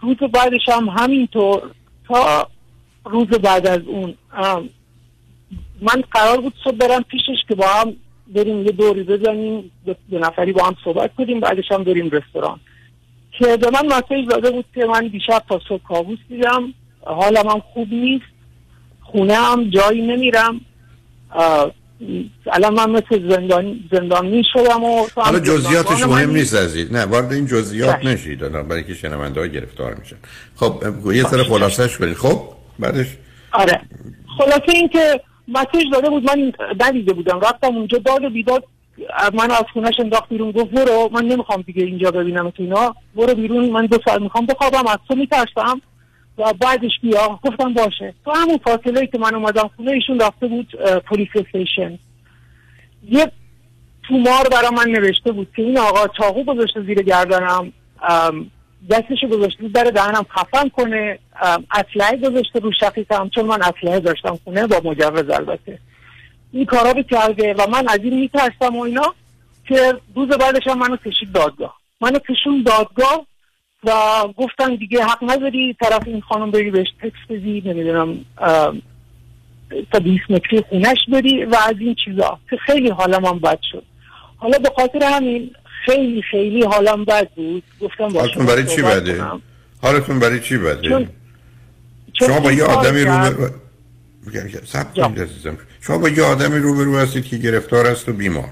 روز 0.01 0.17
بعدش 0.17 0.69
هم 0.69 0.89
همینطور 0.89 1.71
تا 2.07 2.47
روز 3.05 3.27
بعد 3.27 3.67
از 3.67 3.81
اون 3.87 4.13
من 5.81 6.03
قرار 6.11 6.41
بود 6.41 6.53
صبح 6.63 6.75
برم 6.75 7.03
پیشش 7.03 7.43
که 7.47 7.55
با 7.55 7.65
هم 7.67 7.95
بریم 8.27 8.65
یه 8.65 8.71
دوری 8.71 9.03
بزنیم 9.03 9.71
دو 9.85 10.19
نفری 10.19 10.51
با 10.51 10.63
هم 10.63 10.75
صحبت 10.83 11.15
کنیم 11.15 11.39
بعدش 11.39 11.71
هم 11.71 11.83
بریم 11.83 12.09
رستوران. 12.09 12.59
که 13.31 13.57
به 13.57 13.69
من 13.69 13.85
مسیج 13.85 14.29
داده 14.29 14.51
بود 14.51 14.65
که 14.73 14.85
من 14.85 15.07
دیشب 15.07 15.43
تا 15.49 15.61
صبح 15.69 15.83
کابوس 15.83 16.19
دیدم 16.29 16.73
حالم 17.05 17.49
هم 17.49 17.59
خوب 17.73 17.93
نیست 17.93 18.25
خونه 19.01 19.33
هم 19.33 19.69
جایی 19.69 20.01
نمیرم 20.01 20.61
الان 22.51 22.73
من 22.73 22.89
مثل 22.89 23.29
زندان 23.29 23.79
زندانی 23.91 24.43
شدم 24.53 24.83
و 24.83 25.07
حالا 25.15 25.39
جزئیاتش 25.39 26.03
مهم 26.03 26.31
نیست. 26.31 26.55
عزیز. 26.55 26.93
نه 26.93 27.05
وارد 27.05 27.33
این 27.33 27.45
جزئیات 27.45 28.05
نشید 28.05 28.39
برای 28.39 28.83
که 28.83 28.93
شنونده 28.93 29.39
ها 29.39 29.47
گرفتار 29.47 29.95
میشن. 29.95 30.15
خب 30.55 30.83
یه 31.13 31.23
سر 31.23 31.43
خلاصش 31.43 31.97
برید 31.97 32.17
خب 32.17 32.41
بعدش؟ 32.79 33.07
آره. 33.51 33.81
خلاصه 34.37 34.71
این 34.73 34.87
که 34.87 35.21
مسیج 35.47 35.83
داده 35.93 36.09
بود 36.09 36.23
من 36.23 36.51
ندیده 36.81 37.13
بودم. 37.13 37.39
رفتم 37.39 37.75
اونجا 37.75 37.97
داد 37.97 38.23
و 38.23 38.29
بیداد 38.29 38.63
من 39.33 39.51
از 39.51 39.63
خونش 39.73 39.99
انداخت 39.99 40.29
بیرون. 40.29 40.51
گفت 40.51 40.71
برو 40.71 41.09
من 41.13 41.25
نمی‌خوام 41.25 41.61
دیگه 41.61 41.83
اینجا 41.83 42.11
ببینم 42.11 42.49
تو 42.49 42.63
اینا. 42.63 42.95
برو 43.15 43.35
بیرون 43.35 43.69
من 43.69 43.85
دو 43.85 43.99
سال 44.05 44.23
می‌خوام 44.23 44.45
بخوابم. 44.45 44.87
از 44.87 44.97
تو 45.07 45.15
میترسم. 45.15 45.81
و 46.39 46.53
بعدش 46.53 46.91
بیا 47.01 47.39
گفتم 47.43 47.73
باشه. 47.73 48.13
تو 48.25 48.31
همون 48.31 48.57
فاصله 48.57 49.07
که 49.07 49.17
من 49.17 49.35
اومدم 49.35 49.69
خونه 49.75 49.91
ایشون 49.91 50.19
رفته 50.19 50.47
بود 50.47 50.75
پلیس 51.05 51.29
استیشن. 51.35 51.99
یه 53.09 53.31
تومار 54.07 54.47
برای 54.51 54.69
من 54.77 54.91
نوشته 54.91 55.31
بود 55.31 55.47
که 55.55 55.61
این 55.61 55.77
آقا 55.77 56.07
چاقو 56.07 56.43
گذاشته 56.43 56.81
زیر 56.81 57.01
گردنم 57.01 57.73
دستشو 58.89 59.27
گذاشته 59.27 59.61
بود 59.61 59.73
در 59.73 59.83
دهنم 59.83 60.25
خفن 60.29 60.69
کنه 60.69 61.19
اسلحه 61.71 62.17
گذاشته 62.17 62.59
رو 62.59 62.71
شقیقم 62.79 63.29
چون 63.29 63.45
من 63.45 63.61
اسلحه 63.61 63.99
داشتم 63.99 64.39
خونه 64.43 64.67
با 64.67 64.81
مجوز 64.83 65.29
البته. 65.29 65.79
این 66.51 66.65
کارا 66.65 66.91
رو 66.91 67.03
کرده 67.03 67.53
و 67.53 67.69
من 67.69 67.87
از 67.87 67.99
این 68.03 68.19
میترسم 68.19 68.75
و 68.75 68.81
اینا 68.81 69.13
که 69.67 69.93
روز 70.15 70.29
بعدش 70.29 70.67
هم 70.67 70.77
منو 70.77 70.97
کشید 70.97 71.31
دادگاه. 71.31 71.79
منو 72.01 72.19
کشون 72.19 72.63
دادگاه 72.63 73.25
و 73.83 73.91
گفتن 74.37 74.75
دیگه 74.75 75.03
حق 75.03 75.17
نداری 75.21 75.75
طرف 75.81 76.03
این 76.05 76.21
خانم 76.21 76.51
بری 76.51 76.71
بهش 76.71 76.87
تکس 77.01 77.19
بدی 77.29 77.63
نمی‌دونم 77.65 78.25
تا 79.91 79.99
20 79.99 80.23
متری 80.29 80.63
خونش 80.69 80.97
بری 81.11 81.45
و 81.45 81.55
از 81.55 81.75
این 81.79 81.95
چیزا. 82.05 82.39
که 82.49 82.57
خیلی 82.65 82.89
حالم 82.89 83.25
هم 83.25 83.39
بد 83.39 83.59
شد. 83.71 83.83
حالا 84.37 84.59
به 84.59 84.69
خاطر 84.75 85.03
همین 85.03 85.51
خیلی 85.85 86.21
خیلی 86.31 86.63
حالم 86.63 87.05
بد 87.05 87.29
بود. 87.29 87.63
گفتم 87.81 88.17
حالتون 88.17 88.45
برای 88.45 88.65
چی 88.65 88.81
بده؟ 88.81 89.23
حالتون 89.81 90.19
برای 90.19 90.39
چی 90.39 90.57
بده؟ 90.57 90.89
چون... 90.89 91.09
شما 92.19 92.39
با 92.39 92.51
یه 92.51 92.63
آدمی 92.63 93.03
رو 93.03 93.49
شما 95.81 95.97
با 95.97 96.09
یه 96.09 96.23
آدمی 96.23 96.59
روبرو 96.59 96.97
هستید 96.97 97.25
که 97.25 97.37
گرفتار 97.37 97.87
است 97.87 98.09
و 98.09 98.13
بیمار. 98.13 98.49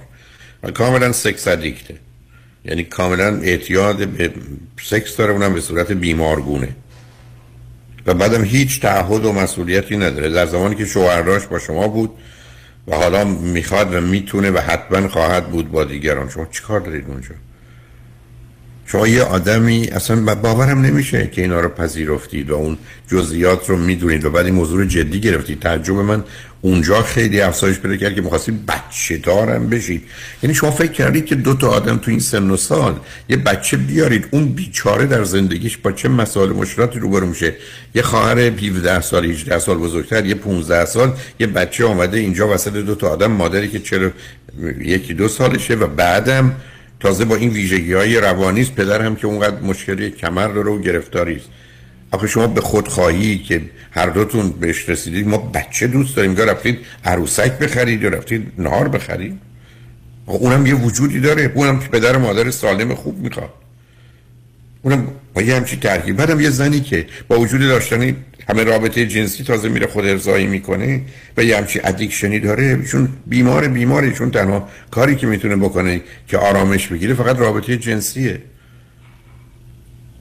و 0.63 0.71
کاملا 0.71 1.11
سکس 1.11 1.47
ادیکته 1.47 1.95
یعنی 2.67 2.83
کاملا 2.83 3.37
اعتیاد 3.37 4.07
به 4.07 4.31
سکس 4.81 5.17
داره 5.17 5.33
اونم 5.33 5.53
به 5.53 5.61
صورت 5.61 5.91
بیمارگونه. 5.91 6.69
و 8.05 8.13
بعدم 8.13 8.43
هیچ 8.43 8.81
تعهد 8.81 9.25
و 9.25 9.33
مسئولیتی 9.33 9.97
نداره. 9.97 10.29
در 10.29 10.45
زمانی 10.45 10.75
که 10.75 10.85
شوهرداش 10.85 11.45
با 11.47 11.59
شما 11.59 11.87
بود 11.87 12.09
و 12.87 12.95
حالا 12.95 13.23
می‌خواد 13.23 13.93
و 13.93 14.01
می‌تونه 14.01 14.51
و 14.51 14.57
حتما 14.57 15.07
خواهد 15.07 15.47
بود 15.47 15.71
با 15.71 15.83
دیگران. 15.83 16.29
شما 16.29 16.45
چیکار 16.51 16.79
دارید 16.79 17.05
اونجا؟ 17.07 17.35
شما 18.89 19.07
یه 19.07 19.23
آدمی 19.23 19.87
اصلا 19.87 20.35
باورم 20.35 20.81
نمیشه 20.81 21.29
که 21.31 21.41
اینا 21.41 21.59
رو 21.59 21.69
پذیرفتید 21.69 22.49
و 22.49 22.55
اون 22.55 22.77
جزئیات 23.07 23.69
رو 23.69 23.77
می‌دونید 23.77 24.25
و 24.25 24.29
بعد 24.29 24.45
این 24.45 24.55
موضوع 24.55 24.85
جدی 24.85 25.21
گرفتید. 25.21 25.59
تعجب 25.59 25.93
من 25.93 26.23
اونجا 26.61 27.01
خیلی 27.01 27.41
افزایش 27.41 27.79
پیدا 27.79 27.95
کرد 27.95 28.15
که 28.15 28.21
می‌خواستید 28.21 28.65
بچه 28.65 29.17
دارم 29.17 29.69
بشید. 29.69 30.03
یعنی 30.43 30.55
شما 30.55 30.71
فکر 30.71 30.91
کردید 30.91 31.25
که 31.25 31.35
دو 31.35 31.53
تا 31.53 31.69
آدم 31.69 31.97
تو 31.97 32.11
این 32.11 32.19
سن 32.19 32.49
و 32.49 32.57
سال 32.57 32.99
یه 33.29 33.37
بچه 33.37 33.77
بیارید 33.77 34.27
اون 34.31 34.45
بیچاره 34.49 35.05
در 35.05 35.23
زندگیش 35.23 35.77
با 35.77 35.91
چه 35.91 36.09
مسائل 36.09 36.49
مشکلاتی 36.49 36.99
روبرو 36.99 37.27
میشه؟ 37.27 37.55
یه 37.95 38.01
خواهر 38.01 38.39
17 38.39 39.01
سال 39.01 39.25
18 39.25 39.59
سال 39.59 39.77
بزرگتر 39.77 40.25
یه 40.25 40.35
15 40.35 40.85
سال 40.85 41.13
یه 41.39 41.47
بچه 41.47 41.85
آمده 41.85 42.17
اینجا 42.19 42.47
وسط 42.47 42.73
دو 42.73 42.95
تا 42.95 43.09
آدم 43.09 43.31
مادری 43.31 43.67
که 43.67 43.79
چرا 43.79 44.11
یکی 44.79 45.13
دو 45.13 45.27
سالشه 45.27 45.75
و 45.75 45.87
بعدم 45.87 46.55
تازه 46.99 47.25
با 47.25 47.35
این 47.35 47.49
ویژگی 47.49 47.93
های 47.93 48.17
روانی 48.17 48.61
است. 48.61 48.75
پدر 48.75 49.01
هم 49.01 49.15
که 49.15 49.27
اونقدر 49.27 49.61
مشکلی 49.61 50.09
کمر 50.09 50.47
داره 50.47 50.71
و 50.71 50.81
گرفتاری 50.81 51.35
است. 51.35 51.49
آخه 52.11 52.27
شما 52.27 52.47
به 52.47 52.61
خود 52.61 52.87
خواهی 52.87 53.37
که 53.37 53.61
هر 53.91 54.09
دوتون 54.09 54.49
بهش 54.49 54.89
رسیدید 54.89 55.27
ما 55.27 55.37
بچه 55.37 55.87
دوست 55.87 56.15
داریم 56.15 56.37
یا 56.37 56.45
رفتید 56.45 56.79
عروسک 57.05 57.59
بخرید 57.59 58.01
یا 58.01 58.09
رفتید 58.09 58.51
نهار 58.57 58.87
بخرید. 58.87 59.39
اونم 60.25 60.65
یه 60.65 60.75
وجودی 60.75 61.19
داره. 61.19 61.51
اونم 61.55 61.79
پدر 61.79 62.17
مادر 62.17 62.51
سالم 62.51 62.95
خوب 62.95 63.19
می‌خواد. 63.19 63.49
اونم 64.81 65.07
با 65.33 65.41
یه 65.41 65.55
همچی 65.55 65.77
ترکیب. 65.77 66.15
بعدم 66.15 66.39
یه 66.39 66.49
زنی 66.49 66.79
که 66.79 67.05
با 67.27 67.39
وجود 67.39 67.61
داشتن 67.61 68.15
همه 68.49 68.63
رابطه 68.63 69.07
جنسی 69.07 69.43
تازه 69.43 69.69
میره 69.69 69.87
خود 69.87 70.05
ارزایی 70.05 70.47
می‌کنه 70.47 71.01
و 71.37 71.43
یه 71.43 71.57
همچی 71.57 71.79
ادیکشنی 71.83 72.39
داره. 72.39 72.83
چون 72.83 73.09
بیمار 73.27 73.67
بیماره 73.67 74.11
چون 74.11 74.31
تنها 74.31 74.69
کاری 74.91 75.15
که 75.15 75.27
می‌تونه 75.27 75.55
بکنه 75.55 76.01
که 76.27 76.37
آرامش 76.37 76.87
بگیره 76.87 77.13
فقط 77.13 77.39
رابطه 77.39 77.77
جنسیه. 77.77 78.41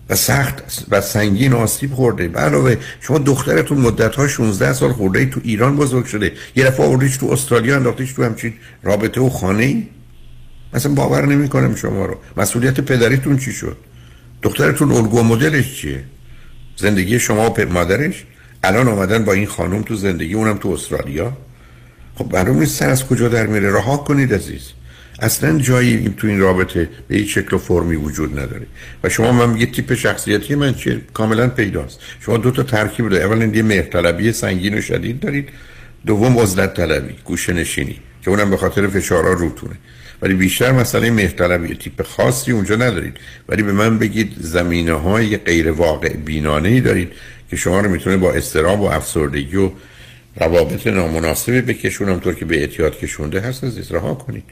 و 0.08 0.14
سخت 0.14 0.86
و 0.90 1.00
سنگین 1.00 1.52
آسیب 1.52 1.92
خورده. 1.94 2.28
علاوه 2.28 2.76
شما 3.00 3.18
دخترتون 3.18 3.78
مدت 3.78 4.14
ها 4.14 4.28
16 4.28 4.72
سال 4.72 4.92
خورده 4.92 5.26
تو 5.26 5.40
ایران 5.44 5.76
بزرگ 5.76 6.04
شده. 6.04 6.32
یه 6.56 6.64
دفعه 6.64 6.86
آوردیش 6.86 7.16
تو 7.16 7.26
استرالیا 7.26 7.76
انداختیش 7.76 8.12
تو 8.12 8.24
همچین 8.24 8.54
رابطه 8.82 9.20
و 9.20 9.28
خانه 9.28 9.64
ای 9.64 9.86
مثلا 10.74 10.94
باور 10.94 11.26
نمی‌کنم 11.26 11.74
شما 11.74 12.06
رو. 12.06 12.16
مسئولیت 12.36 12.80
پدریتون 12.80 13.38
چی 13.38 13.52
شد؟ 13.52 13.76
دخترتون 14.42 14.92
الگو 14.92 15.22
مدلش 15.22 15.80
چیه؟ 15.80 16.04
زندگی 16.76 17.18
شما 17.18 17.50
و 17.50 17.66
مادرش؟ 17.72 18.24
الان 18.64 18.88
آمدن 18.88 19.24
با 19.24 19.32
این 19.32 19.46
خانم 19.46 19.82
تو 19.82 19.94
زندگی 19.94 20.34
اونم 20.34 20.58
تو 20.58 20.68
استرالیا. 20.68 21.36
خب 22.14 22.34
معلوم 22.34 22.58
نیست 22.58 22.78
سر 22.78 22.88
از 22.88 23.06
کجا 23.06 23.28
در 23.28 23.46
میره. 23.46 23.72
رها 23.72 23.96
کنید 23.96 24.34
عزیز. 24.34 24.62
اصلا 25.18 25.58
جایی 25.58 26.14
تو 26.16 26.26
این 26.26 26.40
رابطه 26.40 26.88
به 27.08 27.16
هیچ 27.16 27.34
شکل 27.38 27.56
و 27.56 27.58
فرمی 27.58 27.96
وجود 27.96 28.38
نداره. 28.38 28.66
و 29.04 29.08
شما 29.08 29.32
من 29.32 29.50
میگه 29.50 29.66
تیپ 29.66 29.94
شخصیتی 29.94 30.54
من 30.54 30.74
چیه 30.74 31.00
کاملا 31.14 31.48
پیداست. 31.48 32.00
شما 32.20 32.36
دو 32.36 32.50
تا 32.50 32.62
ترکیب 32.62 33.08
دارید. 33.08 33.26
اولا 33.26 33.44
یه 33.44 33.62
مهرطلبی 33.62 34.32
سنگین 34.32 34.78
و 34.78 34.80
شدید 34.80 35.20
دارید. 35.20 35.48
دوم 36.06 36.38
عزلت 36.38 36.74
طلبی 36.74 37.14
گوشه 37.24 37.52
نشینی 37.52 38.00
که 38.22 38.30
اونم 38.30 38.50
به 38.50 38.56
خاطر 38.56 38.88
فشارها 38.88 39.32
روتونه 39.32 39.74
ولی 40.22 40.34
بیشتر 40.34 40.72
مسئله 40.72 41.10
مهرطلبی. 41.10 41.74
تیپ 41.74 42.02
خاصی 42.02 42.52
اونجا 42.52 42.76
ندارید. 42.76 43.16
ولی 43.48 43.62
به 43.62 43.72
من 43.72 43.98
بگید 43.98 44.32
زمینه 44.40 44.92
های 44.92 45.36
غیر 45.36 45.70
واقع 45.70 46.16
بینانه 46.16 46.68
ای 46.68 46.80
دارید 46.80 47.12
که 47.50 47.56
شما 47.56 47.80
رو 47.80 47.90
می‌تونه 47.90 48.16
با 48.16 48.32
استراب 48.32 48.80
و 48.80 48.84
افسردگی 48.84 49.56
و 49.56 49.70
روابط 50.40 50.86
نامناسبی 50.86 51.60
بکشونم 51.60 52.20
طور 52.20 52.34
که 52.34 52.44
به 52.44 52.60
اعتیاد 52.60 52.98
کشونده 52.98 53.40
هست 53.40 53.64
از 53.64 53.92
رها 53.92 54.14
کنید. 54.14 54.44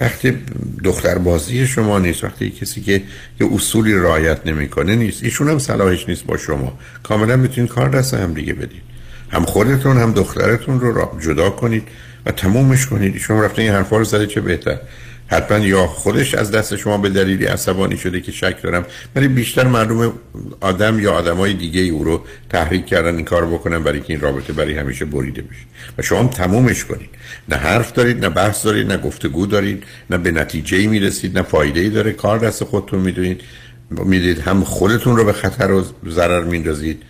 وقتی 0.00 0.38
دختر 0.84 1.18
بازی 1.18 1.66
شما 1.66 1.98
نیست 1.98 2.24
وقتی 2.24 2.50
کسی 2.50 2.80
که 2.80 3.02
یه 3.40 3.54
اصولی 3.54 3.94
رعایت 3.94 4.46
نمی‌کنه 4.46 4.96
نیست. 4.96 5.24
ایشون 5.24 5.48
هم 5.48 5.58
صلاحش 5.58 6.08
نیست 6.08 6.24
با 6.24 6.36
شما. 6.36 6.78
کاملا 7.02 7.36
می‌تونید 7.36 7.70
کار 7.70 7.88
دست 7.88 8.14
هم 8.14 8.34
دیگه 8.34 8.52
بدید. 8.52 8.82
هم 9.30 9.44
خودتون 9.44 9.96
هم 9.96 10.12
دخترتون 10.12 10.80
رو 10.80 11.20
جدا 11.20 11.50
کنید. 11.50 11.82
و 12.26 12.30
تمومش 12.30 12.86
کنید. 12.86 13.14
ایشون 13.14 13.40
رفته 13.40 13.62
این 13.62 13.72
حرفا 13.72 13.96
رو 13.96 14.04
زده 14.04 14.26
چه 14.26 14.40
بهتر؟ 14.40 14.78
حتما 15.26 15.58
یا 15.58 15.86
خودش 15.86 16.34
از 16.34 16.50
دست 16.50 16.76
شما 16.76 16.98
به 16.98 17.08
دلیلی 17.08 17.44
عصبانی 17.44 17.96
شده 17.96 18.20
که 18.20 18.32
شک 18.32 18.62
دارم 18.62 18.86
ولی 19.16 19.28
بیشتر 19.28 19.66
معلوم 19.66 20.12
آدم 20.60 21.00
یا 21.00 21.12
آدمای 21.12 21.54
دیگه 21.54 21.80
ای 21.80 21.88
او 21.88 22.04
رو 22.04 22.24
تحریک 22.50 22.86
کردن 22.86 23.16
این 23.16 23.24
کار 23.24 23.46
بکنن 23.46 23.82
برای 23.82 24.00
که 24.00 24.12
این 24.12 24.20
رابطه 24.20 24.52
برای 24.52 24.74
همیشه 24.74 25.04
بریده 25.04 25.42
بشه. 25.42 25.60
و 25.98 26.02
شما 26.02 26.18
هم 26.18 26.28
تمومش 26.28 26.84
کنید. 26.84 27.08
نه 27.48 27.56
حرف 27.56 27.92
دارید 27.92 28.24
نه 28.24 28.28
بحث 28.28 28.64
دارید 28.64 28.92
نه 28.92 28.96
گفتگو 28.96 29.46
دارید 29.46 29.84
نه 30.10 30.18
به 30.18 30.30
نتیجه 30.30 30.76
ای 30.76 30.86
می‌رسید 30.86 31.38
نه 31.38 31.42
فایده 31.42 31.80
ای 31.80 31.88
داره. 31.88 32.12
کار 32.12 32.38
دست 32.38 32.64
خودتون 32.64 33.00
می‌دونید. 33.00 33.40
می‌دید 33.90 34.38
هم 34.38 34.64
خودتون 34.64 35.16
رو 35.16 35.24
به 35.24 35.32
خطر 35.32 35.70
و 35.70 35.84
ضرر 36.08 36.44
میندازید 36.44 37.02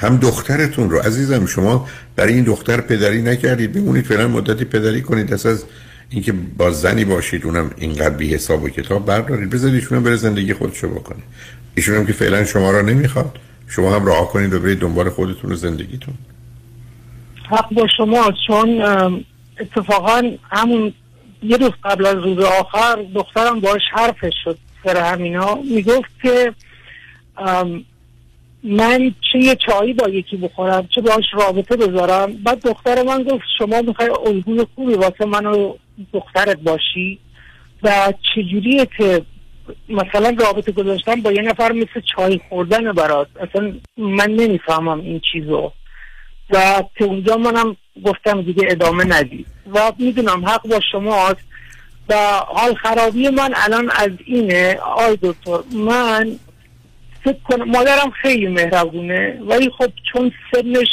هم 0.00 0.16
دخترتون 0.16 0.90
رو. 0.90 0.98
عزیزم 0.98 1.46
شما 1.46 1.88
برای 2.16 2.34
این 2.34 2.44
دختر 2.44 2.80
پدری 2.80 3.22
نکردید. 3.22 3.72
بمونید 3.72 4.04
فعلا 4.04 4.28
مدتی 4.28 4.64
پدری 4.64 5.02
کنید. 5.02 5.32
از 5.32 5.64
اینکه 6.10 6.32
با 6.32 6.70
زنی 6.70 7.04
باشید 7.04 7.44
اونم 7.44 7.70
اینقدر 7.76 8.16
بی 8.16 8.34
حساب 8.34 8.62
و 8.62 8.68
کتاب 8.68 9.06
بردارید. 9.06 9.50
بذارید 9.50 9.74
ایشون 9.74 10.02
بره 10.02 10.16
زندگی 10.16 10.54
خودشو 10.54 10.88
بکنه. 10.88 11.22
ایشون 11.74 11.96
هم 11.96 12.06
که 12.06 12.12
فعلا 12.12 12.44
شما 12.44 12.70
را 12.70 12.82
نمی‌خواد 12.82 13.38
شما 13.68 13.94
هم 13.96 14.06
راه 14.06 14.28
کنید 14.28 14.54
و 14.54 14.58
برید 14.58 14.78
دنبال 14.78 15.10
خودتون 15.10 15.52
و 15.52 15.54
زندگیتون. 15.54 16.14
حق 17.50 17.74
با 17.74 17.86
شما 17.96 18.32
چون 18.46 18.82
اتفاقا 19.60 20.22
همون 20.50 20.92
یه 21.42 21.56
روز 21.56 21.70
قبل 21.84 22.06
از 22.06 22.14
روز 22.14 22.38
آخر 22.38 23.04
دخترم 23.14 23.60
باش 23.60 23.82
حرفش 23.92 24.34
شد 24.44 24.58
سر 24.84 25.12
همینا. 25.12 25.54
می‌گفت 25.54 26.10
که 26.22 26.52
من 28.62 29.14
چه 29.32 29.38
یه 29.38 29.56
چایی 29.56 29.92
با 29.92 30.08
یکی 30.08 30.36
بخورم 30.36 30.88
چه 30.94 31.00
باش 31.00 31.24
رابطه 31.32 31.76
بذارم. 31.76 32.32
بعد 32.32 32.62
دختر 32.62 33.02
من 33.02 33.22
گفت 33.22 33.44
شما 33.58 33.82
می‌خوای 33.82 34.10
الگوی 34.26 34.66
خوبی 34.74 34.94
واسه 34.94 35.24
منو 35.26 35.74
دخترت 36.12 36.56
باشی؟ 36.56 37.18
و 37.82 38.12
چجوریه 38.34 38.88
که 38.98 39.22
مثلا 39.88 40.36
رابطه 40.40 40.72
گذاشتن 40.72 41.14
با 41.14 41.32
یه 41.32 41.42
نفر 41.42 41.72
مثل 41.72 42.00
چای 42.16 42.40
خوردن 42.48 42.92
برات. 42.92 43.28
اصلا 43.40 43.72
من 43.96 44.30
نمی‌فهمم 44.30 45.00
این 45.00 45.20
چیزو. 45.32 45.72
و 46.50 46.82
که 46.98 47.04
اونجا 47.04 47.36
منم 47.36 47.76
گفتم 48.04 48.42
دیگه 48.42 48.62
ادامه 48.70 49.04
ندید 49.04 49.46
و 49.74 49.92
می‌دونم 49.98 50.44
حق 50.46 50.68
با 50.68 50.80
شماست. 50.92 51.48
و 52.08 52.14
حال 52.46 52.74
خرابی 52.74 53.28
من 53.28 53.52
الان 53.56 53.90
از 53.90 54.10
اینه. 54.26 54.78
آی 54.96 55.18
دکتر 55.22 55.58
من 55.72 56.38
فکر 57.24 57.38
کنم 57.44 57.70
مادرم 57.70 58.10
خیلی 58.22 58.46
مهربونه 58.46 59.40
ولی 59.48 59.70
خب 59.78 59.90
چون 60.12 60.32
سنش 60.54 60.88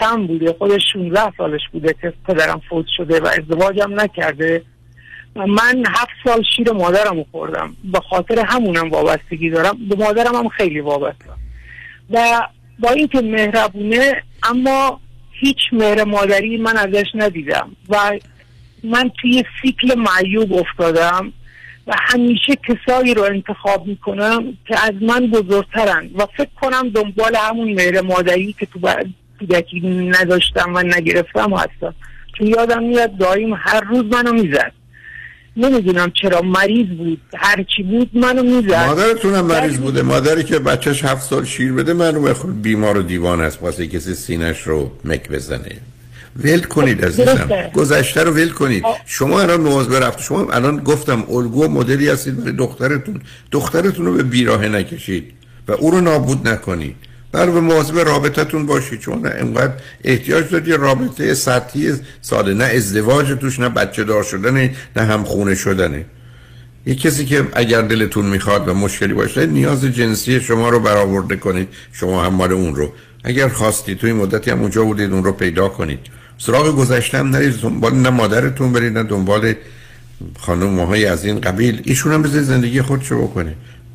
کم 0.00 0.26
بوده 0.26 0.52
خودش 0.58 0.82
16 0.92 1.32
سالش 1.36 1.60
بوده 1.72 1.94
که 2.02 2.12
پدرم 2.28 2.62
فوت 2.68 2.86
شده 2.96 3.20
و 3.20 3.26
ازدواجم 3.26 4.00
نکرده 4.00 4.62
و 5.36 5.46
من 5.46 5.82
هفت 5.88 6.10
سال 6.24 6.42
شیر 6.56 6.72
مادرم 6.72 7.24
خوردم. 7.32 7.76
به 7.84 8.00
خاطر 8.00 8.44
همونم 8.46 8.90
وابستگی 8.90 9.50
دارم. 9.50 9.78
به 9.88 9.96
مادرم 9.96 10.34
هم 10.34 10.48
خیلی 10.48 10.80
وابسته 10.80 11.30
و 12.10 12.42
با 12.78 12.90
اینکه 12.90 13.20
مهربونه 13.20 14.22
اما 14.42 15.00
هیچ 15.30 15.58
مهر 15.72 16.04
مادری 16.04 16.56
من 16.56 16.76
ازش 16.76 17.06
ندیدم. 17.14 17.70
و 17.88 18.18
من 18.84 19.10
توی 19.20 19.44
سیکل 19.62 19.98
معیوب 19.98 20.52
افتادم. 20.52 21.32
و 21.88 21.92
همیشه 21.98 22.52
کسایی 22.68 23.14
رو 23.14 23.22
انتخاب 23.22 23.86
می‌کنم 23.86 24.44
که 24.66 24.84
از 24.84 24.92
من 25.00 25.26
بزرگترن. 25.26 26.10
و 26.18 26.26
فکر 26.36 26.50
کنم 26.60 26.88
دنبال 26.88 27.36
همون 27.36 27.72
مهر 27.72 28.00
مادری 28.00 28.54
که 28.60 28.66
تو 28.66 28.78
کودکی 29.38 29.80
نداشتم 30.20 30.74
و 30.74 30.82
نگرفتم 30.82 31.54
هستم. 31.54 31.94
چون 32.38 32.46
یادم 32.46 32.82
میاد 32.82 33.16
دایم 33.16 33.54
هر 33.54 33.80
روز 33.80 34.04
منو 34.04 34.32
می‌زد. 34.32 34.72
نمی‌دونم 35.56 36.12
چرا 36.22 36.42
مریض 36.42 36.86
بود 36.86 37.20
هرچی 37.34 37.82
بود 37.82 38.10
منو 38.12 38.42
می‌زد. 38.42 38.86
مادرتونم 38.86 39.46
مریض 39.46 39.78
بوده. 39.78 40.02
مادری 40.02 40.44
که 40.44 40.58
بچهش 40.58 41.04
هفت 41.04 41.22
سال 41.22 41.44
شیر 41.44 41.72
بده 41.72 41.92
معلومه 41.92 42.34
خود 42.34 42.62
بیمار 42.62 42.98
و 42.98 43.02
دیوان 43.02 43.40
است. 43.40 43.62
واسه 43.62 43.86
کسی 43.86 44.14
سینش 44.14 44.60
رو 44.60 44.90
مک 45.04 45.28
بزنه. 45.28 45.76
ول 46.38 46.60
کنید 46.60 47.04
عزیزم. 47.04 47.48
گذشته 47.74 48.22
رو 48.22 48.32
ول 48.32 48.48
کنید. 48.48 48.84
شما 49.06 49.40
الان 49.40 49.60
مواظب 49.60 49.94
رفت 49.94 50.22
شما 50.22 50.50
الان 50.50 50.76
گفتم 50.76 51.24
الگو 51.30 51.68
مدلی 51.68 52.08
هستید 52.08 52.36
برای 52.40 52.52
دخترتون. 52.52 53.20
دخترتون 53.50 54.06
رو 54.06 54.14
به 54.14 54.22
بیراه 54.22 54.68
نکشید 54.68 55.32
و 55.68 55.72
او 55.72 55.90
رو 55.90 56.00
نابود 56.00 56.48
نکنید. 56.48 56.96
بر 57.32 57.46
به 57.46 57.60
مواظب 57.60 57.98
رابطتون 57.98 58.66
باشید. 58.66 59.00
چون 59.00 59.26
انقدر 59.26 59.72
احتیاج 60.04 60.50
دارید 60.50 60.68
یه 60.68 60.76
رابطه 60.76 61.34
سطحی 61.34 61.92
ساده. 62.20 62.54
نه 62.54 62.64
ازدواج 62.64 63.38
توش 63.40 63.60
نه 63.60 63.68
بچه 63.68 64.04
دار 64.04 64.22
شدنه 64.22 64.74
نه 64.96 65.02
هم 65.02 65.24
خونه 65.24 65.54
شدنه. 65.54 66.04
یه 66.86 66.94
کسی 66.94 67.24
که 67.24 67.46
اگر 67.52 67.82
دلتون 67.82 68.26
می‌خواد 68.26 68.68
و 68.68 68.74
مشکلی 68.74 69.14
باشه 69.14 69.46
نیاز 69.46 69.84
جنسی 69.84 70.40
شما 70.40 70.68
رو 70.68 70.80
برآورده 70.80 71.36
کنید. 71.36 71.68
شما 71.92 72.24
هم 72.24 72.34
مال 72.34 72.52
اون 72.52 72.74
رو. 72.74 72.92
اگر 73.24 73.48
خواستید 73.48 73.98
توی 73.98 74.12
مدتی 74.12 74.50
هم 74.50 74.60
اونجا 74.60 74.84
بودید 74.84 75.12
اون 75.12 75.24
رو 75.24 75.32
پیدا 75.32 75.68
کنید. 75.68 75.98
سراغ 76.38 76.76
گذشتم 76.76 77.28
نرید 77.28 77.54
دنبال 77.54 77.94
نه 77.94 78.10
مادرتون 78.10 78.72
برید 78.72 78.98
نه 78.98 79.02
دنبال 79.02 79.54
خانم 80.38 80.80
های 80.80 81.04
از 81.06 81.24
این 81.24 81.40
قبیل. 81.40 81.82
ایشون 81.84 82.12
هم 82.12 82.22
بذارید 82.22 82.46
زندگی 82.46 82.82
خودشو 82.82 83.22
بکنه. 83.22 83.54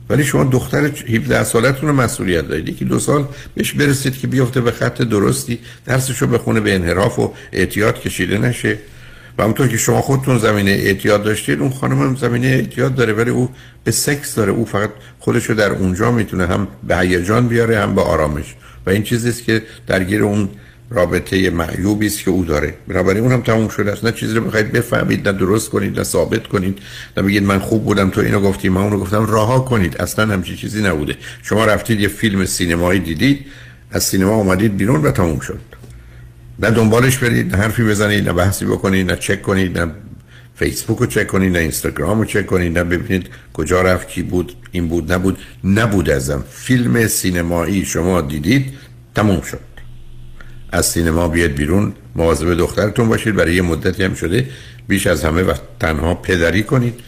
ولی 0.09 0.23
شما 0.23 0.43
دختر 0.43 0.85
17 0.85 1.43
سالتون 1.43 1.89
رو 1.89 1.95
مسئولیت 1.95 2.47
دارید. 2.47 2.69
یکی 2.69 2.85
دو 2.85 2.99
سال 2.99 3.27
بهش 3.55 3.73
برسید 3.73 4.17
که 4.17 4.27
بیفته 4.27 4.61
به 4.61 4.71
خط 4.71 5.01
درستی 5.01 5.59
درسشو 5.85 6.27
بخونه 6.27 6.59
به 6.59 6.75
انحراف 6.75 7.19
و 7.19 7.33
اعتیاد 7.51 8.01
کشیده 8.01 8.37
نشه. 8.37 8.77
و 9.37 9.43
همونطور 9.43 9.67
که 9.67 9.77
شما 9.77 10.01
خودتون 10.01 10.37
زمینه 10.37 10.71
اعتیاد 10.71 11.23
داشتید 11.23 11.59
اون 11.59 11.69
خانم 11.69 12.01
هم 12.01 12.15
زمینه 12.15 12.47
اعتیاد 12.47 12.95
داره 12.95 13.13
ولی 13.13 13.29
او 13.29 13.49
به 13.83 13.91
سکس 13.91 14.35
داره. 14.35 14.51
او 14.51 14.65
فقط 14.65 14.89
خودشو 15.19 15.53
در 15.53 15.71
اونجا 15.71 16.11
می‌تونه 16.11 16.47
هم 16.47 16.67
به 16.87 16.97
هیجان 16.97 17.47
بیاره 17.47 17.79
هم 17.79 17.95
به 17.95 18.01
آرامش. 18.01 18.55
و 18.85 18.89
این 18.89 19.03
چیزیست 19.03 19.43
که 19.43 19.61
درگیر 19.87 20.23
اون 20.23 20.49
رابطه 20.93 21.49
معیوبی 21.49 22.07
است 22.07 22.23
که 22.23 22.31
او 22.31 22.45
داره. 22.45 22.73
بنابراین 22.87 23.23
اونم 23.23 23.41
تموم 23.41 23.67
شده 23.67 23.91
است. 23.91 24.05
نه 24.05 24.11
چیزی 24.11 24.35
رو 24.35 24.41
بخواید 24.41 24.71
بفهمید 24.71 25.27
نه 25.27 25.37
درست 25.37 25.69
کنید 25.69 25.97
نه 25.99 26.03
ثابت 26.03 26.47
کنید. 26.47 26.79
نه 27.17 27.23
بگید 27.23 27.43
من 27.43 27.59
خوب 27.59 27.85
بودم 27.85 28.09
تو 28.09 28.21
اینو 28.21 28.39
گفتی 28.39 28.69
من 28.69 28.81
اونو 28.81 28.99
گفتم. 28.99 29.25
رها 29.25 29.59
کنید. 29.59 30.01
اصلا 30.01 30.33
همچین 30.33 30.55
چیزی 30.55 30.81
نبوده. 30.81 31.15
شما 31.43 31.65
رفتید 31.65 31.99
یه 31.99 32.07
فیلم 32.07 32.45
سینمایی 32.45 32.99
دیدید 32.99 33.45
از 33.91 34.03
سینما 34.03 34.35
اومدید 34.35 34.77
بیرون 34.77 35.01
و 35.01 35.11
تموم 35.11 35.39
شد. 35.39 35.59
نه 36.59 36.71
دنبالش 36.71 37.17
برید 37.17 37.55
نه 37.55 37.61
حرفی 37.61 37.83
بزنید 37.83 38.27
نه 38.27 38.33
بحثی 38.33 38.65
بکنید 38.65 39.11
نه 39.11 39.17
چک 39.17 39.41
کنید 39.41 39.79
نه 39.79 39.91
فیسبوک 40.55 40.97
رو 40.97 41.05
چک 41.05 41.27
کنید 41.27 41.53
نه 41.53 41.59
اینستاگرام 41.59 42.19
رو 42.19 42.25
چک 42.25 42.45
کنید 42.45 42.77
نه 42.77 42.83
ببینید 42.83 43.29
کجا 43.53 43.81
رفت 43.81 44.07
کی 44.07 44.23
بود 44.23 44.55
این 44.71 44.87
بود 44.87 45.13
نبود. 45.13 45.37
نبود 45.63 46.09
ازم. 46.09 46.43
فیلم 46.49 47.07
سینمایی 47.07 47.85
شما 47.85 48.21
دیدید 48.21 48.73
تموم 49.15 49.41
شد. 49.41 49.72
از 50.73 50.85
سینما 50.85 51.27
بیاد 51.27 51.51
بیرون 51.51 51.93
مواظب 52.15 52.53
دخترتون 52.53 53.09
باشید. 53.09 53.35
برای 53.35 53.55
یه 53.55 53.61
مدتی 53.61 54.03
هم 54.03 54.13
شده 54.13 54.45
بیش 54.87 55.07
از 55.07 55.25
همه 55.25 55.43
و 55.43 55.53
تنها 55.79 56.15
پدری 56.15 56.63
کنید 56.63 56.99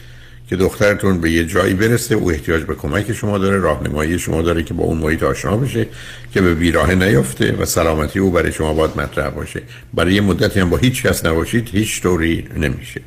که 0.48 0.56
دخترتون 0.56 1.20
به 1.20 1.30
یه 1.30 1.44
جایی 1.44 1.74
برسه. 1.74 2.14
او 2.14 2.30
احتیاج 2.30 2.62
به 2.62 2.74
کمک 2.74 3.12
شما 3.12 3.38
داره 3.38 3.58
راهنمایی 3.58 4.18
شما 4.18 4.42
داره 4.42 4.62
که 4.62 4.74
با 4.74 4.84
اون 4.84 4.98
محیط 4.98 5.22
آشنا 5.22 5.56
بشه 5.56 5.86
که 6.34 6.40
به 6.40 6.54
بیراه 6.54 6.94
نیفته 6.94 7.52
و 7.52 7.64
سلامتی 7.64 8.18
او 8.18 8.30
برای 8.30 8.52
شما 8.52 8.74
باید 8.74 9.00
مطرح 9.00 9.30
باشه. 9.30 9.62
برای 9.94 10.14
یه 10.14 10.20
مدتی 10.20 10.60
هم 10.60 10.70
با 10.70 10.76
هیچ 10.76 11.02
کس 11.02 11.26
نباشید 11.26 11.68
هیچ 11.72 12.02
طوری 12.02 12.48
نمیشه. 12.56 13.00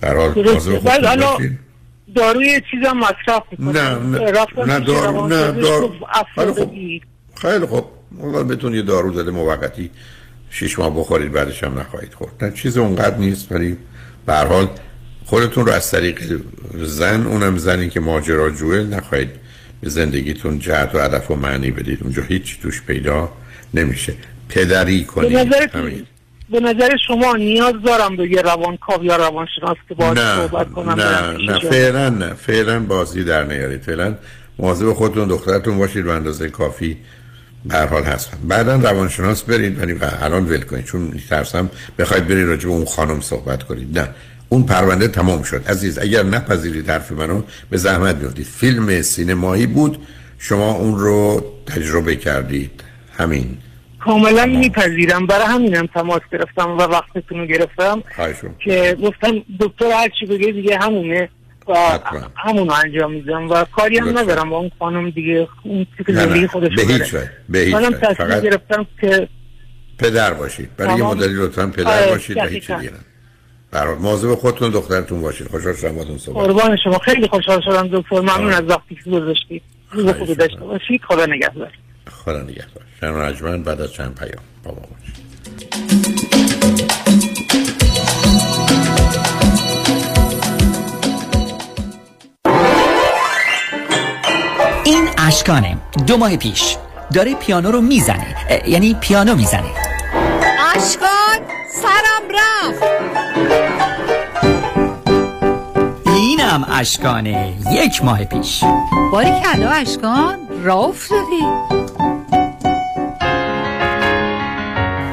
برحال 0.00 0.34
داروی 2.16 2.60
چیزا 2.70 2.94
مصرف 2.94 3.42
نه 3.58 3.98
نه 3.98 4.18
نه 4.66 4.80
دارو 4.80 5.26
نه 5.26 5.52
دارو 5.52 5.92
خیلی 7.34 7.66
خوب. 7.66 7.95
اول 8.18 8.42
بتون 8.42 8.74
یه 8.74 8.82
دارو 8.82 9.12
زده 9.12 9.30
موقتی 9.30 9.90
شش 10.50 10.78
ماه 10.78 10.96
بخورید 10.96 11.32
بعدش 11.32 11.64
هم 11.64 11.78
نخواهید 11.78 12.14
خورد. 12.14 12.44
نه 12.44 12.52
چیز 12.52 12.78
اونقدر 12.78 13.16
نیست 13.16 13.52
ولی 13.52 13.76
به 14.26 14.34
حال 14.34 14.68
خودتون 15.24 15.66
رو 15.66 15.72
از 15.72 15.90
طریق 15.90 16.40
زن 16.74 17.26
اونم 17.26 17.56
زنی 17.58 17.88
که 17.88 18.00
ماجراجوه 18.00 18.76
نخواهید 18.76 19.30
به 19.80 19.88
زندگیتون 19.88 20.58
جهت 20.58 20.94
و 20.94 20.98
هدف 20.98 21.30
و 21.30 21.36
معنی 21.36 21.70
بدید. 21.70 22.02
اونجا 22.02 22.22
هیچ 22.22 22.60
توش 22.60 22.82
پیدا 22.82 23.32
نمیشه. 23.74 24.14
پدری 24.48 25.04
کنید. 25.04 25.32
به 25.32 25.44
نظر, 25.44 25.66
به 26.50 26.60
نظر 26.60 26.96
شما 27.06 27.36
نیاز 27.36 27.74
دارم 27.84 28.16
به 28.16 28.30
یه 28.30 28.42
روانکاو 28.42 29.04
یا 29.04 29.16
روانشناس 29.16 29.76
که 29.88 29.94
باید 29.94 30.18
صحبت 30.18 30.72
کنم 30.72 30.90
نه 30.90 31.52
نه 31.52 31.58
فعلا 31.58 32.08
نه. 32.08 32.34
فعلا 32.34 32.80
بازی 32.80 33.24
در 33.24 33.44
نیارید. 33.44 33.80
فعلا 33.82 34.14
مواظب 34.58 34.92
خودتون 34.92 35.28
دخترتون 35.28 35.78
باشید 35.78 36.04
به 36.04 36.12
اندازه 36.12 36.48
کافی 36.48 36.96
به 37.68 37.78
حال 37.78 38.02
هستم 38.02 38.38
بعدا 38.48 38.76
روانشناس 38.76 39.42
برید 39.42 39.78
ولی 39.78 39.98
الان 40.20 40.44
ول 40.44 40.60
کنید 40.60 40.84
چون 40.84 41.20
ترسم 41.30 41.70
بخواید 41.98 42.28
برید 42.28 42.46
راجع 42.46 42.68
به 42.68 42.74
اون 42.74 42.84
خانم 42.84 43.20
صحبت 43.20 43.62
کنید. 43.62 43.98
نه 43.98 44.08
اون 44.48 44.62
پرونده 44.62 45.08
تمام 45.08 45.42
شد. 45.42 45.62
عزیز 45.68 45.98
اگر 45.98 46.22
نپذیرید 46.22 46.90
حرف 46.90 47.12
منو 47.12 47.42
به 47.70 47.76
زحمت 47.76 48.16
بیفتید 48.20 48.46
فیلم 48.46 49.02
سینمایی 49.02 49.66
بود 49.66 50.06
شما 50.38 50.72
اون 50.72 50.98
رو 50.98 51.44
تجربه 51.66 52.16
کردید. 52.16 52.82
همین. 53.18 53.58
کاملا 54.04 54.46
میپذیرم. 54.46 55.26
برای 55.26 55.46
همینم 55.46 55.86
تماس 55.86 56.20
گرفتم 56.32 56.70
و 56.70 56.82
وقتتون 56.82 57.38
رو 57.38 57.46
گرفتم 57.46 58.02
که 58.64 58.96
گفتم 59.02 59.32
دکتر 59.60 59.90
هر 59.90 60.08
چی 60.20 60.26
بگه 60.26 60.52
دیگه 60.52 60.78
همونه. 60.78 61.28
و 61.68 61.98
همونو 62.36 62.72
انجام 62.72 63.12
میدم 63.12 63.50
و 63.50 63.64
کاری 63.64 63.98
هم 63.98 64.18
ندارم. 64.18 64.50
با 64.50 64.56
اون 64.56 64.70
خانم 64.78 65.10
دیگه 65.10 65.48
اون 65.62 65.86
زندگی 66.08 66.46
خودش 66.46 66.74
به 66.76 66.82
هیچ 66.82 67.14
وجه 67.14 67.30
به 67.48 67.58
هیچ 67.58 67.74
وجه. 67.74 68.40
گرفتم 68.40 68.86
که 69.00 69.28
پدر 69.98 70.34
باشید. 70.34 70.76
برای 70.76 70.96
یه 70.96 71.04
مدلی 71.04 71.34
لطفا 71.34 71.66
پدر 71.66 72.02
آره، 72.02 72.10
باشید 72.10 72.36
و 72.36 72.40
هیچ 72.40 72.70
دیگه 72.70 72.92
برای 73.70 73.94
مواظب 73.94 74.34
خودتون 74.34 74.70
دخترتون 74.70 75.20
باشید. 75.20 75.48
خوشحال 75.48 75.74
شدم 75.74 75.92
باهاتون 75.92 76.18
صحبت 76.18 76.46
قربان 76.46 76.76
شما. 76.84 76.98
خیلی 76.98 77.28
خوشحال 77.28 77.60
شدم 77.60 77.88
دکتر. 77.92 78.20
ممنون 78.20 78.52
از 78.52 78.64
وقتی 78.68 78.98
که 79.04 79.10
گذاشتید 79.10 79.62
روز 79.90 80.08
خوبی 80.08 80.34
داشته 80.34 80.60
باشید 80.60 81.00
خدا 81.08 81.26
نگهدار. 81.26 81.72
خدا 82.10 82.42
نگهدار. 82.42 82.84
شنو 83.00 83.20
رجمن 83.20 83.62
بعد 83.62 83.80
از 83.80 83.92
چند 83.92 84.18
پیام. 84.18 84.44
با 84.64 84.70
ما 84.70 84.80
باشید. 84.80 86.25
اشکانه. 95.26 95.76
دو 96.06 96.16
ماه 96.16 96.36
پیش. 96.36 96.76
داره 97.14 97.34
پیانو 97.34 97.70
رو 97.70 97.80
می‌زنه. 97.80 98.36
یعنی 98.66 98.94
پیانو 98.94 99.34
می‌زنه. 99.34 99.70
اشکان 100.76 101.38
سرم 101.82 102.22
رفت. 102.34 102.82
اینم 106.06 106.66
اشکانه. 106.72 107.54
یک 107.72 108.04
ماه 108.04 108.24
پیش. 108.24 108.64
باری 109.12 109.30
کلا 109.30 109.70
اشکان 109.70 110.38
را 110.62 110.74
افتادی. 110.74 111.42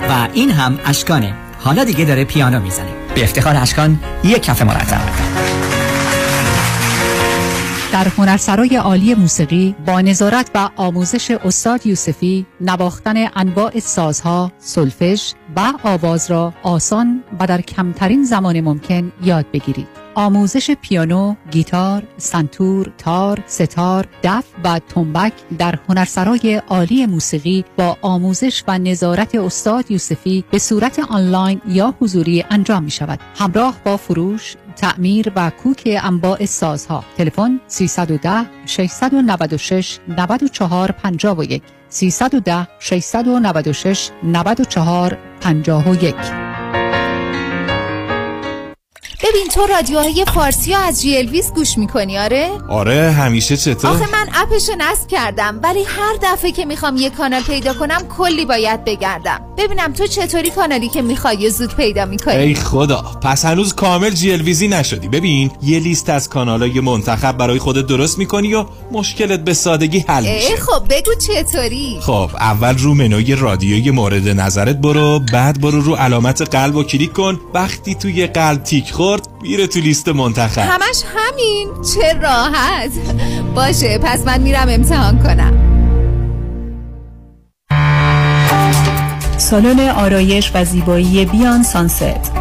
و 0.10 0.28
این 0.34 0.52
هم 0.52 0.80
اشکانه. 0.86 1.34
حالا 1.60 1.84
دیگه 1.84 2.06
داره 2.06 2.24
پیانو 2.26 2.60
می‌زنه. 2.60 2.90
به 3.16 3.24
افتخار 3.24 3.56
اشکان 3.56 4.00
یک 4.24 4.44
کف 4.44 4.62
مرتب. 4.62 5.33
در 7.94 8.08
هنرسرای 8.08 8.76
عالی 8.76 9.16
موسیقی 9.16 9.76
با 9.86 10.02
نظارت 10.02 10.52
و 10.56 10.70
آموزش 10.76 11.32
استاد 11.32 11.86
یوسفی 11.86 12.46
نواختن 12.62 13.16
انواع 13.36 13.80
سازها، 13.80 14.52
سلفش 14.60 15.34
و 15.56 15.74
آواز 15.84 16.32
را 16.32 16.54
آسان 16.64 17.24
و 17.40 17.48
در 17.48 17.62
کمترین 17.62 18.24
زمان 18.24 18.62
ممکن 18.62 19.12
یاد 19.24 19.46
بگیرید. 19.54 19.88
آموزش 20.16 20.72
پیانو، 20.72 21.36
گیتار، 21.52 22.04
سنتور، 22.18 22.92
تار، 22.98 23.40
ستار، 23.48 24.08
دف 24.24 24.44
و 24.64 24.80
تنبک 24.80 25.34
در 25.58 25.80
هنرسرای 25.90 26.62
عالی 26.68 27.06
موسیقی 27.06 27.66
با 27.78 27.98
آموزش 28.02 28.64
و 28.68 28.78
نظارت 28.78 29.36
استاد 29.36 29.92
یوسفی 29.92 30.44
به 30.52 30.60
صورت 30.60 31.00
آنلاین 31.00 31.62
یا 31.68 31.94
حضوری 32.02 32.46
انجام 32.50 32.84
می 32.84 32.92
شود. 32.92 33.20
همراه 33.36 33.76
با 33.86 33.98
فروش، 33.98 34.56
تعمیر 34.76 35.32
و 35.36 35.52
کوک 35.64 36.00
انواع 36.04 36.46
سازها. 36.46 37.04
تلفن 37.18 37.60
310 37.68 38.46
696 38.66 40.00
94 40.08 40.92
51 40.92 41.62
310 41.90 42.68
696 42.80 44.12
94 44.24 45.18
51 45.42 46.53
ببین 49.24 49.48
تو 49.54 49.66
رادیوهای 49.66 50.26
فارسی 50.34 50.74
ها 50.74 50.84
از 50.84 51.02
جی 51.02 51.18
الویس 51.18 51.52
گوش 51.52 51.78
می‌کنی 51.78 52.18
آره؟ 52.18 52.50
آره 52.70 53.12
همیشه 53.12 53.58
چطور؟ 53.58 53.92
آخه 53.92 54.12
من 54.12 54.28
اپشو 54.34 54.72
نصب 54.78 55.08
کردم 55.08 55.60
ولی 55.64 55.84
هر 55.84 56.16
دفعه 56.24 56.52
که 56.52 56.66
می‌خوام 56.66 56.98
یه 56.98 57.10
کانال 57.10 57.42
پیدا 57.42 57.74
کنم 57.74 58.02
کلی 58.18 58.46
باید 58.46 58.86
بگردم. 58.86 59.42
ببینم 59.58 59.94
تو 59.94 60.08
چطوری 60.08 60.50
کانالی 60.50 60.90
که 60.90 61.02
می‌خوای 61.02 61.50
زود 61.50 61.76
پیدا 61.76 62.06
می‌کنی. 62.06 62.36
ای 62.36 62.56
خدا 62.56 63.02
پس 63.22 63.46
هنوز 63.46 63.74
کامل 63.74 64.10
جی 64.10 64.32
الویزی 64.32 64.68
نشدی. 64.68 65.08
ببین 65.08 65.52
یه 65.62 65.80
لیست 65.80 66.10
از 66.10 66.30
کانالای 66.30 66.80
منتخب 66.80 67.38
برای 67.38 67.60
خودت 67.60 67.88
درست 67.88 68.18
می‌کنی 68.18 68.54
و 68.54 68.66
مشکلت 68.92 69.40
به 69.40 69.54
سادگی 69.54 70.06
حل 70.08 70.34
میشه. 70.34 70.56
خب 70.56 70.84
بگو 70.90 71.12
چطوری؟ 71.16 71.98
خب 72.02 72.30
اول 72.40 72.78
رو 72.78 72.94
منوی 72.94 73.36
رادیوی 73.36 73.92
مورد 73.92 74.28
نظرت 74.28 74.76
برو 74.76 75.20
بعد 75.34 75.62
برو 75.62 75.82
رو 75.82 75.96
علامت 75.96 76.42
قلب 76.42 76.76
و 76.76 76.84
کلیک 76.84 77.14
کن. 77.14 77.40
وقتی 77.54 77.96
توی 77.96 78.28
قلب 78.28 78.64
تیک 78.64 78.94
خورد 79.14 79.28
میره 79.42 79.68
تو 79.68 79.80
لیست 79.80 80.10
منتخب. 80.10 80.62
همش 80.62 81.04
همین. 81.16 81.70
چه 81.94 82.14
راحت. 82.14 82.92
باشه 83.56 83.98
پس 83.98 84.26
من 84.26 84.42
میرم 84.42 84.68
امتحان 84.70 85.24
کنم. 85.24 85.54
سالن 89.38 89.90
آرایش 89.90 90.52
و 90.54 90.66
زیبایی 90.66 91.26
بیان 91.26 91.64
سانست. 91.64 92.32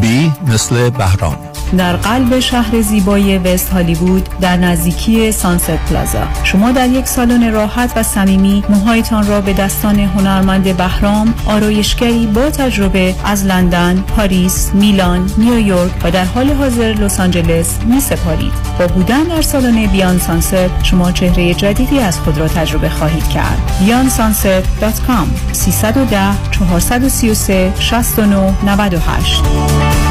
بی 0.00 0.32
مثل 0.46 0.90
بهرام. 0.90 1.49
در 1.78 1.96
قلب 1.96 2.40
شهر 2.40 2.80
زیبای 2.80 3.38
وست 3.38 3.68
هالیوود 3.68 4.28
در 4.40 4.56
نزدیکی 4.56 5.32
سانست 5.32 5.70
پلازا 5.70 6.22
شما 6.44 6.72
در 6.72 6.88
یک 6.88 7.06
سالن 7.06 7.52
راحت 7.52 7.92
و 7.96 8.02
صمیمی 8.02 8.64
موهایتان 8.68 9.26
را 9.26 9.40
به 9.40 9.52
دستان 9.52 9.98
هنرمند 9.98 10.76
بهرام 10.76 11.34
آرایشگری 11.46 12.26
با 12.26 12.50
تجربه 12.50 13.14
از 13.24 13.44
لندن، 13.44 14.04
پاریس، 14.16 14.70
میلان، 14.74 15.30
نیویورک 15.38 15.92
و 16.04 16.10
در 16.10 16.24
حال 16.24 16.50
حاضر 16.50 16.92
لس 16.92 17.20
آنجلس 17.20 17.78
می 17.86 18.00
سپارید. 18.00 18.52
با 18.78 18.86
بودن 18.86 19.22
در 19.22 19.42
سالن 19.42 19.86
بیان 19.86 20.18
سانست 20.18 20.84
شما 20.84 21.12
چهره 21.12 21.54
جدیدی 21.54 21.98
از 21.98 22.18
خود 22.18 22.38
را 22.38 22.48
تجربه 22.48 22.88
خواهید 22.88 23.28
کرد. 23.28 23.58
beyondsunset.com 23.80 25.52
310 25.52 26.50
433 26.50 27.72
69 27.78 28.54
98 28.64 30.09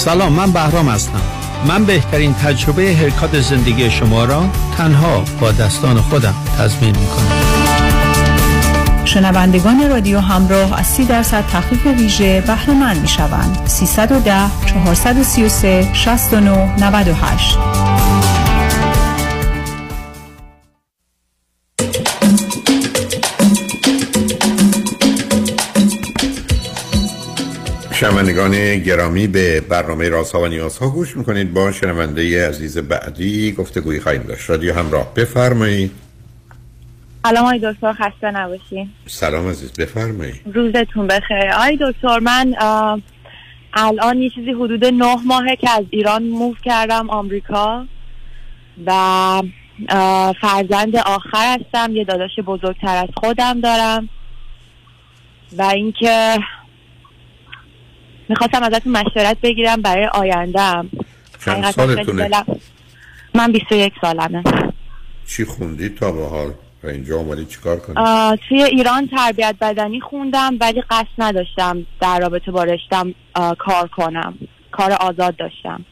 سلام 0.00 0.32
من 0.32 0.52
بهرام 0.52 0.88
هستم. 0.88 1.20
من 1.68 1.84
بهترین 1.84 2.34
تجربه 2.34 2.96
هرکات 2.96 3.40
زندگی 3.40 3.90
شما 3.90 4.24
را 4.24 4.44
تنها 4.78 5.24
با 5.40 5.52
دستان 5.52 6.00
خودم 6.00 6.34
تضمین 6.58 6.96
می 6.96 7.06
کنم 7.06 7.40
شنوندگان 9.04 9.90
رادیو 9.90 10.20
همراه 10.20 10.78
از 10.78 10.86
30 10.86 11.04
درصد 11.04 11.44
تخفیف 11.52 11.86
ویژه 11.86 12.40
بهره 12.40 12.74
مند 12.74 13.00
می 13.00 13.08
شوند 13.08 13.66
310 13.66 14.50
433 14.66 15.90
69 15.94 16.86
98 16.86 17.58
شنوندگان 28.10 28.78
گرامی 28.78 29.26
به 29.26 29.60
برنامه 29.60 30.08
رازها 30.08 30.40
و 30.40 30.46
نیازها 30.46 30.88
گوش 30.88 31.16
می‌کنید. 31.16 31.54
با 31.54 31.72
شنونده 31.72 32.48
عزیز 32.48 32.78
بعدی 32.78 33.52
گفتگوی 33.52 34.00
خواهیم 34.00 34.22
داشت. 34.22 34.50
رادیو 34.50 34.74
همراه 34.74 35.14
بفرمایید. 35.14 35.90
سلام 37.24 37.44
آی 37.44 37.60
دکتر 37.62 37.92
خسته 37.92 38.30
نباشین. 38.30 38.90
سلام 39.06 39.48
عزیز 39.48 39.72
بفرمایید. 39.72 40.40
روزتون 40.54 41.06
بخیر. 41.06 41.50
آی 41.58 41.78
دکتر 41.80 42.18
من 42.18 42.54
الان 43.74 44.18
یه 44.18 44.30
چیزی 44.30 44.50
حدود 44.52 44.84
نه 44.84 45.16
ماهه 45.26 45.56
که 45.56 45.70
از 45.70 45.84
ایران 45.90 46.22
موو 46.22 46.54
کردم 46.64 47.10
آمریکا 47.10 47.86
و 48.86 48.92
فرزند 50.40 50.96
آخر 50.96 51.58
هستم. 51.58 51.96
یه 51.96 52.04
داداش 52.04 52.38
بزرگتر 52.46 52.96
از 52.96 53.08
خودم 53.16 53.60
دارم. 53.60 54.08
و 55.58 55.62
اینکه 55.62 56.38
می‌خواستم 58.30 58.62
ازتون 58.62 58.92
مشورت 58.92 59.36
بگیرم 59.42 59.82
برای 59.82 60.06
آیندهم؟ 60.06 60.90
من 63.34 63.52
21 63.52 63.92
سالمه 64.00 64.42
چی 65.26 65.44
خوندی 65.44 65.88
تا 65.88 66.12
به 66.12 66.26
حال 66.26 66.50
و 66.82 66.86
اینجا 66.86 67.16
اومدی 67.16 67.44
چیکار 67.44 67.76
کنی؟ 67.76 67.96
توی 68.48 68.62
ایران 68.62 69.06
تربیت 69.06 69.54
بدنی 69.60 70.00
خوندم 70.00 70.56
ولی 70.60 70.82
قصد 70.90 71.06
نداشتم 71.18 71.86
در 72.00 72.18
رابطه 72.20 72.50
با 72.50 72.64
رشتم 72.64 73.14
کار 73.58 73.88
کنم 73.88 74.34
کار 74.72 74.92
آزاد 74.92 75.36
داشتم 75.36 75.84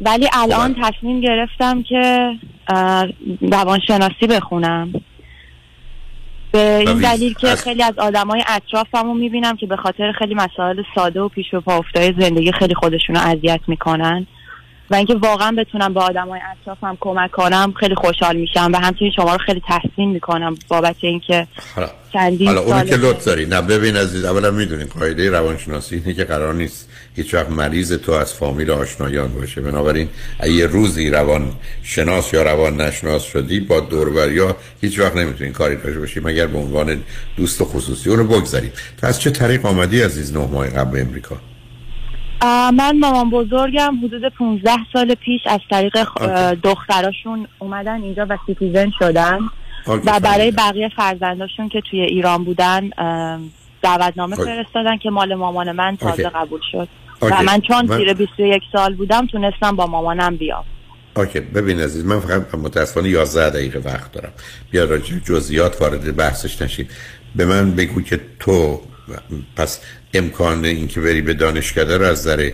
ولی 0.00 0.28
الان 0.32 0.74
خب. 0.74 0.90
تصمیم 0.90 1.20
گرفتم 1.20 1.82
که 1.82 2.32
روانشناسی 3.40 4.26
بخونم 4.28 4.92
به 6.58 6.78
این 6.78 6.98
دلیل 6.98 7.34
که 7.34 7.46
خیلی 7.46 7.82
از 7.82 7.98
آدمای 7.98 8.44
اطرافمو 8.48 9.14
می‌بینم 9.14 9.56
که 9.56 9.66
به 9.66 9.76
خاطر 9.76 10.12
خیلی 10.18 10.34
مسائل 10.34 10.82
ساده 10.94 11.20
و 11.20 11.28
پیش 11.28 11.50
به 11.50 11.60
پا 11.60 11.84
زندگی 11.94 12.52
خیلی 12.52 12.74
خودشونو 12.74 13.20
اذیت 13.20 13.60
می‌کنن. 13.66 14.26
و 14.90 14.94
اینکه 14.94 15.14
واقعا 15.14 15.52
بتونم 15.52 15.94
به 15.94 16.00
آدمای 16.00 16.40
اطرافم 16.52 16.96
کمک 17.00 17.30
کنم 17.30 17.74
خیلی 17.80 17.94
خوشحال 17.94 18.36
میشم 18.36 18.70
و 18.72 18.76
همچنین 18.76 19.10
شما 19.16 19.32
رو 19.32 19.38
خیلی 19.38 19.62
تحسین 19.68 20.08
می‌کنم 20.08 20.54
بابت 20.68 20.96
اینکه 21.00 21.46
چندین 22.12 22.48
حالا 22.48 22.60
اونی 22.60 22.88
که 22.90 22.96
لطف 22.96 23.24
داری. 23.24 23.46
نه 23.46 23.62
ببین 23.62 23.96
عزیز 23.96 24.24
اولا 24.24 24.50
می‌دونین 24.50 24.86
قاعده 24.98 25.30
روانشناسی 25.30 25.96
اینه 25.96 26.14
که 26.14 26.24
قرار 26.24 26.54
نیست 26.54 26.87
هیچ 27.18 27.34
وقت 27.34 27.50
مریض 27.50 27.92
تو 27.92 28.12
از 28.12 28.34
فامیل 28.34 28.70
آشنایان 28.70 29.28
باشه. 29.28 29.60
بنابراین 29.60 30.08
اگه 30.40 30.66
روزی 30.66 31.10
روان 31.10 31.52
شناس 31.82 32.34
یا 32.34 32.42
روانشناس 32.42 33.24
شدی 33.24 33.60
با 33.60 33.80
دوربر 33.80 34.32
یا 34.32 34.56
هیچ 34.80 34.98
وقت 34.98 35.16
نمی‌تونین 35.16 35.52
کاری 35.52 35.76
داشته 35.76 36.00
باشی 36.00 36.20
مگر 36.20 36.46
به 36.46 36.58
عنوان 36.58 37.02
دوست 37.36 37.64
خصوصی. 37.64 38.10
اون 38.10 38.18
رو 38.18 38.24
بگذارید 38.24 38.72
تو 39.00 39.06
از 39.06 39.20
چه 39.20 39.30
طریق 39.30 39.66
آمدی 39.66 40.02
عزیز 40.02 40.36
نه 40.36 40.46
ماه 40.46 40.66
قبل 40.66 41.00
امریکا؟ 41.00 41.36
من 42.70 42.98
مامان 42.98 43.30
بزرگم 43.30 43.98
حدود 44.04 44.32
15 44.38 44.70
سال 44.92 45.14
پیش 45.14 45.40
از 45.46 45.60
طریق 45.70 45.96
دختراشون 46.62 47.48
اومدن 47.58 48.02
اینجا 48.02 48.26
و 48.28 48.38
citizen 48.46 48.90
شدن. 48.98 49.38
و 49.86 50.20
برای 50.20 50.50
بقیه 50.50 50.90
فرزنداشون 50.96 51.68
که 51.68 51.80
توی 51.90 52.00
ایران 52.00 52.44
بودن 52.44 52.90
دعوتنامه 53.82 54.36
فرستادن 54.36 54.96
که 54.96 55.10
مال 55.10 55.34
مامان 55.34 55.72
من 55.72 55.96
تازه 55.96 56.28
قبول 56.28 56.60
شد. 56.72 56.88
و 57.22 57.42
من 57.42 57.60
چون 57.60 57.96
زیر 57.96 58.14
21 58.14 58.62
سال 58.72 58.94
بودم 58.94 59.26
تونستم 59.26 59.76
با 59.76 59.86
مامانم 59.86 60.36
بیام. 60.36 60.64
اوکی 61.16 61.40
ببین 61.40 61.80
عزیز 61.80 62.04
من 62.04 62.20
فقط 62.20 62.54
متاسفانه 62.54 63.08
11 63.08 63.50
دقیقه 63.50 63.78
وقت 63.78 64.12
دارم. 64.12 64.32
بیا 64.70 64.84
راجع 64.84 65.16
جزئیات 65.18 65.82
وارد 65.82 66.16
بحثش 66.16 66.62
نشید 66.62 66.90
به 67.36 67.44
من 67.44 67.70
بگو 67.70 68.02
که 68.02 68.20
تو 68.40 68.80
پس 69.56 69.80
امکان 70.14 70.64
اینکه 70.64 71.00
بری 71.00 71.22
به 71.22 71.34
دانشکده 71.34 71.98
رو 71.98 72.04
از 72.04 72.20
نظر 72.20 72.50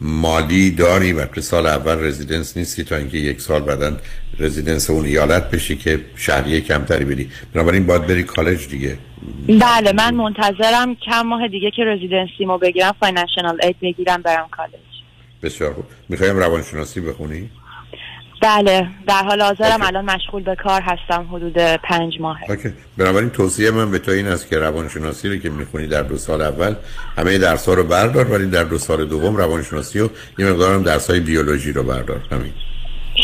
مالی 0.00 0.70
داری 0.70 1.12
و 1.12 1.40
سال 1.40 1.66
اول 1.66 2.04
رزیدنس 2.04 2.56
نیستی 2.56 2.84
تا 2.84 2.96
اینکه 2.96 3.18
یک 3.18 3.40
سال 3.40 3.60
بعدا 3.60 3.96
رزیدنس 4.38 4.90
اون 4.90 5.04
ایالت 5.04 5.50
بشی 5.50 5.76
که 5.76 6.00
شهریه 6.16 6.60
کمتری 6.60 7.04
بدی. 7.04 7.30
بنابراین 7.54 7.86
باید 7.86 8.06
بری 8.06 8.22
کالج 8.22 8.68
دیگه. 8.68 8.98
بله 9.48 9.92
من 9.92 10.14
منتظرم 10.14 10.96
چند 11.06 11.26
ماه 11.26 11.48
دیگه 11.48 11.70
که 11.70 11.84
residency 11.84 12.44
مو 12.46 12.58
بگیرم 12.58 12.94
financial 13.00 13.58
aid 13.62 13.76
بگیرم 13.82 14.22
برم 14.22 14.48
کالج. 14.50 14.70
بسیار 15.42 15.72
خوب. 15.74 15.84
می‌خوایم 16.08 16.36
روانشناسی 16.36 17.00
بخونی؟ 17.00 17.50
بله 18.42 18.88
در 19.06 19.22
حال 19.22 19.42
حاضرم 19.42 19.82
الان 19.82 20.04
مشغول 20.04 20.42
به 20.42 20.54
کار 20.54 20.82
هستم 20.82 21.26
حدود 21.32 21.58
پنج 21.58 22.20
ماه 22.20 22.38
Okay. 22.48 22.68
بنابراین 22.96 23.30
توصیه 23.30 23.70
من 23.70 23.90
به 23.90 23.98
تو 23.98 24.10
این 24.10 24.26
است 24.26 24.48
که 24.48 24.58
روانشناسی 24.58 25.28
رو 25.28 25.36
که 25.36 25.50
می‌خونی 25.50 25.86
در 25.86 26.02
دو 26.02 26.16
سال 26.16 26.42
اول 26.42 26.74
همه 27.18 27.38
درس 27.38 27.68
ها 27.68 27.74
رو 27.74 27.84
بردار 27.84 28.32
ولی 28.32 28.46
در 28.46 28.64
دو 28.64 28.78
سال 28.78 29.04
دوم 29.04 29.36
روانشناسی 29.36 30.00
و 30.00 30.08
یه 30.38 30.46
مقدارم 30.46 30.82
درس 30.82 31.10
های 31.10 31.20
بیولوژی 31.20 31.72
رو 31.72 31.82
بردار. 31.82 32.20
همین. 32.30 32.52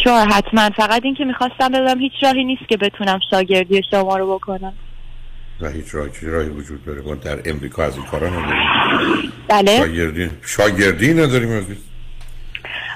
Sure 0.04 0.26
حتما. 0.26 0.70
فقط 0.76 1.04
این 1.04 1.14
که 1.14 1.24
می‌خواستم 1.24 1.68
بدم 1.68 1.98
هیچ 1.98 2.12
راهی 2.22 2.44
نیست 2.44 2.68
که 2.68 2.76
بتونم 2.76 3.18
شاگردی 3.30 3.82
شما 3.90 4.16
رو 4.16 4.34
بکنم. 4.34 4.72
و 5.60 5.68
هیچ 5.68 5.94
راهی 5.94 6.10
راهی 6.22 6.48
وجود 6.48 6.84
داره؟ 6.84 7.14
در 7.14 7.50
امریکا 7.50 7.84
از 7.84 7.96
این 7.96 8.06
کارا 8.06 8.28
نداریم. 8.28 8.62
بله. 9.48 9.76
شاگردی 9.76 10.30
شاگردی 10.42 11.14
نداریم 11.14 11.52
عزیز. 11.52 11.76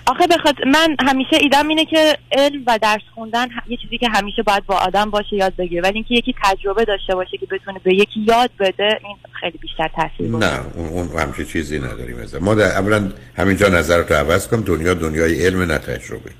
آخه 0.06 0.26
بخاطر 0.26 0.64
من 0.64 0.96
همیشه 1.08 1.36
ایدم 1.40 1.68
اینه 1.68 1.84
که 1.84 2.18
علم 2.32 2.62
و 2.66 2.78
درس 2.82 3.02
خوندن 3.14 3.46
یه 3.68 3.76
چیزی 3.82 3.98
که 3.98 4.08
همیشه 4.08 4.42
باید 4.42 4.66
با 4.66 4.74
آدم 4.74 5.10
باشه 5.10 5.36
یاد 5.36 5.56
بگیره. 5.56 5.82
ولی 5.82 5.94
اینکه 5.94 6.14
یکی 6.14 6.34
تجربه 6.44 6.84
داشته 6.84 7.14
باشه 7.14 7.38
که 7.38 7.46
بتونه 7.46 7.80
به 7.84 7.94
یکی 7.94 8.20
یاد 8.20 8.50
بده 8.60 8.98
این 9.04 9.16
خیلی 9.40 9.58
بیشتر 9.58 9.90
تاثیر 9.96 10.30
نه 10.30 10.60
اون, 10.74 10.88
اون 10.88 11.20
همچه 11.20 11.44
چیزی 11.44 11.78
نداریم 11.78 12.18
از 12.18 12.34
ما 12.34 12.54
در 12.54 12.78
اولا 12.78 13.12
همینجا 13.36 13.68
نظرتو 13.68 14.14
عوض 14.14 14.48
کنم 14.48 14.60
دنیا 14.60 14.94
دنیای 14.94 15.46
علم 15.46 15.62
نه 15.62 15.78
تجربه. 15.78 16.30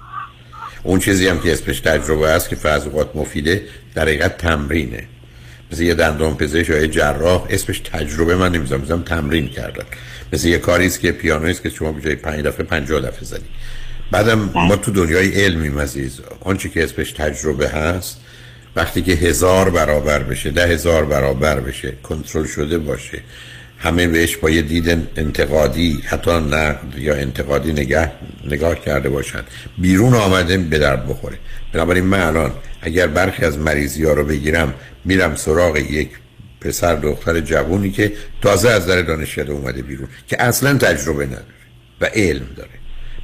اون 0.82 1.00
چیزی 1.00 1.28
هم 1.28 1.40
که 1.40 1.52
اسمش 1.52 1.80
تجربه 1.80 2.28
است 2.28 2.48
که 2.48 2.56
فرض 2.56 2.86
اوقات 2.86 3.16
مفیده 3.16 3.62
در 3.94 4.02
حقیقت 4.02 4.38
تمرینه. 4.38 5.08
مثل 5.72 5.82
یه 5.82 5.94
دندان 5.94 6.36
پزشک 6.36 6.68
یا 6.68 6.86
جراح 6.86 7.46
اسمش 7.50 7.78
تجربه 7.78 8.36
من 8.36 8.52
نمی‌ذارم 8.52 9.02
تمرین 9.02 9.48
کردن. 9.48 9.84
مثل 10.32 10.48
یه 10.48 10.58
کاری 10.58 10.86
است 10.86 11.00
که 11.00 11.12
پیانویست 11.12 11.62
که 11.62 11.70
شما 11.70 11.92
به 11.92 12.14
5 12.14 12.44
دفعه 12.44 12.66
50 12.66 13.00
دفعه 13.00 13.24
زدی. 13.24 13.44
بعدم 14.10 14.46
بله. 14.46 14.64
ما 14.64 14.76
تو 14.76 14.90
دنیای 14.90 15.44
علمی 15.44 15.80
عزیز. 15.80 16.20
آنچه 16.40 16.68
که 16.68 16.84
اسمش 16.84 17.12
تجربه 17.12 17.68
هست 17.68 18.20
وقتی 18.76 19.02
که 19.02 19.12
هزار 19.12 19.70
برابر 19.70 20.22
بشه 20.22 20.50
ده 20.50 20.66
هزار 20.66 21.04
برابر 21.04 21.60
بشه 21.60 21.92
کنترل 22.02 22.46
شده 22.46 22.78
باشه 22.78 23.18
همه 23.78 24.06
بهش 24.06 24.36
با 24.36 24.50
یه 24.50 24.62
دید 24.62 24.88
انتقادی 25.16 26.02
حتی 26.04 26.30
نقد 26.30 26.98
یا 26.98 27.14
انتقادی 27.14 27.72
نگاه 27.72 28.06
نگاه 28.44 28.80
کرده 28.80 29.08
باشن. 29.08 29.42
بیرون 29.78 30.14
آمده 30.14 30.58
به 30.58 30.78
درد 30.78 31.08
بخوره. 31.08 31.38
بنابراین 31.72 32.04
من 32.04 32.20
الان 32.20 32.52
اگر 32.82 33.06
برخی 33.06 33.44
از 33.44 33.58
مریضی 33.58 34.04
ها 34.04 34.12
رو 34.12 34.24
بگیرم 34.24 34.74
میرم 35.04 35.34
سراغ 35.34 35.76
یک 35.76 36.08
پسر 36.60 36.94
دختر 36.94 37.40
جوونی 37.40 37.90
که 37.90 38.12
تازه 38.42 38.70
از 38.70 38.86
در 38.86 39.02
دانشکده 39.02 39.52
اومده 39.52 39.82
بیرون 39.82 40.08
که 40.28 40.42
اصلا 40.42 40.78
تجربه 40.78 41.26
نداره 41.26 41.44
و 42.00 42.04
علم 42.04 42.46
داره. 42.56 42.70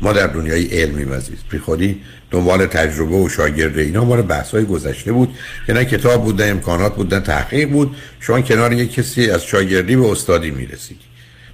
ما 0.01 0.13
در 0.13 0.27
دنیای 0.27 0.65
علمی 0.65 1.15
عزیز 1.15 1.39
بی 1.51 1.59
خودی 1.59 2.01
دنبال 2.31 2.67
تجربه 2.67 3.17
و 3.17 3.29
شاگرد 3.29 3.79
اینا 3.79 4.05
مال 4.05 4.23
بحث 4.23 4.51
های 4.51 4.65
گذشته 4.65 5.13
بود 5.13 5.35
که 5.67 5.73
نه 5.73 5.85
کتاب 5.85 6.25
بود 6.25 6.43
نه 6.43 6.49
امکانات 6.49 6.97
بود 6.97 7.15
نه 7.15 7.21
تحقیق 7.21 7.69
بود. 7.69 7.97
شما 8.21 8.41
کنار 8.41 8.73
یک 8.73 8.95
کسی 8.95 9.31
از 9.31 9.45
شاگردی 9.45 9.97
به 9.97 10.11
استادی 10.11 10.51
می‌رسید. 10.51 11.01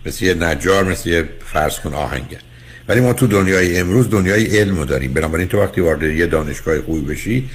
مثل 0.06 0.24
یه 0.24 0.34
نجار 0.34 0.84
مثل 0.84 1.08
یه 1.08 1.28
فرض 1.52 1.80
کن 1.80 1.94
آهنگر. 1.94 2.38
ولی 2.88 3.00
ما 3.00 3.12
تو 3.12 3.26
دنیای 3.26 3.78
امروز 3.78 4.10
دنیای 4.10 4.58
علم 4.58 4.84
داریم. 4.84 5.12
بنابراین 5.12 5.48
تو 5.48 5.62
وقتی 5.62 5.80
وارد 5.80 6.02
یه 6.02 6.26
دانشگاه 6.26 6.80
خوبی 6.80 7.00
بشی 7.00 7.50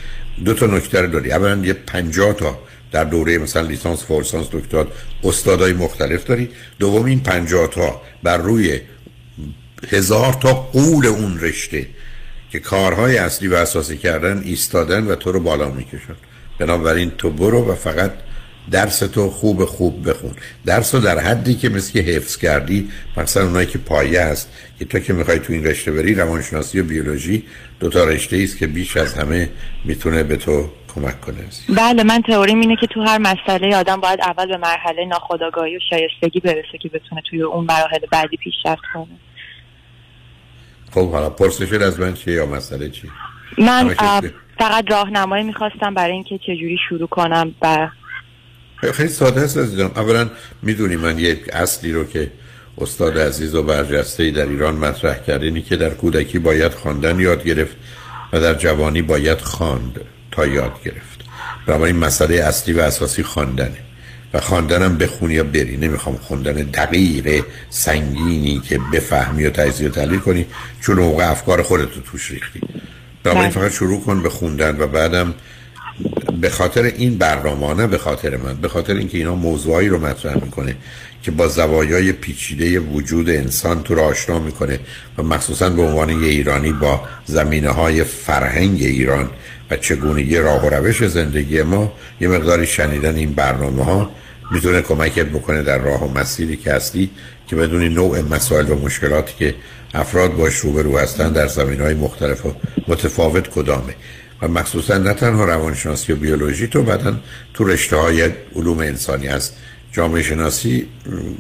دو 0.46 0.54
تا 0.54 0.66
نکته 0.66 1.02
رو 1.02 1.08
داری. 1.08 1.32
اولا 1.32 1.66
یه 1.66 1.74
50 1.74 2.34
تا 2.34 2.60
در 2.94 3.04
دوره 3.04 3.38
مثلا 3.38 3.62
لیسانس 3.62 4.04
فورسانس 4.04 4.48
دکترات 4.52 4.88
استادای 5.24 5.74
مختلف 5.74 6.26
داری 6.26 6.50
دوم 6.80 7.06
این 7.06 7.20
50 7.20 7.68
تا 7.68 8.02
بر 8.24 8.38
روی 8.38 8.80
هزار 9.90 10.34
تا 10.34 10.54
قول 10.54 11.06
اون 11.06 11.40
رشته 11.40 11.88
که 12.52 12.60
کارهای 12.60 13.18
اصلی 13.18 13.48
و 13.48 13.56
اساسی 13.56 13.98
کردن 13.98 14.42
ایستادن 14.46 15.08
و 15.08 15.16
تو 15.16 15.32
رو 15.32 15.40
بالا 15.40 15.70
می‌کشن. 15.70 16.16
بنابراین 16.60 17.12
تو 17.18 17.30
برو 17.30 17.72
و 17.72 17.76
فقط 17.76 18.12
درس 18.72 19.00
تو 19.00 19.30
خوب 19.30 19.66
خوب 19.66 20.10
بخون. 20.10 20.32
درس 20.66 20.96
رو 20.96 21.02
در 21.02 21.20
حدی 21.20 21.56
که 21.56 21.70
مثل 21.70 21.94
که 21.94 22.00
حفظ 22.00 22.38
کردی 22.38 22.90
مثلا 23.18 23.44
اونایی 23.44 23.68
که 23.68 23.78
پایه 23.78 24.20
است 24.20 24.52
که 24.80 24.86
تو 24.86 25.00
که 25.00 25.14
می‌خوای 25.14 25.40
تو 25.40 25.54
این 25.54 25.66
رشته 25.66 25.92
بری 25.92 26.16
روانشناسی 26.16 26.80
و 26.80 26.84
بیولوژی 26.84 27.44
دو 27.80 27.90
تا 27.90 28.04
رشته 28.04 28.38
است 28.44 28.58
که 28.58 28.68
بیش 28.68 28.98
از 28.98 29.14
همه 29.14 29.50
می‌تونه 29.86 30.24
به 30.24 30.36
تو 30.36 30.70
کمک 30.96 31.22
کنه. 31.22 31.36
بله 31.78 32.04
من 32.04 32.22
تئوریم 32.22 32.60
اینه 32.60 32.76
که 32.82 32.88
تو 32.88 33.02
هر 33.02 33.18
مسئله 33.18 33.76
آدم 33.76 34.02
باید 34.02 34.20
اول 34.22 34.48
به 34.48 34.58
مرحله 34.58 35.06
ناخودآگاهی 35.06 35.78
و 35.78 35.80
شایستگی 35.90 36.40
برسه 36.40 36.78
که 36.82 36.90
بتونه 36.90 37.22
توی 37.30 37.42
اون 37.42 37.66
مراحل 37.66 38.00
بعدی 38.12 38.38
پیشرفت 38.38 38.82
کنه. 38.94 39.08
خب 40.92 41.12
حالا 41.12 41.30
پرسش 41.30 41.74
از 41.74 42.00
من 42.00 42.14
چیه 42.14 42.34
یا 42.34 42.46
مسئله 42.46 42.90
چی 42.90 43.10
من 43.58 43.96
فقط 44.60 44.92
راهنمایی 44.92 45.44
می‌خواستم 45.44 45.94
برای 45.94 46.14
اینکه 46.14 46.38
چجوری 46.38 46.78
شروع 46.90 47.08
کنم 47.08 47.56
و 47.62 47.90
خیلی 48.92 49.10
ساده 49.10 49.42
است 49.42 49.58
عزیزم. 49.58 49.92
اولا 49.96 50.30
می‌دونی 50.62 50.96
من 50.96 51.20
یک 51.20 51.40
اصلی 51.54 51.92
رو 51.92 52.04
که 52.04 52.32
استاد 52.78 53.18
عزیز 53.18 53.56
و 53.56 53.64
برجسته 53.64 54.32
در 54.32 54.46
ایران 54.46 54.76
مطرح 54.76 55.18
کرده 55.20 55.46
اینی 55.46 55.62
که 55.62 55.76
در 55.76 55.90
کودکی 55.90 56.40
باید 56.40 56.72
خواندن 56.72 57.20
یاد 57.20 57.44
گرفت 57.44 57.76
و 58.34 58.40
در 58.40 58.54
جوانی 58.54 59.02
باید 59.02 59.42
خواند 59.42 60.02
تا 60.32 60.46
یاد 60.48 60.74
گرفت. 60.86 61.20
این 61.68 61.96
مسئله 61.96 62.36
اصلی 62.36 62.74
و 62.74 62.80
اساسی 62.80 63.24
خواندنه. 63.24 63.78
و 64.34 64.40
خواندنم 64.40 64.98
بخونی 64.98 65.34
یا 65.34 65.44
بری. 65.44 65.78
نمی‌خوام 65.78 66.16
خوندن 66.18 66.54
دقیق 66.54 67.44
سنگینی 67.70 68.62
که 68.70 68.80
بفهمی 68.94 69.46
و 69.46 69.50
تجزیه 69.50 69.88
و 69.88 69.92
تحلیل 69.92 70.20
کنی 70.20 70.46
چون 70.82 71.00
موقع 71.00 71.32
افکار 71.32 71.62
خودتو 71.62 72.02
توش 72.02 72.32
ریختی. 72.32 72.62
بنابراین 73.24 73.50
فقط 73.50 73.72
شروع 73.72 74.02
کن 74.02 74.24
به 74.24 74.30
خوندن 74.30 74.78
و 74.80 74.88
بعدم 74.88 75.34
به 76.42 76.50
خاطر 76.50 76.84
این 76.84 77.18
برنامه 77.18 77.88
به 77.88 77.98
خاطر 77.98 78.38
من 78.38 78.54
به 78.54 78.68
خاطر 78.68 78.94
اینکه 78.94 79.18
اینا 79.18 79.36
موضوعی 79.36 79.88
رو 79.88 80.00
مطرح 80.00 80.36
می‌کنه 80.36 80.76
که 81.24 81.32
با 81.32 81.48
زوایای 81.48 82.12
پیچیده 82.12 82.80
وجود 82.80 83.30
انسان 83.30 83.84
تو 83.84 83.96
رو 83.96 84.02
آشنا 84.02 84.40
می‌کنه 84.40 84.80
و 85.18 85.24
مخصوصا 85.24 85.70
به 85.70 85.82
عنوان 85.82 86.10
یه 86.10 86.28
ایرانی 86.28 86.72
با 86.72 87.02
زمینه 87.26 87.70
های 87.70 88.04
فرهنگ 88.04 88.82
ایران 88.82 89.30
و 89.72 89.78
چگونگی 89.78 90.38
راه 90.38 90.66
و 90.66 90.70
روش 90.70 91.08
زندگی 91.08 91.62
ما 91.62 91.94
یه 92.22 92.28
مقداری 92.28 92.66
شنیدن 92.66 93.16
این 93.16 93.34
برنامه 93.34 93.84
ها 93.84 94.12
می‌تونه 94.52 94.82
کمکت 94.82 95.26
بکنه 95.26 95.64
در 95.64 95.78
راه 95.78 96.04
و 96.04 96.20
مسیری 96.20 96.58
که 96.58 96.74
هستی 96.74 97.10
که 97.48 97.56
بدون 97.56 97.84
نوع 97.84 98.22
مسائل 98.22 98.72
و 98.72 98.76
مشکلاتی 98.76 99.34
که 99.40 99.56
افراد 99.94 100.36
باش 100.36 100.56
روبرو 100.56 100.98
هستن 100.98 101.32
در 101.32 101.48
زمین 101.48 101.82
های 101.82 101.94
مختلف 101.94 102.46
و 102.46 102.54
متفاوت 102.88 103.48
کدامه. 103.48 103.96
و 104.44 104.48
مخصوصا 104.48 104.98
نه 104.98 105.14
تنها 105.14 105.46
روانشناسی 105.46 106.14
و 106.14 106.16
بیولوژی 106.16 106.68
تو 106.68 106.84
بعدا 106.84 107.20
تو 107.54 107.64
رشته 107.64 107.96
های 107.96 108.30
علوم 108.56 108.80
انسانی 108.80 109.28
هست 109.28 109.58
جامعه 109.92 110.24
شناسی 110.24 110.88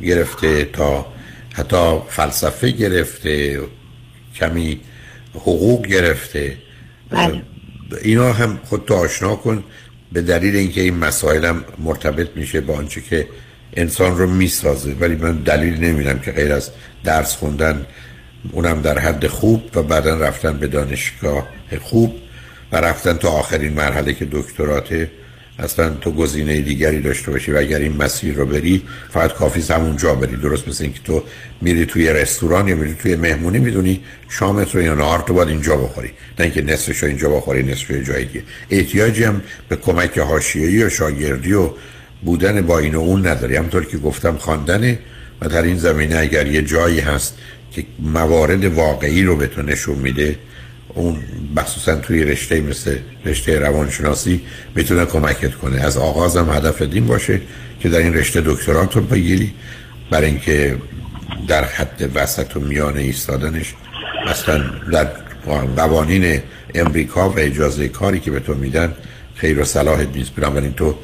گرفته 0.03 0.65
تا 0.65 1.05
حتی 1.53 1.99
فلسفه 2.09 2.69
گرفته 2.69 3.59
کمی 4.35 4.80
حقوق 5.34 5.88
گرفته. 5.88 6.57
بله. 7.09 7.41
اینا 8.01 8.34
هم 8.34 8.59
خودتو 8.63 8.93
آشنا 8.93 9.35
کن. 9.35 9.63
به 10.11 10.21
دلیل 10.21 10.55
اینکه 10.55 10.81
این 10.81 10.97
مسائل 10.97 11.45
هم 11.45 11.63
مرتبط 11.80 12.30
میشه 12.35 12.61
با 12.61 12.75
آنچه 12.77 13.01
که 13.01 13.27
انسان 13.73 14.17
رو 14.17 14.27
می‌سازه. 14.27 14.95
ولی 14.99 15.15
من 15.15 15.35
دلیل 15.38 15.84
نمیدم 15.84 16.19
که 16.19 16.31
غیر 16.31 16.53
از 16.53 16.69
درس 17.03 17.35
خوندن 17.35 17.85
اونم 18.51 18.81
در 18.81 18.99
حد 18.99 19.27
خوب 19.27 19.61
و 19.75 19.84
بعدا 19.84 20.17
رفتن 20.17 20.57
به 20.57 20.67
دانشگاه 20.67 21.47
خوب. 21.81 22.23
و 22.74 22.78
رفتن 22.78 23.14
تا 23.14 23.30
آخرین 23.30 23.74
مرحله 23.74 24.14
که 24.14 24.28
دکتراته 24.32 25.12
اصلا 25.60 25.90
تو 25.90 26.12
گزینه 26.12 26.62
دیگری 26.62 27.02
داشته 27.02 27.32
باشی 27.32 27.52
و 27.52 27.58
اگر 27.58 27.80
این 27.80 27.98
مسیر 27.98 28.34
رو 28.34 28.45
بری 28.45 28.82
فقط 29.10 29.34
کافی 29.34 29.74
همون 29.74 29.98
جا 29.98 30.16
بری. 30.16 30.36
درست 30.36 30.68
مثل 30.68 30.84
اینکه 30.84 31.00
تو 31.04 31.24
میری 31.62 31.86
توی 31.86 32.10
رستوران 32.10 32.68
یا 32.68 32.76
میری 32.76 32.94
توی 32.94 33.16
مهمونی 33.16 33.60
می‌دونی 33.60 34.02
شامت 34.30 34.76
رو 34.76 34.82
یا 34.82 34.95
نهار 34.95 35.20
تو 35.20 35.34
باید 35.34 35.50
اینجا 35.50 35.78
بخوری. 35.78 36.08
نه 36.40 36.45
اینکه 36.45 36.62
نصفش 36.62 36.98
رو 36.98 37.08
اینجا 37.08 37.30
بخوری 37.30 37.64
نصفش 37.64 37.91
رو 37.91 38.04
جای 38.04 38.26
دیگه. 38.26 38.44
احتیاجی 38.70 39.24
هم 39.24 39.41
به 39.70 39.76
کمک 39.76 40.18
حاشیه‌ای 40.18 40.84
و 40.84 40.90
شاگردی 40.90 41.54
و 41.54 41.70
بودن 42.22 42.62
با 42.62 42.80
این 42.80 42.95
و 42.95 43.00
اون 43.00 43.28
نداری. 43.28 43.56
همطور 43.56 43.86
که 43.86 43.98
گفتم 43.98 44.38
خواندنه 44.38 45.00
و 45.41 45.48
در 45.48 45.62
این 45.62 45.78
زمینه 45.78 46.18
اگر 46.18 46.48
یه 46.48 46.62
جایی 46.62 47.00
هست 47.00 47.38
که 47.72 47.86
موارد 48.00 48.66
واقعی 48.66 49.24
رو 49.24 49.36
به 49.36 49.48
تو 49.48 49.62
نشون 49.62 49.95
میده 49.95 50.36
اون 50.94 51.18
مخصوصا 51.56 51.95
توی 51.95 52.24
رشته 52.24 52.61
مثل 52.61 52.98
رشته 53.26 53.60
روانشناسی 53.60 54.41
می‌تونه 54.76 55.06
کمکت 55.06 55.56
کنه. 55.56 55.82
از 55.82 55.98
آغازم 55.98 56.49
هدف 56.53 56.82
دین 56.82 57.07
باشه 57.07 57.41
که 57.80 57.90
در 57.90 57.99
این 57.99 58.14
رشته 58.14 58.41
دکترات 58.45 58.95
رو 58.95 59.02
بگیری. 59.02 59.53
برای 60.11 60.26
اینکه 60.26 60.78
در 61.48 61.64
حد 61.64 62.11
وسط 62.15 62.57
و 62.57 62.60
میانه 62.60 63.02
ایستادنش 63.02 63.74
مثلا 64.30 64.64
در 64.91 65.07
قوانین 65.76 66.41
امریکا 66.76 67.30
و 67.30 67.40
اجازه 67.40 67.88
کاری 67.88 68.20
که 68.20 68.32
به 68.32 68.40
تو 68.40 68.53
میدن 68.53 68.94
خیر 69.36 69.60
و 69.60 69.64
صلاح 69.64 70.03
نیست. 70.15 70.36
بنابراین 70.36 70.74
تو 70.74 70.95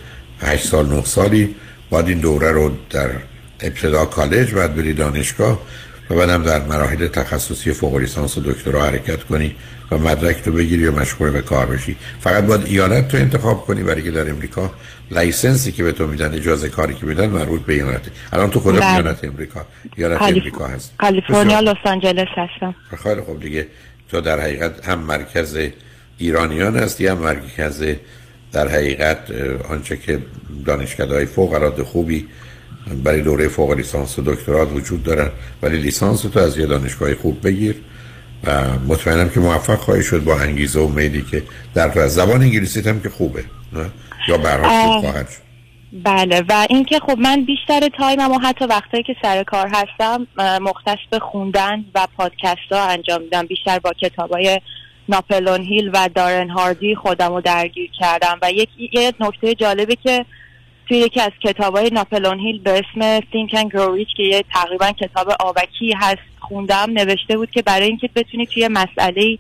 8 0.42 0.68
سال 0.68 0.86
9 0.86 1.06
سالی 1.06 1.56
باید 1.90 2.08
این 2.08 2.20
دوره 2.20 2.52
رو 2.52 2.72
در 2.90 3.10
ابتدا 3.60 4.06
کالج 4.06 4.54
بعد 4.54 4.76
بری 4.76 4.94
دانشگاه 4.94 5.62
و 6.10 6.16
بعدم 6.16 6.44
در 6.44 6.66
مراحل 6.66 7.08
تخصصی 7.08 7.72
فوق 7.72 7.96
لیسانس 7.96 8.38
و 8.38 8.42
دکترا 8.42 8.84
حرکت 8.84 9.24
کنی. 9.24 9.56
و 9.92 9.98
مدرک 9.98 10.44
تو 10.44 10.52
بگیری 10.52 10.88
و 10.88 11.00
مشغول 11.00 11.30
به 11.30 11.42
کار 11.42 11.66
بشی. 11.66 11.96
فقط 12.20 12.44
باید 12.44 12.66
ایالت 12.66 13.08
تو 13.08 13.18
انتخاب 13.18 13.66
کنی 13.66 13.84
برای 13.84 14.02
که 14.02 14.12
در 14.12 14.30
امریکا 14.30 14.72
license 15.12 15.64
ی 15.64 15.72
که 15.72 15.84
به 15.84 15.92
تو 15.92 16.08
میدن 16.08 16.34
اجازه 16.34 16.70
کاری 16.70 16.94
که 16.94 17.06
میدن 17.06 17.30
مربوط 17.30 17.62
به 17.62 17.74
ایالته 17.74 18.12
الان 18.34 18.50
تو 18.50 18.60
کدوم 18.60 18.82
ایالت 18.82 19.26
امریکا. 19.26 19.66
ایالت 19.96 20.22
امریکا 20.22 20.68
هست 20.68 20.94
کالیفرنیا 20.98 21.60
لس 21.60 21.78
آنجلس 21.86 22.28
هستم. 22.38 22.76
خیلی 23.04 23.22
خب 23.22 23.40
دیگه 23.40 23.68
تو 24.12 24.22
در 24.22 24.40
حقیقت 24.40 24.90
هم 24.90 25.00
مرکز 25.00 25.58
ایرانیان 26.18 26.78
هستی 26.78 27.08
هم 27.08 27.18
مرکز 27.18 27.84
در 28.52 28.68
حقیقت 28.68 29.32
آنچه 29.70 29.98
که 29.98 30.20
دانشکده 30.66 31.26
فوق 31.26 31.54
العاده 31.54 31.84
خوبی 31.84 32.28
برای 33.04 33.22
دوره 33.22 33.48
فوق 33.48 33.72
لیسانس 33.72 34.20
و 34.20 34.22
دکترات 34.22 34.72
وجود 34.72 35.04
دارن. 35.04 35.30
ولی 35.62 35.78
لیسانس 35.78 36.22
تو 36.22 36.40
از 36.40 36.58
یه 36.58 36.66
دانشگاه 36.66 37.16
خوب 37.16 37.48
بگیر. 37.48 37.76
و 38.44 38.64
مطمئنم 38.88 39.30
که 39.30 39.40
موفق 39.40 39.76
خواهی 39.76 40.04
شد 40.04 40.24
با 40.24 40.40
انگیزه 40.40 40.80
و 40.80 40.88
میدی 40.88 41.22
که 41.32 41.44
در 41.74 42.08
زبان 42.08 42.42
انگلیسی 42.42 42.90
هم 42.90 43.02
که 43.02 43.10
خوبه 43.10 43.44
نه؟ 43.74 43.86
یا 44.28 44.38
برای 44.38 45.02
خواهد 45.02 45.30
شد. 45.30 45.50
بله 45.94 46.44
و 46.50 46.68
اینکه 46.70 47.00
خب 47.00 47.18
من 47.20 47.46
بیشتر 47.46 47.90
time 47.98 48.25
م 48.25 48.32
و 48.32 48.40
حتی 48.40 48.66
وقتایی 48.66 49.04
که 49.04 49.16
سر 49.22 49.44
کار 49.44 49.72
هستم 49.74 50.28
مختص 50.62 50.98
به 51.12 51.20
خوندن 51.20 51.86
و 51.96 52.08
پادکست 52.18 52.72
ها 52.72 52.88
انجام 52.88 53.22
میدم. 53.22 53.46
بیشتر 53.46 53.80
با 53.80 53.94
کتاب 53.94 54.32
های 54.32 54.62
ناپلون 55.10 55.62
هیل 55.62 55.90
و 55.94 56.10
دارن 56.16 56.50
هاردی 56.50 56.96
خودم 56.96 57.34
رو 57.34 57.42
درگیر 57.42 57.90
کردم. 58.00 58.40
و 58.42 58.52
یک 58.52 58.70
یه 58.94 59.14
نکته 59.20 59.56
جالبه 59.56 59.96
که 59.96 60.26
توی 60.90 60.98
یکی 60.98 61.22
از 61.22 61.32
کتاب 61.44 61.76
های 61.76 61.90
ناپلون 61.90 62.40
هیل 62.40 62.60
به 62.60 62.72
اسم 62.72 63.20
Think 63.20 63.52
and 63.52 63.72
Grow 63.74 64.00
Rich 64.00 64.18
که 64.18 64.24
یه 64.24 64.44
تقریبا 64.54 64.92
کتاب 64.92 65.28
آوکی 65.40 65.94
هست 65.98 66.22
خوندم. 66.40 66.92
نوشته 66.94 67.38
بود 67.38 67.52
که 67.52 67.62
برای 67.62 67.88
اینکه 67.88 68.10
بتونی 68.16 68.46
توی 68.46 68.68
مسئله 68.68 69.38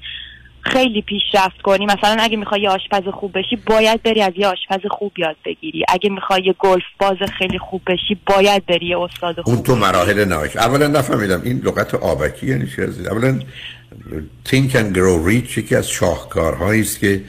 خیلی 0.62 1.02
پیشرفت 1.02 1.62
کنی 1.62 1.86
مثلا 1.86 2.18
اگه 2.20 2.38
می‌خوای 2.38 2.62
یه 2.62 2.70
آشپز 2.70 3.08
خوب 3.14 3.38
بشی 3.38 3.56
باید 3.56 4.04
بری 4.04 4.22
از 4.22 4.34
یه 4.38 4.48
آشپز 4.48 4.88
خوب 4.92 5.20
یاد 5.20 5.36
بگیری. 5.46 5.84
اگه 5.88 6.10
می‌خوای 6.10 6.42
یه 6.46 6.56
گلف 6.60 6.84
باز 7.00 7.18
خیلی 7.38 7.60
خوب 7.60 7.82
بشی 7.88 8.18
باید 8.26 8.66
بری 8.66 8.86
یه 8.86 9.00
استاد 9.00 9.42
خوب 9.42 9.54
اون 9.54 9.64
تو 9.64 9.76
مراحل 9.76 10.26
نهایش 10.26 10.58
اولا 10.58 10.88
نفهمیدم 10.88 11.42
این 11.44 11.62
لغت 11.66 11.96
آبکی 11.96 12.48
یعنی 12.48 12.68
چی؟ 12.76 12.82
اولا 12.82 13.40
Think 14.46 14.72
and 14.72 14.96
Grow 14.96 15.30
Rich 15.30 15.58
یکی 15.58 15.76
از 15.76 15.90
شاهکارهایی 15.90 16.82
است 16.82 17.00
که 17.00 17.22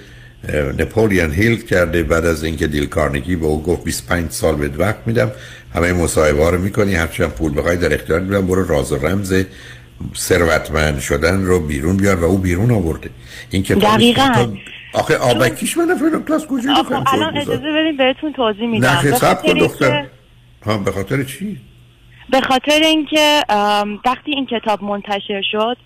نپولیان 0.78 1.32
هیل 1.32 1.62
کرده 1.62 2.02
بعد 2.02 2.26
از 2.26 2.44
اینکه 2.44 2.66
دیل 2.66 2.86
کارنگی 2.86 3.36
به 3.36 3.46
او 3.46 3.62
گفت 3.62 3.84
25 3.84 4.30
سال 4.30 4.56
به 4.56 4.84
وقت 4.84 5.06
میدم 5.06 5.30
همه 5.74 5.92
مصاحبه 5.92 6.50
رو 6.50 6.58
می‌کنی 6.58 6.94
هرچند 6.94 7.30
پول 7.30 7.58
بخوای 7.58 7.76
در 7.76 7.94
اختیار 7.94 8.20
میدم 8.20 8.46
برو 8.46 8.66
راز 8.66 8.92
و 8.92 8.96
رمز 8.96 9.44
ثروتمند 10.16 11.00
شدن 11.00 11.44
رو 11.44 11.60
بیرون 11.60 11.96
بیار 11.96 12.16
و 12.16 12.24
او 12.24 12.38
بیرون 12.38 12.70
آورده. 12.70 13.10
این 13.50 13.62
که 13.62 13.74
دقیقاً. 13.74 14.54
آخه 14.92 15.16
آبکیش 15.16 15.76
من 15.76 15.84
نفهمیدم 15.84 16.24
کلاس 16.24 16.46
کجا 16.46 16.74
الان 17.06 17.36
اجازه 17.36 17.56
بدین 17.56 17.96
بهتون 17.96 18.32
توضیح 18.32 18.66
میدم. 18.66 18.88
نه 18.88 19.34
کن 19.34 19.58
دختر 19.58 20.06
ها 20.66 20.78
به 20.78 20.92
خاطر 20.92 21.24
چی؟ 21.24 21.60
به 22.30 22.40
خاطر 22.40 22.80
اینکه 22.82 23.42
وقتی 24.04 24.30
این 24.30 24.46
کتاب 24.46 24.84
منتشر 24.84 25.42
شد 25.52 25.76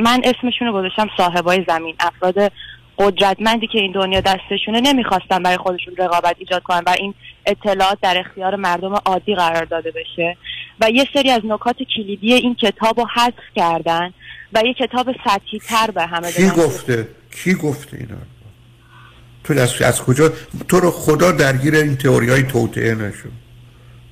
من 0.00 0.22
اسمشون 0.24 0.68
رو 0.68 0.72
گذاشتم 0.72 1.08
صاحبای 1.16 1.64
زمین 1.68 1.94
افراد 2.00 2.52
قدرتمندی 2.98 3.66
که 3.66 3.78
این 3.78 3.92
دنیا 3.92 4.20
دستشونه 4.20 4.80
نمی‌خواستن 4.80 5.42
برای 5.42 5.56
خودشون 5.56 5.94
رقابت 5.98 6.36
ایجاد 6.38 6.62
کنن 6.62 6.82
و 6.86 6.94
این 6.98 7.14
اطلاعات 7.46 7.98
در 8.02 8.18
اختیار 8.18 8.56
مردم 8.56 8.94
عادی 8.94 9.34
قرار 9.34 9.64
داده 9.64 9.90
بشه. 9.90 10.36
و 10.80 10.90
یه 10.90 11.04
سری 11.14 11.30
از 11.30 11.40
نکات 11.44 11.76
کلیدی 11.96 12.32
این 12.32 12.54
کتاب 12.54 13.00
رو 13.00 13.06
حذف 13.14 13.54
کردن 13.56 14.12
و 14.52 14.62
یه 14.64 14.74
کتاب 14.74 15.06
سطحی 15.24 15.58
تر 15.58 15.90
به 15.90 16.06
همه 16.06 16.32
کی 16.32 16.48
گفته؟ 16.48 17.08
کی 17.30 17.54
گفته 17.54 17.96
اینا؟ 17.96 18.16
تو 19.44 19.54
از, 19.54 19.82
از 19.82 20.02
کجا؟ 20.02 20.32
تو 20.68 20.80
رو 20.80 20.90
خدا 20.90 21.32
درگیر 21.32 21.74
این 21.74 21.96
تئوری 21.96 22.30
های 22.30 22.42
توطعه 22.42 22.94
نشو. 22.94 23.28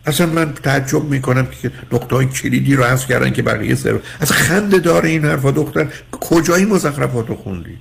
اصلا 0.07 0.27
من 0.27 0.55
تعجب 0.55 1.05
می‌کنم 1.05 1.47
که 1.47 1.71
نقطه 1.93 2.17
های 2.17 2.27
کلیدی 2.27 2.75
رو 2.75 2.85
حذف 2.85 3.09
کردن 3.09 3.33
که 3.33 3.43
بقیه 3.43 3.75
سر 3.75 4.01
از 4.21 4.33
خنده 4.33 4.79
داره 4.79 5.09
این 5.09 5.25
حرفا 5.25 5.51
دختر. 5.51 5.87
کجایی 6.21 6.65
مزخرفات 6.65 7.29
رو 7.29 7.37
خوندی؟ 7.37 7.79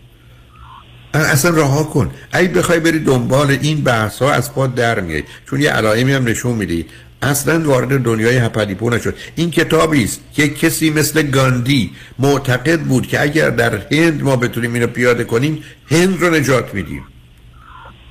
اصلا 1.14 1.52
رها 1.52 1.84
کن. 1.84 2.12
اگه 2.32 2.48
بخوای 2.48 2.80
بری 2.80 3.00
دنبال 3.00 3.58
این 3.62 3.84
بحث 3.84 4.22
ها 4.22 4.32
از 4.32 4.54
پا 4.54 4.68
در 4.68 5.00
میای. 5.00 5.24
چون 5.50 5.62
یه 5.62 5.72
علائمی 5.72 6.14
هم 6.14 6.28
نشون 6.28 6.56
میدی. 6.56 6.86
اصلا 7.22 7.60
وارد 7.60 8.04
دنیای 8.04 8.38
هپلیپو 8.38 8.90
نشد. 8.90 9.16
این 9.36 9.52
کتابی 9.52 10.04
است 10.04 10.22
که 10.34 10.50
کسی 10.50 10.90
مثل 10.90 11.22
گاندی 11.22 11.92
معتقد 12.20 12.80
بود 12.80 13.08
که 13.08 13.22
اگر 13.22 13.50
در 13.50 13.82
هند 13.92 14.24
ما 14.24 14.36
بتونیم 14.36 14.74
اینو 14.74 14.88
پیاده 14.88 15.24
کنیم 15.24 15.64
هند 15.92 16.22
رو 16.22 16.30
نجات 16.30 16.74
میدیم. 16.74 17.04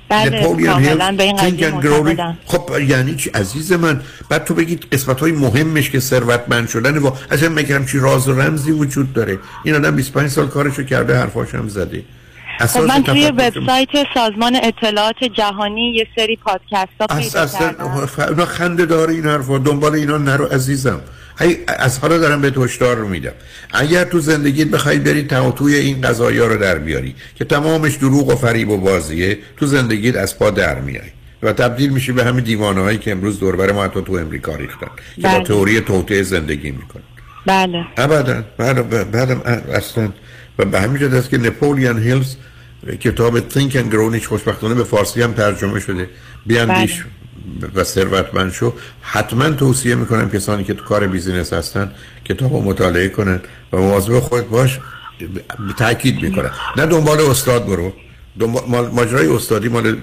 بله 0.09 0.43
خب 2.47 2.71
یعنی 2.89 3.15
چی؟ 3.15 3.31
عزیز 3.31 3.73
من 3.73 4.01
بعد 4.29 4.45
تو 4.45 4.55
بگید 4.55 4.87
قسمت 4.93 5.21
های 5.21 5.33
مهمش 5.33 5.91
که 5.91 6.01
ثروتمند 6.01 6.69
شدن 6.69 6.99
و 6.99 7.11
اصلا 7.31 7.49
مگرم 7.49 7.87
چی 7.87 7.99
راز 7.99 8.29
و 8.29 8.33
رمزی 8.33 8.71
وجود 8.71 9.13
داره؟ 9.13 9.39
این 9.65 9.75
آدم 9.75 9.97
25 9.97 10.31
سال 10.31 10.49
کارشو 10.49 10.83
کرده 10.83 11.19
حرفاش 11.19 11.55
هم 11.55 11.69
زده. 11.69 12.05
خب 12.67 12.81
من 12.81 13.03
توی 13.03 13.27
وبسایت 13.27 13.89
سازمان 14.15 14.57
اطلاعات 14.63 15.25
جهانی 15.25 15.93
یه 15.93 16.07
سری 16.17 16.37
پادکست 16.37 16.93
ها 17.01 17.07
پیدا 17.07 17.47
کردم. 17.47 18.45
خنده 18.45 18.87
داره 18.87 19.15
این 19.15 19.27
حرفا 19.27 19.59
دنبال 19.59 19.95
اینا 19.95 20.19
نرو 20.19 20.45
عزیزم. 20.45 21.01
از 21.67 21.99
حالا 21.99 22.19
دارم 22.19 22.41
به 22.41 22.53
هشدار 22.57 22.97
رو 22.97 23.09
میدم. 23.09 23.33
اگر 23.73 24.05
تو 24.05 24.21
زندگیت 24.21 24.69
بخوای 24.69 24.99
بری 24.99 25.29
توی 25.57 25.75
این 25.75 26.01
قضایا 26.01 26.47
رو 26.47 26.57
در 26.57 26.79
بیاری 26.79 27.15
که 27.35 27.45
تمامش 27.45 27.97
دروغ 27.97 28.29
و 28.29 28.37
فریب 28.37 28.69
و 28.69 28.77
بازیه 28.77 29.39
تو 29.57 29.67
زندگیت 29.67 30.17
از 30.17 30.39
پا 30.39 30.51
در 30.51 30.81
میای 30.81 31.11
و 31.43 31.53
تبدیل 31.53 31.91
میشی 31.91 32.13
به 32.13 32.25
همین 32.25 32.45
دیوانه 32.45 32.81
هایی 32.81 32.99
که 32.99 33.11
امروز 33.11 33.41
دوربر 33.41 33.73
ما 33.73 33.85
حتی 33.85 34.03
تو 34.03 34.13
امریکا 34.13 34.55
ریختن 34.55 34.87
که 35.17 35.23
با 35.23 35.29
بله. 35.29 35.45
تئوری 35.45 35.81
توطعه 35.81 36.23
زندگی 36.23 36.71
می‌کنن. 36.71 37.03
بله. 37.47 37.85
ابدا. 37.97 38.43
بله 38.59 38.83
بله 39.05 39.37
اصلا 39.73 40.09
و 40.59 40.65
به 40.65 40.81
همین 40.81 41.03
جد 41.03 41.15
است 41.15 41.31
که 41.31 41.39
نپولیان 41.39 42.03
هیلز 42.03 42.37
کتاب 43.01 43.51
Think 43.51 43.73
and 43.73 43.93
Grow 43.93 44.25
خوشبختانه 44.25 44.75
به 44.75 44.85
فارسی 44.85 45.23
هم 45.23 45.33
ترجمه 45.33 45.81
شده. 45.81 46.09
بیاندیش 46.47 47.05
بله. 47.61 47.71
و 47.75 47.85
ثروتمند 47.85 48.53
شو. 48.53 48.73
حتما 49.03 49.51
توصیه 49.51 49.95
می‌کنم 49.95 50.31
کسانی 50.31 50.65
که 50.65 50.75
تو 50.75 50.85
کار 50.85 51.07
بیزینس 51.07 51.53
هستن 51.53 51.93
کتاب 52.25 52.53
رو 52.53 52.63
مطالعه 52.63 53.09
کنن 53.09 53.41
و 53.73 53.77
مواظب 53.77 54.21
خود 54.21 54.51
باش. 54.51 54.79
تاکید 55.79 56.23
می‌کنن 56.23 56.51
نه 56.77 56.87
دنبال 56.87 57.21
استاد 57.21 57.67
برو. 57.67 57.93
ماجرای 58.93 59.27
استادی 59.27 59.69
مال 59.69 59.97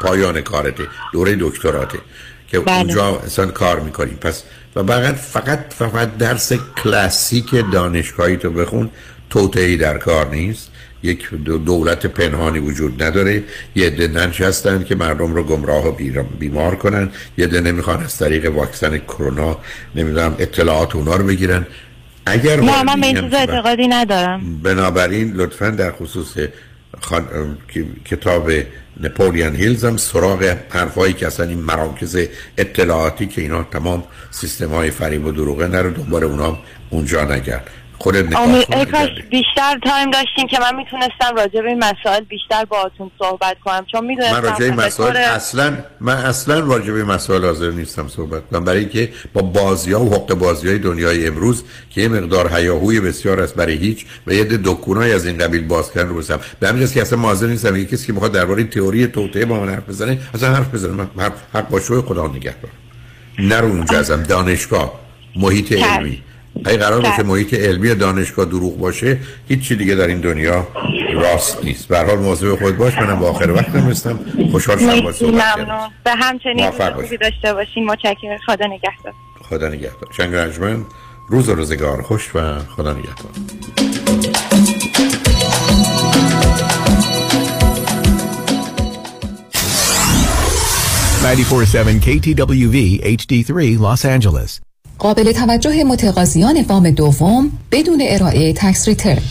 پایان 0.00 0.40
کارته. 0.40 0.84
دوره 1.12 1.36
دکتراته 1.40 1.98
که 2.48 2.60
بله. 2.60 2.78
اونجا 2.78 3.16
اصلا 3.18 3.46
کار 3.46 3.80
می‌کنیم 3.80 4.14
پس 4.14 4.42
و 4.76 4.82
فقط 4.82 5.14
فقط 5.14 5.72
فقط 5.78 6.16
درس 6.16 6.52
کلاسیک 6.52 7.50
دانشگاهی 7.72 8.36
تو 8.36 8.50
بخون. 8.50 8.90
توتعی 9.30 9.76
در 9.76 9.98
کار 9.98 10.28
نیست. 10.30 10.70
یک 11.02 11.30
دولت 11.44 12.06
پنهانی 12.06 12.58
وجود 12.58 13.02
نداره. 13.02 13.42
یه 13.74 13.86
عده 13.86 14.08
ننشستن 14.08 14.84
که 14.84 14.94
مردم 14.94 15.34
رو 15.34 15.42
گمراه 15.42 15.88
و 15.88 15.92
بیمار 16.38 16.74
کنن. 16.74 17.10
یه 17.38 17.44
عده 17.44 17.60
نمی‌خوان 17.60 18.02
از 18.02 18.18
طریق 18.18 18.56
واکسن 18.56 18.98
کرونا 18.98 19.58
نمی‌دونم 19.94 20.36
اطلاعات 20.38 20.96
اونا 20.96 21.16
رو 21.16 21.26
بگیرن. 21.26 21.66
اگر 22.26 22.60
نه 22.60 22.82
من 22.82 23.00
به 23.00 23.06
این 23.06 23.20
چیز 23.20 23.34
اعتقادی 23.34 23.88
ندارم. 23.88 24.60
بنابراین 24.62 25.32
لطفا 25.32 25.70
در 25.70 25.92
خصوص 25.92 26.38
خان... 27.00 27.26
کتاب 28.04 28.50
نپولیان 29.00 29.56
هیلز 29.56 29.84
هم 29.84 29.96
سراغ 29.96 30.56
حرفایی 30.70 31.14
که 31.14 31.26
اصلا 31.26 31.46
این 31.46 31.58
مراکز 31.58 32.18
اطلاعاتی 32.58 33.26
که 33.26 33.40
اینا 33.42 33.62
تمام 33.62 34.04
سیستم 34.30 34.68
های 34.68 34.90
فریب 34.90 35.26
و 35.26 35.32
دروغه 35.32 35.68
نرو 35.68 35.90
دوباره 35.90 36.26
اونا 36.26 36.58
اونجا 36.90 37.24
نگرد. 37.24 37.70
خودت 38.02 38.34
کاش 38.90 39.08
بیشتر 39.30 39.78
تایم 39.82 40.10
داشتیم 40.10 40.46
که 40.50 40.58
من 40.60 40.76
می‌تونستم 40.76 41.36
راجع 41.36 41.60
به 41.60 41.68
این 41.68 41.84
مسائل 41.84 42.24
بیشتر 42.24 42.64
باهاتون 42.64 43.10
صحبت 43.18 43.56
کنم 43.64 43.86
چون 43.92 44.06
می‌دونستم 44.06 44.36
من 44.36 44.42
راجع 44.42 44.58
به 44.58 44.70
مسائل 44.70 45.16
اصلا 45.16 45.78
من 46.00 46.16
اصلا 46.16 46.60
راجع 46.60 46.92
به 46.92 47.04
مسائل 47.04 47.44
حاضر 47.44 47.70
نیستم 47.70 48.08
صحبت 48.08 48.42
کنم. 48.50 48.64
برای 48.64 48.78
اینکه 48.78 49.12
با 49.32 49.42
بازی 49.42 49.92
ها 49.92 50.04
و 50.04 50.14
حق 50.14 50.34
بازی 50.34 50.68
های 50.68 50.78
دنیای 50.78 51.26
امروز 51.26 51.64
که 51.90 52.00
یه 52.00 52.08
مقدار 52.08 52.56
هیاهوی 52.56 53.00
بسیار 53.00 53.40
است 53.40 53.54
برای 53.54 53.76
هیچ 53.76 54.06
و 54.26 54.32
یه 54.32 54.44
دکونای 54.44 55.12
از 55.12 55.26
این 55.26 55.38
قبیل 55.38 55.66
باز 55.66 55.92
کردن 55.92 56.08
رو 56.08 56.14
بسم. 56.14 56.40
به 56.60 56.68
همین 56.68 56.86
که 56.86 57.02
اصلا 57.02 57.18
حاضر 57.18 57.46
نیستم. 57.46 57.76
یکی 57.76 57.96
کسی 57.96 58.06
که 58.06 58.12
می‌خواد 58.12 58.32
درباره 58.32 58.64
تئوری 58.64 59.06
توطئه 59.06 59.44
با 59.44 59.60
من 59.60 59.68
حرف 59.68 59.88
بزنه 59.88 60.18
اصلا 60.34 60.54
حرف 60.54 60.74
بزنه. 60.74 60.92
من 60.92 61.30
حق 61.54 61.68
با 61.68 61.80
شوی 61.80 62.00
خدا 62.00 62.26
نگهدار. 62.26 62.70
نرو 63.38 63.66
اونجا 63.66 63.98
ازم. 63.98 64.22
دانشگاه. 64.22 65.00
محیط 65.36 65.72
علمی. 65.72 66.22
اگه 66.64 66.76
قرار 66.76 67.00
باشه 67.00 67.22
محیط 67.22 67.54
علمی 67.54 67.94
دانشگاه 67.94 68.44
دروغ 68.44 68.78
باشه 68.78 69.18
هیچی 69.48 69.76
دیگه 69.76 69.94
در 69.94 70.06
این 70.06 70.20
دنیا 70.20 70.66
راست 71.14 71.64
نیست. 71.64 71.88
به 71.88 71.98
حال 71.98 72.18
مواظب 72.18 72.54
خود 72.54 72.76
باش 72.76 72.94
منم 72.94 73.18
با 73.18 73.30
آخر 73.30 73.50
وقت 73.50 73.74
نمیستم 73.74 74.20
خوشحال 74.52 74.78
شدم 74.78 75.00
با 75.00 75.12
صحبت 75.12 75.58
ممنون. 75.58 75.88
به 76.04 76.10
همچنین 76.10 76.70
خوبی 76.70 77.16
داشته 77.16 77.54
باشین. 77.54 77.84
متشکرم. 77.84 78.38
خدا 78.46 78.66
نگهدار. 78.66 79.12
خدا 79.48 79.68
نگهدار. 79.68 80.08
شنگ 80.16 80.34
رجمن 80.34 80.84
روز 81.28 81.48
و 81.48 81.54
روزگار 81.54 82.02
خوش 82.02 82.36
و 82.36 82.58
خدا 82.76 82.92
نگهدار. 82.92 83.32
KTWV 92.02 92.76
HD3 93.16 93.78
Los 93.78 94.04
Angeles. 94.04 94.71
قابل 94.98 95.32
توجه 95.32 95.84
متقاضیان 95.84 96.64
وام 96.68 96.90
دوم 96.90 97.50
بدون 97.70 98.02
ارائه 98.08 98.52
tax 98.52 98.88
return 98.88 99.22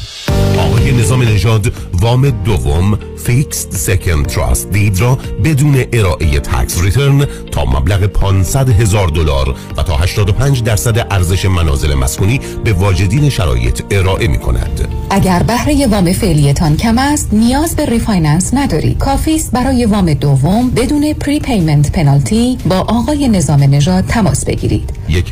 آقای 0.60 0.92
نظام 0.92 1.24
نژاد 1.24 1.74
وام 1.94 2.30
دوم 2.30 3.00
fixed 3.18 3.76
second 3.76 4.26
trust 4.26 4.72
deed 4.72 5.00
را 5.00 5.18
بدون 5.44 5.84
ارائه 5.94 6.40
tax 6.40 6.82
return 6.82 7.26
تا 7.52 7.66
مبلغ 7.66 8.06
500 8.06 8.70
هزار 8.70 9.08
دلار 9.08 9.56
و 9.78 9.84
تا 9.84 9.98
85 9.98 10.64
درصد 10.64 11.08
ارزش 11.12 11.46
منازل 11.46 11.94
مسکونی 11.94 12.40
به 12.64 12.74
واجدین 12.74 13.30
شرایط 13.30 13.82
ارائه 13.92 14.28
می 14.28 14.38
کند. 14.38 14.88
اگر 15.10 15.44
بهره 15.44 15.88
وام 15.88 16.14
فعلیتان 16.14 16.78
کم 16.78 16.98
است 16.98 17.30
نیاز 17.34 17.76
به 17.76 17.86
refinance 17.86 18.54
ندارید. 18.54 18.98
کافی 18.98 19.36
است 19.36 19.52
برای 19.52 19.86
وام 19.86 20.14
دوم 20.14 20.70
بدون 20.70 21.14
prepayment 21.14 21.92
penalty 21.92 22.58
با 22.66 22.78
آقای 22.80 23.28
نظام 23.28 23.64
نژاد 23.64 24.06
تماس 24.06 24.46
بگیرید. 24.46 24.90
1 25.10 25.32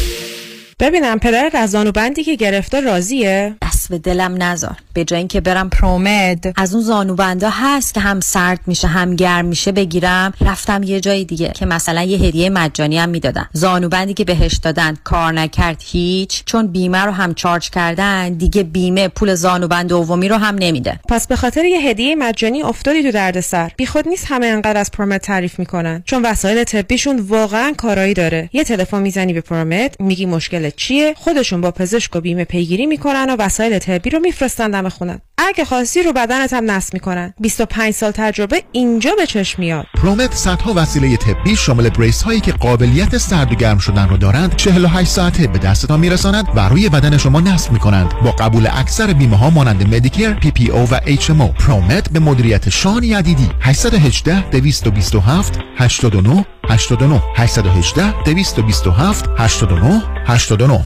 ببینم 0.81 1.19
پدرت 1.19 1.55
از 1.55 1.71
زانوبندی 1.71 2.23
که 2.23 2.35
گرفته 2.35 2.81
راضیه؟ 2.81 3.55
به 3.89 3.97
دلم 3.97 4.43
نذار 4.43 4.75
به 4.93 5.03
جای 5.03 5.17
اینکه 5.17 5.41
برم 5.41 5.69
پرومد 5.69 6.53
از 6.55 6.73
اون 6.73 6.83
زانوبندا 6.83 7.49
هست 7.49 7.93
که 7.93 7.99
هم 7.99 8.19
سرد 8.19 8.59
میشه 8.67 8.87
هم 8.87 9.15
گرم 9.15 9.45
میشه 9.45 9.71
بگیرم. 9.71 10.33
رفتم 10.41 10.83
یه 10.83 10.99
جای 10.99 11.25
دیگه 11.25 11.51
که 11.55 11.65
مثلا 11.65 12.03
یه 12.03 12.17
هدیه 12.17 12.49
مجانی 12.49 12.97
هم 12.97 13.09
می‌دادن. 13.09 13.49
زانوبندی 13.53 14.13
که 14.13 14.23
بهش 14.23 14.53
دادن 14.53 14.97
کار 15.03 15.33
نکرد 15.33 15.81
هیچ. 15.85 16.43
چون 16.45 16.67
بیمه 16.67 16.97
رو 16.97 17.11
هم 17.11 17.33
چارج 17.33 17.69
کردن 17.69 18.29
دیگه 18.33 18.63
بیمه 18.63 19.07
پول 19.07 19.35
زانوبند 19.35 19.89
دومی 19.89 20.27
رو 20.27 20.35
هم 20.35 20.55
نمیده. 20.55 20.99
پس 21.09 21.27
به 21.27 21.35
خاطر 21.35 21.65
یه 21.65 21.79
هدیه 21.79 22.15
مجانی 22.15 22.63
افتادی 22.63 23.03
تو 23.03 23.11
دردسر. 23.11 23.71
بیخود 23.77 24.07
نیست 24.07 24.25
همه 24.29 24.45
انقدر 24.45 24.77
از 24.77 24.91
پرومد 24.91 25.21
تعریف 25.21 25.59
می‌کنن. 25.59 26.03
چون 26.05 26.21
وسایل 26.21 26.63
طبیشون 26.63 27.19
واقعا 27.19 27.73
کارایی 27.77 28.13
داره. 28.13 28.49
یه 28.53 28.63
تلفن 28.63 29.01
می‌زنی 29.01 29.33
به 29.33 29.41
ProMed 29.41 29.95
میگی 29.99 30.25
مشکل 30.25 30.69
چیه؟ 30.75 31.13
خودشون 31.17 31.61
با 31.61 31.71
پزشک 31.71 32.15
و 32.15 32.21
بیمه 32.21 32.45
پیگیری 32.45 32.85
می‌کنن 32.85 33.29
و 33.29 33.35
وسایل 33.39 33.79
طبی 33.79 34.09
رو 34.09 34.19
میفرستن 34.19 34.71
دم 34.71 34.89
خونه 34.89 35.21
اگه 35.47 35.65
خواستی 35.65 36.03
رو 36.03 36.13
بدنت 36.13 36.53
هم 36.53 36.71
نصب 36.71 36.93
می‌کنن. 36.93 37.33
25 37.39 37.93
سال 37.93 38.11
تجربه 38.11 38.63
اینجا 38.71 39.11
به 39.17 39.25
چشم 39.25 39.61
میاد. 39.61 39.85
ProMed 39.95 40.33
صدها 40.33 40.73
وسیله 40.75 41.17
طبی 41.17 41.55
شامل 41.55 41.89
brace 41.89 42.21
هایی 42.21 42.39
که 42.39 42.51
قابلیت 42.51 43.17
سرد 43.17 43.51
و 43.51 43.55
گرم 43.55 43.77
شدن 43.77 44.09
رو 44.09 44.17
دارند 44.17 44.55
48 44.55 45.09
ساعته 45.09 45.47
به 45.47 45.59
دستتان 45.59 45.99
میرسانند 45.99 46.45
و 46.55 46.69
روی 46.69 46.89
بدن 46.89 47.17
شما 47.17 47.41
نصب 47.41 47.71
می‌کنند. 47.71 48.13
با 48.23 48.31
قبول 48.31 48.67
اکثر 48.71 49.13
بیمه 49.13 49.37
ها 49.37 49.49
مانند 49.49 49.95
Medicare 49.95 50.33
PPO 50.33 50.89
و 50.91 50.99
HMO 51.05 51.47
ProMed 51.47 52.09
به 52.09 52.19
مدیریت 52.19 52.69
شان 52.69 53.03
یدیدی. 53.03 53.49
818 53.61 54.49
227 54.49 55.59
89 55.77 56.45
89 56.67 57.21
818 57.35 58.13
227 58.25 59.23
89 59.37 60.01
89 60.27 60.85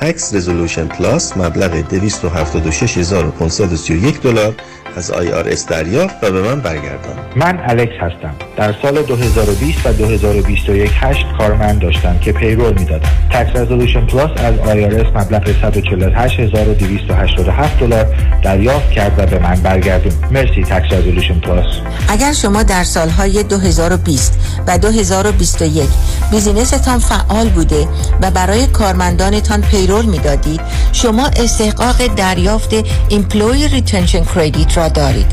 Tax 0.00 0.34
Resolution 0.34 0.86
Plus 0.86 1.36
مبلغ 1.36 1.70
276531 1.70 4.20
دلار 4.20 4.54
از 4.96 5.12
IRS 5.12 5.68
دریافت 5.68 6.14
و 6.22 6.30
به 6.30 6.42
من 6.42 6.60
برگردان. 6.60 7.16
من 7.36 7.60
الکس 7.68 7.92
هستم. 8.00 8.34
در 8.56 8.74
سال 8.82 9.02
2020 9.02 9.86
و 9.86 9.92
2021 9.92 10.90
هشت 10.94 11.26
کارمند 11.38 11.80
داشتم 11.80 12.18
که 12.18 12.32
payroll 12.32 12.78
می‌دادم. 12.78 13.08
Tax 13.30 13.56
Resolution 13.56 14.06
Plus 14.06 14.30
از 14.36 14.54
IRS 14.54 15.16
مبلغ 15.16 15.48
148287 15.48 17.78
دلار 17.78 18.06
دریافت 18.42 18.90
کرد 18.90 19.18
و 19.18 19.26
به 19.26 19.38
من 19.38 19.54
برگردون. 19.54 20.12
مرسی 20.30 20.62
Tax 20.62 20.92
Resolution 20.92 21.40
Plus 21.40 21.66
اگر 22.08 22.32
شما 22.32 22.62
در 22.62 22.84
سالهای 22.84 23.42
2020 23.42 24.38
و 24.66 24.78
2021 24.78 25.88
business 26.30 26.84
تان 26.84 26.98
فعال 26.98 27.48
بوده 27.48 27.88
و 28.22 28.30
برای 28.30 28.66
کارمندانتان 28.66 29.60
payroll 29.60 29.85
می‌دادید 29.86 30.60
شما 30.92 31.26
استحقاق 31.26 32.06
دریافت 32.06 32.70
employee 33.08 33.68
retention 33.68 34.24
credit 34.24 34.76
را 34.76 34.88
دارید. 34.88 35.26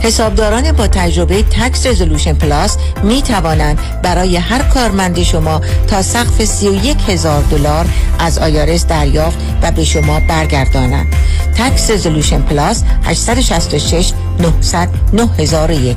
حسابداران 0.00 0.72
با 0.72 0.86
تجربه 0.86 1.42
Tax 1.42 1.86
Resolution 1.86 2.34
Plus 2.34 2.76
می 3.02 3.22
توانند 3.22 3.78
برای 4.02 4.36
هر 4.36 4.62
کارمند 4.62 5.22
شما 5.22 5.60
تا 5.86 6.02
سقف 6.02 6.44
31 6.44 6.96
هزار 7.08 7.42
دلار 7.42 7.86
از 8.18 8.38
IRS 8.38 8.86
دریافت 8.86 9.38
و 9.62 9.70
به 9.70 9.84
شما 9.84 10.20
برگردانند. 10.28 11.14
Tax 11.58 11.90
Resolution 11.90 12.42
Plus 12.42 12.82
866 13.04 14.12
900 14.40 14.88
9001 15.12 15.96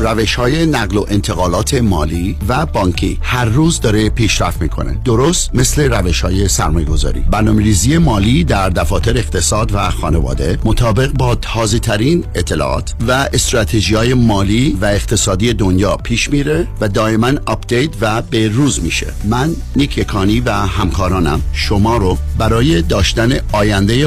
روش 0.00 0.34
های 0.34 0.66
نقل 0.66 0.96
و 0.96 1.04
انتقالات 1.08 1.74
مالی 1.74 2.36
و 2.48 2.66
بانکی 2.66 3.18
هر 3.22 3.44
روز 3.44 3.80
داره 3.80 4.10
پیشرفت 4.10 4.62
می‌کنه. 4.62 4.98
درست 5.04 5.54
مثل 5.54 5.92
روش 5.92 6.20
های 6.20 6.48
سرمایه 6.48 6.86
گذاری 6.86 7.20
برنامه 7.20 7.98
مالی 7.98 8.44
در 8.44 8.68
دفاتر 8.68 9.18
اقتصاد 9.18 9.74
و 9.74 9.90
خانواده 9.90 10.58
مطابق 10.64 11.12
با 11.12 11.34
تازه 11.34 11.78
ترین 11.78 12.24
اطلاعات 12.34 12.94
و 13.08 13.12
استراتژی 13.12 13.94
های 13.94 14.14
مالی 14.14 14.78
و 14.80 14.84
اقتصادی 14.84 15.52
دنیا 15.52 15.96
پیش 15.96 16.30
میره 16.30 16.66
و 16.80 16.88
دائما 16.88 17.32
آپدیت 17.46 17.90
و 18.00 18.22
به 18.22 18.48
روز 18.48 18.82
میشه. 18.82 19.06
من 19.24 19.50
نیک 19.76 19.98
یکانی 19.98 20.40
و 20.40 20.52
همکارانم. 20.52 21.40
شما 21.52 21.96
رو 21.96 22.18
برای 22.38 22.82
داشتن 22.82 23.32
آینده 23.52 24.06